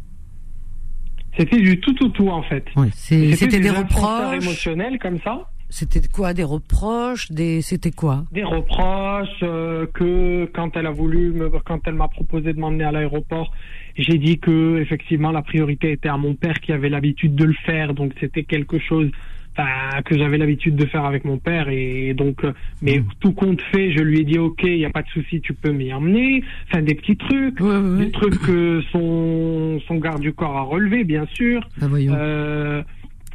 C'était 1.36 1.60
du 1.60 1.80
tout 1.80 2.04
au 2.04 2.08
tout 2.10 2.28
en 2.28 2.42
fait. 2.44 2.64
Ouais, 2.76 2.88
c'était 2.92 3.48
des 3.58 3.68
ascenseurs 3.68 4.30
reproches. 4.30 4.42
émotionnels 4.44 4.98
comme 5.00 5.18
ça. 5.22 5.50
C'était 5.76 6.00
quoi 6.06 6.34
Des 6.34 6.44
reproches 6.44 7.32
Des. 7.32 7.60
C'était 7.62 7.90
quoi? 7.90 8.24
Des 8.30 8.44
reproches 8.44 9.40
euh, 9.42 9.86
que 9.92 10.44
quand 10.54 10.76
elle 10.76 10.86
a 10.86 10.92
voulu 10.92 11.32
me, 11.32 11.48
quand 11.64 11.80
elle 11.86 11.94
m'a 11.94 12.06
proposé 12.08 12.52
de 12.52 12.60
m'emmener 12.60 12.84
à 12.84 12.92
l'aéroport 12.92 13.50
j'ai 13.96 14.18
dit 14.18 14.38
que 14.38 14.78
effectivement 14.80 15.30
la 15.32 15.42
priorité 15.42 15.92
était 15.92 16.08
à 16.08 16.16
mon 16.16 16.34
père 16.34 16.58
qui 16.60 16.72
avait 16.72 16.88
l'habitude 16.88 17.34
de 17.36 17.44
le 17.44 17.54
faire 17.66 17.94
donc 17.94 18.12
c'était 18.20 18.42
quelque 18.42 18.78
chose 18.80 19.08
enfin, 19.56 20.02
que 20.04 20.16
j'avais 20.18 20.36
l'habitude 20.38 20.74
de 20.76 20.84
faire 20.86 21.04
avec 21.04 21.24
mon 21.24 21.38
père 21.38 21.68
et 21.68 22.12
donc 22.14 22.44
euh, 22.44 22.52
mais 22.82 22.98
Mm. 22.98 23.04
tout 23.20 23.32
compte 23.32 23.62
fait 23.72 23.92
je 23.92 24.02
lui 24.02 24.20
ai 24.20 24.24
dit 24.24 24.38
ok 24.38 24.62
il 24.64 24.78
y 24.78 24.84
a 24.84 24.90
pas 24.90 25.02
de 25.02 25.08
souci 25.08 25.40
tu 25.40 25.54
peux 25.54 25.70
m'y 25.72 25.92
emmener 25.92 26.42
enfin 26.68 26.82
des 26.82 26.94
petits 26.94 27.16
trucs 27.16 27.58
Ouais, 27.60 27.68
ouais, 27.68 27.78
ouais. 27.98 28.04
des 28.06 28.10
trucs 28.12 28.38
que 28.40 28.80
son 28.92 29.80
son 29.86 29.96
garde 29.96 30.20
du 30.20 30.32
corps 30.32 30.56
a 30.56 30.62
relevé 30.62 31.04
bien 31.04 31.26
sûr 31.34 31.60
Bah, 31.80 31.86
voyons. 31.88 32.14
Euh, 32.16 32.82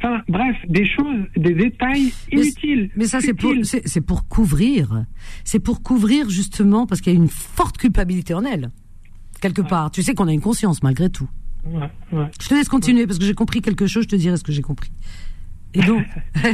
Enfin, 0.02 0.22
bref, 0.28 0.56
des 0.66 0.86
choses, 0.86 1.26
des 1.36 1.52
détails 1.54 2.10
inutiles. 2.32 2.90
Mais 2.96 3.04
ça, 3.04 3.20
c'est 3.20 3.34
pour, 3.34 3.52
c'est 3.62 4.06
couvrir. 4.28 5.04
C'est 5.44 5.60
pour 5.60 5.82
couvrir 5.82 6.30
justement 6.30 6.86
parce 6.86 7.00
qu'il 7.02 7.12
y 7.12 7.16
a 7.16 7.18
une 7.18 7.28
forte 7.28 7.76
culpabilité 7.76 8.32
en 8.32 8.44
elle. 8.44 8.70
Quelque 9.42 9.62
part. 9.62 9.90
Tu 9.90 10.02
sais 10.02 10.14
qu'on 10.14 10.28
a 10.28 10.32
une 10.32 10.40
conscience 10.40 10.82
malgré 10.82 11.10
tout. 11.10 11.28
Ouais, 11.66 11.90
ouais. 12.12 12.26
Je 12.40 12.48
te 12.48 12.54
laisse 12.54 12.68
continuer 12.68 13.06
parce 13.06 13.18
que 13.18 13.24
j'ai 13.26 13.34
compris 13.34 13.60
quelque 13.60 13.86
chose, 13.86 14.04
je 14.04 14.08
te 14.08 14.16
dirai 14.16 14.36
ce 14.38 14.42
que 14.44 14.52
j'ai 14.52 14.62
compris. 14.62 14.90
Et 15.74 15.82
donc. 15.82 16.04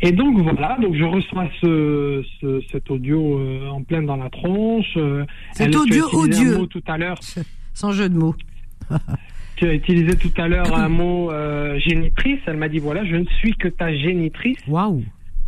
Et 0.00 0.12
donc 0.12 0.38
voilà, 0.40 0.76
donc 0.80 0.94
je 0.94 1.04
reçois 1.04 1.48
ce, 1.60 2.22
ce 2.40 2.60
cet 2.70 2.90
audio 2.90 3.38
euh, 3.38 3.68
en 3.68 3.82
pleine 3.82 4.04
dans 4.06 4.16
la 4.16 4.28
tronche. 4.30 4.84
euh, 4.96 5.24
Cet 5.52 5.74
audio 5.74 6.06
odieux. 6.12 6.66
tout 6.66 6.82
à 6.86 6.98
l'heure. 6.98 7.18
sans 7.74 7.92
jeu 7.92 8.08
de 8.08 8.16
mots. 8.16 8.34
Tu 9.56 9.66
as 9.66 9.72
utilisé 9.74 10.16
tout 10.16 10.32
à 10.36 10.48
l'heure 10.48 10.74
un 10.76 10.88
mot 10.88 11.30
euh, 11.30 11.78
génitrice. 11.78 12.40
Elle 12.46 12.56
m'a 12.58 12.68
dit 12.68 12.78
voilà, 12.78 13.04
je 13.04 13.16
ne 13.16 13.24
suis 13.38 13.54
que 13.54 13.68
ta 13.68 13.94
génitrice. 13.96 14.58
Waouh. 14.68 15.02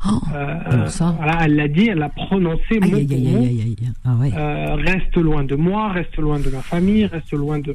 Oh, 0.07 0.21
Euh, 0.35 0.55
Comment 0.71 0.87
ça? 0.89 1.15
Voilà, 1.17 1.39
elle 1.45 1.57
l'a 1.57 1.69
dit, 1.69 1.89
elle 1.89 1.99
l'a 1.99 2.09
prononcé 2.09 2.63
aïe, 2.81 2.95
aïe, 2.95 3.07
aïe, 3.11 3.33
mot. 3.33 3.39
aïe, 3.43 3.47
aïe, 3.49 3.77
aïe. 3.81 3.89
Ah 4.05 4.15
ouais. 4.15 4.31
Euh, 4.35 4.75
reste 4.77 5.17
loin 5.17 5.43
de 5.45 5.57
moi, 5.57 5.89
reste 5.93 6.17
loin 6.19 6.39
de 6.39 6.49
ma 6.51 6.61
famille, 6.63 7.05
reste 7.07 7.33
loin 7.33 7.59
de. 7.59 7.75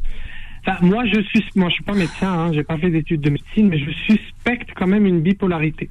Enfin, 0.65 0.77
moi, 0.81 1.03
je 1.05 1.19
suis, 1.21 1.43
moi, 1.55 1.67
je 1.69 1.73
suis 1.75 1.83
pas 1.83 1.93
médecin, 1.93 2.31
hein, 2.31 2.51
j'ai 2.53 2.63
pas 2.63 2.77
fait 2.77 2.89
d'études 2.89 3.19
de 3.21 3.29
médecine, 3.29 3.67
mais 3.67 3.77
je 3.77 3.91
suspecte 3.91 4.69
quand 4.75 4.87
même 4.87 5.05
une 5.05 5.19
bipolarité 5.19 5.89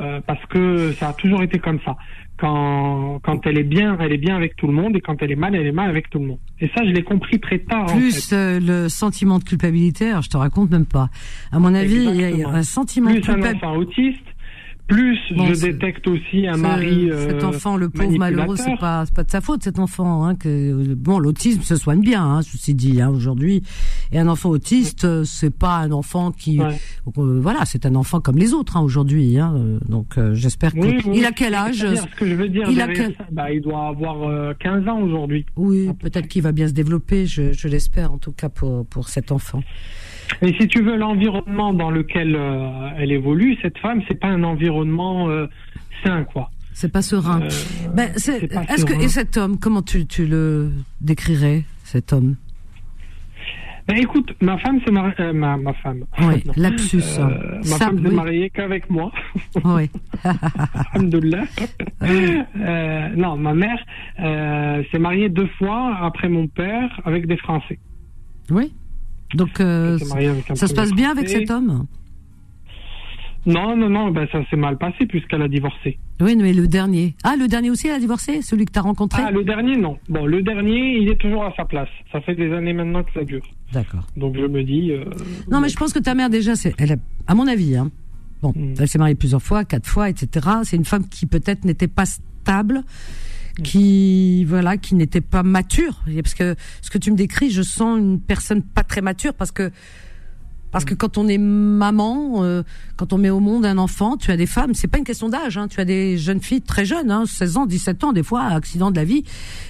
Euh, 0.00 0.20
parce 0.26 0.44
que 0.46 0.92
ça 0.92 1.08
a 1.08 1.12
toujours 1.14 1.42
été 1.42 1.58
comme 1.58 1.80
ça. 1.84 1.96
Quand, 2.36 3.18
quand 3.24 3.46
elle 3.46 3.58
est 3.58 3.64
bien, 3.64 3.96
elle 4.00 4.12
est 4.12 4.18
bien 4.18 4.36
avec 4.36 4.54
tout 4.54 4.68
le 4.68 4.72
monde, 4.72 4.94
et 4.94 5.00
quand 5.00 5.20
elle 5.22 5.32
est 5.32 5.36
mal, 5.36 5.56
elle 5.56 5.66
est 5.66 5.72
mal 5.72 5.90
avec 5.90 6.08
tout 6.08 6.20
le 6.20 6.26
monde. 6.26 6.38
Et 6.60 6.68
ça, 6.68 6.84
je 6.84 6.90
l'ai 6.90 7.02
compris 7.02 7.40
très 7.40 7.58
tard. 7.58 7.84
en 7.90 7.96
Plus 7.96 8.28
fait. 8.28 8.36
euh, 8.36 8.60
le 8.60 8.88
sentiment 8.88 9.38
de 9.40 9.44
culpabilité, 9.44 10.10
alors 10.10 10.22
je 10.22 10.30
te 10.30 10.36
raconte 10.36 10.70
même 10.70 10.86
pas. 10.86 11.08
À 11.50 11.58
mon 11.58 11.74
avis, 11.74 12.04
il 12.04 12.38
y 12.38 12.44
a 12.44 12.48
un 12.48 12.62
sentiment 12.62 13.10
de 13.10 13.18
Plus 13.18 13.28
un 13.30 13.34
culpabilité. 13.34 13.66
enfant 13.66 13.76
autiste, 13.76 14.24
plus 14.88 15.18
Bon, 15.36 15.46
je 15.46 15.60
détecte 15.60 16.08
aussi 16.08 16.46
un 16.48 16.56
mari. 16.56 17.10
euh, 17.10 17.28
cet 17.28 17.44
enfant, 17.44 17.76
le 17.76 17.88
pauvre 17.90 18.16
malheureux, 18.18 18.56
c'est 18.56 18.76
pas, 18.78 19.04
c'est 19.06 19.14
pas 19.14 19.22
de 19.22 19.30
sa 19.30 19.40
faute, 19.40 19.62
cet 19.62 19.78
enfant. 19.78 20.24
Hein, 20.24 20.34
que 20.34 20.94
bon, 20.94 21.18
l'autisme 21.18 21.60
se 21.62 21.76
soigne 21.76 22.00
bien, 22.00 22.24
hein, 22.24 22.42
ceci 22.42 22.74
dit, 22.74 23.00
hein, 23.00 23.10
aujourd'hui. 23.10 23.62
Et 24.12 24.18
un 24.18 24.26
enfant 24.28 24.48
autiste, 24.48 25.04
euh, 25.04 25.24
c'est 25.24 25.56
pas 25.56 25.76
un 25.76 25.92
enfant 25.92 26.32
qui, 26.32 26.58
Ouais. 26.58 26.78
euh, 27.18 27.38
voilà, 27.40 27.64
c'est 27.66 27.84
un 27.86 27.94
enfant 27.94 28.20
comme 28.20 28.36
les 28.38 28.54
autres 28.54 28.76
hein, 28.76 28.80
aujourd'hui. 28.80 29.38
Hein, 29.38 29.54
euh, 29.56 29.78
donc, 29.88 30.16
euh, 30.18 30.34
j'espère 30.34 30.72
que. 30.72 30.78
Oui, 30.80 30.96
oui, 31.04 31.18
il 31.18 31.24
a 31.26 31.32
quel 31.32 31.54
âge? 31.54 31.76
c'est-à-dire, 31.80 32.06
Ce 32.14 32.18
que 32.18 32.26
je 32.26 32.34
veux 32.34 32.48
dire, 32.48 32.66
Il 32.70 32.80
a 32.80 32.88
quel- 32.88 33.14
ça, 33.14 33.24
bah, 33.30 33.52
il 33.52 33.60
doit 33.60 33.86
avoir 33.88 34.22
euh, 34.28 34.52
15 34.58 34.88
ans 34.88 35.00
aujourd'hui. 35.02 35.44
Oui, 35.56 35.90
peut-être 36.00 36.28
qu'il 36.28 36.42
va 36.42 36.52
bien 36.52 36.66
se 36.66 36.72
développer. 36.72 37.26
Je, 37.26 37.52
je 37.52 37.68
l'espère, 37.68 38.12
en 38.12 38.18
tout 38.18 38.32
cas 38.32 38.48
pour 38.48 38.86
pour 38.86 39.08
cet 39.08 39.30
enfant. 39.32 39.62
Et 40.42 40.52
si 40.60 40.68
tu 40.68 40.82
veux, 40.82 40.96
l'environnement 40.96 41.72
dans 41.72 41.90
lequel 41.90 42.34
euh, 42.36 42.90
elle 42.98 43.12
évolue, 43.12 43.56
cette 43.62 43.78
femme, 43.78 44.02
c'est 44.08 44.18
pas 44.18 44.28
un 44.28 44.44
environnement 44.44 45.28
euh, 45.30 45.46
sain, 46.04 46.24
quoi. 46.24 46.50
C'est 46.72 46.92
pas 46.92 47.02
serein. 47.02 47.42
Euh, 47.42 47.48
Ben, 47.94 48.10
c'est- 48.16 48.44
est-ce 48.44 48.84
que 48.84 48.92
serein. 48.92 49.04
et 49.04 49.08
cet 49.08 49.36
homme, 49.36 49.58
comment 49.58 49.82
tu 49.82 50.06
tu 50.06 50.26
le 50.26 50.70
décrirais, 51.00 51.64
cet 51.84 52.12
homme? 52.12 52.36
Ben, 53.88 53.96
écoute, 53.96 54.32
ma 54.42 54.58
femme 54.58 54.78
s'est 54.84 54.92
mariée, 54.92 55.14
euh, 55.18 55.32
ma, 55.32 55.56
ma 55.56 55.72
femme. 55.72 56.04
Oui, 56.20 56.44
lapsus. 56.56 57.02
Hein. 57.18 57.30
ma 57.56 57.62
Ça, 57.62 57.86
femme 57.86 58.02
s'est 58.02 58.08
oui. 58.10 58.14
mariée 58.14 58.50
qu'avec 58.50 58.88
moi. 58.90 59.10
Oui. 59.64 59.90
Alhamdoulilah. 60.94 61.44
Non, 63.16 63.36
ma 63.38 63.54
mère 63.54 63.78
s'est 64.90 64.98
mariée 64.98 65.28
deux 65.30 65.48
fois 65.58 65.96
après 66.02 66.28
mon 66.28 66.46
père 66.48 67.00
avec 67.04 67.26
des 67.26 67.38
Français. 67.38 67.78
Oui. 68.50 68.72
Donc, 69.34 69.60
euh, 69.60 69.98
ça 70.54 70.66
se 70.66 70.74
passe 70.74 70.92
bien 70.92 71.10
avec 71.10 71.28
cet 71.28 71.50
homme 71.50 71.86
Non, 73.46 73.76
non, 73.76 73.88
non, 73.88 74.10
ben, 74.10 74.26
ça 74.32 74.40
s'est 74.50 74.56
mal 74.56 74.76
passé 74.78 75.06
puisqu'elle 75.06 75.42
a 75.42 75.48
divorcé. 75.48 75.98
Oui, 76.20 76.34
mais 76.36 76.52
le 76.52 76.66
dernier. 76.66 77.14
Ah, 77.24 77.34
le 77.38 77.46
dernier 77.46 77.70
aussi, 77.70 77.86
elle 77.88 77.94
a 77.94 77.98
divorcé 78.00 78.42
Celui 78.42 78.64
que 78.66 78.72
tu 78.72 78.78
as 78.78 78.82
rencontré 78.82 79.22
Ah, 79.24 79.30
le 79.30 79.44
dernier, 79.44 79.76
non. 79.76 79.96
Bon, 80.08 80.26
le 80.26 80.42
dernier, 80.42 80.98
il 80.98 81.08
est 81.08 81.16
toujours 81.16 81.44
à 81.44 81.54
sa 81.56 81.64
place. 81.64 81.88
Ça 82.12 82.20
fait 82.20 82.34
des 82.34 82.52
années 82.52 82.72
maintenant 82.72 83.02
que 83.04 83.12
ça 83.12 83.24
dure. 83.24 83.42
D'accord. 83.72 84.06
Donc 84.16 84.34
je 84.36 84.44
me 84.46 84.62
dis. 84.64 84.92
euh, 84.92 85.04
Non, 85.50 85.60
mais 85.60 85.68
je 85.68 85.76
pense 85.76 85.92
que 85.92 85.98
ta 85.98 86.14
mère, 86.14 86.30
déjà, 86.30 86.56
c'est, 86.56 86.74
elle 86.78 86.92
a, 86.92 86.96
à 87.26 87.34
mon 87.34 87.46
avis, 87.46 87.76
hein, 87.76 87.90
bon, 88.42 88.52
Mm. 88.56 88.74
elle 88.80 88.88
s'est 88.88 88.98
mariée 88.98 89.14
plusieurs 89.14 89.42
fois, 89.42 89.64
quatre 89.64 89.86
fois, 89.86 90.08
etc. 90.08 90.46
C'est 90.64 90.76
une 90.76 90.84
femme 90.84 91.06
qui 91.08 91.26
peut-être 91.26 91.64
n'était 91.64 91.88
pas 91.88 92.06
stable, 92.06 92.82
qui, 93.62 94.44
voilà, 94.44 94.76
qui 94.76 94.94
n'était 94.94 95.20
pas 95.20 95.42
mature. 95.42 96.04
Parce 96.22 96.34
que 96.34 96.54
ce 96.82 96.90
que 96.90 96.98
tu 96.98 97.10
me 97.10 97.16
décris, 97.16 97.50
je 97.50 97.62
sens 97.62 97.98
une 97.98 98.20
personne 98.20 98.62
pas 98.62 98.84
très 98.84 99.00
mature 99.00 99.34
parce 99.34 99.52
que 99.52 99.70
Parce 100.70 100.84
que 100.84 100.94
quand 100.94 101.18
on 101.18 101.28
est 101.28 101.38
maman, 101.38 102.42
euh, 102.42 102.62
quand 102.96 103.12
on 103.12 103.18
met 103.18 103.30
au 103.30 103.40
monde 103.40 103.64
un 103.64 103.78
enfant, 103.78 104.16
tu 104.16 104.30
as 104.30 104.36
des 104.36 104.46
femmes, 104.46 104.74
c'est 104.74 104.88
pas 104.88 104.98
une 104.98 105.04
question 105.04 105.28
d'âge, 105.28 105.56
hein, 105.56 105.68
tu 105.68 105.80
as 105.80 105.84
des 105.84 106.18
jeunes 106.18 106.40
filles 106.40 106.62
très 106.62 106.84
jeunes, 106.84 107.10
hein, 107.10 107.24
16 107.26 107.56
ans, 107.56 107.66
17 107.66 108.04
ans, 108.04 108.12
des 108.12 108.22
fois, 108.22 108.44
accident 108.44 108.90
de 108.90 108.96
la 108.96 109.04
vie, 109.04 109.24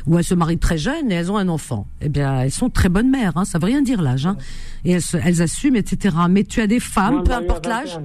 où 0.06 0.18
elles 0.18 0.24
se 0.24 0.34
marient 0.34 0.58
très 0.58 0.78
jeunes 0.78 1.10
et 1.10 1.14
elles 1.14 1.30
ont 1.30 1.36
un 1.36 1.48
enfant. 1.48 1.86
Eh 2.00 2.08
bien, 2.08 2.40
elles 2.40 2.50
sont 2.50 2.70
très 2.70 2.88
bonnes 2.88 3.10
mères, 3.10 3.36
hein, 3.36 3.44
ça 3.44 3.58
veut 3.58 3.66
rien 3.66 3.82
dire 3.82 4.02
l'âge, 4.02 4.26
hein, 4.26 4.36
et 4.84 4.92
elles, 4.92 5.02
elles 5.22 5.42
assument, 5.42 5.76
etc. 5.76 6.16
Mais 6.28 6.44
tu 6.44 6.60
as 6.60 6.66
des 6.66 6.80
femmes, 6.80 7.22
peu 7.22 7.32
importe 7.32 7.66
21 7.66 7.70
l'âge, 7.70 8.00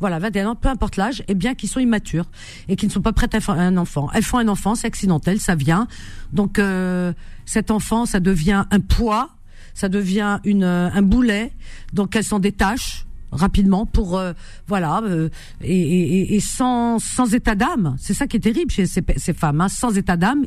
voilà, 0.00 0.18
21 0.18 0.50
ans, 0.50 0.54
peu 0.56 0.68
importe 0.68 0.96
l'âge, 0.96 1.22
eh 1.28 1.34
bien, 1.34 1.54
qui 1.54 1.68
sont 1.68 1.78
immatures 1.78 2.26
et 2.68 2.74
qui 2.74 2.86
ne 2.86 2.90
sont 2.90 3.02
pas 3.02 3.12
prêtes 3.12 3.34
à 3.36 3.40
faire 3.40 3.54
un 3.54 3.76
enfant. 3.76 4.08
Elles 4.12 4.24
font 4.24 4.38
un 4.38 4.48
enfant, 4.48 4.74
c'est 4.74 4.88
accidentel, 4.88 5.38
ça 5.38 5.54
vient. 5.54 5.86
Donc, 6.32 6.58
euh, 6.58 7.12
cet 7.46 7.70
enfant, 7.70 8.06
ça 8.06 8.18
devient 8.18 8.64
un 8.70 8.80
poids, 8.80 9.30
ça 9.74 9.88
devient 9.88 10.40
une, 10.44 10.64
euh, 10.64 10.90
un 10.92 11.02
boulet. 11.02 11.52
Donc, 11.92 12.16
elles 12.16 12.24
s'en 12.24 12.38
détachent 12.38 13.06
rapidement 13.30 13.86
pour 13.86 14.18
euh, 14.18 14.34
voilà 14.66 15.00
euh, 15.04 15.30
et, 15.62 15.74
et, 15.74 16.34
et 16.34 16.40
sans 16.40 16.98
sans 16.98 17.32
état 17.32 17.54
d'âme 17.54 17.96
c'est 17.98 18.12
ça 18.12 18.26
qui 18.26 18.36
est 18.36 18.40
terrible 18.40 18.70
chez 18.70 18.84
ces, 18.84 19.02
ces 19.16 19.32
femmes 19.32 19.62
hein, 19.62 19.70
sans 19.70 19.96
état 19.96 20.18
d'âme 20.18 20.44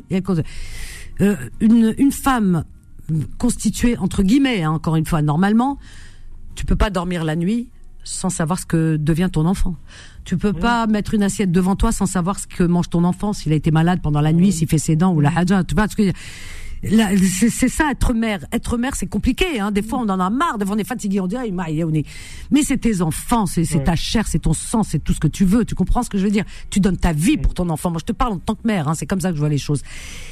euh, 1.20 1.34
une 1.58 1.96
une 1.98 2.12
femme 2.12 2.62
constituée 3.38 3.96
entre 3.98 4.22
guillemets, 4.22 4.62
hein, 4.62 4.72
encore 4.72 4.96
une 4.96 5.06
fois, 5.06 5.22
normalement, 5.22 5.78
tu 6.54 6.64
peux 6.64 6.76
pas 6.76 6.90
dormir 6.90 7.24
la 7.24 7.36
nuit 7.36 7.68
sans 8.04 8.30
savoir 8.30 8.58
ce 8.58 8.66
que 8.66 8.96
devient 8.96 9.28
ton 9.32 9.46
enfant. 9.46 9.74
Tu 10.24 10.36
peux 10.36 10.52
pas 10.52 10.86
mettre 10.86 11.14
une 11.14 11.24
assiette 11.24 11.50
devant 11.50 11.74
toi 11.74 11.90
sans 11.90 12.06
savoir 12.06 12.38
ce 12.38 12.46
que 12.46 12.62
mange 12.62 12.88
ton 12.88 13.02
enfant, 13.02 13.32
s'il 13.32 13.52
a 13.52 13.56
été 13.56 13.72
malade 13.72 14.00
pendant 14.00 14.20
la 14.20 14.32
nuit, 14.32 14.52
s'il 14.52 14.68
fait 14.68 14.78
ses 14.78 14.94
dents 14.94 15.12
ou 15.12 15.20
la 15.20 15.36
hadja. 15.36 15.64
Tu 15.64 15.74
vois 15.74 15.88
ce 15.88 15.96
que 15.96 16.02
Là, 16.02 16.12
c'est 17.50 17.68
ça 17.68 17.90
être 17.90 18.14
mère. 18.14 18.44
Être 18.52 18.78
mère, 18.78 18.94
c'est 18.94 19.06
compliqué. 19.06 19.60
Hein. 19.60 19.70
Des 19.70 19.82
fois, 19.82 19.98
on 19.98 20.08
en 20.08 20.20
a 20.20 20.30
marre. 20.30 20.58
Des 20.58 20.66
fois, 20.66 20.74
on 20.74 20.78
est 20.78 20.84
fatigué. 20.84 21.20
On 21.20 21.26
dit, 21.26 21.36
ah, 21.36 21.44
on 21.48 21.94
est. 21.94 22.06
Mais 22.50 22.62
c'est 22.62 22.78
tes 22.78 23.02
enfants, 23.02 23.46
c'est 23.46 23.84
ta 23.84 23.96
chair, 23.96 24.26
c'est 24.26 24.40
ton 24.40 24.52
sang, 24.52 24.82
c'est 24.82 24.98
tout 24.98 25.12
ce 25.12 25.20
que 25.20 25.28
tu 25.28 25.44
veux. 25.44 25.64
Tu 25.64 25.74
comprends 25.74 26.02
ce 26.02 26.10
que 26.10 26.18
je 26.18 26.24
veux 26.24 26.30
dire? 26.30 26.44
Tu 26.70 26.80
donnes 26.80 26.96
ta 26.96 27.12
vie 27.12 27.36
pour 27.36 27.54
ton 27.54 27.68
enfant. 27.70 27.90
Moi, 27.90 28.00
je 28.00 28.06
te 28.06 28.12
parle 28.12 28.34
en 28.34 28.38
tant 28.38 28.54
que 28.54 28.66
mère. 28.66 28.88
Hein. 28.88 28.94
C'est 28.94 29.06
comme 29.06 29.20
ça 29.20 29.30
que 29.30 29.36
je 29.36 29.40
vois 29.40 29.48
les 29.48 29.58
choses. 29.58 29.82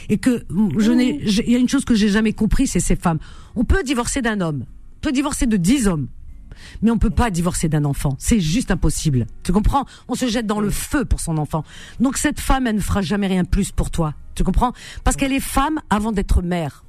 Et 0.08 0.18
que 0.18 0.44
je 0.78 0.92
n'ai. 0.92 1.20
Il 1.24 1.50
y 1.50 1.56
a 1.56 1.58
une 1.58 1.68
chose 1.68 1.84
que 1.84 1.94
j'ai 1.94 2.08
jamais 2.08 2.32
compris, 2.32 2.66
c'est 2.66 2.80
ces 2.80 2.96
femmes. 2.96 3.18
On 3.56 3.64
peut 3.64 3.82
divorcer 3.82 4.22
d'un 4.22 4.40
homme. 4.40 4.64
On 4.96 5.00
peut 5.00 5.12
divorcer 5.12 5.46
de 5.46 5.56
dix 5.56 5.86
hommes. 5.86 6.08
Mais 6.82 6.90
on 6.90 6.98
peut 6.98 7.10
pas 7.10 7.30
divorcer 7.30 7.68
d'un 7.68 7.84
enfant. 7.84 8.16
C'est 8.18 8.40
juste 8.40 8.70
impossible. 8.70 9.26
Tu 9.42 9.52
comprends? 9.52 9.84
On 10.08 10.14
se 10.14 10.26
jette 10.26 10.46
dans 10.46 10.60
le 10.60 10.70
feu 10.70 11.04
pour 11.04 11.20
son 11.20 11.38
enfant. 11.38 11.64
Donc 12.00 12.16
cette 12.16 12.40
femme, 12.40 12.66
elle 12.66 12.76
ne 12.76 12.80
fera 12.80 13.02
jamais 13.02 13.26
rien 13.26 13.44
plus 13.44 13.72
pour 13.72 13.90
toi. 13.90 14.14
Tu 14.34 14.44
comprends? 14.44 14.72
Parce 15.04 15.16
qu'elle 15.16 15.32
est 15.32 15.40
femme 15.40 15.80
avant 15.90 16.12
d'être 16.12 16.42
mère. 16.42 16.84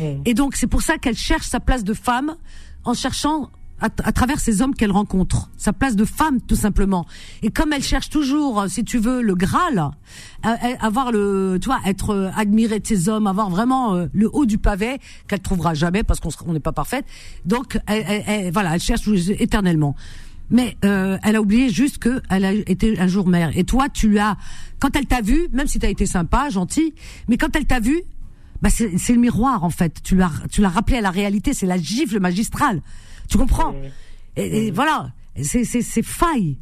Et 0.00 0.34
donc 0.34 0.56
c'est 0.56 0.66
pour 0.66 0.82
ça 0.82 0.98
qu'elle 0.98 1.16
cherche 1.16 1.46
sa 1.46 1.60
place 1.60 1.84
de 1.84 1.94
femme 1.94 2.36
en 2.84 2.94
cherchant 2.94 3.50
à, 3.82 3.88
à 4.04 4.12
travers 4.12 4.40
ces 4.40 4.62
hommes 4.62 4.74
qu'elle 4.74 4.92
rencontre, 4.92 5.50
sa 5.56 5.72
place 5.72 5.96
de 5.96 6.04
femme 6.04 6.40
tout 6.40 6.56
simplement. 6.56 7.04
Et 7.42 7.50
comme 7.50 7.72
elle 7.72 7.82
cherche 7.82 8.08
toujours, 8.08 8.60
euh, 8.62 8.68
si 8.68 8.84
tu 8.84 8.98
veux, 8.98 9.20
le 9.22 9.34
Graal, 9.34 9.78
à- 9.78 9.90
à- 10.42 10.86
avoir 10.86 11.12
le, 11.12 11.58
tu 11.60 11.66
vois, 11.66 11.80
être 11.84 12.10
euh, 12.10 12.30
admirée 12.36 12.80
de 12.80 12.86
ces 12.86 13.08
hommes, 13.08 13.26
avoir 13.26 13.50
vraiment 13.50 13.94
euh, 13.94 14.06
le 14.12 14.30
haut 14.32 14.46
du 14.46 14.58
pavé 14.58 14.98
qu'elle 15.28 15.40
trouvera 15.40 15.74
jamais 15.74 16.02
parce 16.02 16.20
qu'on 16.20 16.52
n'est 16.52 16.60
pas 16.60 16.72
parfaite. 16.72 17.04
Donc, 17.44 17.78
elle, 17.86 18.04
elle- 18.08 18.24
elle- 18.26 18.52
voilà, 18.52 18.74
elle 18.74 18.80
cherche 18.80 19.02
éternellement. 19.38 19.94
Mais 20.50 20.76
euh, 20.84 21.16
elle 21.22 21.36
a 21.36 21.40
oublié 21.40 21.70
juste 21.70 21.98
que 21.98 22.20
elle 22.28 22.44
a 22.44 22.52
été 22.52 22.98
un 23.00 23.06
jour 23.06 23.26
mère. 23.26 23.56
Et 23.56 23.64
toi, 23.64 23.88
tu 23.88 24.08
lui 24.08 24.18
as, 24.18 24.36
quand 24.80 24.94
elle 24.96 25.06
t'a 25.06 25.22
vu, 25.22 25.48
même 25.52 25.66
si 25.66 25.78
tu 25.78 25.86
as 25.86 25.88
été 25.88 26.04
sympa, 26.04 26.50
gentil, 26.50 26.92
mais 27.28 27.38
quand 27.38 27.54
elle 27.56 27.64
t'a 27.64 27.80
vu, 27.80 28.02
bah 28.60 28.68
c'est 28.70 28.92
le 29.12 29.18
miroir 29.18 29.64
en 29.64 29.70
fait. 29.70 30.02
Tu 30.04 30.14
l'as 30.14 30.30
tu 30.50 30.60
l'as 30.60 30.68
rappelé 30.68 30.98
à 30.98 31.00
la 31.00 31.10
réalité. 31.10 31.52
C'est 31.54 31.66
la 31.66 31.78
gifle 31.78 32.20
magistrale. 32.20 32.80
Tu 33.32 33.38
comprends 33.38 33.74
et, 34.36 34.66
et 34.66 34.70
voilà, 34.70 35.12
c'est 35.42 35.64
c'est 35.64 35.82
c'est 35.82 36.02
faille. 36.02 36.58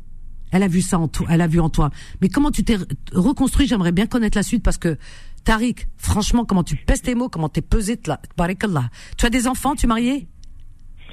Elle 0.53 0.63
a 0.65 0.69
vu 0.69 0.81
ça 0.81 0.99
en 0.99 1.07
toi. 1.09 1.27
Elle 1.31 1.41
a 1.41 1.47
vu 1.47 1.61
en 1.61 1.69
toi. 1.71 1.91
Mais 2.21 2.29
comment 2.29 2.51
tu 2.51 2.65
t'es 2.65 2.77
re- 2.77 2.87
reconstruit 3.13 3.67
J'aimerais 3.69 3.93
bien 3.93 4.07
connaître 4.07 4.37
la 4.37 4.43
suite 4.43 4.63
parce 4.65 4.79
que 4.79 4.97
Tariq, 5.45 5.87
franchement, 5.97 6.45
comment 6.45 6.65
tu 6.65 6.75
pèses 6.77 7.03
tes 7.03 7.15
mots, 7.15 7.29
comment 7.29 7.49
t'es 7.49 7.63
pesé, 7.63 7.97
tabarakallah. 7.97 8.91
Tu 9.17 9.27
as 9.27 9.31
des 9.31 9.47
enfants 9.47 9.75
Tu 9.77 9.87
es 9.87 9.89
marié? 9.89 10.27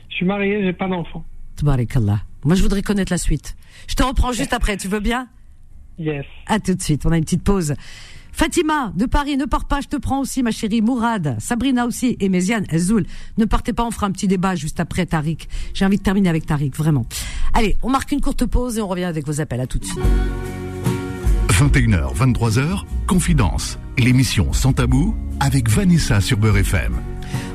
Je 0.09 0.15
suis 0.15 0.25
marié, 0.25 0.63
j'ai 0.63 0.73
pas 0.73 0.87
d'enfant. 0.87 1.23
Tabarakallah. 1.55 2.21
Moi, 2.43 2.55
je 2.55 2.61
voudrais 2.63 2.81
connaître 2.81 3.11
la 3.11 3.17
suite. 3.19 3.55
Je 3.87 3.93
te 3.95 4.03
reprends 4.03 4.31
juste 4.31 4.53
après. 4.53 4.77
Tu 4.77 4.87
veux 4.87 4.99
bien? 4.99 5.27
Yes. 5.99 6.25
À 6.47 6.59
tout 6.59 6.73
de 6.75 6.81
suite. 6.81 7.05
On 7.05 7.11
a 7.11 7.17
une 7.17 7.23
petite 7.23 7.43
pause. 7.43 7.73
Fatima 8.37 8.93
de 8.95 9.07
Paris, 9.07 9.35
ne 9.35 9.45
pars 9.45 9.65
pas, 9.65 9.81
je 9.81 9.87
te 9.87 9.95
prends 9.95 10.19
aussi, 10.19 10.43
ma 10.43 10.51
chérie. 10.51 10.83
Mourad, 10.83 11.37
Sabrina 11.39 11.87
aussi, 11.87 12.15
et 12.19 12.29
Méziane, 12.29 12.65
Ezoul. 12.71 13.07
Ne 13.39 13.45
partez 13.45 13.73
pas, 13.73 13.83
on 13.83 13.89
fera 13.89 14.05
un 14.05 14.11
petit 14.11 14.27
débat 14.27 14.53
juste 14.53 14.79
après 14.79 15.07
Tariq. 15.07 15.47
J'ai 15.73 15.85
envie 15.85 15.97
de 15.97 16.03
terminer 16.03 16.29
avec 16.29 16.45
Tariq, 16.45 16.77
vraiment. 16.77 17.07
Allez, 17.55 17.77
on 17.81 17.89
marque 17.89 18.11
une 18.11 18.21
courte 18.21 18.45
pause 18.45 18.77
et 18.77 18.81
on 18.81 18.87
revient 18.87 19.05
avec 19.05 19.25
vos 19.25 19.41
appels. 19.41 19.59
À 19.59 19.65
tout 19.65 19.79
de 19.79 19.85
suite. 19.85 19.99
21h, 21.49 22.15
23h, 22.15 22.83
Confidence. 23.07 23.79
L'émission 23.97 24.53
Sans 24.53 24.71
Tabou 24.71 25.15
avec 25.39 25.67
Vanessa 25.67 26.21
sur 26.21 26.37
Beurre 26.37 26.57
FM. 26.57 26.93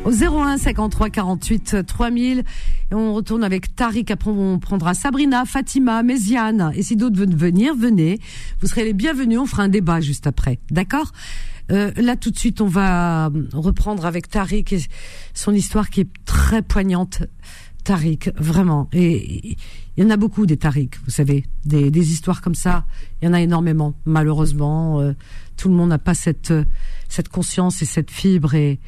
Au 0.04 0.10
01 0.10 0.58
53 0.58 1.10
48 1.10 1.86
3000. 1.86 2.38
Et 2.90 2.94
on 2.94 3.14
retourne 3.14 3.44
avec 3.44 3.76
Tariq. 3.76 4.10
Après, 4.10 4.30
on 4.30 4.58
prendra 4.58 4.94
Sabrina, 4.94 5.44
Fatima, 5.44 6.02
Méziane. 6.02 6.72
Et 6.74 6.82
si 6.82 6.96
d'autres 6.96 7.16
veulent 7.16 7.34
venir, 7.36 7.74
venez. 7.76 8.18
Vous 8.60 8.66
serez 8.66 8.84
les 8.84 8.94
bienvenus. 8.94 9.38
On 9.38 9.46
fera 9.46 9.62
un 9.62 9.68
débat 9.68 10.00
juste 10.00 10.26
après. 10.26 10.58
D'accord? 10.70 11.12
Euh, 11.70 11.92
Là, 11.96 12.16
tout 12.16 12.32
de 12.32 12.38
suite, 12.38 12.60
on 12.60 12.66
va 12.66 13.30
reprendre 13.52 14.04
avec 14.04 14.28
Tariq 14.28 14.74
et 14.74 14.80
son 15.34 15.54
histoire 15.54 15.88
qui 15.88 16.00
est 16.00 16.10
très 16.24 16.62
poignante. 16.62 17.22
Tariq, 17.84 18.30
vraiment. 18.36 18.88
Et 18.92 19.56
il 19.96 20.02
y 20.02 20.06
en 20.06 20.10
a 20.10 20.16
beaucoup 20.16 20.46
des 20.46 20.56
Tariq, 20.56 20.96
vous 21.04 21.10
savez, 21.10 21.44
des, 21.64 21.92
des 21.92 22.12
histoires 22.12 22.40
comme 22.40 22.54
ça. 22.56 22.84
Il 23.20 23.26
y 23.26 23.28
en 23.28 23.34
a 23.34 23.40
énormément. 23.40 23.94
Malheureusement, 24.04 25.00
euh, 25.00 25.12
tout 25.56 25.68
le 25.68 25.74
monde 25.74 25.90
n'a 25.90 25.98
pas 25.98 26.14
cette 26.14 26.52
cette 27.08 27.28
conscience 27.28 27.82
et 27.82 27.84
cette 27.84 28.10
fibre. 28.10 28.54
Et 28.54 28.80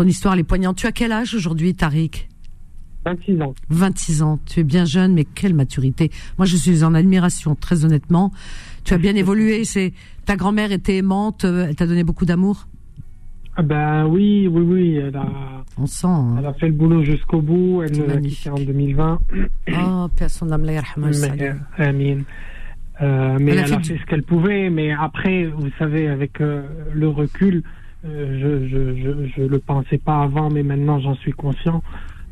ton 0.00 0.06
histoire, 0.08 0.32
elle 0.32 0.40
est 0.40 0.44
poignante. 0.44 0.76
Tu 0.78 0.86
as 0.86 0.92
quel 0.92 1.12
âge 1.12 1.34
aujourd'hui, 1.34 1.74
Tariq 1.74 2.26
26 3.04 3.42
ans. 3.42 3.54
26 3.68 4.22
ans. 4.22 4.38
Tu 4.46 4.60
es 4.60 4.64
bien 4.64 4.86
jeune, 4.86 5.12
mais 5.12 5.24
quelle 5.26 5.52
maturité. 5.52 6.10
Moi, 6.38 6.46
je 6.46 6.56
suis 6.56 6.82
en 6.84 6.94
admiration, 6.94 7.54
très 7.54 7.84
honnêtement. 7.84 8.32
Tu 8.84 8.94
as 8.94 8.98
bien 8.98 9.14
évolué. 9.14 9.64
C'est 9.64 9.92
ta 10.24 10.36
grand-mère 10.36 10.72
était 10.72 10.96
aimante. 10.96 11.44
euh, 11.44 11.66
Elle 11.68 11.76
t'a 11.76 11.86
donné 11.86 12.02
beaucoup 12.02 12.24
d'amour? 12.24 12.66
Ah 13.56 13.62
ben 13.62 14.06
oui, 14.06 14.48
oui, 14.48 14.62
oui. 14.62 14.96
Elle 14.96 15.16
a, 15.16 15.26
On 15.76 15.84
sent. 15.86 16.06
hein. 16.06 16.36
elle 16.38 16.46
a 16.46 16.54
fait 16.54 16.68
le 16.68 16.72
boulot 16.74 17.04
jusqu'au 17.04 17.42
bout. 17.42 17.82
Elle 17.82 17.98
nous 17.98 18.10
a 18.10 18.16
quittés 18.16 18.48
en 18.50 18.54
2020. 18.54 19.18
Oh, 19.68 19.74
âme, 19.74 21.12
salut. 21.12 21.42
euh, 21.42 21.52
Amin. 21.78 22.22
Euh, 23.02 23.36
mais 23.40 23.52
Elle 23.52 23.58
elle 23.58 23.58
a 23.58 23.62
a, 23.62 23.66
fait 23.66 23.74
fait, 23.88 23.92
du- 23.94 23.98
ce 24.00 24.06
qu'elle 24.06 24.22
pouvait. 24.22 24.70
Mais 24.70 24.92
après, 24.92 25.44
vous 25.46 25.68
savez, 25.78 26.08
avec 26.08 26.40
euh, 26.40 26.66
le 26.94 27.08
recul, 27.08 27.62
euh, 28.04 28.66
je, 28.66 29.30
je 29.36 29.42
le 29.42 29.58
pensais 29.58 29.98
pas 29.98 30.22
avant, 30.22 30.50
mais 30.50 30.62
maintenant 30.62 31.00
j'en 31.00 31.14
suis 31.14 31.32
conscient. 31.32 31.82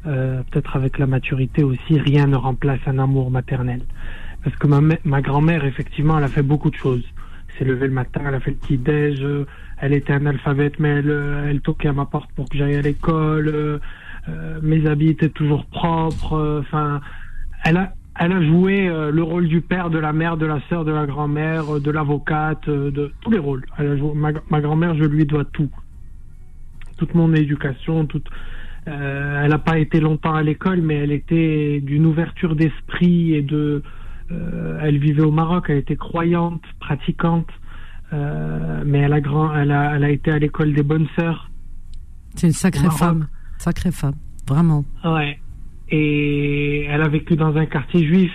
Euh, 0.06 0.42
Peut-être 0.50 0.76
avec 0.76 0.98
la 0.98 1.06
maturité 1.06 1.62
aussi, 1.64 1.98
rien 1.98 2.26
ne 2.26 2.36
remplace 2.36 2.80
un 2.86 2.98
amour 2.98 3.30
maternel. 3.30 3.80
Parce 4.44 4.56
que 4.56 4.66
ma, 4.66 4.80
ma 5.04 5.20
grand-mère, 5.20 5.64
effectivement, 5.64 6.16
elle 6.18 6.24
a 6.24 6.28
fait 6.28 6.42
beaucoup 6.42 6.70
de 6.70 6.76
choses. 6.76 7.04
S'est 7.58 7.64
levée 7.64 7.88
le 7.88 7.92
matin, 7.92 8.22
elle 8.26 8.34
a 8.34 8.40
fait 8.40 8.52
le 8.52 8.56
petit 8.56 8.78
déj, 8.78 9.20
euh, 9.22 9.44
elle 9.78 9.92
était 9.92 10.12
analphabète, 10.12 10.78
mais 10.78 10.88
elle, 10.88 11.10
euh, 11.10 11.48
elle 11.50 11.60
toquait 11.60 11.88
à 11.88 11.92
ma 11.92 12.06
porte 12.06 12.30
pour 12.36 12.48
que 12.48 12.56
j'aille 12.56 12.76
à 12.76 12.82
l'école. 12.82 13.48
euh, 13.48 13.78
euh, 14.28 14.60
mes 14.62 14.86
habits 14.86 15.08
étaient 15.08 15.28
toujours 15.30 15.66
propres. 15.66 16.60
Enfin, 16.60 17.00
elle 17.64 17.78
a, 17.78 17.92
elle 18.18 18.32
a 18.32 18.42
joué 18.42 18.88
euh, 18.88 19.10
le 19.10 19.22
rôle 19.22 19.46
du 19.48 19.60
père, 19.60 19.90
de 19.90 19.98
la 19.98 20.12
mère, 20.12 20.36
de 20.36 20.46
la 20.46 20.60
sœur, 20.68 20.84
de 20.84 20.92
la 20.92 21.06
grand-mère, 21.06 21.76
euh, 21.76 21.80
de 21.80 21.90
l'avocate, 21.90 22.66
euh, 22.68 22.90
de 22.90 23.12
tous 23.20 23.30
les 23.30 23.38
rôles. 23.38 23.64
Elle 23.78 23.86
a 23.92 23.96
joué- 23.96 24.14
ma, 24.14 24.30
ma 24.50 24.60
grand-mère, 24.60 24.94
je 24.96 25.04
lui 25.04 25.24
dois 25.24 25.44
tout. 25.44 25.70
Toute 26.96 27.14
mon 27.14 27.32
éducation, 27.34 28.06
toute. 28.06 28.26
elle 28.86 29.50
n'a 29.50 29.58
pas 29.58 29.78
été 29.78 30.00
longtemps 30.00 30.34
à 30.34 30.42
l'école, 30.42 30.80
mais 30.80 30.94
elle 30.96 31.12
était 31.12 31.80
d'une 31.80 32.06
ouverture 32.06 32.56
d'esprit 32.56 33.34
et 33.34 33.42
de. 33.42 33.82
elle 34.30 34.98
vivait 34.98 35.22
au 35.22 35.30
Maroc, 35.30 35.66
elle 35.68 35.76
était 35.78 35.94
croyante, 35.96 36.62
pratiquante, 36.80 37.48
mais 38.12 38.98
elle 38.98 39.12
a 39.12 39.20
grand, 39.20 39.54
elle 39.54 39.70
a, 39.70 39.94
elle 39.94 40.02
a 40.04 40.10
été 40.10 40.32
à 40.32 40.38
l'école 40.40 40.72
des 40.72 40.82
bonnes 40.82 41.06
sœurs. 41.16 41.50
C'est 42.34 42.48
une 42.48 42.52
sacrée 42.52 42.90
femme. 42.90 43.28
Sacrée 43.58 43.92
femme. 43.92 44.14
Vraiment. 44.48 44.84
Ouais. 45.04 45.38
Et 45.90 46.84
elle 46.84 47.02
a 47.02 47.08
vécu 47.08 47.36
dans 47.36 47.56
un 47.56 47.66
quartier 47.66 48.06
juif. 48.06 48.32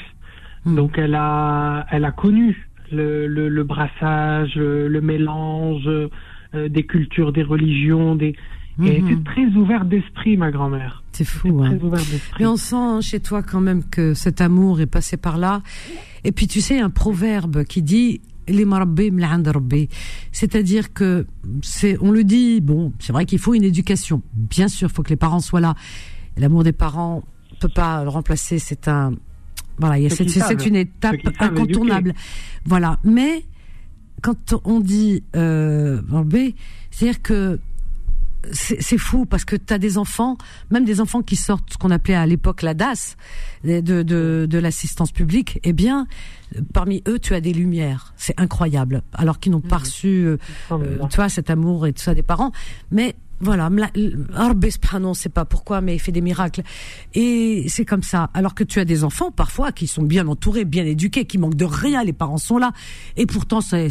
Hmm. 0.65 0.75
Donc 0.75 0.97
elle 0.97 1.15
a, 1.15 1.85
elle 1.91 2.05
a 2.05 2.11
connu 2.11 2.69
le, 2.91 3.27
le, 3.27 3.49
le 3.49 3.63
brassage, 3.63 4.55
le, 4.55 5.01
mélange 5.01 5.87
euh, 5.87 6.09
des 6.69 6.85
cultures, 6.85 7.31
des 7.33 7.43
religions, 7.43 8.15
des. 8.15 8.35
Et 8.83 8.87
elle 8.87 9.03
Mhm. 9.03 9.11
était 9.11 9.23
très 9.23 9.45
ouverte 9.55 9.87
d'esprit, 9.87 10.35
ma 10.35 10.49
grand-mère. 10.49 11.03
C'est 11.11 11.25
fou, 11.25 11.61
hein. 11.61 11.75
Très 11.77 11.85
ouverte 11.85 12.09
d'esprit. 12.09 12.43
Et 12.43 12.47
on 12.47 12.55
sent 12.55 12.75
hein, 12.75 13.01
chez 13.01 13.19
toi 13.19 13.43
quand 13.43 13.61
même 13.61 13.83
que 13.87 14.15
cet 14.15 14.41
amour 14.41 14.81
est 14.81 14.87
passé 14.87 15.15
par 15.15 15.37
là. 15.37 15.61
Et 16.23 16.31
puis 16.31 16.47
tu 16.47 16.59
sais, 16.59 16.79
un 16.79 16.89
proverbe 16.89 17.65
qui 17.65 17.83
dit 17.83 18.21
les 18.47 18.65
c'est-à-dire 20.31 20.93
que 20.93 21.25
c'est, 21.61 21.97
on 22.01 22.11
le 22.11 22.23
dit, 22.23 22.61
bon, 22.61 22.91
c'est 22.99 23.13
vrai 23.13 23.25
qu'il 23.25 23.39
faut 23.39 23.53
une 23.53 23.63
éducation. 23.63 24.21
Bien 24.33 24.67
sûr, 24.67 24.89
il 24.89 24.93
faut 24.93 25.03
que 25.03 25.09
les 25.09 25.15
parents 25.15 25.39
soient 25.39 25.61
là. 25.61 25.75
L'amour 26.35 26.63
des 26.63 26.73
parents 26.73 27.23
peut 27.67 27.73
pas 27.73 28.03
le 28.03 28.09
remplacer. 28.09 28.59
C'est 28.59 28.87
un, 28.87 29.13
voilà, 29.77 30.09
c'est 30.09 30.65
une 30.65 30.75
étape 30.75 31.15
incontournable. 31.39 32.13
Voilà, 32.65 32.99
mais 33.03 33.45
quand 34.21 34.55
on 34.65 34.79
dit 34.79 35.23
euh, 35.35 36.01
rabbi, 36.09 36.55
c'est-à-dire 36.91 37.21
que 37.21 37.59
c'est 38.51 38.97
fou 38.97 39.25
parce 39.25 39.45
que 39.45 39.55
tu 39.55 39.73
as 39.73 39.77
des 39.77 39.97
enfants, 39.97 40.37
même 40.69 40.83
des 40.83 40.99
enfants 40.99 41.21
qui 41.21 41.37
sortent 41.37 41.71
ce 41.71 41.77
qu'on 41.77 41.91
appelait 41.91 42.15
à 42.15 42.25
l'époque 42.25 42.61
la 42.61 42.73
DAS, 42.73 43.15
de, 43.63 43.79
de, 43.79 44.57
l'assistance 44.57 45.13
publique, 45.13 45.59
eh 45.63 45.71
bien, 45.71 46.07
parmi 46.73 47.01
eux, 47.07 47.19
tu 47.19 47.35
as 47.35 47.41
des 47.41 47.53
lumières. 47.53 48.13
C'est 48.17 48.39
incroyable. 48.39 49.01
Alors 49.13 49.39
qu'ils 49.39 49.53
n'ont 49.53 49.61
pas 49.61 49.77
reçu, 49.77 50.25
euh, 50.25 50.37
euh, 50.71 50.97
tu 51.09 51.15
vois, 51.15 51.29
cet 51.29 51.49
amour 51.49 51.87
et 51.87 51.93
tout 51.93 52.01
ça 52.01 52.13
des 52.13 52.23
parents. 52.23 52.51
Mais 52.91 53.15
Voilà, 53.43 53.69
Rabbi 54.31 54.71
subhanahu, 54.71 55.09
on 55.09 55.13
sait 55.13 55.29
pas 55.29 55.45
pourquoi, 55.45 55.81
mais 55.81 55.95
il 55.95 55.99
fait 55.99 56.11
des 56.11 56.21
miracles. 56.21 56.63
Et 57.13 57.65
c'est 57.67 57.85
comme 57.85 58.03
ça. 58.03 58.29
Alors 58.33 58.55
que 58.55 58.63
tu 58.63 58.79
as 58.79 58.85
des 58.85 59.03
enfants, 59.03 59.31
parfois, 59.31 59.71
qui 59.71 59.87
sont 59.87 60.03
bien 60.03 60.27
entourés, 60.27 60.65
bien 60.65 60.85
éduqués, 60.85 61.25
qui 61.25 61.37
manquent 61.37 61.55
de 61.55 61.65
rien, 61.65 62.03
les 62.03 62.13
parents 62.13 62.37
sont 62.37 62.57
là. 62.57 62.71
Et 63.17 63.25
pourtant, 63.25 63.61
c'est, 63.61 63.89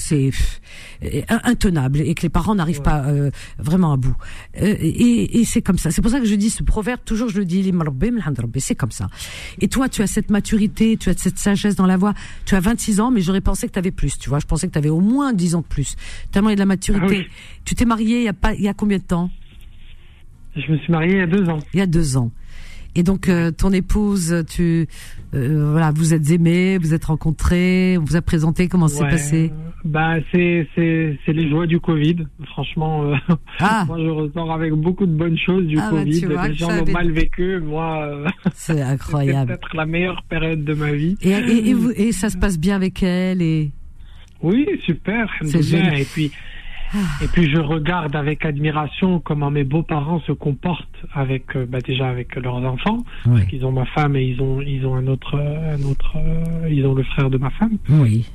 intenable. 1.28 2.00
Et 2.00 2.14
que 2.14 2.22
les 2.22 2.28
parents 2.28 2.54
n'arrivent 2.54 2.82
pas 2.82 3.04
euh, 3.04 3.30
vraiment 3.58 3.92
à 3.92 3.96
bout. 3.96 4.16
Euh, 4.60 4.76
et, 4.80 5.40
et 5.40 5.44
c'est 5.44 5.62
comme 5.62 5.78
ça. 5.78 5.90
C'est 5.90 6.02
pour 6.02 6.10
ça 6.10 6.20
que 6.20 6.26
je 6.26 6.34
dis 6.34 6.50
ce 6.50 6.62
proverbe, 6.62 7.00
toujours 7.04 7.28
je 7.28 7.38
le 7.38 7.44
dis, 7.44 7.62
c'est 8.60 8.74
comme 8.74 8.90
ça. 8.90 9.08
Et 9.60 9.68
toi, 9.68 9.88
tu 9.88 10.02
as 10.02 10.06
cette 10.06 10.30
maturité, 10.30 10.96
tu 10.96 11.10
as 11.10 11.16
cette 11.16 11.38
sagesse 11.38 11.76
dans 11.76 11.86
la 11.86 11.96
voix. 11.96 12.14
Tu 12.44 12.54
as 12.54 12.60
26 12.60 13.00
ans, 13.00 13.10
mais 13.10 13.20
j'aurais 13.20 13.40
pensé 13.40 13.68
que 13.68 13.72
tu 13.72 13.78
avais 13.78 13.90
plus, 13.90 14.18
tu 14.18 14.28
vois. 14.28 14.38
Je 14.38 14.46
pensais 14.46 14.66
que 14.66 14.72
tu 14.72 14.78
avais 14.78 14.88
au 14.88 15.00
moins 15.00 15.32
10 15.32 15.56
ans 15.56 15.60
de 15.60 15.66
plus. 15.66 15.96
Tellement 16.30 16.48
il 16.48 16.52
y 16.52 16.54
a 16.54 16.56
de 16.56 16.60
la 16.60 16.66
maturité. 16.66 17.04
Ah 17.06 17.10
oui. 17.10 17.26
Tu 17.64 17.74
t'es 17.74 17.84
marié 17.84 18.20
il 18.20 18.24
y 18.24 18.28
a 18.28 18.32
pas, 18.32 18.54
il 18.54 18.62
y 18.62 18.68
a 18.68 18.74
combien 18.74 18.98
de 18.98 19.02
temps? 19.02 19.30
Je 20.56 20.70
me 20.72 20.78
suis 20.78 20.92
marié 20.92 21.12
il 21.12 21.18
y 21.18 21.20
a 21.20 21.26
deux 21.26 21.48
ans. 21.48 21.58
Il 21.74 21.78
y 21.78 21.82
a 21.82 21.86
deux 21.86 22.16
ans. 22.16 22.30
Et 22.94 23.02
donc 23.02 23.30
euh, 23.30 23.50
ton 23.50 23.72
épouse, 23.72 24.44
tu, 24.50 24.86
euh, 25.34 25.70
voilà, 25.70 25.92
vous 25.92 26.12
êtes 26.12 26.30
aimés, 26.30 26.76
vous 26.76 26.92
êtes 26.92 27.06
rencontrés, 27.06 27.96
on 27.98 28.04
vous 28.04 28.16
a 28.16 28.20
présenté 28.22 28.68
comment 28.68 28.86
c'est 28.86 29.02
Ouais. 29.04 29.10
passé. 29.10 29.50
Bah, 29.84 30.16
c'est, 30.30 30.68
c'est, 30.74 31.18
c'est 31.24 31.32
les 31.32 31.48
joies 31.48 31.66
du 31.66 31.80
Covid. 31.80 32.16
Franchement, 32.44 33.04
euh, 33.04 33.14
Ah. 33.60 33.84
moi, 33.88 33.96
je 33.98 34.08
ressors 34.10 34.52
avec 34.52 34.74
beaucoup 34.74 35.06
de 35.06 35.12
bonnes 35.12 35.38
choses 35.38 35.64
du 35.66 35.78
Ah, 35.78 35.88
bah, 35.90 36.00
Covid. 36.04 36.24
vois, 36.26 36.48
les 36.48 36.54
gens 36.54 36.68
l'ont 36.70 36.92
mal 36.92 37.10
vécu. 37.10 37.58
Moi, 37.60 38.24
C'est 38.54 38.74
c'est 38.74 38.82
incroyable. 38.82 39.46
peut-être 39.52 39.74
la 39.74 39.86
meilleure 39.86 40.22
période 40.28 40.62
de 40.62 40.74
ma 40.74 40.92
vie. 40.92 41.16
Et, 41.22 41.30
et, 41.30 41.70
et, 41.70 41.74
vous- 41.74 41.92
et 41.96 42.12
ça 42.12 42.28
se 42.28 42.36
passe 42.36 42.58
bien 42.58 42.76
avec 42.76 43.02
elle 43.02 43.40
et 43.40 43.72
Oui, 44.42 44.66
super. 44.84 45.30
C'est 45.44 45.62
génial. 45.62 45.98
Et 45.98 46.04
puis, 46.04 46.30
et 47.23 47.27
puis 47.28 47.51
je 47.51 47.59
regarde 47.59 48.14
avec 48.16 48.44
admiration 48.44 49.20
comment 49.20 49.51
mes 49.51 49.64
beaux-parents 49.64 50.20
se 50.20 50.32
comportent 50.32 50.89
avec, 51.14 51.56
euh, 51.56 51.66
bah, 51.69 51.81
déjà 51.81 52.09
avec 52.09 52.36
leurs 52.36 52.56
enfants. 52.56 52.98
oui, 53.27 53.47
qu'ils 53.47 53.64
ont 53.64 53.73
ma 53.73 53.86
femme 53.86 54.16
et 54.16 54.24
ils 54.24 54.40
ont, 54.40 54.60
ils 54.60 54.85
ont 54.86 54.94
un 54.94 55.06
autre, 55.06 55.36
un 55.39 55.82
autre, 55.90 56.16
euh, 56.16 56.69
ils 56.70 56.85
ont 56.86 56.94
le 56.94 57.02
frère 57.02 57.31
de 57.31 57.39
ma 57.39 57.51
femme. 57.51 57.78
oui, 57.89 58.27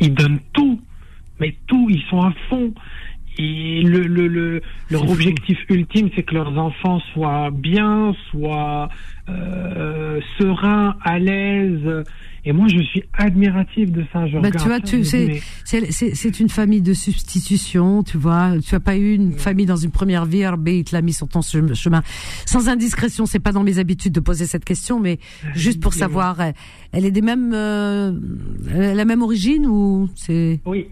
Ils 0.00 0.14
donnent 0.14 0.40
tout, 0.52 0.80
mais 1.40 1.54
tout, 1.66 1.88
ils 1.90 2.02
sont 2.10 2.22
à 2.22 2.32
fond. 2.48 2.72
Et 3.40 3.82
le, 3.82 4.00
le, 4.02 4.26
le, 4.26 4.60
leur 4.90 5.04
fou. 5.04 5.12
objectif 5.12 5.58
ultime, 5.68 6.08
c'est 6.16 6.24
que 6.24 6.34
leurs 6.34 6.58
enfants 6.58 6.98
soient 7.12 7.50
bien, 7.52 8.12
soient 8.32 8.88
euh, 9.28 10.20
sereins, 10.38 10.96
à 11.04 11.18
l'aise. 11.20 12.04
Et 12.48 12.52
moi, 12.52 12.66
je 12.66 12.78
suis 12.82 13.02
admiratif 13.12 13.92
de 13.92 14.02
ça. 14.10 14.26
Je 14.26 14.38
Bah, 14.38 14.50
tu 14.50 14.66
vois, 14.66 14.80
tu 14.80 15.04
c'est 15.04 16.40
une 16.40 16.48
famille 16.48 16.80
de 16.80 16.94
substitution, 16.94 18.02
tu 18.02 18.16
vois. 18.16 18.52
Tu 18.66 18.74
as 18.74 18.80
pas 18.80 18.96
eu 18.96 19.12
une 19.12 19.32
famille 19.34 19.66
dans 19.66 19.76
une 19.76 19.90
première 19.90 20.24
vie, 20.24 20.46
RB, 20.46 20.68
il 20.68 20.84
te 20.84 20.96
l'a 20.96 21.02
mis 21.02 21.12
sur 21.12 21.28
ton 21.28 21.40
chem- 21.40 21.74
chemin. 21.74 22.02
Sans 22.46 22.70
indiscrétion, 22.70 23.26
c'est 23.26 23.38
pas 23.38 23.52
dans 23.52 23.62
mes 23.64 23.78
habitudes 23.78 24.14
de 24.14 24.20
poser 24.20 24.46
cette 24.46 24.64
question, 24.64 24.98
mais 24.98 25.18
juste 25.54 25.82
pour 25.82 25.92
savoir, 25.92 26.40
elle, 26.40 26.54
elle 26.92 27.04
est 27.04 27.10
des 27.10 27.20
mêmes, 27.20 27.52
euh, 27.52 28.12
la 28.74 29.04
même 29.04 29.20
origine 29.20 29.66
ou 29.66 30.08
c'est, 30.14 30.60
Oui. 30.64 30.86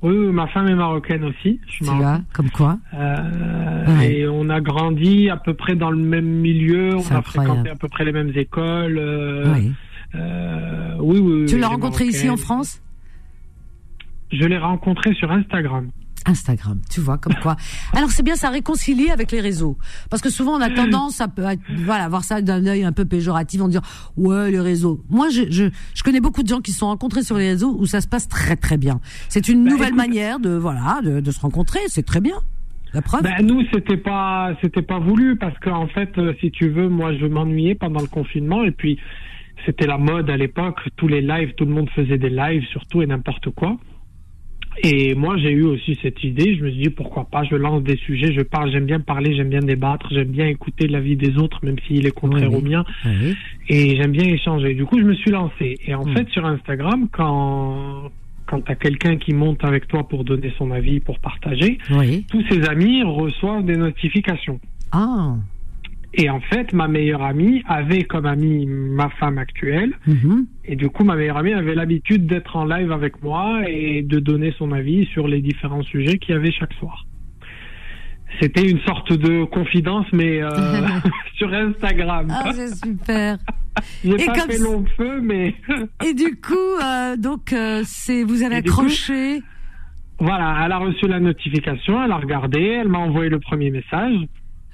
Oui, 0.00 0.14
oui, 0.16 0.32
ma 0.32 0.46
femme 0.46 0.68
est 0.68 0.76
marocaine 0.76 1.24
aussi. 1.24 1.58
Je 1.66 1.78
tu 1.78 1.84
suis 1.84 1.86
vois, 1.86 2.20
comme 2.32 2.50
quoi. 2.50 2.78
Euh, 2.94 3.96
Ouais. 3.98 4.12
Et 4.20 4.28
on 4.28 4.48
a 4.48 4.60
grandi 4.60 5.28
à 5.28 5.36
peu 5.38 5.54
près 5.54 5.74
dans 5.74 5.90
le 5.90 5.96
même 5.98 6.24
milieu, 6.24 6.90
on 6.94 6.98
a 6.98 7.00
incroyable. 7.00 7.24
fréquenté 7.26 7.70
à 7.70 7.74
peu 7.74 7.88
près 7.88 8.04
les 8.04 8.12
mêmes 8.12 8.30
écoles. 8.36 8.96
euh, 8.96 9.52
oui. 9.56 9.72
Euh, 10.14 10.96
oui, 11.00 11.18
oui, 11.18 11.46
Tu 11.46 11.58
l'as 11.58 11.68
rencontré 11.68 12.06
ici 12.06 12.28
en. 12.30 12.36
France? 12.36 12.80
Je 14.30 14.44
l'ai 14.44 14.58
rencontré 14.58 15.14
sur 15.14 15.30
Instagram. 15.32 15.90
Instagram, 16.26 16.80
tu 16.90 17.00
vois, 17.00 17.16
comme 17.16 17.34
quoi. 17.40 17.56
Alors 17.96 18.10
c'est 18.10 18.22
bien, 18.22 18.34
ça 18.36 18.50
réconcilie 18.50 19.10
avec 19.10 19.32
les 19.32 19.40
réseaux, 19.40 19.78
parce 20.10 20.20
que 20.20 20.28
souvent 20.28 20.52
on 20.58 20.60
a 20.60 20.68
tendance 20.68 21.20
à, 21.22 21.24
à- 21.24 21.54
voilà 21.84 22.08
voir 22.08 22.24
ça 22.24 22.42
d'un 22.42 22.66
œil 22.66 22.84
un 22.84 22.92
peu 22.92 23.06
péjoratif, 23.06 23.62
en 23.62 23.68
dire 23.68 23.80
ouais 24.18 24.50
les 24.50 24.60
réseaux. 24.60 25.02
Moi, 25.08 25.30
je, 25.30 25.44
je 25.50 25.64
je 25.94 26.02
connais 26.02 26.20
beaucoup 26.20 26.42
de 26.42 26.48
gens 26.48 26.60
qui 26.60 26.72
se 26.72 26.80
sont 26.80 26.86
rencontrés 26.88 27.22
sur 27.22 27.38
les 27.38 27.48
réseaux 27.50 27.74
où 27.78 27.86
ça 27.86 28.02
se 28.02 28.08
passe 28.08 28.28
très 28.28 28.56
très 28.56 28.76
bien. 28.76 29.00
C'est 29.30 29.48
une 29.48 29.64
Bah, 29.64 29.70
nouvelle 29.70 29.86
écoute- 29.88 29.96
manière 29.96 30.38
de 30.40 30.50
voilà 30.50 31.00
de, 31.02 31.20
de 31.20 31.30
se 31.30 31.40
rencontrer, 31.40 31.80
c'est 31.86 32.04
très 32.04 32.20
bien. 32.20 32.36
La 32.92 33.00
preuve. 33.02 33.22
Ben, 33.22 33.46
nous, 33.46 33.62
c'était 33.72 33.98
pas, 33.98 34.50
c'était 34.62 34.82
pas 34.82 34.98
voulu 34.98 35.36
parce 35.36 35.58
qu'en 35.60 35.88
fait, 35.88 36.10
euh, 36.18 36.32
si 36.40 36.50
tu 36.50 36.68
veux, 36.70 36.88
moi, 36.88 37.14
je 37.16 37.26
m'ennuyais 37.26 37.74
pendant 37.74 38.00
le 38.00 38.06
confinement 38.06 38.64
et 38.64 38.70
puis 38.70 38.98
c'était 39.66 39.86
la 39.86 39.98
mode 39.98 40.30
à 40.30 40.36
l'époque. 40.36 40.78
Tous 40.96 41.08
les 41.08 41.20
lives, 41.20 41.54
tout 41.54 41.64
le 41.64 41.72
monde 41.72 41.88
faisait 41.90 42.18
des 42.18 42.30
lives, 42.30 42.64
surtout 42.70 43.02
et 43.02 43.06
n'importe 43.06 43.50
quoi. 43.50 43.76
Et 44.84 45.14
moi, 45.16 45.36
j'ai 45.38 45.50
eu 45.50 45.64
aussi 45.64 45.98
cette 46.02 46.22
idée. 46.22 46.56
Je 46.56 46.62
me 46.64 46.70
suis 46.70 46.82
dit 46.82 46.90
pourquoi 46.90 47.24
pas. 47.24 47.42
Je 47.44 47.56
lance 47.56 47.82
des 47.82 47.96
sujets, 47.96 48.32
je 48.32 48.42
parle. 48.42 48.70
J'aime 48.70 48.86
bien 48.86 49.00
parler, 49.00 49.34
j'aime 49.34 49.48
bien 49.48 49.58
débattre, 49.60 50.06
j'aime 50.12 50.28
bien 50.28 50.46
écouter 50.46 50.86
l'avis 50.86 51.16
des 51.16 51.36
autres, 51.36 51.58
même 51.64 51.76
s'il 51.86 52.06
est 52.06 52.12
contraire 52.12 52.52
au 52.52 52.60
mien. 52.60 52.84
Oui. 53.04 53.34
Et 53.68 53.96
j'aime 53.96 54.12
bien 54.12 54.26
échanger. 54.32 54.74
Du 54.74 54.84
coup, 54.84 54.98
je 55.00 55.04
me 55.04 55.14
suis 55.14 55.30
lancé. 55.32 55.74
Et 55.84 55.94
en 55.94 56.04
Mm. 56.04 56.14
fait, 56.16 56.28
sur 56.30 56.44
Instagram, 56.46 57.08
quand 57.12 58.10
quand 58.46 58.62
t'as 58.62 58.76
quelqu'un 58.76 59.18
qui 59.18 59.34
monte 59.34 59.62
avec 59.62 59.88
toi 59.88 60.08
pour 60.08 60.24
donner 60.24 60.50
son 60.56 60.70
avis, 60.70 61.00
pour 61.00 61.18
partager, 61.18 61.76
Oui. 61.90 62.24
tous 62.30 62.42
ses 62.48 62.66
amis 62.66 63.02
reçoivent 63.02 63.62
des 63.66 63.76
notifications. 63.76 64.58
Ah. 64.90 65.34
Et 66.14 66.30
en 66.30 66.40
fait, 66.40 66.72
ma 66.72 66.88
meilleure 66.88 67.22
amie 67.22 67.62
avait 67.68 68.04
comme 68.04 68.24
amie 68.26 68.66
ma 68.66 69.10
femme 69.10 69.36
actuelle. 69.38 69.92
Mhm. 70.06 70.46
Et 70.64 70.74
du 70.74 70.88
coup, 70.88 71.04
ma 71.04 71.14
meilleure 71.16 71.36
amie 71.36 71.52
avait 71.52 71.74
l'habitude 71.74 72.26
d'être 72.26 72.56
en 72.56 72.64
live 72.64 72.90
avec 72.92 73.22
moi 73.22 73.60
et 73.68 74.02
de 74.02 74.18
donner 74.18 74.52
son 74.58 74.72
avis 74.72 75.04
sur 75.12 75.28
les 75.28 75.40
différents 75.42 75.82
sujets 75.82 76.18
qu'il 76.18 76.34
y 76.34 76.38
avait 76.38 76.50
chaque 76.52 76.72
soir. 76.74 77.04
C'était 78.40 78.68
une 78.70 78.80
sorte 78.80 79.12
de 79.12 79.44
confidence, 79.44 80.06
mais 80.12 80.42
euh, 80.42 80.48
sur 81.36 81.52
Instagram. 81.52 82.28
Ah 82.30 82.50
c'est 82.52 82.74
super. 82.74 83.38
J'ai 84.04 84.26
pas 84.26 84.32
comme 84.32 84.50
fait 84.50 84.58
long 84.58 84.84
feu, 84.96 85.20
mais 85.22 85.54
Et 86.06 86.14
du 86.14 86.36
coup, 86.40 86.54
euh, 86.82 87.16
donc 87.16 87.52
euh, 87.52 87.82
c'est 87.84 88.24
vous 88.24 88.42
avez 88.42 88.56
Et 88.58 88.62
du 88.62 88.70
coup- 88.70 88.80
accroché. 88.80 89.40
voilà, 90.18 90.62
elle 90.64 90.72
a 90.72 90.78
reçu 90.78 91.06
la 91.06 91.20
notification, 91.20 92.02
elle 92.02 92.10
a 92.12 92.16
regardé, 92.16 92.60
elle 92.60 92.88
m'a 92.88 92.98
envoyé 92.98 93.28
le 93.30 93.38
premier 93.40 93.70
message. 93.70 94.14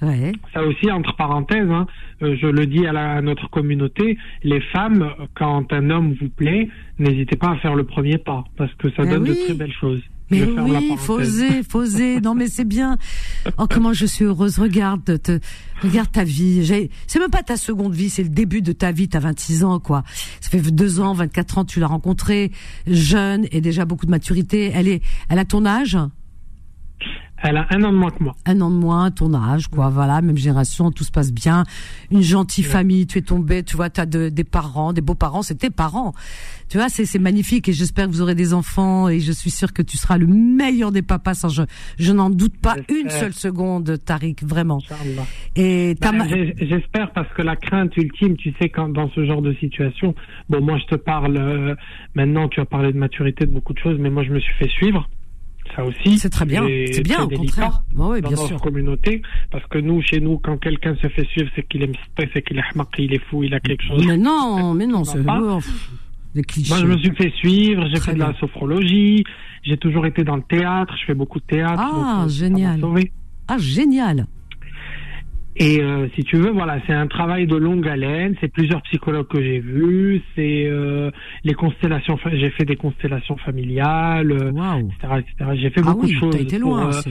Ouais. 0.03 0.33
Ça 0.53 0.63
aussi, 0.65 0.91
entre 0.91 1.15
parenthèses, 1.17 1.71
hein, 1.71 1.87
euh, 2.23 2.37
je 2.41 2.47
le 2.47 2.67
dis 2.67 2.87
à, 2.87 2.93
la- 2.93 3.13
à 3.17 3.23
notre 3.23 3.49
communauté, 3.49 4.19
les 4.43 4.61
femmes, 4.73 5.09
quand 5.35 5.73
un 5.73 5.89
homme 5.91 6.15
vous 6.21 6.29
plaît, 6.29 6.69
n'hésitez 6.99 7.37
pas 7.37 7.51
à 7.53 7.57
faire 7.57 7.75
le 7.75 7.85
premier 7.85 8.19
pas, 8.19 8.45
parce 8.57 8.73
que 8.75 8.89
ça 8.97 9.05
donne 9.07 9.23
oui. 9.23 9.29
de 9.31 9.45
très 9.45 9.55
belles 9.55 9.73
choses. 9.81 10.03
Mais 10.31 10.39
je 10.39 10.45
oui, 10.47 10.55
parenthèse. 10.73 10.99
faut 11.07 11.21
oser, 11.21 11.63
faut 11.69 11.79
oser. 11.81 12.21
Non, 12.21 12.35
mais 12.35 12.47
c'est 12.49 12.65
bien. 12.65 12.97
Oh, 13.59 13.67
comment 13.71 13.93
je 13.93 14.07
suis 14.07 14.25
heureuse. 14.25 14.59
Regarde, 14.59 15.23
te, 15.23 15.39
regarde 15.83 16.11
ta 16.11 16.25
vie. 16.25 16.89
C'est 17.07 17.19
même 17.19 17.31
pas 17.31 17.43
ta 17.43 17.57
seconde 17.59 17.93
vie, 17.95 18.09
c'est 18.09 18.23
le 18.23 18.31
début 18.31 18.63
de 18.63 18.73
ta 18.73 18.91
vie. 18.91 19.07
T'as 19.09 19.21
26 19.21 19.65
ans, 19.65 19.79
quoi. 19.81 20.03
Ça 20.41 20.49
fait 20.51 20.63
deux 20.73 20.99
ans, 21.01 21.13
24 21.13 21.59
ans, 21.59 21.65
tu 21.67 21.79
l'as 21.79 21.87
rencontrée, 21.89 22.53
jeune 22.87 23.47
et 23.53 23.61
déjà 23.61 23.85
beaucoup 23.85 24.07
de 24.07 24.11
maturité. 24.11 24.73
Elle 24.75 24.89
est, 24.89 25.03
elle 25.29 25.39
a 25.39 25.45
ton 25.45 25.67
âge? 25.67 25.99
Elle 27.47 27.59
a 27.59 27.67
un 27.71 27.83
an 27.85 27.93
de 27.93 27.97
moins 27.99 28.11
que 28.11 28.23
moi. 28.25 28.35
un 28.47 28.61
an 28.63 28.71
de 28.71 28.77
moins, 28.77 29.11
ton 29.11 29.35
âge, 29.35 29.69
quoi. 29.69 29.91
Voilà, 29.91 30.23
même 30.23 30.37
génération, 30.37 30.91
tout 30.91 31.05
se 31.05 31.11
passe 31.13 31.33
bien. 31.33 31.65
Une 32.11 32.23
gentille 32.23 32.65
famille, 32.65 33.07
tu 33.07 33.19
es 33.19 33.23
tombé, 33.23 33.63
tu 33.63 33.77
vois, 33.77 33.91
tu 33.91 34.01
as 34.01 34.07
des 34.07 34.45
parents, 34.45 34.93
des 34.93 35.01
beaux-parents, 35.03 35.43
c'est 35.43 35.55
tes 35.57 35.71
parents. 35.71 36.13
Tu 36.71 36.79
vois, 36.79 36.89
c'est 36.89 37.19
magnifique 37.19 37.69
et 37.69 37.73
j'espère 37.75 38.07
que 38.07 38.11
vous 38.13 38.23
aurez 38.23 38.35
des 38.35 38.55
enfants 38.55 39.09
et 39.09 39.21
je 39.21 39.31
suis 39.33 39.51
sûre 39.51 39.73
que 39.75 39.83
tu 39.83 39.99
seras 39.99 40.17
le 40.17 40.27
meilleur 40.27 40.91
des 40.91 41.03
papas. 41.03 41.35
Sans 41.35 41.51
je 41.51 41.63
je 41.99 42.13
n'en 42.13 42.31
doute 42.31 42.57
pas 42.57 42.77
une 42.89 43.11
seule 43.11 43.35
seconde, 43.35 43.99
Tariq, 44.05 44.43
vraiment. 44.43 44.79
Et 45.57 45.95
Ben, 46.01 46.27
j'ai- 46.29 46.55
J'espère 46.67 47.13
parce 47.13 47.29
que 47.35 47.43
la 47.43 47.57
crainte 47.57 47.97
ultime, 47.99 48.37
tu 48.37 48.55
sais, 48.61 48.71
quand 48.71 48.89
dans 48.89 49.11
ce 49.11 49.25
genre 49.27 49.43
de 49.43 49.53
situation, 49.55 50.15
bon, 50.49 50.63
moi 50.63 50.79
je 50.79 50.87
te 50.87 50.95
parle 50.95 51.37
euh, 51.37 51.75
maintenant, 52.15 52.49
tu 52.49 52.61
as 52.61 52.65
parlé 52.65 52.93
de 52.93 52.99
maturité, 52.99 53.45
de 53.47 53.51
beaucoup 53.53 53.75
de 53.75 53.79
choses, 53.79 53.99
mais 54.01 54.09
moi 54.11 54.23
je 54.25 54.31
me 54.33 54.41
suis 54.41 54.55
fait 54.55 54.69
suivre. 54.69 55.09
Ça 55.75 55.85
aussi. 55.85 56.19
c'est 56.19 56.31
très 56.31 56.45
bien, 56.45 56.65
c'est 56.93 57.03
bien 57.03 57.23
au 57.23 57.29
contraire. 57.29 57.83
Bah 57.95 58.07
oui, 58.11 58.21
dans 58.21 58.29
bien 58.29 58.37
notre 58.37 58.49
sûr. 58.49 58.61
communauté, 58.61 59.23
parce 59.51 59.67
que 59.67 59.79
nous, 59.79 60.01
chez 60.03 60.21
nous, 60.21 60.39
quand 60.39 60.57
quelqu'un 60.59 60.95
se 60.97 61.09
fait 61.09 61.27
suivre, 61.27 61.51
c'est 61.57 61.67
qu'il 61.67 61.83
est 61.83 61.89
msté, 61.89 62.31
c'est 62.33 62.43
qu'il 62.43 62.59
est 62.59 62.75
hmaq, 62.75 62.89
il 62.99 63.13
est 63.13 63.25
fou, 63.31 63.43
il 63.43 63.55
a 63.55 63.61
quelque 63.61 63.83
chose. 63.83 64.05
Mais 64.07 64.17
non, 64.17 64.75
mais 64.79 64.87
non, 64.87 65.05
c'est 65.05 65.19
oh. 65.21 65.61
Moi, 66.69 66.79
je 66.79 66.87
me 66.87 66.99
suis 66.99 67.15
fait 67.15 67.33
suivre, 67.37 67.87
j'ai 67.93 68.01
fait 68.01 68.15
de 68.15 68.19
la 68.19 68.31
bien. 68.31 68.41
sophrologie, 68.41 69.25
j'ai 69.63 69.77
toujours 69.77 70.05
été 70.07 70.25
dans 70.25 70.37
le 70.37 70.43
théâtre, 70.43 70.95
je 71.01 71.05
fais 71.07 71.15
beaucoup 71.15 71.39
de 71.39 71.45
théâtre. 71.45 71.81
Ah, 71.81 72.23
donc, 72.23 72.27
euh, 72.27 72.29
génial. 72.29 72.81
Ah 73.47 73.59
génial. 73.59 74.27
Et 75.57 75.81
euh, 75.83 76.09
si 76.17 76.25
tu 76.25 76.37
veux, 76.37 76.51
voilà, 76.51 76.81
c'est 76.87 76.93
un 76.93 77.07
travail 77.07 77.47
de 77.47 77.55
longue 77.57 77.87
haleine. 77.87 78.35
C'est 78.41 78.49
plusieurs 78.53 78.83
psychologues 78.83 79.29
que 79.29 79.41
j'ai 79.43 79.61
vus. 79.61 80.21
C'est 80.35 80.67
euh, 80.67 81.11
les 81.45 81.55
constellations. 81.55 82.19
J'ai 82.33 82.51
fait 82.51 82.65
des 82.65 82.75
constellations 82.77 83.37
familiales, 83.37 84.33
euh, 84.33 84.51
Waouh. 84.51 84.89
etc., 84.91 85.13
etc. 85.21 85.51
J'ai 85.55 85.71
fait 85.71 85.81
Ah 85.85 85.93
beaucoup 85.93 86.07
oui, 86.07 86.15
de 86.15 86.19
choses 86.19 86.37
été 86.37 86.59
pour, 86.59 86.71
loin. 86.77 86.89
euh, 86.89 86.93
c'est- 87.03 87.11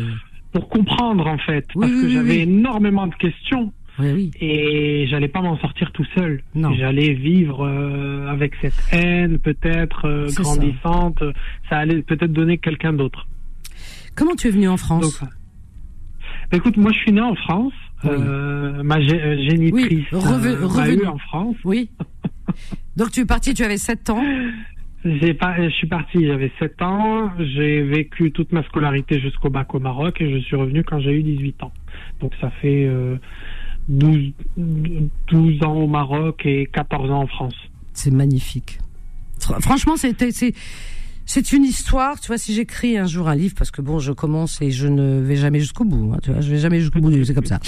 pour 0.51 0.67
comprendre 0.69 1.25
en 1.25 1.37
fait, 1.39 1.65
Oui, 1.75 1.81
parce 1.87 1.91
oui, 1.93 2.01
que 2.03 2.09
j'avais 2.09 2.39
énormément 2.41 3.07
de 3.07 3.15
questions 3.15 3.71
Oui, 3.97 4.11
oui. 4.13 4.31
et 4.39 5.07
j'allais 5.07 5.27
pas 5.29 5.41
m'en 5.41 5.57
sortir 5.57 5.91
tout 5.93 6.05
seul. 6.15 6.43
Non. 6.53 6.73
J'allais 6.73 7.13
vivre 7.13 7.65
euh, 7.65 8.27
avec 8.27 8.53
cette 8.61 8.75
haine 8.91 9.39
peut-être 9.39 10.05
euh, 10.05 10.27
C'est 10.27 10.35
ça. 10.35 10.43
grandissante. 10.43 11.23
Ça. 11.69 11.77
allait 11.77 12.01
peut-être 12.03 12.31
donner 12.33 12.57
quelqu'un 12.59 12.91
d'autre. 12.93 13.25
Comment 14.15 14.35
tu 14.35 14.47
es 14.47 14.51
venu 14.51 14.67
en 14.67 14.77
France? 14.77 15.21
Donc, 15.21 15.29
Écoute, 16.51 16.77
moi 16.77 16.91
je 16.91 16.99
suis 16.99 17.11
né 17.11 17.21
en 17.21 17.35
France. 17.35 17.73
Euh, 18.05 18.83
ma 18.83 18.97
euh, 18.97 19.37
génitrice 19.49 20.05
Oui, 20.11 20.19
reve- 20.19 20.79
euh, 20.79 20.95
eu 20.95 21.05
en 21.07 21.17
France. 21.17 21.55
Oui. 21.63 21.89
Donc 22.97 23.11
tu 23.11 23.21
es 23.21 23.25
parti, 23.25 23.53
tu 23.53 23.63
avais 23.63 23.77
7 23.77 24.09
ans. 24.09 24.23
J'ai 25.05 25.33
pas, 25.33 25.55
je 25.61 25.69
suis 25.69 25.87
parti, 25.87 26.25
j'avais 26.25 26.51
7 26.59 26.81
ans. 26.81 27.31
J'ai 27.39 27.81
vécu 27.83 28.31
toute 28.31 28.51
ma 28.51 28.63
scolarité 28.63 29.19
jusqu'au 29.19 29.49
bac 29.49 29.73
au 29.75 29.79
Maroc 29.79 30.21
et 30.21 30.31
je 30.31 30.37
suis 30.45 30.55
revenu 30.55 30.83
quand 30.83 30.99
j'ai 30.99 31.11
eu 31.11 31.23
18 31.23 31.63
ans. 31.63 31.71
Donc 32.21 32.31
ça 32.39 32.49
fait 32.61 32.85
euh, 32.85 33.17
12, 33.89 34.31
12 34.57 35.63
ans 35.63 35.73
au 35.75 35.87
Maroc 35.87 36.45
et 36.45 36.67
14 36.71 37.11
ans 37.11 37.21
en 37.23 37.27
France. 37.27 37.55
C'est 37.93 38.11
magnifique. 38.13 38.79
Fr- 39.39 39.61
Franchement, 39.61 39.97
c'était 39.97 40.29
c'est 41.25 41.51
une 41.53 41.63
histoire. 41.63 42.19
Tu 42.19 42.27
vois, 42.27 42.37
si 42.37 42.53
j'écris 42.53 42.97
un 42.97 43.05
jour 43.05 43.29
un 43.29 43.35
livre, 43.35 43.55
parce 43.57 43.71
que 43.71 43.81
bon, 43.81 43.99
je 43.99 44.11
commence 44.11 44.61
et 44.61 44.71
je 44.71 44.87
ne 44.87 45.19
vais 45.21 45.35
jamais 45.35 45.59
jusqu'au 45.59 45.85
bout. 45.85 46.13
hein, 46.13 46.19
tu 46.21 46.31
vois, 46.31 46.41
je 46.41 46.49
vais 46.49 46.57
jamais 46.59 46.79
jusqu'au 46.81 46.99
bout. 46.99 47.11
du- 47.11 47.25
C'est 47.25 47.33
comme 47.33 47.45
ça. 47.45 47.59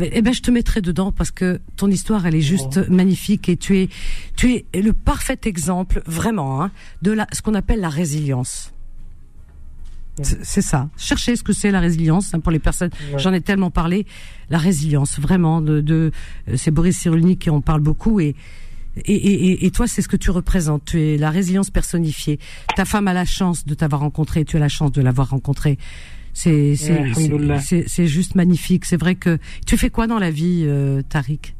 Eh 0.00 0.22
ben, 0.22 0.32
je 0.32 0.40
te 0.42 0.50
mettrai 0.50 0.80
dedans 0.80 1.12
parce 1.12 1.30
que 1.30 1.60
ton 1.76 1.88
histoire, 1.90 2.26
elle 2.26 2.34
est 2.34 2.40
juste 2.40 2.88
magnifique 2.88 3.48
et 3.48 3.56
tu 3.56 3.78
es 3.78 3.88
tu 4.36 4.54
es 4.72 4.80
le 4.82 4.92
parfait 4.92 5.38
exemple, 5.44 6.02
vraiment, 6.06 6.62
hein, 6.62 6.70
de 7.02 7.12
la 7.12 7.26
ce 7.32 7.42
qu'on 7.42 7.54
appelle 7.54 7.80
la 7.80 7.88
résilience. 7.90 8.72
C'est 10.22 10.44
c'est 10.44 10.62
ça. 10.62 10.88
Cherchez 10.98 11.36
ce 11.36 11.42
que 11.42 11.52
c'est 11.52 11.70
la 11.70 11.80
résilience 11.80 12.34
hein, 12.34 12.40
pour 12.40 12.52
les 12.52 12.58
personnes. 12.58 12.90
J'en 13.16 13.32
ai 13.32 13.40
tellement 13.40 13.70
parlé. 13.70 14.06
La 14.50 14.58
résilience, 14.58 15.18
vraiment. 15.18 15.60
De, 15.62 15.80
de 15.80 16.10
euh, 16.48 16.54
c'est 16.56 16.70
Boris 16.70 16.98
Cyrulnik 16.98 17.38
qui 17.38 17.50
en 17.50 17.60
parle 17.62 17.80
beaucoup 17.80 18.20
et 18.20 18.34
et, 18.96 19.14
et, 19.14 19.50
et- 19.52 19.66
et 19.66 19.70
toi, 19.70 19.86
c'est 19.86 20.02
ce 20.02 20.08
que 20.08 20.16
tu 20.16 20.30
représentes. 20.30 20.84
Tu 20.86 21.00
es 21.00 21.16
la 21.16 21.30
résilience 21.30 21.70
personnifiée. 21.70 22.38
Ta 22.76 22.84
femme 22.84 23.08
a 23.08 23.12
la 23.12 23.24
chance 23.24 23.64
de 23.66 23.74
t'avoir 23.74 24.00
rencontré. 24.02 24.44
Tu 24.44 24.56
as 24.56 24.60
la 24.60 24.68
chance 24.68 24.92
de 24.92 25.00
l'avoir 25.02 25.30
rencontré. 25.30 25.78
C'est 26.32 26.74
juste 28.06 28.34
magnifique. 28.34 28.84
C'est 28.84 28.96
vrai 29.00 29.14
que 29.14 29.38
tu 29.66 29.76
fais 29.76 29.90
quoi 29.90 30.06
dans 30.06 30.18
la 30.18 30.30
vie, 30.30 30.64
euh, 30.66 31.02
Tariq? 31.08 31.54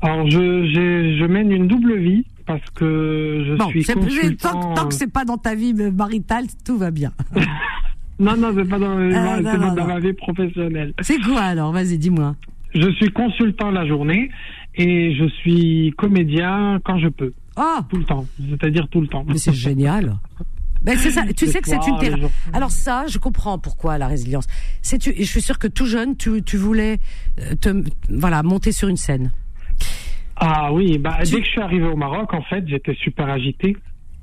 Alors 0.00 0.28
je, 0.28 1.24
mène 1.26 1.52
une 1.52 1.68
double 1.68 1.96
vie 1.98 2.24
parce 2.44 2.68
que 2.74 3.44
je 3.46 3.54
Bon, 3.56 3.68
suis 3.68 3.84
consultant. 3.84 4.50
tant, 4.60 4.74
tant 4.74 4.88
que 4.88 4.94
c'est 4.94 5.10
pas 5.12 5.24
dans 5.24 5.38
ta 5.38 5.54
vie 5.54 5.74
maritale, 5.74 6.46
tout 6.64 6.76
va 6.78 6.90
bien. 6.90 7.12
Non, 8.18 8.36
non, 8.36 8.52
c'est 8.54 8.68
pas 8.68 8.78
dans, 8.78 8.98
Ah, 8.98 9.40
non, 9.40 9.42
pas 9.42 9.58
non, 9.58 9.74
dans 9.74 9.86
ma 9.86 9.98
vie 9.98 10.12
professionnelle. 10.12 10.92
C'est 11.00 11.18
quoi 11.20 11.40
alors? 11.40 11.72
Vas-y, 11.72 11.98
dis-moi. 11.98 12.36
Je 12.72 12.88
suis 12.92 13.10
consultant 13.10 13.70
la 13.72 13.84
journée 13.86 14.30
et 14.74 15.14
je 15.14 15.28
suis 15.28 15.92
comédien 15.98 16.80
quand 16.84 16.98
je 16.98 17.08
peux. 17.08 17.32
Oh, 17.56 17.78
Tout 17.90 17.96
le 17.98 18.04
temps. 18.04 18.26
C'est-à-dire 18.50 18.88
tout 18.88 19.00
le 19.00 19.08
temps. 19.08 19.24
mais 19.26 19.36
c'est 19.38 19.52
génial. 19.52 20.14
Ben 20.82 20.96
c'est 20.98 21.10
ça. 21.12 21.22
Tu 21.36 21.46
sais 21.46 21.60
que 21.60 21.68
c'est 21.68 21.76
une 21.86 21.98
thérapie. 21.98 22.26
Alors 22.52 22.70
ça, 22.72 23.06
je 23.06 23.18
comprends 23.18 23.58
pourquoi 23.58 23.98
la 23.98 24.08
résilience. 24.08 24.46
C'est 24.82 24.98
tu. 24.98 25.10
et 25.10 25.22
Je 25.22 25.30
suis 25.30 25.42
sûre 25.42 25.58
que 25.60 25.68
tout 25.68 25.86
jeune, 25.86 26.16
tu, 26.16 26.42
tu 26.42 26.56
voulais 26.56 26.98
euh, 27.40 27.54
te 27.54 27.84
voilà 28.08 28.42
monter 28.42 28.72
sur 28.72 28.88
une 28.88 28.96
scène. 28.96 29.30
Ah 30.36 30.72
oui, 30.72 30.98
bah, 30.98 31.18
Tu- 31.24 31.34
dès 31.34 31.40
que 31.40 31.46
je 31.46 31.50
suis 31.52 31.60
arrivé 31.60 31.84
au 31.86 31.94
Maroc, 31.96 32.32
en 32.34 32.42
fait, 32.42 32.66
j'étais 32.66 32.94
super 32.94 33.28
agité. 33.28 33.76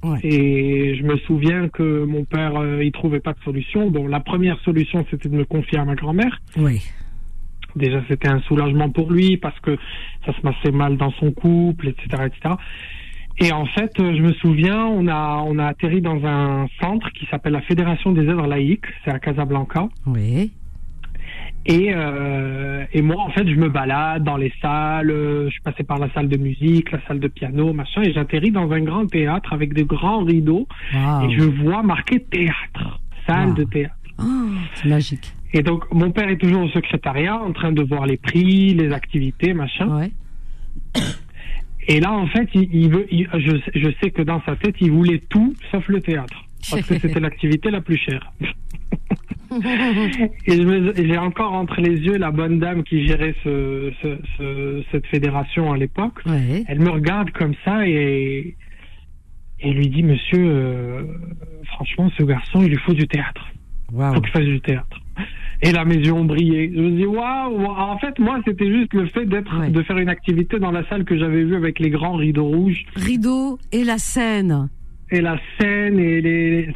Ouais. 0.04 0.20
Et 0.24 0.96
je 0.98 1.04
me 1.04 1.18
souviens 1.20 1.68
que 1.70 2.04
mon 2.06 2.24
père, 2.26 2.56
euh, 2.58 2.84
il 2.84 2.92
trouvait 2.92 3.20
pas 3.20 3.34
de 3.34 3.40
solution. 3.46 3.90
Bon, 3.90 4.08
la 4.08 4.20
première 4.20 4.58
solution, 4.62 5.06
c'était 5.12 5.30
de 5.30 5.36
me 5.36 5.46
confier 5.46 5.78
à 5.78 5.86
ma 5.86 5.96
grand-mère. 5.96 6.42
Oui. 6.58 6.82
Déjà, 7.76 8.02
c'était 8.08 8.28
un 8.30 8.40
soulagement 8.42 8.90
pour 8.90 9.12
lui 9.12 9.38
parce 9.38 9.60
que 9.60 9.78
ça 10.26 10.34
se 10.34 10.42
passait 10.42 10.72
mal 10.72 10.98
dans 10.98 11.12
son 11.12 11.32
couple, 11.32 11.90
etc., 11.90 12.24
etc. 12.26 12.56
Et 13.42 13.52
en 13.54 13.66
fait, 13.66 13.92
euh, 14.00 14.14
je 14.18 14.22
me 14.22 14.34
souviens, 14.34 14.86
on 14.86 15.08
a, 15.08 15.42
on 15.46 15.58
a 15.60 15.66
atterri 15.68 16.02
dans 16.02 16.26
un 16.26 16.68
centre 16.82 17.10
qui 17.14 17.26
s'appelle 17.28 17.54
la 17.54 17.62
Fédération 17.62 18.12
des 18.12 18.28
œuvres 18.28 18.48
laïques. 18.48 18.86
C'est 19.06 19.12
à 19.12 19.20
Casablanca. 19.20 19.88
Oui. 20.06 20.52
Et, 21.66 21.92
euh, 21.94 22.84
et 22.92 23.02
moi, 23.02 23.18
en 23.22 23.30
fait, 23.30 23.48
je 23.48 23.56
me 23.56 23.70
balade 23.70 24.24
dans 24.24 24.38
les 24.38 24.52
salles. 24.62 25.12
euh, 25.12 25.46
Je 25.46 25.52
suis 25.52 25.62
passé 25.62 25.84
par 25.84 26.00
la 26.00 26.12
salle 26.14 26.28
de 26.28 26.38
musique, 26.38 26.92
la 26.92 27.00
salle 27.08 27.20
de 27.20 27.28
piano, 27.28 27.72
machin, 27.74 28.02
et 28.02 28.12
j'atterris 28.14 28.52
dans 28.52 28.70
un 28.72 28.82
grand 28.82 29.06
théâtre 29.06 29.54
avec 29.54 29.74
de 29.74 29.84
grands 29.84 30.24
rideaux. 30.24 30.68
Waouh. 30.94 31.30
Et 31.30 31.38
je 31.38 31.44
vois 31.44 31.84
marqué 31.84 32.20
théâtre, 32.22 33.00
salle 33.28 33.50
Wow. 33.50 33.54
de 33.56 33.64
théâtre. 33.66 33.96
Oh, 34.20 34.24
c'est 34.74 34.90
magique. 34.90 35.32
Et 35.54 35.62
donc, 35.64 35.92
mon 35.92 36.12
père 36.12 36.30
est 36.30 36.38
toujours 36.38 36.64
au 36.64 36.70
secrétariat, 36.70 37.36
en 37.42 37.52
train 37.54 37.72
de 37.72 37.82
voir 37.82 38.06
les 38.06 38.18
prix, 38.18 38.74
les 38.74 38.92
activités, 38.92 39.54
machin. 39.54 39.88
Ouais. 40.00 40.12
Et 41.88 42.00
là, 42.00 42.12
en 42.14 42.28
fait, 42.28 42.48
il, 42.54 42.70
il 42.74 42.90
veut, 42.92 43.08
il- 43.12 43.28
je, 43.34 43.58
je 43.80 43.90
sais 44.02 44.12
que 44.12 44.22
dans 44.22 44.42
sa 44.46 44.56
tête, 44.56 44.76
il 44.80 44.92
voulait 44.92 45.22
tout 45.30 45.56
sauf 45.72 45.88
le 45.88 46.02
théâtre. 46.02 46.46
Parce 46.70 46.86
que 46.86 47.00
c'était 47.00 47.20
l'activité 47.28 47.72
la 47.72 47.82
plus 47.82 47.98
chère. 47.98 48.32
Et 50.46 51.08
j'ai 51.08 51.18
encore 51.18 51.54
entre 51.54 51.82
les 51.82 51.96
yeux 52.00 52.18
la 52.18 52.30
bonne 52.32 52.60
dame 52.60 52.84
qui 52.84 53.08
gérait 53.08 53.34
ce, 53.44 53.92
ce- 54.02 54.20
ce- 54.38 54.84
cette 54.92 55.08
fédération 55.08 55.72
à 55.72 55.78
l'époque. 55.78 56.20
Ouais. 56.28 56.64
Elle 56.68 56.80
me 56.80 56.90
regarde 56.92 57.32
comme 57.32 57.54
ça 57.66 57.88
et, 57.88 58.56
et 59.60 59.74
lui 59.74 59.88
dit, 59.90 60.04
monsieur, 60.04 60.46
euh, 60.48 61.04
franchement, 61.66 62.12
ce 62.18 62.24
garçon, 62.24 62.62
il 62.62 62.70
lui 62.70 62.78
faut 62.78 62.94
du 62.94 63.08
théâtre. 63.08 63.48
Il 63.92 63.98
Waouh. 63.98 64.14
faut 64.16 64.22
qu'il 64.22 64.32
fasse 64.32 64.46
du 64.46 64.62
théâtre. 64.62 65.00
Et 65.62 65.72
yeux 65.72 66.14
ont 66.14 66.24
brillé. 66.26 66.72
Je 66.74 66.80
me 66.80 66.92
dis, 66.92 67.06
waouh! 67.06 67.66
En 67.66 67.98
fait, 67.98 68.18
moi, 68.20 68.40
c'était 68.46 68.72
juste 68.72 68.94
le 68.94 69.08
fait 69.08 69.26
d'être, 69.26 69.60
Ouais. 69.60 69.70
de 69.70 69.82
faire 69.84 69.98
une 69.98 70.08
activité 70.10 70.58
dans 70.60 70.72
la 70.72 70.88
salle 70.88 71.04
que 71.04 71.18
j'avais 71.18 71.44
vue 71.44 71.56
avec 71.56 71.80
les 71.80 71.90
grands 71.90 72.16
rideaux 72.16 72.46
rouges 72.46 72.86
Rideau 72.96 73.60
et 73.74 73.84
la 73.84 73.98
scène. 73.98 74.70
et 75.12 75.22
la 75.22 75.38
scène 75.60 76.00
et 76.00 76.22
les. 76.22 76.70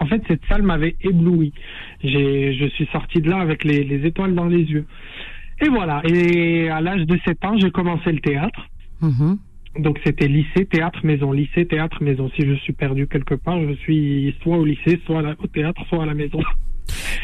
en 0.00 0.06
fait, 0.06 0.22
cette 0.28 0.40
salle 0.48 0.62
m'avait 0.62 0.96
ébloui. 1.02 1.52
J'ai, 2.02 2.54
je 2.54 2.66
suis 2.68 2.86
sorti 2.92 3.20
de 3.20 3.28
là 3.28 3.38
avec 3.40 3.62
les, 3.64 3.84
les 3.84 4.06
étoiles 4.06 4.34
dans 4.34 4.46
les 4.46 4.62
yeux. 4.62 4.86
Et 5.64 5.68
voilà. 5.68 6.00
Et 6.04 6.68
à 6.70 6.80
l'âge 6.80 7.04
de 7.06 7.18
7 7.24 7.44
ans, 7.44 7.58
j'ai 7.58 7.70
commencé 7.70 8.10
le 8.12 8.20
théâtre. 8.20 8.68
Mhm. 9.02 9.38
Donc 9.80 9.98
c'était 10.04 10.28
lycée, 10.28 10.64
théâtre, 10.66 11.00
maison, 11.04 11.32
lycée, 11.32 11.66
théâtre, 11.66 12.02
maison. 12.02 12.30
Si 12.36 12.46
je 12.46 12.54
suis 12.54 12.72
perdu 12.72 13.06
quelque 13.08 13.34
part, 13.34 13.60
je 13.68 13.74
suis 13.74 14.34
soit 14.42 14.56
au 14.56 14.64
lycée, 14.64 15.00
soit 15.04 15.20
la- 15.20 15.34
au 15.38 15.46
théâtre, 15.48 15.82
soit 15.88 16.04
à 16.04 16.06
la 16.06 16.14
maison. 16.14 16.38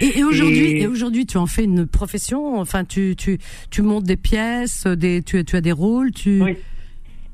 Et, 0.01 0.19
et 0.19 0.25
aujourd'hui, 0.25 0.71
Et- 0.83 0.87
aujourd'hui, 0.87 1.27
tu 1.27 1.37
en 1.37 1.47
fais 1.47 1.65
une 1.65 1.87
profession. 1.87 2.59
Enfin, 2.59 2.85
tu 2.85 3.15
tu 3.17 3.39
tu 3.71 3.83
montes 3.83 4.05
des 4.05 4.17
pièces, 4.17 4.87
des 4.87 5.23
tu 5.23 5.45
tu 5.45 5.57
as 5.57 5.61
des 5.61 5.73
rôles. 5.73 6.13
Tu. 6.13 6.41
Oui. 6.43 6.57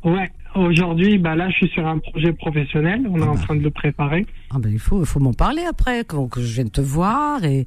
Ouais. 0.04 0.30
Aujourd'hui, 0.54 1.18
bah 1.18 1.34
là, 1.36 1.50
je 1.50 1.56
suis 1.56 1.68
sur 1.68 1.86
un 1.86 1.98
projet 1.98 2.32
professionnel. 2.32 3.02
On 3.10 3.18
est 3.18 3.22
Ah 3.24 3.30
en 3.30 3.34
bah. 3.34 3.40
train 3.42 3.56
de 3.56 3.62
le 3.62 3.70
préparer. 3.70 4.24
Ah 4.50 4.58
ben 4.58 4.70
il 4.72 4.78
faut 4.78 5.00
il 5.00 5.06
faut 5.06 5.20
m'en 5.20 5.34
parler 5.34 5.62
après 5.68 6.04
quand 6.04 6.28
que 6.28 6.40
je 6.40 6.54
vienne 6.54 6.70
te 6.70 6.80
voir 6.80 7.44
et 7.44 7.66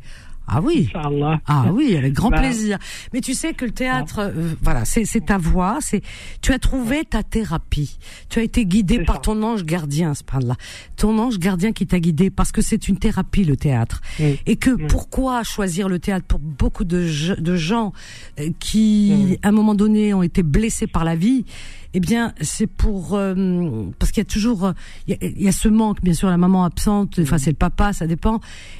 ah 0.51 0.61
oui. 0.61 0.89
Inch'Allah. 0.93 1.39
Ah 1.47 1.65
oui, 1.73 1.95
avec 1.97 2.13
grand 2.13 2.29
Bah. 2.31 2.39
plaisir. 2.39 2.77
Mais 3.13 3.21
tu 3.21 3.33
sais 3.33 3.53
que 3.53 3.65
le 3.65 3.71
théâtre, 3.71 4.19
euh, 4.19 4.53
voilà, 4.61 4.85
c'est 4.85 5.05
c'est 5.05 5.25
ta 5.25 5.37
voix, 5.37 5.77
c'est 5.81 6.01
tu 6.41 6.51
as 6.53 6.59
trouvé 6.59 7.03
ta 7.05 7.23
thérapie. 7.23 7.97
Tu 8.29 8.39
as 8.39 8.43
été 8.43 8.65
guidé 8.65 9.03
par 9.03 9.15
ça. 9.15 9.21
ton 9.21 9.43
ange 9.43 9.63
gardien, 9.65 10.13
ce 10.13 10.23
là 10.45 10.55
Ton 10.95 11.17
ange 11.19 11.39
gardien 11.39 11.71
qui 11.71 11.87
t'a 11.87 11.99
guidé 11.99 12.29
parce 12.29 12.51
que 12.51 12.61
c'est 12.61 12.87
une 12.87 12.97
thérapie 12.97 13.43
le 13.43 13.55
théâtre. 13.57 14.01
Et 14.45 14.55
que 14.55 14.71
pourquoi 14.87 15.43
choisir 15.43 15.89
le 15.89 15.99
théâtre 15.99 16.25
pour 16.27 16.39
beaucoup 16.39 16.83
de, 16.83 17.05
je- 17.07 17.33
de 17.33 17.55
gens 17.55 17.93
euh, 18.39 18.49
qui 18.59 19.37
à 19.43 19.49
un 19.49 19.51
moment 19.51 19.75
donné 19.75 20.13
ont 20.13 20.23
été 20.23 20.43
blessés 20.43 20.87
par 20.87 21.03
la 21.03 21.15
vie 21.15 21.45
eh 21.93 21.99
bien, 21.99 22.33
c'est 22.41 22.67
pour 22.67 23.15
euh, 23.15 23.85
parce 23.97 24.11
qu'il 24.11 24.21
y 24.21 24.27
a 24.27 24.29
toujours 24.29 24.73
il 25.07 25.11
y 25.11 25.13
a, 25.13 25.27
il 25.27 25.41
y 25.41 25.47
a 25.47 25.51
ce 25.51 25.67
manque, 25.69 26.01
bien 26.03 26.13
sûr, 26.13 26.29
la 26.29 26.37
maman 26.37 26.63
absente, 26.63 27.19
enfin 27.19 27.37
c'est 27.37 27.49
le 27.51 27.55
papa, 27.55 27.93
ça 27.93 28.05
dépend. 28.07 28.39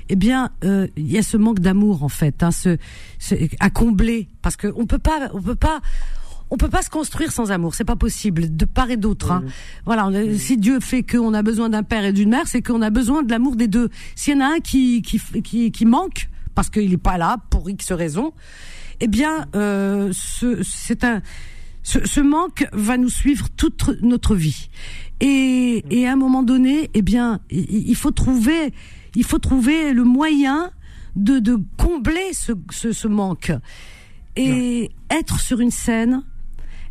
Eh 0.10 0.16
bien, 0.16 0.52
euh, 0.64 0.88
il 0.96 1.12
y 1.12 1.18
a 1.18 1.24
ce 1.24 1.38
manque 1.38 1.60
d'amour 1.60 2.04
en 2.04 2.10
fait, 2.10 2.44
hein, 2.44 2.52
ce, 2.52 2.78
ce- 3.18 3.36
à 3.60 3.70
combler, 3.70 4.28
parce 4.42 4.56
que 4.58 4.68
on 4.76 4.86
peut 4.86 5.00
pas, 5.00 5.30
on 5.34 5.42
peut 5.42 5.56
pas. 5.56 5.80
On 6.52 6.58
peut 6.58 6.68
pas 6.70 6.82
se 6.82 6.90
construire 6.90 7.32
sans 7.32 7.52
amour, 7.52 7.76
c'est 7.76 7.84
pas 7.86 7.96
possible 7.96 8.56
de 8.58 8.66
part 8.66 8.90
et 8.90 8.98
d'autre. 8.98 9.32
Hein. 9.32 9.44
Voilà, 9.86 10.08
on 10.08 10.14
a- 10.16 10.36
si 10.36 10.58
Dieu 10.58 10.80
fait 10.80 11.04
qu'on 11.04 11.36
a 11.36 11.44
besoin 11.44 11.70
d'un 11.70 11.84
père 11.84 12.04
et 12.04 12.12
d'une 12.12 12.30
mère, 12.32 12.48
c'est 12.48 12.64
qu'on 12.64 12.82
a 12.82 12.90
besoin 12.90 13.22
de 13.22 13.30
l'amour 13.30 13.56
des 13.56 13.68
deux. 13.68 13.90
S'il 14.16 14.34
y 14.34 14.38
en 14.38 14.40
a 14.44 14.56
un 14.56 14.60
qui 14.60 15.04
qui 15.04 15.22
qui, 15.44 15.72
qui 15.72 15.86
manque 15.86 16.28
parce 16.56 16.72
qu'il 16.72 16.92
est 16.92 16.98
pas 16.98 17.20
là 17.20 17.38
pour 17.52 17.70
X 17.70 17.92
raison, 17.92 18.34
eh 19.00 19.08
bien, 19.08 19.46
euh, 19.56 20.10
ce- 20.12 20.64
c'est 20.64 21.04
un 21.04 21.22
ce, 21.90 22.06
ce 22.06 22.20
manque 22.22 22.68
va 22.72 22.98
nous 22.98 23.10
suivre 23.10 23.48
toute 23.50 24.02
notre 24.04 24.36
vie. 24.36 24.70
Et, 25.22 25.84
et 25.90 26.08
à 26.08 26.14
un 26.14 26.16
moment 26.16 26.44
donné, 26.44 26.92
eh 26.94 27.02
bien, 27.02 27.40
il, 27.50 27.90
il 27.90 27.96
faut 27.96 28.12
trouver, 28.12 28.74
il 29.16 29.24
faut 29.24 29.40
trouver 29.40 29.92
le 29.92 30.04
moyen 30.04 30.70
de, 31.16 31.40
de 31.40 31.58
combler 31.78 32.32
ce, 32.34 32.52
ce, 32.70 32.92
ce 32.92 33.08
manque. 33.08 33.52
Et 34.36 34.92
être 35.10 35.40
sur 35.40 35.62
une 35.62 35.72
scène, 35.72 36.22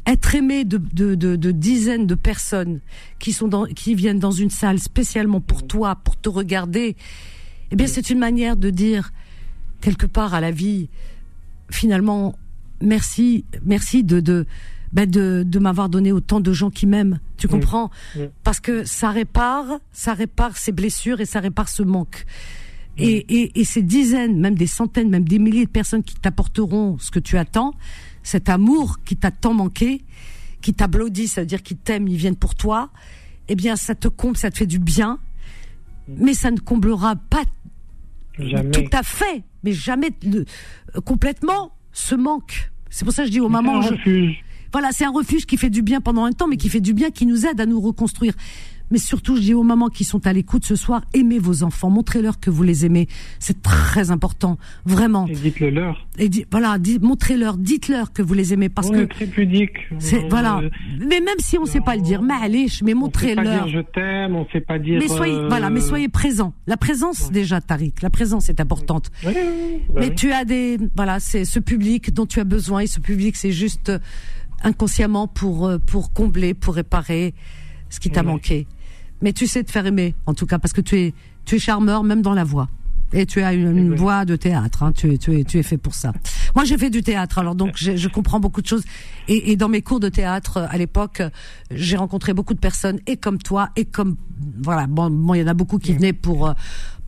être 0.04 0.34
aimé 0.34 0.64
de, 0.64 0.78
de, 0.78 1.14
de, 1.14 1.36
de 1.36 1.50
dizaines 1.52 2.08
de 2.08 2.16
personnes 2.16 2.80
qui 3.20 3.32
sont 3.32 3.46
dans, 3.46 3.66
qui 3.66 3.94
viennent 3.94 4.18
dans 4.18 4.32
une 4.32 4.50
salle 4.50 4.80
spécialement 4.80 5.40
pour 5.40 5.64
toi, 5.64 5.94
pour 5.94 6.16
te 6.16 6.28
regarder, 6.28 6.96
eh 7.70 7.76
bien, 7.76 7.86
c'est 7.86 8.10
une 8.10 8.18
manière 8.18 8.56
de 8.56 8.70
dire 8.70 9.12
quelque 9.80 10.06
part 10.06 10.34
à 10.34 10.40
la 10.40 10.50
vie, 10.50 10.88
finalement, 11.70 12.36
merci, 12.80 13.44
merci 13.64 14.02
de 14.02 14.18
de 14.18 14.44
ben 14.93 15.09
de, 15.09 15.43
de 15.47 15.59
m'avoir 15.59 15.89
donné 15.89 16.12
autant 16.12 16.40
de 16.40 16.52
gens 16.52 16.70
qui 16.70 16.86
m'aiment. 16.86 17.20
Tu 17.36 17.47
comprends 17.48 17.90
Oui. 18.16 18.24
Parce 18.43 18.60
que 18.60 18.85
ça 18.85 19.10
répare, 19.10 19.66
ça 19.93 20.15
répare 20.15 20.56
ces 20.56 20.73
blessures 20.73 21.20
et 21.20 21.27
ça 21.27 21.40
répare 21.40 21.69
ce 21.69 21.82
manque. 21.82 22.24
Et, 23.01 23.19
et, 23.28 23.60
et 23.60 23.65
ces 23.65 23.82
dizaines, 23.82 24.40
même 24.40 24.56
des 24.56 24.66
centaines, 24.66 25.09
même 25.09 25.23
des 25.28 25.39
milliers 25.39 25.66
de 25.66 25.70
personnes 25.70 26.02
qui 26.02 26.16
t'apporteront 26.16 26.98
ce 26.98 27.10
que 27.12 27.20
tu 27.20 27.36
attends, 27.39 27.74
cet 28.24 28.48
amour 28.48 28.98
qui 29.05 29.16
t'a 29.16 29.31
tant 29.31 29.55
manqué, 29.55 30.02
qui 30.62 30.74
t'applaudit, 30.74 31.28
ça 31.28 31.43
veut 31.43 31.47
dire 31.47 31.62
qu'ils 31.62 31.77
t'aiment, 31.77 32.09
ils 32.09 32.16
viennent 32.16 32.35
pour 32.35 32.56
toi, 32.56 32.90
eh 33.47 33.55
bien, 33.55 33.77
ça 33.77 33.94
te 33.94 34.09
comble, 34.09 34.36
ça 34.36 34.51
te 34.51 34.59
fait 34.59 34.66
du 34.66 34.81
bien, 34.81 35.20
mais 36.09 36.35
ça 36.35 36.51
ne 36.51 36.59
comblera 36.59 37.15
pas 37.15 37.44
Jamais. 38.39 38.70
tout 38.70 38.90
à 38.97 39.02
fait, 39.05 39.44
mais 39.62 39.73
jamais 39.73 40.10
le- 40.24 40.44
complètement 41.05 41.73
ce 41.93 42.15
manque. 42.16 42.70
C'est 42.90 43.05
pour 43.05 43.12
ça 43.15 43.23
que 43.23 43.28
je 43.28 43.32
dis 43.32 43.40
aux 43.40 43.48
mamans, 43.48 43.81
je-. 43.82 44.32
Voilà, 44.72 44.88
c'est 44.92 45.04
un 45.04 45.10
refuge 45.10 45.46
qui 45.46 45.56
fait 45.56 45.70
du 45.70 45.82
bien 45.82 46.00
pendant 46.00 46.24
un 46.24 46.32
temps, 46.32 46.48
mais 46.48 46.56
qui 46.56 46.68
fait 46.68 46.80
du 46.80 46.94
bien, 46.94 47.10
qui 47.10 47.26
nous 47.26 47.46
aide 47.46 47.60
à 47.60 47.66
nous 47.66 47.80
reconstruire. 47.80 48.34
Mais 48.90 48.96
surtout, 48.96 49.36
je 49.36 49.42
dis 49.42 49.52
aux 49.52 49.62
mamans 49.62 49.88
qui 49.88 50.02
sont 50.04 50.26
à 50.26 50.32
l'écoute 50.32 50.64
ce 50.64 50.74
soir, 50.74 51.02
aimez 51.12 51.38
vos 51.38 51.62
enfants, 51.62 51.90
montrez-leur 51.90 52.40
que 52.40 52.48
vous 52.48 52.62
les 52.62 52.86
aimez. 52.86 53.06
C'est 53.38 53.60
très 53.60 54.10
important, 54.10 54.56
vraiment. 54.86 55.26
Et 55.26 55.34
dites-le 55.34 55.68
leur. 55.68 56.06
Et 56.16 56.30
di- 56.30 56.46
voilà, 56.50 56.78
di- 56.78 56.98
montrez-leur, 56.98 57.58
dites-leur 57.58 58.14
que 58.14 58.22
vous 58.22 58.32
les 58.32 58.54
aimez, 58.54 58.70
parce 58.70 58.88
on 58.88 58.92
que 58.92 58.98
est 59.00 59.06
très 59.08 59.26
pudique. 59.26 59.76
c'est 59.98 60.24
On- 60.24 60.28
voilà. 60.30 60.60
euh, 60.62 60.70
Mais 61.00 61.20
même 61.20 61.36
si 61.38 61.58
on 61.58 61.66
sait 61.66 61.82
pas 61.82 61.96
le 61.96 62.00
dire, 62.02 62.22
mais 62.22 62.32
allez, 62.40 62.60
mais 62.60 62.64
On 62.64 62.70
sait 62.70 62.82
pas 62.84 62.94
montrez-leur. 62.94 63.64
dire 63.66 63.68
je 63.68 63.80
t'aime, 63.80 64.36
on 64.36 64.46
sait 64.54 64.62
pas 64.62 64.78
dire. 64.78 64.98
Mais 65.02 65.08
soyez, 65.08 65.34
euh, 65.34 65.48
voilà, 65.48 65.68
mais 65.68 65.82
soyez 65.82 66.08
présents. 66.08 66.54
La 66.66 66.78
présence 66.78 67.30
déjà, 67.30 67.60
Tariq, 67.60 67.92
la 68.00 68.08
présence 68.08 68.48
est 68.48 68.58
importante. 68.58 69.10
Oui, 69.26 69.32
oui, 69.36 69.42
oui. 69.44 69.80
Bah 69.92 70.00
Mais 70.00 70.14
tu 70.14 70.32
as 70.32 70.46
des, 70.46 70.78
voilà, 70.96 71.20
c'est 71.20 71.44
ce 71.44 71.58
public 71.58 72.14
dont 72.14 72.24
tu 72.24 72.40
as 72.40 72.44
besoin 72.44 72.80
et 72.80 72.86
ce 72.86 73.00
public, 73.00 73.36
c'est 73.36 73.52
juste 73.52 73.90
euh, 73.90 73.98
inconsciemment 74.62 75.26
pour 75.28 75.66
euh, 75.66 75.78
pour 75.78 76.12
combler, 76.12 76.55
pour 76.55 76.74
réparer 76.74 77.35
ce 77.90 78.01
qui 78.01 78.10
t'a 78.10 78.20
Ouais. 78.20 78.26
manqué. 78.26 78.66
Mais 79.22 79.32
tu 79.32 79.47
sais 79.47 79.64
te 79.64 79.70
faire 79.70 79.86
aimer, 79.86 80.14
en 80.26 80.35
tout 80.35 80.47
cas, 80.47 80.59
parce 80.59 80.72
que 80.72 80.80
tu 80.80 80.97
es 80.98 81.14
tu 81.44 81.56
es 81.56 81.59
charmeur 81.59 82.05
même 82.05 82.22
dans 82.22 82.35
la 82.35 82.44
voix. 82.44 82.68
Et 83.14 83.24
tu 83.24 83.40
as 83.40 83.55
une, 83.55 83.74
une 83.74 83.89
vrai. 83.89 83.97
voix 83.97 84.24
de 84.26 84.36
théâtre, 84.36 84.82
hein, 84.82 84.93
tu, 84.93 85.10
es, 85.14 85.16
tu, 85.16 85.35
es, 85.40 85.43
tu 85.43 85.59
es 85.59 85.62
fait 85.62 85.78
pour 85.78 85.94
ça. 85.94 86.12
Moi, 86.55 86.66
j'ai 86.66 86.76
fait 86.76 86.90
du 86.90 87.01
théâtre, 87.02 87.39
alors 87.39 87.55
donc 87.55 87.72
je, 87.74 87.97
je 87.97 88.06
comprends 88.09 88.39
beaucoup 88.39 88.60
de 88.60 88.66
choses. 88.66 88.85
Et, 89.28 89.51
et 89.51 89.56
dans 89.56 89.70
mes 89.70 89.80
cours 89.80 89.98
de 89.98 90.10
théâtre, 90.10 90.59
euh, 90.59 90.66
à 90.68 90.76
l'époque, 90.76 91.22
j'ai 91.70 91.97
rencontré 91.97 92.35
beaucoup 92.35 92.52
de 92.52 92.59
personnes, 92.59 92.98
et 93.06 93.16
comme 93.16 93.39
toi, 93.39 93.70
et 93.76 93.86
comme 93.86 94.16
voilà, 94.62 94.86
bon, 94.86 95.09
bon, 95.09 95.32
il 95.32 95.40
y 95.40 95.43
en 95.43 95.47
a 95.47 95.55
beaucoup 95.55 95.78
qui 95.78 95.94
venaient 95.94 96.12
pour 96.12 96.48
euh, 96.48 96.52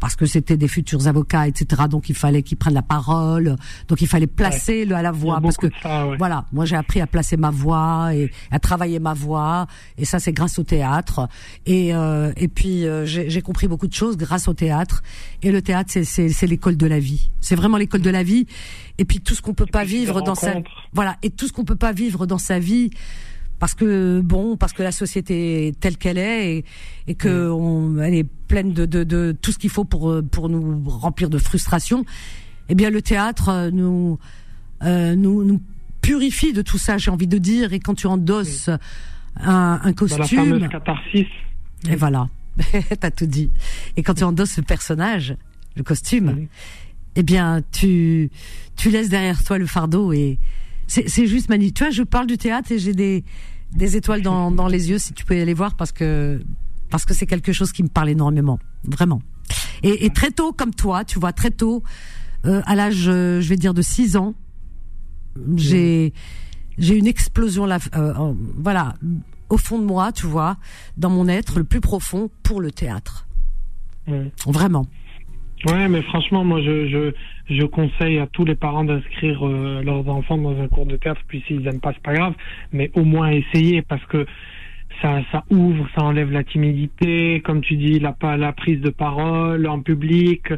parce 0.01 0.17
que 0.17 0.27
c'était 0.27 0.57
des 0.57 0.69
futurs 0.69 1.07
avocats, 1.07 1.47
etc. 1.47 1.83
Donc 1.89 2.09
il 2.09 2.15
fallait 2.15 2.43
qu'ils 2.43 2.57
prennent 2.57 2.75
la 2.75 2.83
parole, 2.83 3.57
donc 3.89 4.01
il 4.01 4.09
fallait 4.09 4.27
placer 4.27 4.85
le 4.85 4.97
à 4.97 5.03
la 5.03 5.13
voix, 5.13 5.41
parce 5.41 5.59
que 5.59 5.69
ça, 5.83 6.09
ouais. 6.09 6.17
voilà, 6.17 6.47
moi 6.53 6.65
j'ai 6.65 6.77
appris 6.77 7.01
à 7.01 7.07
placer 7.07 7.37
ma 7.37 7.51
voix 7.51 8.15
et 8.15 8.31
à 8.51 8.59
travailler 8.59 8.99
ma 8.99 9.15
voix, 9.15 9.67
et 9.99 10.05
ça 10.05 10.19
c'est 10.19 10.33
grâce 10.33 10.59
au 10.59 10.65
théâtre. 10.65 11.29
Et 11.67 11.95
euh, 11.95 12.33
et 12.37 12.49
puis 12.49 12.87
euh, 12.87 13.05
j'ai 13.05 13.43
compris 13.43 13.69
beaucoup 13.69 13.87
de 13.87 13.95
choses 13.95 14.17
grâce 14.17 14.49
au 14.49 14.55
théâtre. 14.55 15.03
Et 15.43 15.53
le 15.53 15.63
théâtre 15.63 15.91
c'est 15.93 16.05
c'est 16.05 16.47
l'école 16.47 16.77
de 16.77 16.87
la 16.87 16.99
vie. 16.99 17.31
C'est 17.41 17.55
vraiment 17.55 17.77
l'école 17.77 18.03
de 18.03 18.11
la 18.11 18.23
vie. 18.23 18.47
Et 18.99 19.05
puis 19.05 19.21
tout 19.21 19.35
ce 19.35 19.43
qu'on 19.43 19.55
peut 19.55 19.67
pas 19.67 19.85
vivre 19.85 20.21
dans 20.23 20.35
sa 20.35 20.49
rencontres. 20.49 20.71
voilà 20.93 21.17
et 21.23 21.31
tout 21.31 21.47
ce 21.47 21.53
qu'on 21.53 21.65
peut 21.65 21.77
pas 21.77 21.93
vivre 21.93 22.27
dans 22.27 22.39
sa 22.39 22.59
vie 22.59 22.91
parce 23.61 23.75
que 23.75 24.21
bon 24.21 24.57
parce 24.57 24.73
que 24.73 24.83
la 24.83 24.91
société 24.91 25.69
est 25.69 25.79
telle 25.79 25.99
qu'elle 25.99 26.19
est 26.19 26.57
et, 26.57 26.65
et 27.07 27.15
que 27.15 27.49
on, 27.51 27.99
elle 27.99 28.15
est 28.15 28.25
pleine 28.25 28.73
de, 28.73 28.87
de, 28.87 29.05
de 29.05 29.37
tout 29.41 29.53
ce 29.53 29.59
qu'il 29.59 29.71
faut 29.71 29.85
pour 29.85 30.11
euh, 30.11 30.23
pour 30.23 30.49
nous 30.49 30.83
remplir 30.89 31.31
de 31.31 31.39
frustration. 31.39 32.05
Eh 32.71 32.75
bien 32.75 32.91
le 32.91 33.03
théâtre 33.03 33.51
euh, 33.51 33.71
nous 33.71 34.19
euh, 34.83 35.15
nous 35.15 35.45
nous 35.45 35.61
purifie 36.01 36.55
de 36.55 36.63
tout 36.63 36.79
ça 36.79 36.97
j'ai 36.97 37.11
envie 37.11 37.29
de 37.29 37.39
dire. 37.39 37.75
Et 37.75 37.81
quand 37.81 37.95
tu 37.95 38.07
endosses 38.07 38.71
un, 38.71 38.79
un 39.37 39.77
Dans 39.77 39.85
la 39.85 39.93
costume 39.93 40.69
catharsis. 40.69 41.27
et 41.89 41.97
voilà. 41.97 42.29
T'as 43.01 43.11
tout 43.11 43.27
dit. 43.27 43.51
Et 43.97 44.03
quand 44.03 44.15
tu 44.15 44.25
endosses 44.25 44.53
ce 44.53 44.63
personnage 44.63 45.37
le 45.77 45.83
costume 45.85 46.49
eh 47.15 47.23
bien 47.23 47.61
tu 47.73 48.31
tu 48.77 48.91
laisses 48.91 49.11
derrière 49.11 49.45
toi 49.45 49.59
le 49.59 49.67
fardeau 49.67 50.13
et 50.15 50.39
c'est 50.91 51.09
c'est 51.09 51.27
juste 51.27 51.49
magnifique 51.49 51.77
tu 51.77 51.85
vois 51.85 51.93
je 51.93 52.03
parle 52.03 52.27
du 52.27 52.37
théâtre 52.37 52.73
et 52.73 52.79
j'ai 52.81 52.95
des 52.95 53.25
des 53.73 53.97
étoiles 53.97 54.23
dans 54.23 54.51
dans 54.51 54.67
les 54.67 54.91
yeux 54.91 54.99
si 54.99 55.13
tu 55.13 55.25
peux 55.25 55.37
y 55.37 55.41
aller 55.41 55.55
voir 55.55 55.77
parce 55.77 55.93
que 55.93 56.43
parce 56.91 57.05
que 57.05 57.15
c'est 57.15 57.27
quelque 57.27 57.53
chose 57.53 57.71
qui 57.71 57.85
me 57.85 57.89
parle 57.89 58.09
énormément 58.09 58.59
vraiment. 58.83 59.23
Et, 59.85 60.05
et 60.05 60.11
très 60.11 60.33
tôt 60.33 60.53
comme 60.53 60.75
toi 60.75 61.05
tu 61.05 61.21
vois 61.21 61.33
très 61.33 61.53
tôt 61.53 61.85
euh, 62.45 62.61
à 62.67 62.75
l'âge 62.75 63.05
euh, 63.07 63.41
je 63.41 63.49
vais 63.49 63.57
dire 63.57 63.73
de 63.73 63.83
6 63.83 64.17
ans 64.17 64.35
j'ai 65.55 66.13
j'ai 66.77 66.97
une 66.97 67.07
explosion 67.07 67.67
là 67.67 67.79
euh, 67.95 68.35
voilà 68.57 68.95
au 69.49 69.59
fond 69.59 69.79
de 69.79 69.85
moi 69.85 70.11
tu 70.11 70.27
vois 70.27 70.57
dans 70.97 71.11
mon 71.11 71.29
être 71.29 71.59
le 71.59 71.65
plus 71.65 71.81
profond 71.81 72.31
pour 72.43 72.61
le 72.61 72.73
théâtre. 72.73 73.29
Ouais. 74.09 74.33
vraiment 74.47 74.87
Ouais, 75.67 75.89
mais 75.89 76.03
franchement, 76.03 76.45
moi, 76.45 76.61
je, 76.63 76.89
je, 76.89 77.13
je 77.55 77.65
conseille 77.65 78.19
à 78.19 78.27
tous 78.27 78.45
les 78.45 78.55
parents 78.55 78.85
d'inscrire 78.85 79.47
euh, 79.47 79.83
leurs 79.83 80.09
enfants 80.09 80.39
dans 80.39 80.59
un 80.59 80.69
cours 80.69 80.87
de 80.87 80.97
théâtre. 80.97 81.21
Puis 81.29 81.43
s'ils 81.47 81.67
aiment 81.67 81.81
pas, 81.81 81.93
c'est 81.93 82.03
pas 82.03 82.15
grave, 82.15 82.35
mais 82.73 82.91
au 82.95 83.05
moins 83.05 83.31
essayer 83.31 83.83
parce 83.83 84.05
que 84.07 84.27
ça, 85.03 85.21
ça 85.33 85.45
ouvre, 85.51 85.87
ça 85.95 86.05
enlève 86.05 86.31
la 86.31 86.45
timidité, 86.45 87.41
comme 87.45 87.61
tu 87.61 87.77
dis, 87.77 87.99
la, 87.99 88.15
la 88.37 88.53
prise 88.53 88.81
de 88.81 88.91
parole 88.91 89.67
en 89.67 89.81
public. 89.81 90.53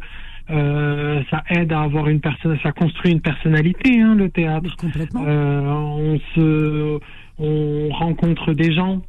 Euh, 0.49 1.21
ça 1.31 1.43
aide 1.49 1.71
à 1.71 1.81
avoir 1.81 2.09
une 2.09 2.19
personne, 2.19 2.57
ça 2.61 2.73
construit 2.73 3.13
une 3.13 3.21
personnalité, 3.21 4.01
hein, 4.01 4.15
le 4.15 4.29
théâtre. 4.29 4.75
complètement 4.75 5.23
Euh, 5.25 5.61
on 5.61 6.19
se, 6.35 6.99
on 7.39 7.89
rencontre 7.89 8.53
des 8.53 8.73
gens, 8.73 9.01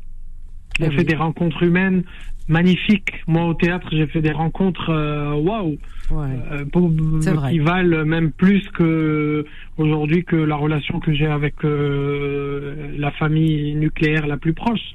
on 0.81 0.91
fait 0.91 1.05
des 1.05 1.17
rencontres 1.17 1.63
humaines 1.63 2.05
magnifiques. 2.49 3.13
Moi, 3.27 3.45
au 3.45 3.55
théâtre, 3.55 3.89
j'ai 3.93 4.07
fait 4.07 4.21
des 4.21 4.33
rencontres, 4.33 4.91
euh, 4.91 5.33
waouh, 5.33 5.79
ouais. 6.11 6.29
Euh, 6.53 7.51
qui 7.51 7.59
valent 7.59 8.05
même 8.05 8.33
plus 8.33 8.69
que 8.71 9.45
aujourd'hui 9.79 10.25
que 10.25 10.37
la 10.37 10.57
relation 10.57 11.01
que 11.01 11.13
j'ai 11.13 11.27
avec 11.27 11.65
euh, 11.65 12.93
la 12.99 13.11
famille 13.13 13.75
nucléaire 13.77 14.27
la 14.27 14.37
plus 14.37 14.53
proche. 14.53 14.93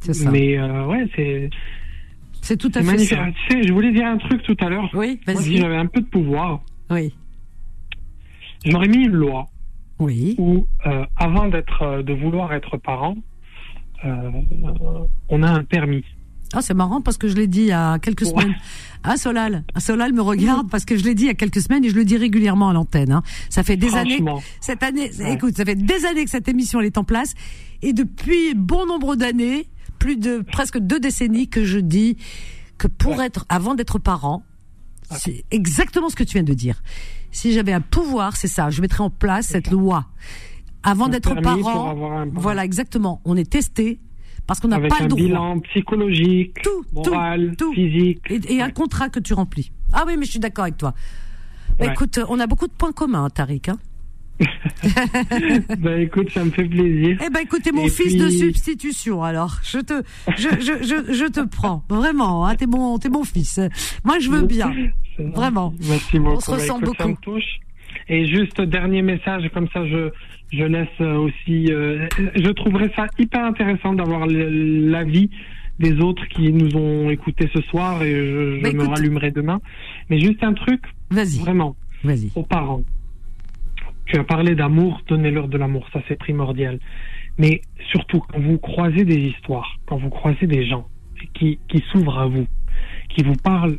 c'est 0.00 0.14
ça. 0.14 0.30
Mais 0.30 0.58
euh, 0.58 0.86
ouais, 0.86 1.08
c'est 1.16 1.50
c'est 2.40 2.56
tout 2.56 2.70
à 2.74 2.80
fait 2.80 2.86
magnifique. 2.86 3.18
ça. 3.18 3.26
Tu 3.48 3.52
sais, 3.52 3.62
je 3.66 3.72
voulais 3.72 3.92
dire 3.92 4.06
un 4.06 4.18
truc 4.18 4.42
tout 4.42 4.56
à 4.60 4.68
l'heure. 4.68 4.88
oui 4.94 5.20
Moi, 5.26 5.36
si 5.36 5.50
vas-y 5.50 5.60
j'avais 5.60 5.76
un 5.76 5.86
peu 5.86 6.00
de 6.00 6.06
pouvoir, 6.06 6.60
oui. 6.90 7.14
J'aurais 8.64 8.88
mis 8.88 9.04
une 9.04 9.12
loi 9.12 9.46
oui. 10.00 10.34
où, 10.38 10.66
avant 11.16 11.48
d'être, 11.48 12.02
de 12.02 12.12
vouloir 12.12 12.52
être 12.52 12.76
parent, 12.76 13.16
on 14.04 15.42
a 15.42 15.50
un 15.50 15.64
permis. 15.64 16.04
Ah, 16.54 16.62
c'est 16.62 16.72
marrant 16.74 17.02
parce 17.02 17.18
que 17.18 17.28
je 17.28 17.34
l'ai 17.36 17.46
dit 17.46 17.60
il 17.60 17.66
y 17.66 17.72
a 17.72 17.98
quelques 17.98 18.22
Ouais. 18.22 18.28
semaines. 18.30 18.54
Ah, 19.04 19.16
Solal. 19.18 19.64
Ah, 19.74 19.80
Solal 19.80 20.14
me 20.14 20.22
regarde 20.22 20.70
parce 20.70 20.86
que 20.86 20.96
je 20.96 21.04
l'ai 21.04 21.14
dit 21.14 21.24
il 21.24 21.26
y 21.26 21.30
a 21.30 21.34
quelques 21.34 21.60
semaines 21.60 21.84
et 21.84 21.90
je 21.90 21.94
le 21.94 22.04
dis 22.06 22.16
régulièrement 22.16 22.70
à 22.70 22.72
l'antenne. 22.72 23.12
Hein. 23.12 23.22
Ça 23.50 23.62
fait 23.62 23.76
des 23.76 23.94
années. 23.94 24.22
Cette 24.60 24.82
année, 24.82 25.10
Ouais. 25.18 25.34
écoute, 25.34 25.56
ça 25.56 25.64
fait 25.66 25.74
des 25.74 26.06
années 26.06 26.24
que 26.24 26.30
cette 26.30 26.48
émission 26.48 26.80
elle 26.80 26.86
est 26.86 26.96
en 26.96 27.04
place 27.04 27.34
et 27.82 27.92
depuis 27.92 28.54
bon 28.54 28.86
nombre 28.86 29.14
d'années, 29.14 29.66
plus 29.98 30.16
de 30.16 30.38
presque 30.40 30.78
deux 30.78 31.00
décennies 31.00 31.48
que 31.48 31.64
je 31.64 31.78
dis 31.78 32.16
que 32.78 32.86
pour 32.88 33.20
être, 33.20 33.44
avant 33.50 33.74
d'être 33.74 33.98
parent, 33.98 34.42
c'est 35.10 35.44
exactement 35.50 36.08
ce 36.08 36.16
que 36.16 36.24
tu 36.24 36.34
viens 36.34 36.42
de 36.44 36.54
dire. 36.54 36.82
Si 37.30 37.52
j'avais 37.52 37.72
un 37.74 37.80
pouvoir, 37.82 38.36
c'est 38.36 38.48
ça, 38.48 38.70
je 38.70 38.80
mettrais 38.80 39.02
en 39.04 39.10
place 39.10 39.48
cette 39.48 39.70
loi. 39.70 40.06
Avant 40.82 41.08
d'être 41.08 41.34
parent, 41.40 42.26
voilà, 42.34 42.64
exactement. 42.64 43.20
On 43.24 43.36
est 43.36 43.50
testé 43.50 43.98
parce 44.46 44.60
qu'on 44.60 44.68
n'a 44.68 44.78
pas 44.80 44.98
le 45.00 45.04
un 45.04 45.08
droit. 45.08 45.20
bilan 45.22 45.60
psychologique, 45.60 46.54
Tout, 46.62 46.84
moral, 46.92 47.54
tout, 47.58 47.66
tout. 47.66 47.72
physique. 47.74 48.20
Et, 48.30 48.54
et 48.56 48.62
un 48.62 48.70
contrat 48.70 49.08
que 49.08 49.20
tu 49.20 49.34
remplis. 49.34 49.72
Ah 49.92 50.04
oui, 50.06 50.14
mais 50.18 50.24
je 50.24 50.30
suis 50.30 50.38
d'accord 50.40 50.64
avec 50.64 50.76
toi. 50.78 50.94
Bah, 51.78 51.86
Ouais. 51.86 51.92
écoute, 51.92 52.18
on 52.28 52.40
a 52.40 52.46
beaucoup 52.46 52.66
de 52.66 52.72
points 52.72 52.92
communs, 52.92 53.24
hein, 53.24 53.30
Tariq. 53.30 53.68
Hein. 53.70 53.78
bah 55.78 56.00
écoute, 56.00 56.30
ça 56.32 56.44
me 56.44 56.50
fait 56.50 56.64
plaisir. 56.64 57.18
Eh 57.24 57.30
ben, 57.30 57.40
écoute, 57.40 57.62
t'es 57.62 57.72
mon 57.72 57.84
Et 57.86 57.88
fils 57.88 58.12
puis- 58.14 58.18
de 58.18 58.28
substitution, 58.28 59.22
alors. 59.22 59.58
Je 59.64 59.78
te, 59.80 60.02
je, 60.36 60.48
je, 60.60 60.82
je, 60.82 61.12
je 61.12 61.24
te 61.26 61.40
prends. 61.44 61.82
Vraiment, 61.88 62.46
hein, 62.46 62.54
t'es 62.54 62.66
mon, 62.66 62.98
t'es 62.98 63.08
mon 63.08 63.24
fils. 63.24 63.60
Moi, 64.04 64.18
je 64.20 64.30
veux 64.30 64.42
bien. 64.46 64.72
Vraiment. 65.18 65.74
Merci 65.88 66.18
beaucoup. 66.20 66.36
On 66.36 66.40
se 66.40 66.50
Bah, 66.52 66.56
ressemble 66.56 66.84
écoute, 66.84 66.96
Ça 66.98 67.04
me 67.06 67.10
beaucoup. 67.10 67.22
touche. 67.22 67.60
Et 68.08 68.26
juste 68.26 68.60
dernier 68.60 69.02
message, 69.02 69.50
comme 69.52 69.66
ça 69.72 69.84
je, 69.86 70.10
je 70.52 70.64
laisse 70.64 70.88
euh, 71.00 71.16
aussi. 71.16 71.72
euh, 71.72 72.06
je 72.36 72.50
trouverais 72.50 72.90
ça 72.96 73.06
hyper 73.18 73.44
intéressant 73.44 73.92
d'avoir 73.94 74.26
l'avis 74.26 75.30
des 75.78 75.92
autres 76.00 76.26
qui 76.28 76.52
nous 76.52 76.76
ont 76.76 77.08
écoutés 77.10 77.48
ce 77.54 77.60
soir 77.62 78.02
et 78.02 78.10
je, 78.10 78.56
je 78.56 78.62
Bah, 78.62 78.68
me 78.72 78.74
écoute- 78.82 78.88
rallumerai 78.88 79.30
demain. 79.30 79.60
Mais 80.10 80.18
juste 80.18 80.42
un 80.42 80.54
truc, 80.54 80.82
Vas-y, 81.10 81.38
vraiment, 81.38 81.76
vas-y. 82.02 82.30
aux 82.34 82.42
parents. 82.42 82.82
Tu 84.06 84.16
as 84.18 84.24
parlé 84.24 84.54
d'amour, 84.54 85.02
donnez-leur 85.06 85.48
de 85.48 85.58
l'amour, 85.58 85.86
ça 85.92 86.00
c'est 86.08 86.18
primordial. 86.18 86.78
Mais 87.38 87.60
surtout, 87.90 88.20
quand 88.20 88.40
vous 88.40 88.58
croisez 88.58 89.04
des 89.04 89.18
histoires, 89.18 89.78
quand 89.86 89.98
vous 89.98 90.08
croisez 90.10 90.46
des 90.46 90.66
gens 90.66 90.88
qui, 91.34 91.58
qui 91.68 91.84
s'ouvrent 91.92 92.18
à 92.18 92.26
vous, 92.26 92.46
qui 93.10 93.22
vous 93.22 93.36
parlent 93.36 93.78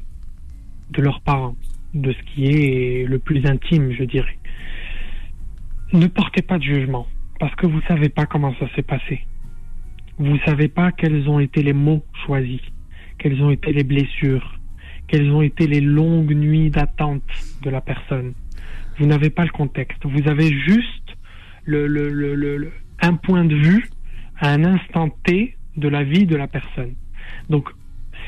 de 0.91 1.01
leurs 1.01 1.19
parents, 1.21 1.55
de 1.93 2.13
ce 2.13 2.33
qui 2.33 2.45
est 2.45 3.05
le 3.07 3.19
plus 3.19 3.45
intime, 3.45 3.91
je 3.91 4.03
dirais, 4.03 4.37
ne 5.93 6.07
portez 6.07 6.41
pas 6.41 6.57
de 6.57 6.63
jugement, 6.63 7.07
parce 7.39 7.53
que 7.55 7.65
vous 7.67 7.81
savez 7.87 8.09
pas 8.09 8.25
comment 8.25 8.53
ça 8.59 8.67
s'est 8.75 8.83
passé. 8.83 9.21
Vous 10.17 10.37
savez 10.45 10.67
pas 10.67 10.91
quels 10.91 11.27
ont 11.29 11.39
été 11.39 11.63
les 11.63 11.73
mots 11.73 12.03
choisis, 12.25 12.61
quelles 13.17 13.41
ont 13.41 13.51
été 13.51 13.71
les 13.71 13.83
blessures, 13.83 14.59
quelles 15.07 15.31
ont 15.31 15.41
été 15.41 15.65
les 15.67 15.81
longues 15.81 16.33
nuits 16.35 16.69
d'attente 16.69 17.23
de 17.63 17.69
la 17.69 17.81
personne. 17.81 18.33
Vous 18.97 19.05
n'avez 19.05 19.29
pas 19.29 19.43
le 19.45 19.51
contexte. 19.51 20.05
Vous 20.05 20.27
avez 20.27 20.51
juste 20.67 21.15
le, 21.63 21.87
le, 21.87 22.09
le- 22.35 22.71
un 23.01 23.15
point 23.15 23.45
de 23.45 23.55
vue 23.55 23.89
à 24.39 24.51
un 24.51 24.65
instant 24.65 25.09
T 25.23 25.55
de 25.77 25.87
la 25.87 26.03
vie 26.03 26.25
de 26.25 26.35
la 26.35 26.47
personne. 26.47 26.93
Donc, 27.49 27.69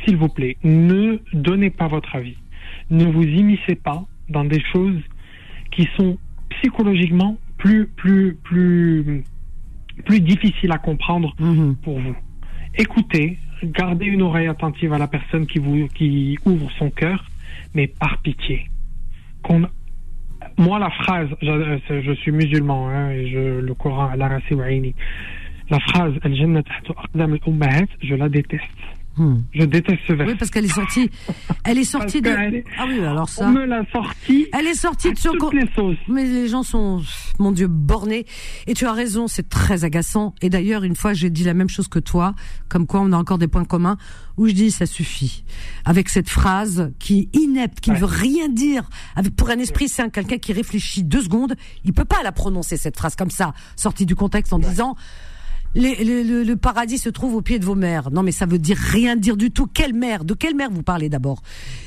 s'il 0.03 0.15
vous 0.15 0.29
plaît, 0.29 0.57
ne 0.63 1.17
donnez 1.33 1.69
pas 1.69 1.87
votre 1.87 2.15
avis. 2.15 2.37
Ne 2.89 3.05
vous 3.05 3.23
immiscez 3.23 3.75
pas 3.75 4.05
dans 4.29 4.45
des 4.45 4.61
choses 4.71 5.01
qui 5.71 5.87
sont 5.97 6.17
psychologiquement 6.51 7.37
plus, 7.61 7.85
plus, 7.85 8.33
plus, 8.43 9.23
plus 10.05 10.19
difficiles 10.19 10.71
à 10.71 10.79
comprendre 10.79 11.33
Mhm. 11.39 11.75
pour 11.83 11.99
vous. 11.99 12.15
Écoutez, 12.75 13.37
gardez 13.63 14.05
une 14.07 14.23
oreille 14.23 14.47
attentive 14.47 14.93
à 14.93 14.97
la 14.97 15.07
personne 15.07 15.45
qui 15.45 15.59
vous 15.59 15.87
qui 15.89 16.37
ouvre 16.45 16.69
son 16.79 16.89
cœur, 16.89 17.23
mais 17.75 17.85
par 17.87 18.17
pitié. 18.23 18.65
Qu'on- 19.43 19.67
moi, 20.57 20.79
la 20.79 20.89
phrase, 20.89 21.29
je, 21.41 22.01
je 22.01 22.11
suis 22.13 22.31
musulman 22.31 22.89
hein, 22.89 23.11
et 23.11 23.27
je, 23.29 23.59
le 23.59 23.73
Coran, 23.75 24.09
la 24.15 24.27
la 25.69 25.79
phrase 25.79 26.13
je 28.01 28.15
la 28.15 28.27
déteste. 28.27 28.79
Hmm. 29.21 29.43
Je 29.53 29.65
déteste 29.65 29.99
ce 30.07 30.13
verset. 30.13 30.31
Oui, 30.31 30.37
parce 30.39 30.49
qu'elle 30.49 30.65
est 30.65 30.73
sortie. 30.73 31.11
Elle 31.63 31.77
est 31.77 31.83
sortie 31.83 32.21
de. 32.23 32.29
Est- 32.29 32.63
Ah 32.79 32.85
oui, 32.87 32.99
alors 33.05 33.29
ça. 33.29 33.45
On 33.45 33.51
me 33.51 33.65
l'a 33.65 33.83
sorti 33.91 34.47
Elle 34.51 34.65
est 34.65 34.73
sortie 34.73 35.13
de 35.13 35.17
son. 35.19 35.33
toutes 35.33 35.53
les 35.53 35.69
sauces. 35.75 35.95
Mais 36.07 36.25
les 36.25 36.47
gens 36.47 36.63
sont, 36.63 37.03
mon 37.37 37.51
Dieu, 37.51 37.67
bornés. 37.67 38.25
Et 38.65 38.73
tu 38.73 38.87
as 38.87 38.93
raison, 38.93 39.27
c'est 39.27 39.47
très 39.47 39.83
agaçant. 39.83 40.33
Et 40.41 40.49
d'ailleurs, 40.49 40.83
une 40.83 40.95
fois, 40.95 41.13
j'ai 41.13 41.29
dit 41.29 41.43
la 41.43 41.53
même 41.53 41.69
chose 41.69 41.87
que 41.87 41.99
toi, 41.99 42.33
comme 42.67 42.87
quoi 42.87 43.01
on 43.01 43.11
a 43.11 43.17
encore 43.17 43.37
des 43.37 43.47
points 43.47 43.63
communs, 43.63 43.97
où 44.37 44.47
je 44.47 44.53
dis 44.53 44.71
ça 44.71 44.87
suffit. 44.87 45.43
Avec 45.85 46.09
cette 46.09 46.29
phrase 46.29 46.91
qui 46.97 47.29
est 47.31 47.37
inepte, 47.37 47.79
qui 47.79 47.91
ne 47.91 47.97
veut 47.97 48.05
rien 48.05 48.49
dire. 48.49 48.89
Avec, 49.15 49.35
pour 49.35 49.51
un 49.51 49.59
esprit 49.59 49.87
sain, 49.87 50.09
quelqu'un 50.09 50.39
qui 50.39 50.51
réfléchit 50.51 51.03
deux 51.03 51.21
secondes, 51.21 51.53
il 51.85 51.93
peut 51.93 52.05
pas 52.05 52.23
la 52.23 52.31
prononcer, 52.31 52.75
cette 52.75 52.97
phrase 52.97 53.15
comme 53.15 53.29
ça, 53.29 53.53
sortie 53.75 54.07
du 54.07 54.15
contexte 54.15 54.51
en 54.51 54.57
disant, 54.57 54.95
les- 55.75 55.95
les- 56.03 56.23
le, 56.23 56.43
le 56.43 56.55
paradis 56.55 56.97
se 56.97 57.09
trouve 57.09 57.35
au 57.35 57.41
pied 57.41 57.59
de 57.59 57.65
vos 57.65 57.75
mères. 57.75 58.11
Non, 58.11 58.23
mais 58.23 58.31
ça 58.31 58.45
veut 58.45 58.59
dire 58.59 58.77
rien 58.77 59.15
dire 59.15 59.37
du 59.37 59.51
tout. 59.51 59.67
Quelle 59.67 59.93
mère 59.93 60.25
De 60.25 60.33
quelle 60.33 60.55
mère 60.55 60.69
vous 60.71 60.83
parlez 60.83 61.09
d'abord? 61.09 61.41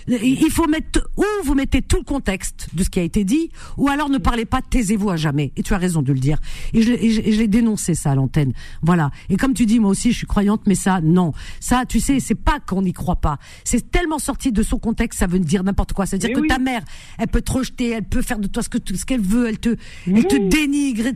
Il 0.08 0.50
faut 0.50 0.66
mettre 0.68 1.08
ou 1.16 1.24
vous 1.44 1.54
mettez 1.54 1.82
tout 1.82 1.96
le 1.98 2.04
contexte 2.04 2.68
de 2.74 2.82
ce 2.82 2.90
qui 2.90 3.00
a 3.00 3.02
été 3.02 3.24
dit, 3.24 3.50
ou 3.76 3.88
alors 3.88 4.08
ne 4.10 4.18
parlez 4.18 4.44
pas, 4.44 4.60
taisez-vous 4.62 5.10
à 5.10 5.16
jamais. 5.16 5.52
Et 5.56 5.62
tu 5.62 5.74
as 5.74 5.78
raison 5.78 6.02
de 6.02 6.12
le 6.12 6.18
dire. 6.18 6.38
Et 6.72 6.82
je, 6.82 6.92
l'ai- 6.92 7.04
et 7.06 7.10
je, 7.10 7.20
et 7.22 7.32
je 7.32 7.38
l'ai 7.38 7.48
dénoncé 7.48 7.94
ça 7.94 8.10
à 8.12 8.14
l'antenne. 8.14 8.52
Voilà. 8.82 9.10
Et 9.30 9.36
comme 9.36 9.54
tu 9.54 9.66
dis, 9.66 9.80
moi 9.80 9.90
aussi, 9.90 10.12
je 10.12 10.18
suis 10.18 10.26
croyante, 10.26 10.62
mais 10.66 10.74
ça, 10.74 11.00
non. 11.00 11.32
Ça, 11.60 11.84
tu 11.88 12.00
sais, 12.00 12.20
c'est 12.20 12.34
pas 12.34 12.58
qu'on 12.60 12.82
n'y 12.82 12.92
croit 12.92 13.16
pas. 13.16 13.38
C'est 13.64 13.90
tellement 13.90 14.18
sorti 14.18 14.52
de 14.52 14.62
son 14.62 14.78
contexte, 14.78 15.20
ça 15.20 15.26
veut 15.26 15.38
dire 15.38 15.64
n'importe 15.64 15.92
quoi. 15.92 16.06
C'est-à-dire 16.06 16.34
que 16.34 16.40
oui. 16.40 16.48
ta 16.48 16.58
mère, 16.58 16.82
elle 17.18 17.28
peut 17.28 17.42
te 17.42 17.52
rejeter, 17.52 17.90
elle 17.90 18.04
peut 18.04 18.22
faire 18.22 18.38
de 18.38 18.46
toi 18.48 18.62
ce 18.62 18.68
que 18.68 18.78
ce 18.94 19.04
qu'elle 19.04 19.20
veut, 19.20 19.48
elle 19.48 19.58
te, 19.58 19.76
elle 20.06 20.26
te 20.26 20.36
dénigre, 20.36 21.10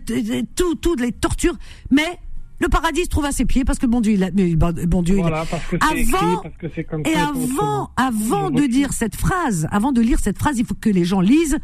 tout, 0.56 0.74
tout, 0.76 0.94
les 0.96 1.12
tortures. 1.12 1.56
Mais 1.90 2.18
le 2.60 2.68
paradis 2.68 3.04
se 3.04 3.08
trouve 3.08 3.24
à 3.24 3.32
ses 3.32 3.44
pieds 3.44 3.64
parce 3.64 3.78
que 3.78 3.86
bon 3.86 4.00
Dieu, 4.00 4.14
il 4.14 4.24
a, 4.24 4.30
mais 4.34 4.54
bon 4.56 5.02
Dieu, 5.02 5.16
Voilà, 5.16 5.44
parce 5.50 5.64
que 5.66 5.76
c'est 5.80 5.98
écrit, 6.00 6.14
avant, 6.16 6.42
parce 6.42 6.56
que 6.56 6.66
c'est 6.74 6.84
comme 6.84 7.02
et 7.06 7.14
ça. 7.14 7.28
avant, 7.28 7.90
avant 7.96 8.50
de 8.50 8.66
dire 8.66 8.92
cette 8.92 9.16
phrase, 9.16 9.68
avant 9.70 9.92
de 9.92 10.00
lire 10.00 10.18
cette 10.18 10.38
phrase, 10.38 10.58
il 10.58 10.64
faut 10.64 10.74
que 10.74 10.90
les 10.90 11.04
gens 11.04 11.20
lisent 11.20 11.58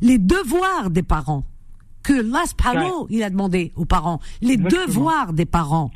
les 0.00 0.18
devoirs 0.18 0.90
des 0.90 1.02
parents 1.02 1.44
que 2.02 2.22
subhanahu, 2.22 3.06
il 3.10 3.22
a 3.22 3.30
demandé 3.30 3.72
aux 3.76 3.84
parents, 3.84 4.20
les 4.40 4.54
Exactement. 4.54 4.86
devoirs 4.86 5.32
des 5.32 5.44
parents. 5.44 5.90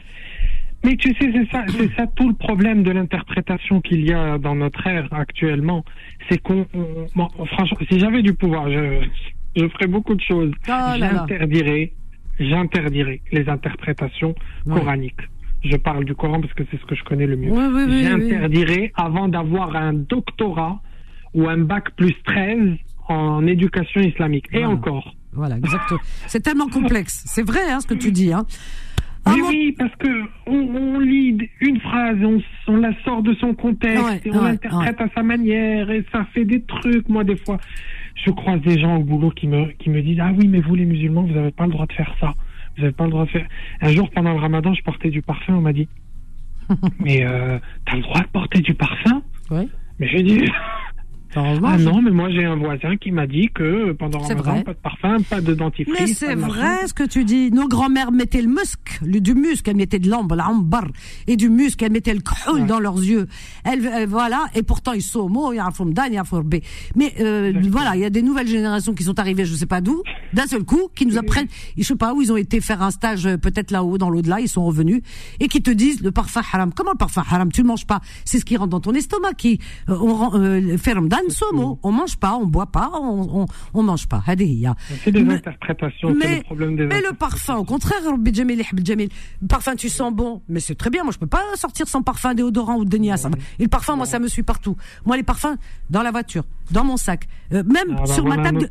Mais 0.84 0.96
tu 0.96 1.10
sais, 1.14 1.32
c'est 1.32 1.48
ça, 1.50 1.64
c'est 1.70 1.94
ça 1.94 2.06
tout 2.08 2.28
le 2.28 2.34
problème 2.34 2.82
de 2.82 2.90
l'interprétation 2.90 3.80
qu'il 3.80 4.04
y 4.04 4.12
a 4.12 4.36
dans 4.36 4.56
notre 4.56 4.84
ère 4.86 5.08
actuellement. 5.12 5.84
C'est 6.28 6.38
qu'on, 6.38 6.66
bon, 7.14 7.28
franchement, 7.46 7.78
si 7.88 8.00
j'avais 8.00 8.22
du 8.22 8.34
pouvoir, 8.34 8.68
je, 8.68 9.06
je 9.56 9.68
ferais 9.68 9.86
beaucoup 9.86 10.14
de 10.14 10.20
choses. 10.20 10.50
Oh 10.68 10.72
j'interdirais, 10.98 11.92
j'interdirais 12.38 13.20
les 13.32 13.48
interprétations 13.48 14.34
Ouais. 14.66 14.78
coraniques. 14.78 15.20
Je 15.64 15.76
parle 15.76 16.04
du 16.04 16.14
Coran 16.14 16.40
parce 16.40 16.52
que 16.54 16.64
c'est 16.70 16.80
ce 16.80 16.84
que 16.86 16.94
je 16.96 17.04
connais 17.04 17.26
le 17.26 17.36
mieux. 17.36 17.52
Oui, 17.52 17.64
oui. 17.72 18.02
j'interdirais 18.04 18.92
avant 18.96 19.28
d'avoir 19.28 19.76
un 19.76 19.92
doctorat 19.92 20.80
ou 21.34 21.48
un 21.48 21.58
bac 21.58 21.90
plus 21.96 22.14
13 22.24 22.58
en 23.08 23.46
éducation 23.46 24.00
islamique. 24.00 24.46
Et 24.52 24.64
encore. 24.64 25.14
Voilà, 25.32 25.56
exactement. 25.56 26.00
C'est 26.26 26.40
tellement 26.40 26.68
complexe. 26.68 27.22
C'est 27.26 27.46
vrai, 27.46 27.70
hein, 27.70 27.80
ce 27.80 27.86
que 27.86 27.94
tu 27.94 28.10
dis, 28.10 28.32
hein. 28.32 28.44
Ah, 29.24 29.34
oui, 29.48 29.72
parce 29.78 29.94
que 29.96 30.08
on, 30.46 30.56
on 30.56 30.98
lit 30.98 31.48
une 31.60 31.78
phrase, 31.80 32.16
on, 32.24 32.42
on 32.66 32.76
la 32.78 32.90
sort 33.04 33.22
de 33.22 33.32
son 33.34 33.54
contexte 33.54 34.02
Ouais, 34.04 34.20
et 34.24 34.30
on 34.32 34.42
ouais, 34.42 34.48
l'interprète 34.50 35.00
à 35.00 35.06
sa 35.14 35.22
manière 35.22 35.88
et 35.92 36.04
ça 36.10 36.26
fait 36.34 36.44
des 36.44 36.60
trucs. 36.62 37.08
Moi, 37.08 37.22
des 37.22 37.36
fois, 37.36 37.58
je 38.14 38.30
croise 38.30 38.60
des 38.60 38.78
gens 38.78 38.96
au 38.96 39.04
boulot 39.04 39.30
qui 39.30 39.46
me 39.46 39.66
qui 39.72 39.90
me 39.90 40.02
disent 40.02 40.20
ah 40.20 40.32
oui, 40.36 40.46
mais 40.48 40.60
vous 40.60 40.74
les 40.74 40.84
musulmans, 40.84 41.22
vous 41.22 41.34
n'avez 41.34 41.50
pas 41.50 41.66
le 41.66 41.72
droit 41.72 41.86
de 41.86 41.92
faire 41.92 42.14
ça. 42.20 42.34
Vous 42.76 42.82
n'avez 42.82 42.94
pas 42.94 43.04
le 43.04 43.10
droit 43.10 43.24
de 43.24 43.30
faire. 43.30 43.46
Un 43.80 43.88
jour 43.92 44.10
pendant 44.10 44.32
le 44.32 44.38
Ramadan, 44.38 44.72
je 44.74 44.82
portais 44.82 45.10
du 45.10 45.22
parfum. 45.22 45.54
On 45.54 45.60
m'a 45.60 45.72
dit 45.72 45.88
mais 47.00 47.24
euh, 47.24 47.58
t'as 47.84 47.96
le 47.96 48.02
droit 48.02 48.20
de 48.20 48.28
porter 48.28 48.60
du 48.60 48.74
parfum? 48.74 49.22
Ouais. 49.50 49.68
Mais 49.98 50.08
j'ai 50.08 50.22
dit 50.22 50.40
ah 51.36 51.78
je- 51.78 51.84
non, 51.84 52.02
mais 52.02 52.10
moi 52.10 52.28
j'ai 52.30 52.44
un 52.44 52.56
voisin 52.56 52.96
qui 52.96 53.10
m'a 53.10 53.26
dit 53.26 53.48
que 53.54 53.92
pendant 53.92 54.20
Ramadan, 54.20 54.42
vrai. 54.52 54.64
pas 54.64 54.72
de 54.74 54.78
parfum, 54.78 55.16
pas 55.28 55.40
de 55.40 55.54
dentifrice. 55.54 55.96
Mais 56.00 56.06
c'est 56.06 56.34
vrai 56.34 56.86
ce 56.86 56.94
que 56.94 57.04
tu 57.04 57.24
dis. 57.24 57.50
Nos 57.50 57.68
grands-mères 57.68 58.12
mettaient 58.12 58.42
le 58.42 58.48
musc, 58.48 59.00
le, 59.04 59.20
du 59.20 59.34
musc, 59.34 59.66
elles 59.68 59.76
mettaient 59.76 59.98
de 59.98 60.08
l'ambre, 60.10 60.36
l'ambar, 60.36 60.86
et 61.26 61.36
du 61.36 61.48
musc, 61.48 61.82
elles 61.82 61.92
mettaient 61.92 62.14
le 62.14 62.20
khoul 62.20 62.66
dans 62.66 62.78
leurs 62.80 62.98
yeux. 62.98 63.28
Elles, 63.64 63.84
elles- 63.86 64.08
voilà, 64.08 64.46
et 64.54 64.62
pourtant 64.62 64.92
ils 64.92 65.02
sont 65.02 65.20
homo, 65.20 65.52
il 65.52 65.56
y 65.56 65.58
a 65.58 65.66
un 65.66 65.70
fomdan, 65.70 66.04
il 66.08 66.14
y 66.14 66.16
a 66.18 66.20
un 66.20 66.24
forbé. 66.24 66.62
Mais 66.96 67.14
euh, 67.20 67.52
voilà, 67.70 67.94
il 67.96 68.00
y 68.00 68.04
a 68.04 68.10
des 68.10 68.22
nouvelles 68.22 68.48
générations 68.48 68.94
qui 68.94 69.04
sont 69.04 69.18
arrivées, 69.18 69.44
je 69.44 69.54
sais 69.54 69.66
pas 69.66 69.80
d'où, 69.80 70.02
d'un 70.32 70.46
seul 70.46 70.64
coup, 70.64 70.88
qui 70.94 71.06
nous 71.06 71.16
apprennent, 71.18 71.48
je 71.76 71.82
sais 71.82 71.96
pas 71.96 72.14
où 72.14 72.22
ils 72.22 72.32
ont 72.32 72.36
été 72.36 72.60
faire 72.60 72.82
un 72.82 72.90
stage, 72.90 73.26
euh, 73.26 73.36
peut-être 73.36 73.70
là-haut, 73.70 73.98
dans 73.98 74.10
l'au-delà, 74.10 74.40
ils 74.40 74.48
sont 74.48 74.64
revenus, 74.64 75.02
et 75.40 75.48
qui 75.48 75.62
te 75.62 75.70
disent 75.70 76.02
le 76.02 76.10
parfum 76.10 76.42
haram. 76.52 76.72
Comment 76.74 76.92
le 76.92 76.98
parfum 76.98 77.22
haram? 77.28 77.50
Tu 77.50 77.62
le 77.62 77.66
manges 77.68 77.86
pas. 77.86 78.00
C'est 78.24 78.38
ce 78.38 78.44
qui 78.44 78.56
rentre 78.56 78.70
dans 78.70 78.80
ton 78.80 78.92
estomac, 78.92 79.34
qui, 79.34 79.58
euh, 79.88 79.96
on 80.00 80.34
euh, 80.38 80.76
fait 80.76 80.92
ramadan, 80.92 81.18
somo. 81.30 81.78
On 81.82 81.92
mange 81.92 82.16
pas, 82.16 82.34
on 82.36 82.46
boit 82.46 82.66
pas, 82.66 82.90
on, 82.94 83.42
on, 83.42 83.46
on 83.74 83.82
mange 83.82 84.06
pas. 84.08 84.22
C'est 85.04 85.12
des 85.12 85.22
Mais- 85.22 85.34
interprétations, 85.34 86.08
c'est 86.08 86.14
mais, 86.28 86.36
le 86.38 86.42
problème 86.42 86.76
des 86.76 86.86
mais 86.86 87.00
le 87.00 87.12
parfum, 87.14 87.56
au 87.56 87.64
contraire, 87.64 88.00
parfum, 89.48 89.74
tu 89.76 89.88
sens 89.88 90.12
bon, 90.12 90.42
mais 90.48 90.60
c'est 90.60 90.74
très 90.74 90.90
bien. 90.90 91.02
Moi, 91.04 91.12
je 91.12 91.18
peux 91.18 91.26
pas 91.26 91.42
sortir 91.56 91.88
sans 91.88 92.02
parfum 92.02 92.34
déodorant 92.34 92.76
ou 92.76 92.84
de 92.84 92.96
Nia. 92.96 93.16
ça 93.16 93.28
va. 93.28 93.36
Et 93.58 93.62
le 93.64 93.68
parfum, 93.68 93.96
moi, 93.96 94.06
ça 94.06 94.18
me 94.18 94.28
suit 94.28 94.42
partout. 94.42 94.76
Moi, 95.04 95.16
les 95.16 95.22
parfums, 95.22 95.56
dans 95.90 96.02
la 96.02 96.10
voiture, 96.10 96.44
dans 96.72 96.84
mon 96.84 96.96
sac, 96.96 97.28
euh, 97.52 97.62
même 97.64 97.96
Ah, 97.96 98.00
bah, 98.00 98.06
sur 98.06 98.24
voilà 98.24 98.42
ma 98.42 98.42
table 98.44 98.60
de, 98.60 98.70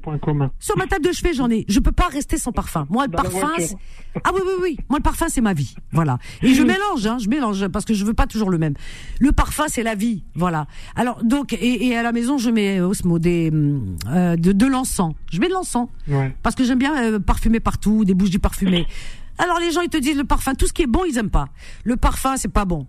sur 0.59 0.77
ma 0.77 0.87
table 0.87 1.05
de 1.05 1.11
chevet, 1.11 1.33
j'en 1.33 1.49
ai. 1.49 1.65
Je 1.67 1.79
peux 1.79 1.91
pas 1.91 2.07
rester 2.07 2.37
sans 2.37 2.51
parfum. 2.51 2.85
Moi, 2.89 3.05
le 3.05 3.11
Dans 3.11 3.23
la 3.23 3.29
parfum, 3.29 3.51
ah 4.23 4.29
oui, 4.33 4.41
oui, 4.45 4.53
oui. 4.61 4.77
Moi, 4.89 4.99
le 4.99 5.03
parfum, 5.03 5.27
c'est 5.29 5.41
ma 5.41 5.53
vie. 5.53 5.75
Voilà. 5.91 6.17
Et 6.41 6.53
je 6.53 6.63
mélange, 6.63 7.05
hein, 7.05 7.17
je 7.19 7.29
mélange 7.29 7.67
parce 7.67 7.85
que 7.85 7.93
je 7.93 8.03
veux 8.03 8.13
pas 8.13 8.27
toujours 8.27 8.49
le 8.49 8.57
même. 8.57 8.73
Le 9.19 9.31
parfum, 9.31 9.65
c'est 9.67 9.83
la 9.83 9.95
vie. 9.95 10.23
Voilà. 10.35 10.67
Alors, 10.95 11.23
donc, 11.23 11.53
et, 11.53 11.87
et 11.87 11.95
à 11.95 12.03
la 12.03 12.11
maison, 12.11 12.37
je 12.37 12.49
mets 12.49 12.79
euh, 12.79 12.87
Osmo 12.87 13.19
des, 13.19 13.51
euh, 14.07 14.35
de, 14.35 14.51
de 14.51 14.65
l'encens. 14.65 15.13
Je 15.31 15.39
mets 15.39 15.47
de 15.47 15.53
l'encens. 15.53 15.87
Ouais. 16.07 16.35
Parce 16.43 16.55
que 16.55 16.63
j'aime 16.63 16.79
bien 16.79 16.95
euh, 17.03 17.19
parfumer 17.19 17.59
partout, 17.59 18.05
des 18.05 18.13
bougies 18.13 18.39
parfumées. 18.39 18.87
Alors 19.37 19.59
les 19.59 19.71
gens 19.71 19.81
ils 19.81 19.89
te 19.89 19.97
disent 19.97 20.17
le 20.17 20.23
parfum, 20.23 20.53
tout 20.53 20.67
ce 20.67 20.73
qui 20.73 20.83
est 20.83 20.87
bon 20.87 21.03
ils 21.07 21.17
aiment 21.17 21.29
pas. 21.31 21.47
Le 21.83 21.95
parfum 21.95 22.35
c'est 22.37 22.51
pas 22.51 22.65
bon. 22.65 22.85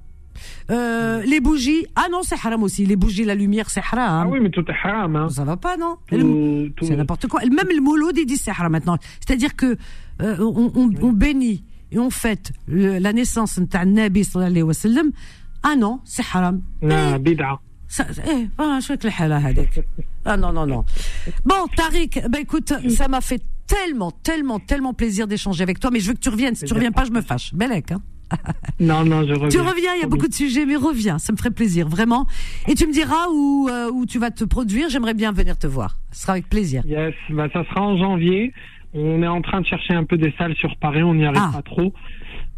Euh, 0.71 1.23
les 1.23 1.41
bougies, 1.41 1.87
ah 1.97 2.07
non, 2.11 2.23
c'est 2.23 2.35
haram 2.35 2.63
aussi. 2.63 2.87
Les 2.87 2.97
bougies, 2.97 3.25
la 3.25 3.35
lumière, 3.35 3.71
c'est 3.71 3.81
haram. 3.81 4.27
Ah 4.27 4.29
oui, 4.29 4.41
mais 4.41 4.51
tout 4.51 4.65
est 4.69 4.87
haram. 4.87 5.17
Hein. 5.17 5.29
Ça 5.29 5.45
va 5.45 5.57
pas, 5.57 5.77
non? 5.77 5.97
C'est 6.11 6.97
n'importe 6.97 7.27
quoi. 7.27 7.41
Même 7.41 7.69
le 7.75 7.81
mouloud, 7.81 8.17
ils 8.17 8.27
disent 8.27 8.43
c'est 8.43 8.51
haram 8.51 8.73
maintenant. 8.73 8.97
C'est-à-dire 9.21 9.57
que 9.57 9.77
euh, 10.21 10.37
on, 10.39 11.13
bénit 11.13 11.65
et 11.91 11.99
on 11.99 12.11
fête 12.11 12.53
la 12.69 13.13
naissance 13.13 13.59
de 13.59 13.85
Nabi 13.85 14.25
sallallahu 14.25 14.51
alayhi 14.51 14.63
wa. 14.63 15.03
Ah 15.63 15.77
non, 15.77 16.01
c'est 16.05 16.25
haram. 16.33 16.63
Ah, 16.89 17.19
bid'a. 17.19 17.61
Ça, 17.93 18.07
eh, 18.27 18.49
voilà, 18.57 18.81
je 18.81 18.87
suis 18.87 19.85
Ah 20.25 20.39
non, 20.39 20.51
non, 20.51 20.67
non. 20.67 20.83
Bon, 21.45 21.67
Tariq, 21.77 22.23
bah, 22.31 22.41
écoute, 22.41 22.73
ça 22.89 23.07
m'a 23.07 23.21
fait 23.21 23.43
tellement, 23.67 24.11
tellement, 24.11 24.59
tellement 24.59 24.95
plaisir 24.95 25.27
d'échanger 25.27 25.63
avec 25.63 25.79
toi, 25.79 25.91
mais 25.93 26.01
je 26.01 26.09
veux 26.09 26.15
que 26.15 26.21
tu 26.21 26.31
reviennes. 26.31 26.55
Si 26.55 26.65
tu 26.65 26.73
eh 26.73 26.75
reviens 26.75 26.93
pas, 26.93 27.05
je 27.05 27.11
me 27.11 27.21
fâche. 27.21 27.55
Belek, 27.55 27.93
hein 27.93 28.01
Non, 28.81 29.05
non, 29.05 29.23
je 29.27 29.33
reviens. 29.35 29.49
Tu 29.49 29.61
reviens, 29.61 29.95
il 29.97 30.01
y 30.01 30.05
a 30.05 30.09
beaucoup 30.09 30.27
de 30.29 30.35
sujets, 30.35 30.67
mais 30.67 30.77
reviens, 30.77 31.19
ça 31.19 31.33
me 31.33 31.37
ferait 31.37 31.51
plaisir, 31.53 31.89
vraiment. 31.89 32.27
Et 32.69 32.75
tu 32.75 32.87
me 32.87 32.93
diras 32.93 33.29
où, 33.33 33.69
euh, 33.71 33.91
où 33.93 34.07
tu 34.07 34.19
vas 34.19 34.31
te 34.31 34.45
produire, 34.45 34.89
j'aimerais 34.89 35.15
bien 35.15 35.31
venir 35.33 35.57
te 35.59 35.67
voir. 35.67 35.99
Ce 36.11 36.23
sera 36.23 36.33
avec 36.33 36.49
plaisir. 36.49 36.83
Yes, 36.87 37.15
bah, 37.31 37.47
ça 37.53 37.63
sera 37.65 37.81
en 37.83 37.97
janvier. 37.97 38.53
On 38.95 39.23
est 39.23 39.29
en 39.29 39.41
train 39.41 39.61
de 39.61 39.67
chercher 39.67 39.95
un 39.95 40.05
peu 40.05 40.19
des 40.19 40.35
salles 40.37 40.55
sur 40.57 40.75
Paris, 40.77 41.03
on 41.03 41.15
n'y 41.15 41.25
arrive 41.25 41.41
Ah. 41.43 41.51
pas 41.55 41.63
trop. 41.63 41.93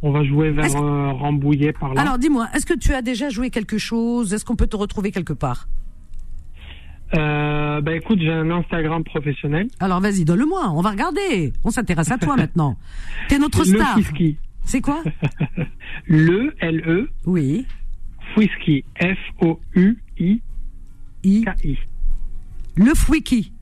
On 0.02 0.10
va 0.12 0.24
jouer 0.24 0.51
vers 0.51 0.66
que- 0.66 0.76
euh, 0.76 1.12
Rambouillet 1.12 1.72
par 1.72 1.94
là. 1.94 2.01
Alors 2.01 2.18
dis-moi, 2.18 2.48
est-ce 2.55 2.66
que 2.66 2.74
tu 2.78 2.92
as 2.92 3.02
déjà 3.02 3.28
joué 3.28 3.51
quelque 3.51 3.78
chose? 3.78 4.32
Est-ce 4.34 4.44
qu'on 4.44 4.56
peut 4.56 4.66
te 4.66 4.76
retrouver 4.76 5.12
quelque 5.12 5.32
part? 5.32 5.68
Euh, 7.16 7.80
bah 7.80 7.94
écoute, 7.94 8.18
j'ai 8.20 8.32
un 8.32 8.51
Instagram 8.51 9.05
professionnel. 9.05 9.68
Alors 9.78 10.01
vas-y, 10.01 10.24
donne-le-moi, 10.24 10.72
on 10.74 10.80
va 10.80 10.90
regarder. 10.90 11.52
On 11.62 11.70
s'intéresse 11.70 12.10
à 12.10 12.18
toi 12.18 12.34
maintenant. 12.36 12.76
T'es 13.28 13.38
notre 13.38 13.60
Le 13.60 13.64
star. 13.66 13.98
Fouiski. 14.65 14.70
C'est 14.70 14.81
quoi 14.81 15.03
Le, 16.07 16.55
L-E, 16.61 17.09
Oui. 17.27 17.66
Fouiski. 18.35 18.85
F-O-U-I. 19.01 20.41
K-I. 21.23 21.45
K-I. 21.45 21.78
Le 22.77 22.95
Fwiki. 22.95 23.53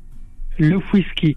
Le 0.58 0.78
whisky. 0.92 1.36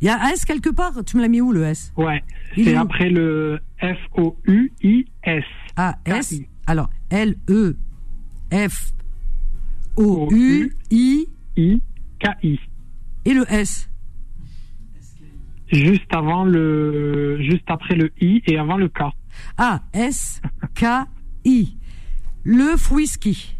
Il 0.00 0.06
y 0.06 0.08
a 0.08 0.22
un 0.22 0.28
S 0.28 0.44
quelque 0.46 0.70
part 0.70 1.04
Tu 1.04 1.16
me 1.16 1.22
l'as 1.22 1.28
mis 1.28 1.40
où 1.42 1.52
le 1.52 1.64
S? 1.64 1.92
Ouais. 1.96 2.22
C'est 2.54 2.74
après 2.74 3.10
le 3.10 3.60
F-O-U-I-S. 3.80 5.44
Ah, 5.76 5.96
S? 6.06 6.40
Alors, 6.66 6.88
L-E. 7.10 7.76
F. 8.52 8.92
O-U-I. 9.96 11.26
I. 11.56 11.82
K-I. 12.20 12.58
Et 13.26 13.34
le 13.34 13.44
S? 13.52 13.89
Juste 15.72 16.12
avant 16.14 16.44
le, 16.44 17.40
juste 17.42 17.64
après 17.68 17.94
le 17.94 18.10
I 18.20 18.42
et 18.46 18.58
avant 18.58 18.76
le 18.76 18.88
K. 18.88 19.02
Ah, 19.56 19.80
S-K-I. 19.94 21.76
Le 22.44 22.76
Fwhisky. 22.76 23.54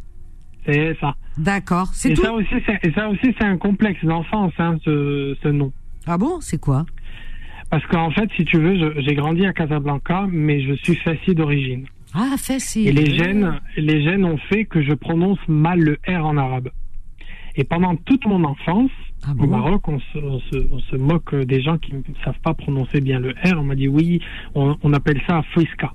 C'est 0.67 0.97
ça. 1.01 1.15
D'accord. 1.39 1.89
C'est 1.95 2.11
Et 2.11 2.15
tout 2.15 2.23
ça 2.23 2.33
aussi, 2.33 2.55
c'est, 2.67 2.79
et 2.87 2.93
ça 2.93 3.09
aussi, 3.09 3.35
c'est 3.39 3.45
un 3.45 3.57
complexe 3.57 4.05
d'enfance, 4.05 4.53
hein, 4.59 4.77
ce, 4.85 5.37
ce 5.43 5.49
nom. 5.49 5.73
Ah 6.07 6.19
bon? 6.19 6.41
C'est 6.41 6.61
quoi? 6.61 6.85
Parce 7.71 7.85
qu'en 7.87 8.11
fait, 8.11 8.29
si 8.37 8.45
tu 8.45 8.59
veux, 8.59 8.77
je- 8.77 9.01
j'ai 9.03 9.15
grandi 9.15 9.47
à 9.47 9.53
Casablanca, 9.53 10.27
mais 10.31 10.61
je 10.63 10.75
suis 10.75 10.97
fassi 10.97 11.35
d'origine. 11.35 11.87
Ah, 12.15 12.35
facile. 12.37 12.89
Et 12.89 12.93
les 12.93 13.17
gènes, 13.17 13.61
les 13.77 14.03
gènes 14.03 14.25
ont 14.25 14.39
fait 14.49 14.65
que 14.65 14.83
je 14.83 14.93
prononce 14.93 15.39
mal 15.47 15.79
le 15.81 15.99
R 16.09 16.25
en 16.27 16.37
arabe. 16.37 16.71
Et 17.57 17.65
pendant 17.65 17.95
toute 17.97 18.27
mon 18.27 18.43
enfance, 18.45 18.91
Ah 19.27 19.33
au 19.39 19.47
Maroc, 19.47 19.87
on 19.89 19.99
se, 20.01 20.19
on, 20.19 20.41
se, 20.41 20.57
on 20.73 20.79
se 20.79 20.97
moque 20.97 21.35
des 21.35 21.61
gens 21.63 21.77
qui 21.79 21.93
ne 21.93 22.01
savent 22.25 22.39
pas 22.43 22.55
prononcer 22.55 23.01
bien 23.01 23.21
le 23.21 23.31
R. 23.45 23.59
On 23.59 23.65
m'a 23.65 23.75
dit 23.75 23.89
oui, 23.89 24.21
on, 24.55 24.77
on 24.83 24.93
appelle 24.95 25.21
ça 25.29 25.43
Fouiska. 25.53 25.93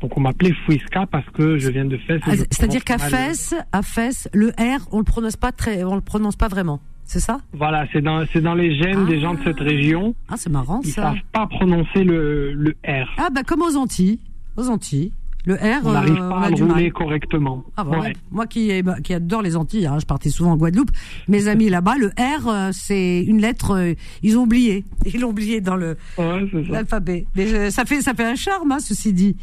Donc 0.00 0.16
on 0.16 0.20
m'appelait 0.20 0.52
Fouiska 0.66 1.06
parce 1.06 1.28
que 1.30 1.56
je 1.58 1.70
viens 1.70 1.86
de 1.86 1.96
Fès. 1.96 2.20
Ah, 2.26 2.32
C'est-à-dire 2.36 2.84
qu'à 2.84 2.98
Fès, 2.98 3.54
à 3.72 3.82
Fès, 3.82 4.28
le 4.34 4.48
R, 4.50 4.86
on 4.92 4.98
le 4.98 5.04
prononce 5.04 5.36
pas 5.36 5.52
très, 5.52 5.84
on 5.84 5.94
le 5.94 6.02
prononce 6.02 6.36
pas 6.36 6.48
vraiment. 6.48 6.80
C'est 7.04 7.20
ça? 7.20 7.38
Voilà, 7.52 7.86
c'est 7.92 8.02
dans, 8.02 8.26
c'est 8.32 8.40
dans 8.42 8.54
les 8.54 8.76
gènes 8.78 9.06
des 9.06 9.20
gens 9.20 9.34
de 9.34 9.40
cette 9.44 9.60
région. 9.60 10.14
Ah, 10.28 10.34
c'est 10.36 10.50
marrant 10.50 10.80
Ils 10.84 10.90
ça. 10.90 11.02
savent 11.02 11.22
pas 11.32 11.46
prononcer 11.46 12.04
le, 12.04 12.52
le 12.52 12.72
R. 12.86 13.08
Ah 13.16 13.28
bah 13.32 13.42
comme 13.46 13.62
aux 13.62 13.76
Antilles, 13.76 14.18
aux 14.56 14.68
Antilles, 14.68 15.12
le 15.46 15.54
R, 15.54 15.80
on 15.84 15.92
n'arrive 15.92 16.12
euh, 16.14 16.28
pas 16.28 16.36
on 16.36 16.42
a 16.42 16.46
à 16.46 16.50
le 16.50 16.64
rouler 16.64 16.90
correctement. 16.90 17.64
Ah 17.76 17.84
bah 17.84 17.90
ouais. 17.92 17.98
Ouais. 18.08 18.12
Moi 18.30 18.46
qui, 18.46 18.70
ai- 18.70 18.82
qui 19.02 19.14
adore 19.14 19.40
les 19.42 19.56
Antilles, 19.56 19.86
hein, 19.86 19.98
je 20.00 20.04
partais 20.04 20.28
souvent 20.28 20.52
en 20.52 20.56
Guadeloupe. 20.56 20.90
Mes 21.28 21.48
amis 21.48 21.70
là-bas, 21.70 21.94
le 21.98 22.08
R, 22.08 22.48
euh, 22.48 22.70
c'est 22.72 23.22
une 23.22 23.40
lettre, 23.40 23.70
euh, 23.76 23.94
ils 24.22 24.36
ont 24.36 24.42
oublié. 24.42 24.84
Ils 25.06 25.20
l'ont 25.20 25.30
oublié 25.30 25.60
dans 25.60 25.76
le 25.76 25.96
Ouais, 26.18 26.44
l'alphabet. 26.68 27.26
Mais 27.36 27.70
ça 27.70 27.84
fait 27.84 28.02
ça 28.02 28.12
fait 28.12 28.24
un 28.24 28.34
charme, 28.34 28.72
hein, 28.72 28.80
ceci 28.80 29.12
dit. 29.12 29.36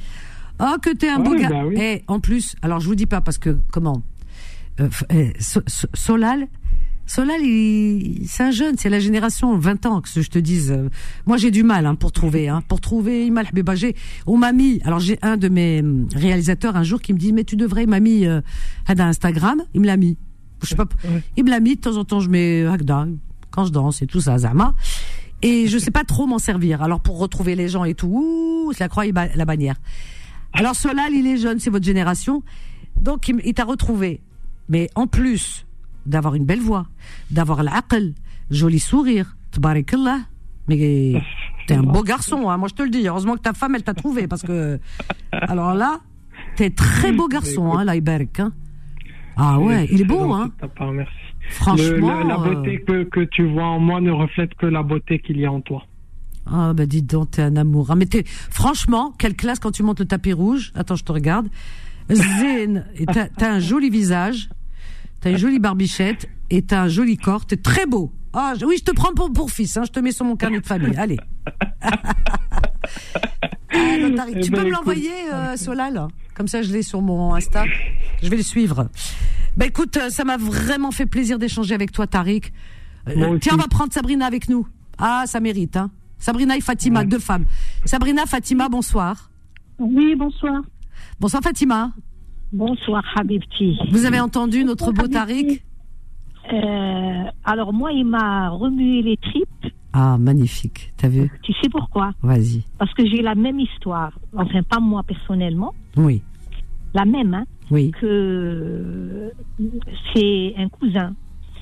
Oh 0.59 0.75
que 0.81 0.93
t'es 0.93 1.09
un 1.09 1.19
beau 1.19 1.33
gars. 1.35 1.49
bah 1.49 1.63
oui. 1.65 1.75
Et 1.79 2.03
en 2.07 2.19
plus, 2.19 2.55
alors 2.61 2.79
je 2.79 2.87
vous 2.87 2.95
dis 2.95 3.07
pas 3.07 3.21
parce 3.21 3.37
que 3.39 3.57
comment 3.71 4.03
euh, 4.79 4.89
So- 5.39 5.61
Solal. 5.93 6.47
Solal, 7.05 7.41
c'est 8.25 8.43
un 8.43 8.51
jeune, 8.51 8.75
c'est 8.77 8.89
la 8.89 8.99
génération 8.99 9.57
20 9.57 9.85
ans 9.85 10.01
que 10.01 10.09
je 10.21 10.29
te 10.29 10.39
dise. 10.39 10.71
Euh, 10.71 10.89
Moi, 11.25 11.37
j'ai 11.37 11.51
du 11.51 11.63
mal 11.63 11.85
hein, 11.85 11.95
pour 11.95 12.11
trouver, 12.13 12.47
hein, 12.47 12.63
pour 12.67 12.79
trouver 12.79 13.25
Imal 13.25 13.47
Habeba. 13.47 13.75
J'ai- 13.75 13.95
On 14.25 14.37
m'a 14.37 14.53
mis. 14.53 14.79
Alors, 14.85 14.99
j'ai 14.99 15.19
un 15.21 15.35
de 15.37 15.49
mes 15.49 15.81
hum, 15.81 16.07
réalisateurs 16.15 16.75
un 16.77 16.83
jour 16.83 17.01
qui 17.01 17.13
me 17.13 17.17
dit, 17.19 17.33
mais 17.33 17.43
tu 17.43 17.55
devrais, 17.57 17.83
il 17.83 17.89
m'a 17.89 17.99
mis 17.99 18.25
euh, 18.25 18.39
Hada 18.87 19.05
Instagram. 19.05 19.61
Il 19.73 19.81
me 19.81 19.85
l'a 19.85 19.97
mis. 19.97 20.17
Je 20.61 20.69
sais 20.69 20.75
pas. 20.75 20.85
Il 21.35 21.43
me 21.43 21.49
l'a 21.49 21.59
mis. 21.59 21.75
De 21.75 21.81
temps 21.81 21.97
en 21.97 22.05
temps, 22.05 22.21
je 22.21 22.29
mets 22.29 22.65
Hagda 22.65 23.05
quand 23.51 23.65
je 23.65 23.71
danse 23.71 24.01
et 24.01 24.07
tout 24.07 24.21
ça, 24.21 24.37
Zama. 24.37 24.73
Et 25.41 25.67
je 25.67 25.77
sais 25.77 25.91
pas 25.91 26.05
trop 26.05 26.25
m'en 26.25 26.39
servir. 26.39 26.81
Alors, 26.81 27.01
pour 27.01 27.19
retrouver 27.19 27.55
les 27.55 27.67
gens 27.67 27.83
et 27.83 27.95
tout, 27.95 28.07
ouh, 28.07 28.71
c'est 28.71 28.85
la 28.85 28.87
croix 28.89 29.05
et 29.05 29.11
la 29.11 29.45
bannière. 29.45 29.75
Alors, 30.53 30.73
Solal, 30.73 31.11
il 31.13 31.27
est 31.27 31.37
jeune, 31.37 31.59
c'est 31.59 31.69
votre 31.69 31.85
génération. 31.85 32.43
Donc, 33.01 33.27
il 33.27 33.53
t'a 33.53 33.65
retrouvé. 33.65 34.21
Mais 34.69 34.89
en 34.95 35.05
plus 35.07 35.65
d'avoir 36.05 36.35
une 36.35 36.45
belle 36.45 36.61
voix, 36.61 36.87
d'avoir 37.31 37.63
l'aql, 37.63 38.13
joli 38.49 38.79
sourire, 38.79 39.35
tabarakallah. 39.51 40.19
Mais 40.67 41.21
t'es 41.67 41.75
un 41.75 41.83
beau 41.83 42.03
garçon, 42.03 42.49
hein, 42.49 42.57
moi 42.57 42.67
je 42.69 42.75
te 42.75 42.83
le 42.83 42.89
dis. 42.89 43.07
Heureusement 43.07 43.35
que 43.35 43.41
ta 43.41 43.53
femme, 43.53 43.75
elle 43.75 43.83
t'a 43.83 43.93
trouvé, 43.93 44.27
parce 44.27 44.43
que. 44.43 44.79
Alors 45.31 45.73
là, 45.73 45.99
t'es 46.55 46.69
très 46.69 47.11
beau 47.11 47.27
garçon, 47.27 47.73
hein, 47.73 47.85
hein. 47.87 48.51
Ah 49.35 49.59
ouais, 49.59 49.87
il 49.91 50.01
est 50.01 50.05
beau, 50.05 50.31
hein. 50.33 50.51
part, 50.75 50.91
merci. 50.91 51.11
Franchement. 51.49 52.21
Le- 52.21 52.27
la 52.27 52.35
euh, 52.35 52.53
beauté 52.53 52.83
que, 52.87 53.03
que 53.03 53.21
tu 53.21 53.47
vois 53.47 53.65
en 53.65 53.79
moi 53.79 53.99
ne 53.99 54.11
reflète 54.11 54.53
que 54.55 54.65
la 54.65 54.83
beauté 54.83 55.19
qu'il 55.19 55.39
y 55.39 55.45
a 55.45 55.51
en 55.51 55.61
toi. 55.61 55.83
Ah 56.45 56.73
bah 56.73 56.85
dis 56.85 57.01
donc, 57.01 57.31
t'es 57.31 57.41
un 57.41 57.55
amour. 57.55 57.87
Ah, 57.89 57.95
mais 57.95 58.05
t'es, 58.05 58.23
franchement, 58.25 59.13
quelle 59.17 59.35
classe 59.35 59.59
quand 59.59 59.71
tu 59.71 59.83
montes 59.83 59.99
le 60.01 60.05
tapis 60.05 60.33
rouge. 60.33 60.71
Attends, 60.75 60.95
je 60.95 61.03
te 61.03 61.11
regarde. 61.11 61.47
T'as, 62.09 63.27
t'as 63.29 63.51
un 63.53 63.59
joli 63.59 63.89
visage, 63.89 64.49
t'as 65.23 65.31
une 65.31 65.37
jolie 65.37 65.59
barbichette 65.59 66.29
et 66.49 66.61
t'as 66.61 66.81
un 66.83 66.87
joli 66.89 67.17
corps. 67.17 67.45
T'es 67.45 67.57
très 67.57 67.85
beau. 67.85 68.11
Ah 68.33 68.53
je- 68.59 68.65
oui, 68.65 68.75
je 68.77 68.83
te 68.83 68.91
prends 68.91 69.13
pour, 69.13 69.31
pour 69.33 69.49
fils. 69.51 69.75
Hein, 69.77 69.83
je 69.85 69.91
te 69.91 69.99
mets 69.99 70.11
sur 70.11 70.25
mon 70.25 70.35
carnet 70.35 70.59
de 70.59 70.65
famille. 70.65 70.95
Allez. 70.97 71.17
Ah, 73.75 73.97
non, 73.99 74.15
t'arrives. 74.15 74.35
Eh 74.37 74.41
tu 74.41 74.51
ben, 74.51 74.59
peux 74.59 74.65
me 74.67 74.71
l'envoyer, 74.71 75.09
euh, 75.33 75.57
Solal 75.57 76.07
Comme 76.35 76.47
ça, 76.47 76.61
je 76.61 76.71
l'ai 76.71 76.83
sur 76.83 77.01
mon 77.01 77.33
Insta. 77.33 77.63
Je 78.21 78.29
vais 78.29 78.37
le 78.37 78.43
suivre. 78.43 78.87
Bah 79.57 79.65
écoute, 79.65 79.97
euh, 79.97 80.09
ça 80.09 80.23
m'a 80.23 80.37
vraiment 80.37 80.91
fait 80.91 81.05
plaisir 81.07 81.39
d'échanger 81.39 81.73
avec 81.73 81.91
toi, 81.91 82.05
Tariq. 82.05 82.51
Euh, 83.09 83.37
tiens, 83.39 83.53
on 83.55 83.57
va 83.57 83.67
prendre 83.67 83.91
Sabrina 83.91 84.25
avec 84.27 84.47
nous. 84.47 84.67
Ah, 84.99 85.23
ça 85.25 85.39
mérite, 85.39 85.75
hein. 85.75 85.89
Sabrina 86.19 86.55
et 86.55 86.61
Fatima, 86.61 87.03
deux 87.03 87.19
femmes. 87.19 87.45
Sabrina, 87.85 88.25
Fatima, 88.25 88.69
bonsoir. 88.69 89.31
Oui, 89.79 90.15
bonsoir. 90.15 90.61
Bonsoir 91.19 91.41
Fatima. 91.41 91.91
Bonsoir, 92.53 93.03
Habibti. 93.17 93.77
Vous 93.89 94.05
avez 94.05 94.19
entendu 94.19 94.63
notre 94.63 94.91
beau 94.91 95.07
Tariq 95.07 95.61
Euh, 96.53 97.23
alors, 97.43 97.73
moi, 97.73 97.91
il 97.91 98.05
m'a 98.05 98.49
remué 98.49 99.01
les 99.01 99.17
tripes. 99.17 99.73
Ah, 99.91 100.17
magnifique. 100.19 100.93
T'as 100.97 101.07
vu 101.07 101.31
Tu 101.41 101.51
sais 101.53 101.69
pourquoi 101.69 102.11
Vas-y. 102.21 102.63
Parce 102.77 102.93
que 102.93 103.05
j'ai 103.07 103.21
la 103.23 103.33
même 103.35 103.59
histoire. 103.59 104.11
Enfin, 104.37 104.61
pas 104.63 104.79
moi 104.79 105.01
personnellement. 105.03 105.73
Oui, 105.97 106.21
La 106.93 107.05
même, 107.05 107.33
hein. 107.33 107.45
oui. 107.71 107.91
Que 107.99 109.31
c'est 110.13 110.53
un 110.57 110.69
cousin. 110.69 111.15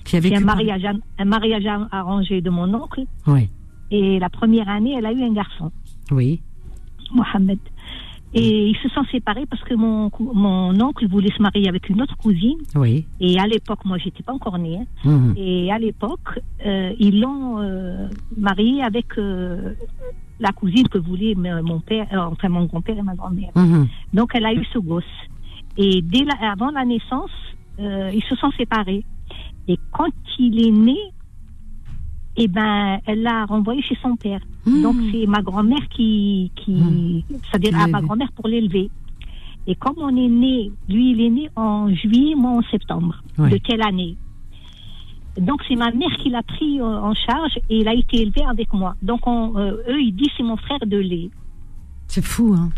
Qui 0.04 0.18
a 0.18 0.22
C'est 0.22 0.30
vécu 0.30 0.42
un 0.42 0.46
mariage, 0.46 0.84
un 1.20 1.26
mariage 1.26 1.66
arrangé 1.92 2.42
de 2.42 2.50
mon 2.50 2.74
oncle. 2.74 3.04
Oui, 3.28 3.50
Et 3.92 4.20
la 4.20 4.30
première 4.30 4.68
année, 4.68 4.96
elle 4.98 5.06
a 5.06 5.14
eu 5.14 5.24
un 5.24 5.32
garçon, 5.34 5.72
oui. 6.12 6.42
Mohamed. 7.14 7.60
Et 8.34 8.68
ils 8.70 8.78
se 8.78 8.88
sont 8.90 9.04
séparés 9.12 9.46
parce 9.46 9.62
que 9.64 9.74
mon, 9.74 10.10
mon 10.20 10.80
oncle 10.82 11.06
voulait 11.08 11.32
se 11.36 11.42
marier 11.42 11.68
avec 11.68 11.90
une 11.90 12.02
autre 12.02 12.16
cousine. 12.18 12.58
Oui. 12.76 13.06
Et 13.20 13.38
à 13.40 13.46
l'époque, 13.46 13.84
moi, 13.84 13.98
j'étais 13.98 14.24
pas 14.24 14.34
encore 14.34 14.58
née. 14.58 14.78
hein. 14.78 14.86
Mhm. 15.04 15.34
Et 15.38 15.72
à 15.72 15.78
l'époque, 15.78 16.40
euh, 16.66 16.94
ils 16.98 17.20
l'ont 17.20 17.60
euh, 17.60 18.08
marié 18.38 18.84
avec 18.84 19.18
euh, 19.18 19.74
la 20.40 20.52
cousine 20.54 20.88
que 20.88 20.98
voulait 20.98 21.36
mon 21.36 21.82
père, 21.82 22.08
euh, 22.14 22.20
enfin 22.32 22.48
mon 22.50 22.66
grand-père 22.66 22.98
et 22.98 23.02
ma 23.02 23.16
grand-mère. 23.16 23.52
Mhm. 23.56 23.88
Donc 24.14 24.32
elle 24.34 24.46
a 24.46 24.54
eu 24.54 24.64
ce 24.74 24.80
gosse. 24.80 25.04
Et 25.78 26.02
dès 26.02 26.24
la- 26.24 26.52
avant 26.52 26.72
la 26.72 26.86
naissance, 26.86 27.32
euh, 27.80 28.12
ils 28.14 28.24
se 28.24 28.36
sont 28.36 28.52
séparés. 28.52 29.04
Et 29.68 29.78
quand 29.92 30.10
il 30.40 30.66
est 30.66 30.72
né, 30.72 30.98
eh 32.38 32.48
ben, 32.48 33.00
elle 33.06 33.22
l'a 33.24 33.46
renvoyé 33.46 33.82
chez 33.82 33.98
son 34.02 34.16
père. 34.16 34.40
Mhm. 34.66 34.82
Donc 34.84 34.96
c'est 35.12 35.26
ma 35.28 35.42
grand-mère 35.42 35.88
qui, 35.90 36.52
qui 36.56 37.24
c'est-à-dire 37.50 37.70
Qui 37.72 37.76
à 37.76 37.88
ma 37.88 38.02
grand-mère 38.02 38.32
pour 38.34 38.48
l'élever. 38.48 38.90
Et 39.68 39.76
comme 39.76 39.96
on 39.98 40.10
est 40.16 40.28
né, 40.30 40.72
lui 40.90 41.12
il 41.12 41.22
est 41.22 41.30
né 41.30 41.50
en 41.56 41.94
juillet, 41.94 42.34
moi 42.36 42.52
en 42.52 42.62
septembre. 42.72 43.22
De 43.38 43.58
quelle 43.58 43.82
année 43.84 44.16
Donc 45.38 45.62
c'est 45.68 45.76
ma 45.76 45.92
mère 45.92 46.10
qui 46.22 46.30
l'a 46.30 46.42
pris 46.44 46.80
euh, 46.80 46.84
en 46.86 47.14
charge 47.14 47.58
et 47.70 47.80
il 47.80 47.88
a 47.88 47.94
été 47.94 48.22
élevé 48.22 48.42
avec 48.50 48.74
moi. 48.74 48.96
Donc 49.02 49.28
on, 49.28 49.58
euh, 49.58 49.78
eux 49.90 50.02
ils 50.02 50.14
disent 50.14 50.30
c'est 50.38 50.44
mon 50.44 50.58
frère 50.58 50.80
de 50.86 50.98
lait. 50.98 51.30
C'est 52.08 52.24
fou, 52.24 52.54
hein. 52.58 52.70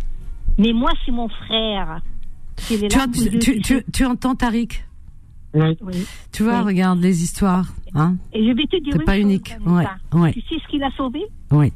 Mais 0.57 0.73
moi 0.73 0.91
c'est 1.05 1.11
mon 1.11 1.30
frère. 1.30 2.01
Tu- 3.61 3.84
tu 3.91 4.05
entends 4.05 4.35
Tariq? 4.35 4.84
Oui. 5.53 5.77
Oui. 5.81 6.05
Tu 6.31 6.43
vois, 6.43 6.59
Oui. 6.61 6.67
regarde 6.67 6.99
les 6.99 7.23
histoires. 7.23 7.67
Hein 7.95 8.15
Et 8.34 8.43
je 8.47 8.51
vais 8.53 8.63
te 8.65 8.77
dire 8.84 8.93
T'es 8.93 8.99
une 8.99 9.05
pas 9.05 9.13
chose, 9.13 9.21
unique. 9.21 9.55
Ouais, 9.65 9.85
ouais. 10.13 10.34
Tu 10.34 10.41
sais 10.41 10.55
ce 10.63 10.67
qu'il 10.67 10.84
a 10.84 10.89
sauvé? 10.97 11.21
Oui. 11.51 11.71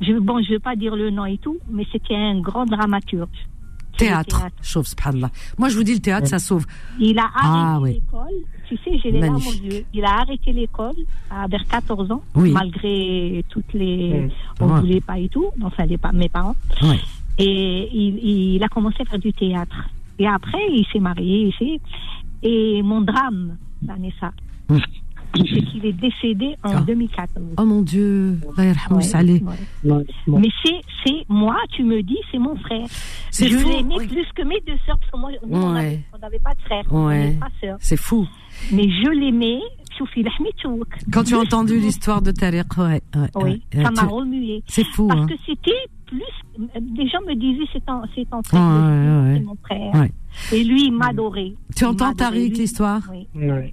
je, 0.00 0.12
Bon, 0.18 0.40
je 0.42 0.48
ne 0.48 0.54
veux 0.54 0.60
pas 0.60 0.74
dire 0.76 0.96
le 0.96 1.10
nom 1.10 1.26
et 1.26 1.38
tout, 1.38 1.58
mais 1.70 1.86
c'était 1.92 2.14
un 2.16 2.40
grand 2.40 2.64
dramaturge. 2.64 3.28
C'est 3.96 4.06
le 4.06 4.10
Théâtre. 4.10 4.46
Chauve, 4.62 4.86
subhanallah. 4.86 5.30
Moi, 5.56 5.68
je 5.68 5.76
vous 5.76 5.84
dis, 5.84 5.92
le 5.94 6.00
théâtre, 6.00 6.26
ça 6.26 6.40
sauve. 6.40 6.66
Il 6.98 7.16
a 7.18 7.24
arrêté 7.26 7.38
Ah, 7.44 7.78
oui. 7.80 7.92
l'école. 7.92 8.34
Tu 8.68 8.76
sais, 8.78 8.98
j'ai 9.00 9.10
les 9.12 9.20
larmes 9.20 9.36
aux 9.36 9.52
yeux. 9.52 9.84
Il 9.92 10.04
a 10.04 10.20
arrêté 10.20 10.52
l'école 10.52 10.96
à 11.30 11.46
vers 11.46 11.64
14 11.66 12.10
ans, 12.10 12.22
Oui. 12.34 12.50
malgré 12.50 13.44
toutes 13.50 13.72
les. 13.74 14.28
On 14.58 14.66
ne 14.66 14.72
Ouais. 14.72 14.80
voulait 14.80 15.00
pas 15.00 15.18
et 15.18 15.28
tout, 15.28 15.46
enfin 15.62 15.84
les, 15.86 15.98
mes 16.12 16.28
parents. 16.28 16.56
Et 17.38 17.88
il, 17.92 18.54
il 18.56 18.62
a 18.64 18.68
commencé 18.68 18.96
à 19.00 19.04
faire 19.04 19.18
du 19.18 19.32
théâtre. 19.32 19.88
Et 20.18 20.26
après, 20.26 20.58
il 20.72 20.84
s'est 20.92 20.98
marié 21.00 21.48
ici. 21.48 21.80
Et 22.44 22.82
mon 22.82 23.00
drame, 23.00 23.56
Vanessa, 23.82 24.32
Mm. 24.68 24.78
c'est 25.34 25.44
qu'il 25.64 25.84
est 25.86 25.92
décédé 25.92 26.54
en 26.62 26.76
Ah. 26.76 26.80
2014. 26.82 27.44
Oh 27.58 27.64
mon 27.64 27.82
Dieu, 27.82 28.38
Ouais, 28.56 28.72
ouais. 29.84 30.04
Mais 30.28 30.48
c'est, 30.64 30.80
c'est 31.04 31.24
moi, 31.28 31.56
tu 31.72 31.82
me 31.82 32.02
dis, 32.02 32.18
c'est 32.30 32.38
mon 32.38 32.54
frère. 32.56 32.86
C'est 33.30 33.48
je 33.48 33.56
l'aimais 33.56 33.96
oui. 33.98 34.06
plus 34.06 34.26
que 34.36 34.42
mes 34.42 34.60
deux 34.66 34.76
sœurs, 34.86 34.96
parce 34.98 35.10
que 35.10 35.18
moi, 35.18 35.30
on 35.42 35.72
Ouais. 35.74 35.78
avait- 35.78 36.00
on 36.14 36.18
n'avait 36.18 36.38
pas 36.38 36.54
de 36.54 36.60
frère, 36.60 36.84
on 36.90 37.06
Ouais. 37.06 37.18
n'avait 37.18 37.38
pas 37.38 37.46
de 37.48 37.66
sœurs. 37.66 37.76
C'est 37.80 37.96
fou. 37.96 38.28
Mais 38.72 38.84
je 38.88 39.10
l'aimais. 39.10 39.60
Quand 41.12 41.24
tu 41.24 41.34
as 41.34 41.38
entendu 41.38 41.78
l'histoire 41.78 42.22
de 42.22 42.30
Tariq, 42.30 42.66
ouais, 42.78 43.02
ouais, 43.14 43.28
Oui, 43.36 43.62
ouais. 43.74 43.84
ça 43.84 43.90
m'a 43.90 44.02
remué. 44.04 44.62
C'est 44.66 44.84
fou, 44.84 45.08
Parce 45.08 45.20
hein. 45.20 45.26
que 45.26 45.34
c'était 45.46 45.70
plus. 46.06 46.20
Les 46.96 47.08
gens 47.08 47.18
me 47.26 47.34
disaient, 47.34 47.64
c'est 47.72 47.84
ton, 47.84 48.02
c'est 48.14 48.28
ton 48.30 48.42
frère. 48.44 48.60
ouais, 48.60 49.30
ouais. 49.32 49.34
C'est 49.38 49.44
mon 49.44 49.56
frère. 49.64 49.94
Ouais. 49.94 50.12
Et 50.52 50.64
lui, 50.64 50.86
il 50.86 50.92
m'adorait. 50.92 51.52
Tu 51.76 51.84
Il 51.84 51.86
entends 51.86 52.12
Tariq, 52.12 52.56
l'histoire 52.56 53.00
Oui. 53.10 53.26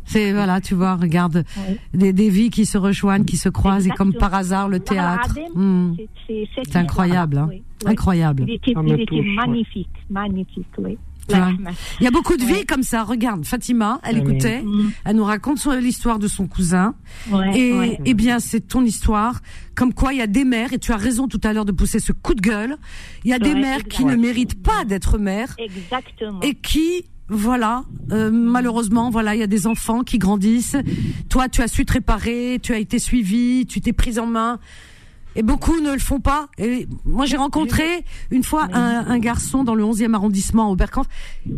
C'est, 0.06 0.32
voilà, 0.32 0.62
tu 0.62 0.74
vois, 0.76 0.96
regarde, 0.96 1.44
Oui. 1.58 1.78
des, 1.94 2.14
des 2.14 2.30
vies 2.30 2.50
qui 2.50 2.66
se 2.66 2.78
rejoignent, 2.78 3.26
qui 3.26 3.38
se 3.38 3.50
croisent, 3.50 3.88
et 3.88 3.92
comme 3.92 4.14
par 4.14 4.34
hasard, 4.34 4.70
le 4.70 4.80
théâtre. 4.80 5.36
Hmm. 5.56 5.94
c'est- 6.28 6.76
incroyable, 6.76 7.38
hein. 7.38 7.48
oui. 7.50 7.64
Incroyable. 7.86 8.46
Il 8.48 8.54
était, 8.56 8.74
Ça 8.74 8.82
me 8.84 8.90
il 8.90 8.94
était 8.94 9.06
touche, 9.06 9.20
ouais. 9.20 9.36
magnifique, 9.36 9.90
magnifique, 10.10 10.68
oui. 10.78 10.98
Il 12.00 12.04
y 12.04 12.08
a 12.08 12.12
beaucoup 12.12 12.38
de 12.38 12.44
vies 12.44 12.66
comme 12.66 12.84
ça. 12.84 13.04
Regarde, 13.04 13.46
Fatima, 13.46 14.00
elle 14.04 14.18
écoutait, 14.20 14.64
elle 15.06 15.16
nous 15.16 15.24
raconte 15.24 15.66
l'histoire 15.80 16.20
de 16.20 16.28
son 16.28 16.48
cousin. 16.48 16.96
Ouais, 17.32 17.58
et, 17.60 17.74
ouais. 17.74 18.00
eh 18.06 18.14
bien, 18.14 18.40
c'est 18.40 18.62
ton 18.62 18.84
histoire. 18.84 19.42
Comme 19.76 19.94
quoi, 19.94 20.14
il 20.14 20.20
y 20.20 20.22
a 20.22 20.28
des 20.28 20.44
mères, 20.44 20.74
et 20.74 20.80
tu 20.80 20.92
as 20.92 20.98
raison 20.98 21.28
tout 21.28 21.40
à 21.44 21.54
l'heure 21.54 21.66
de 21.66 21.72
pousser 21.72 22.00
ce 22.00 22.12
coup 22.12 22.34
de 22.34 22.42
gueule. 22.42 22.78
Il 23.24 23.30
y 23.32 23.34
a 23.34 23.40
des 23.40 23.54
Ouais, 23.54 23.60
mères 23.62 23.84
qui 23.84 24.06
ne 24.06 24.16
méritent 24.16 24.62
pas 24.62 24.86
d'être 24.86 25.18
mères 25.18 25.56
Exactement. 25.58 26.40
et 26.42 26.56
qui, 26.56 27.06
voilà, 27.30 27.84
euh, 28.12 28.30
malheureusement, 28.32 29.10
voilà, 29.10 29.36
il 29.36 29.40
y 29.40 29.44
a 29.44 29.48
des 29.48 29.68
enfants 29.68 30.04
qui 30.04 30.18
grandissent. 30.18 30.76
Toi, 31.30 31.48
tu 31.50 31.62
as 31.62 31.68
su 31.68 31.86
te 31.86 31.94
réparer, 31.94 32.60
tu 32.62 32.74
as 32.74 32.78
été 32.80 33.00
suivi, 33.00 33.66
tu 33.66 33.80
t'es 33.82 33.94
prise 33.94 34.20
en 34.20 34.26
main. 34.26 34.60
Et 35.36 35.44
beaucoup 35.44 35.80
ne 35.80 35.94
le 35.94 36.00
font 36.00 36.20
pas. 36.20 36.50
Moi, 37.06 37.26
j'ai 37.26 37.38
rencontré 37.38 38.04
une 38.32 38.44
fois 38.44 38.68
un, 38.74 39.20
garçon 39.20 39.64
dans 39.64 39.76
le 39.76 39.84
11e 39.84 40.14
arrondissement 40.14 40.72
au 40.72 40.76
Berkamp. 40.76 41.06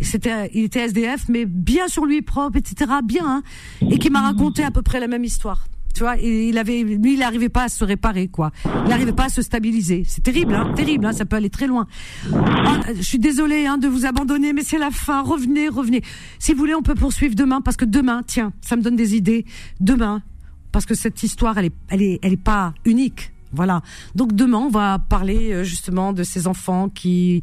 C'était, 0.02 0.50
il 0.54 0.66
était 0.66 0.82
SDF, 0.82 1.26
mais 1.30 1.46
bien 1.46 1.88
sur 1.88 2.06
lui, 2.06 2.22
propre, 2.22 2.58
etc., 2.58 2.92
bien, 3.04 3.26
hein, 3.26 3.44
et 3.90 3.98
qui 3.98 4.10
m'a 4.10 4.22
raconté 4.22 4.64
à 4.64 4.72
peu 4.72 4.82
près 4.82 5.00
la 5.00 5.08
même 5.08 5.24
histoire. 5.24 5.66
Tu 5.94 6.00
vois, 6.02 6.16
il 6.18 6.58
avait, 6.58 6.82
lui, 6.82 7.14
il 7.14 7.20
n'arrivait 7.20 7.50
pas 7.50 7.64
à 7.64 7.70
se 7.70 7.84
réparer, 7.84 8.28
quoi. 8.28 8.52
Il 8.66 8.90
n'arrivait 8.90 9.14
pas 9.14 9.26
à 9.26 9.30
se 9.30 9.44
stabiliser. 9.44 10.04
C'est 10.08 10.24
terrible, 10.24 10.56
hein, 10.56 10.74
terrible, 10.76 11.06
hein, 11.06 11.14
ça 11.14 11.26
peut 11.26 11.36
aller 11.36 11.52
très 11.52 11.68
loin. 11.68 11.88
Ah, 12.34 12.80
je 12.96 13.02
suis 13.02 13.20
désolée 13.20 13.68
hein, 13.68 13.78
de 13.78 13.88
vous 13.88 14.06
abandonner, 14.06 14.54
mais 14.54 14.64
c'est 14.64 14.80
la 14.80 14.90
fin. 14.90 15.22
Revenez, 15.22 15.70
revenez. 15.70 16.02
Si 16.40 16.54
vous 16.54 16.58
voulez, 16.58 16.74
on 16.74 16.82
peut 16.82 16.96
poursuivre 16.96 17.36
demain, 17.36 17.62
parce 17.62 17.78
que 17.78 17.86
demain, 17.86 18.24
tiens, 18.26 18.54
ça 18.62 18.76
me 18.76 18.82
donne 18.82 18.96
des 18.96 19.16
idées. 19.16 19.46
Demain, 19.80 20.24
parce 20.72 20.88
que 20.88 20.96
cette 20.96 21.22
histoire, 21.22 21.60
elle 21.60 21.66
est, 21.66 21.74
elle 21.90 22.02
est, 22.02 22.20
elle 22.24 22.34
est 22.34 22.44
pas 22.44 22.74
unique. 22.86 23.32
Voilà. 23.54 23.82
Donc 24.16 24.34
demain, 24.34 24.60
on 24.60 24.70
va 24.70 25.00
parler 25.00 25.54
euh, 25.54 25.64
justement 25.64 26.14
de 26.14 26.24
ces 26.24 26.48
enfants 26.48 26.90
qui, 26.90 27.42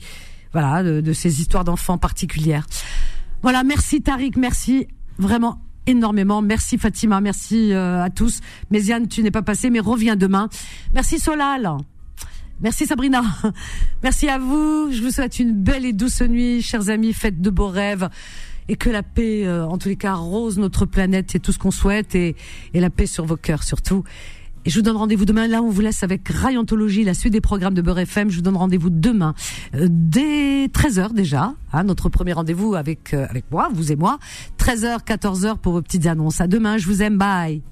voilà, 0.53 0.83
de, 0.83 1.01
de 1.01 1.13
ces 1.13 1.41
histoires 1.41 1.65
d'enfants 1.65 1.99
particulières. 1.99 2.67
Voilà. 3.43 3.65
Merci 3.65 4.03
Tariq, 4.03 4.39
merci 4.39 4.87
vraiment 5.19 5.61
énormément. 5.87 6.43
Merci 6.43 6.79
Fatima, 6.79 7.21
merci 7.21 7.73
euh, 7.73 8.03
à 8.03 8.11
tous. 8.11 8.41
Méziane, 8.71 9.09
tu 9.09 9.23
n'es 9.23 9.31
pas 9.31 9.43
passé, 9.43 9.71
mais 9.71 9.81
reviens 9.81 10.17
demain. 10.17 10.49
Merci 10.95 11.19
Solal. 11.19 11.71
Merci 12.61 12.87
Sabrina. 12.87 13.23
Merci 14.03 14.29
à 14.29 14.39
vous. 14.39 14.91
Je 14.93 15.01
vous 15.01 15.11
souhaite 15.11 15.39
une 15.39 15.55
belle 15.55 15.87
et 15.87 15.95
douce 15.95 16.21
nuit, 16.21 16.61
chers 16.61 16.91
amis. 16.91 17.15
Faites 17.15 17.41
de 17.41 17.49
beaux 17.49 17.69
rêves. 17.69 18.11
Et 18.69 18.77
que 18.77 18.91
la 18.91 19.03
paix, 19.03 19.47
euh, 19.47 19.67
en 19.67 19.79
tous 19.79 19.89
les 19.89 19.97
cas, 19.97 20.15
rose 20.15 20.59
notre 20.59 20.85
planète. 20.85 21.31
C'est 21.33 21.39
tout 21.39 21.53
ce 21.53 21.59
qu'on 21.59 21.71
souhaite. 21.71 22.15
Et, 22.15 22.37
et 22.75 22.81
la 22.81 22.91
paix 22.91 23.07
sur 23.07 23.25
vos 23.25 23.37
cœurs, 23.37 23.63
surtout. 23.63 24.05
Et 24.65 24.71
je 24.71 24.77
vous 24.77 24.83
donne 24.83 24.97
rendez-vous 24.97 25.25
demain. 25.25 25.47
Là, 25.47 25.63
on 25.63 25.71
vous 25.71 25.81
laisse 25.81 26.03
avec 26.03 26.29
Rayontologie, 26.29 27.05
la 27.05 27.15
suite 27.15 27.33
des 27.33 27.41
programmes 27.41 27.75
de 27.75 27.83
Beurre 27.83 28.01
FM. 28.01 28.31
Je 28.31 28.37
vous 28.37 28.43
donne 28.43 28.57
rendez-vous 28.57 28.91
demain, 28.91 29.35
euh, 29.75 29.87
dès 29.91 30.67
13h 30.67 31.13
déjà. 31.13 31.55
Hein, 31.73 31.85
notre 31.85 32.09
premier 32.09 32.33
rendez-vous 32.33 32.75
avec, 32.75 33.15
euh, 33.15 33.27
avec 33.29 33.45
moi, 33.51 33.71
vous 33.73 33.93
et 33.93 33.97
moi. 33.97 34.19
13h, 34.59 35.05
14h 35.05 35.59
pour 35.59 35.73
vos 35.73 35.83
petites 35.83 36.07
annonces. 36.07 36.41
À 36.41 36.47
demain. 36.47 36.79
Je 36.79 36.87
vous 36.87 37.03
aime. 37.03 37.17
Bye. 37.17 37.63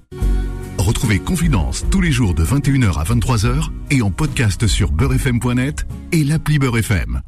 Retrouvez 0.77 1.19
Confidence 1.19 1.85
tous 1.91 2.01
les 2.01 2.11
jours 2.11 2.33
de 2.33 2.43
21h 2.43 2.97
à 2.99 3.03
23h 3.03 3.69
et 3.91 4.01
en 4.01 4.11
podcast 4.11 4.65
sur 4.65 4.91
beurrefm.net 4.91 5.85
et 6.11 6.23
l'appli 6.23 6.57
Beurre 6.57 6.79
FM. 6.79 7.21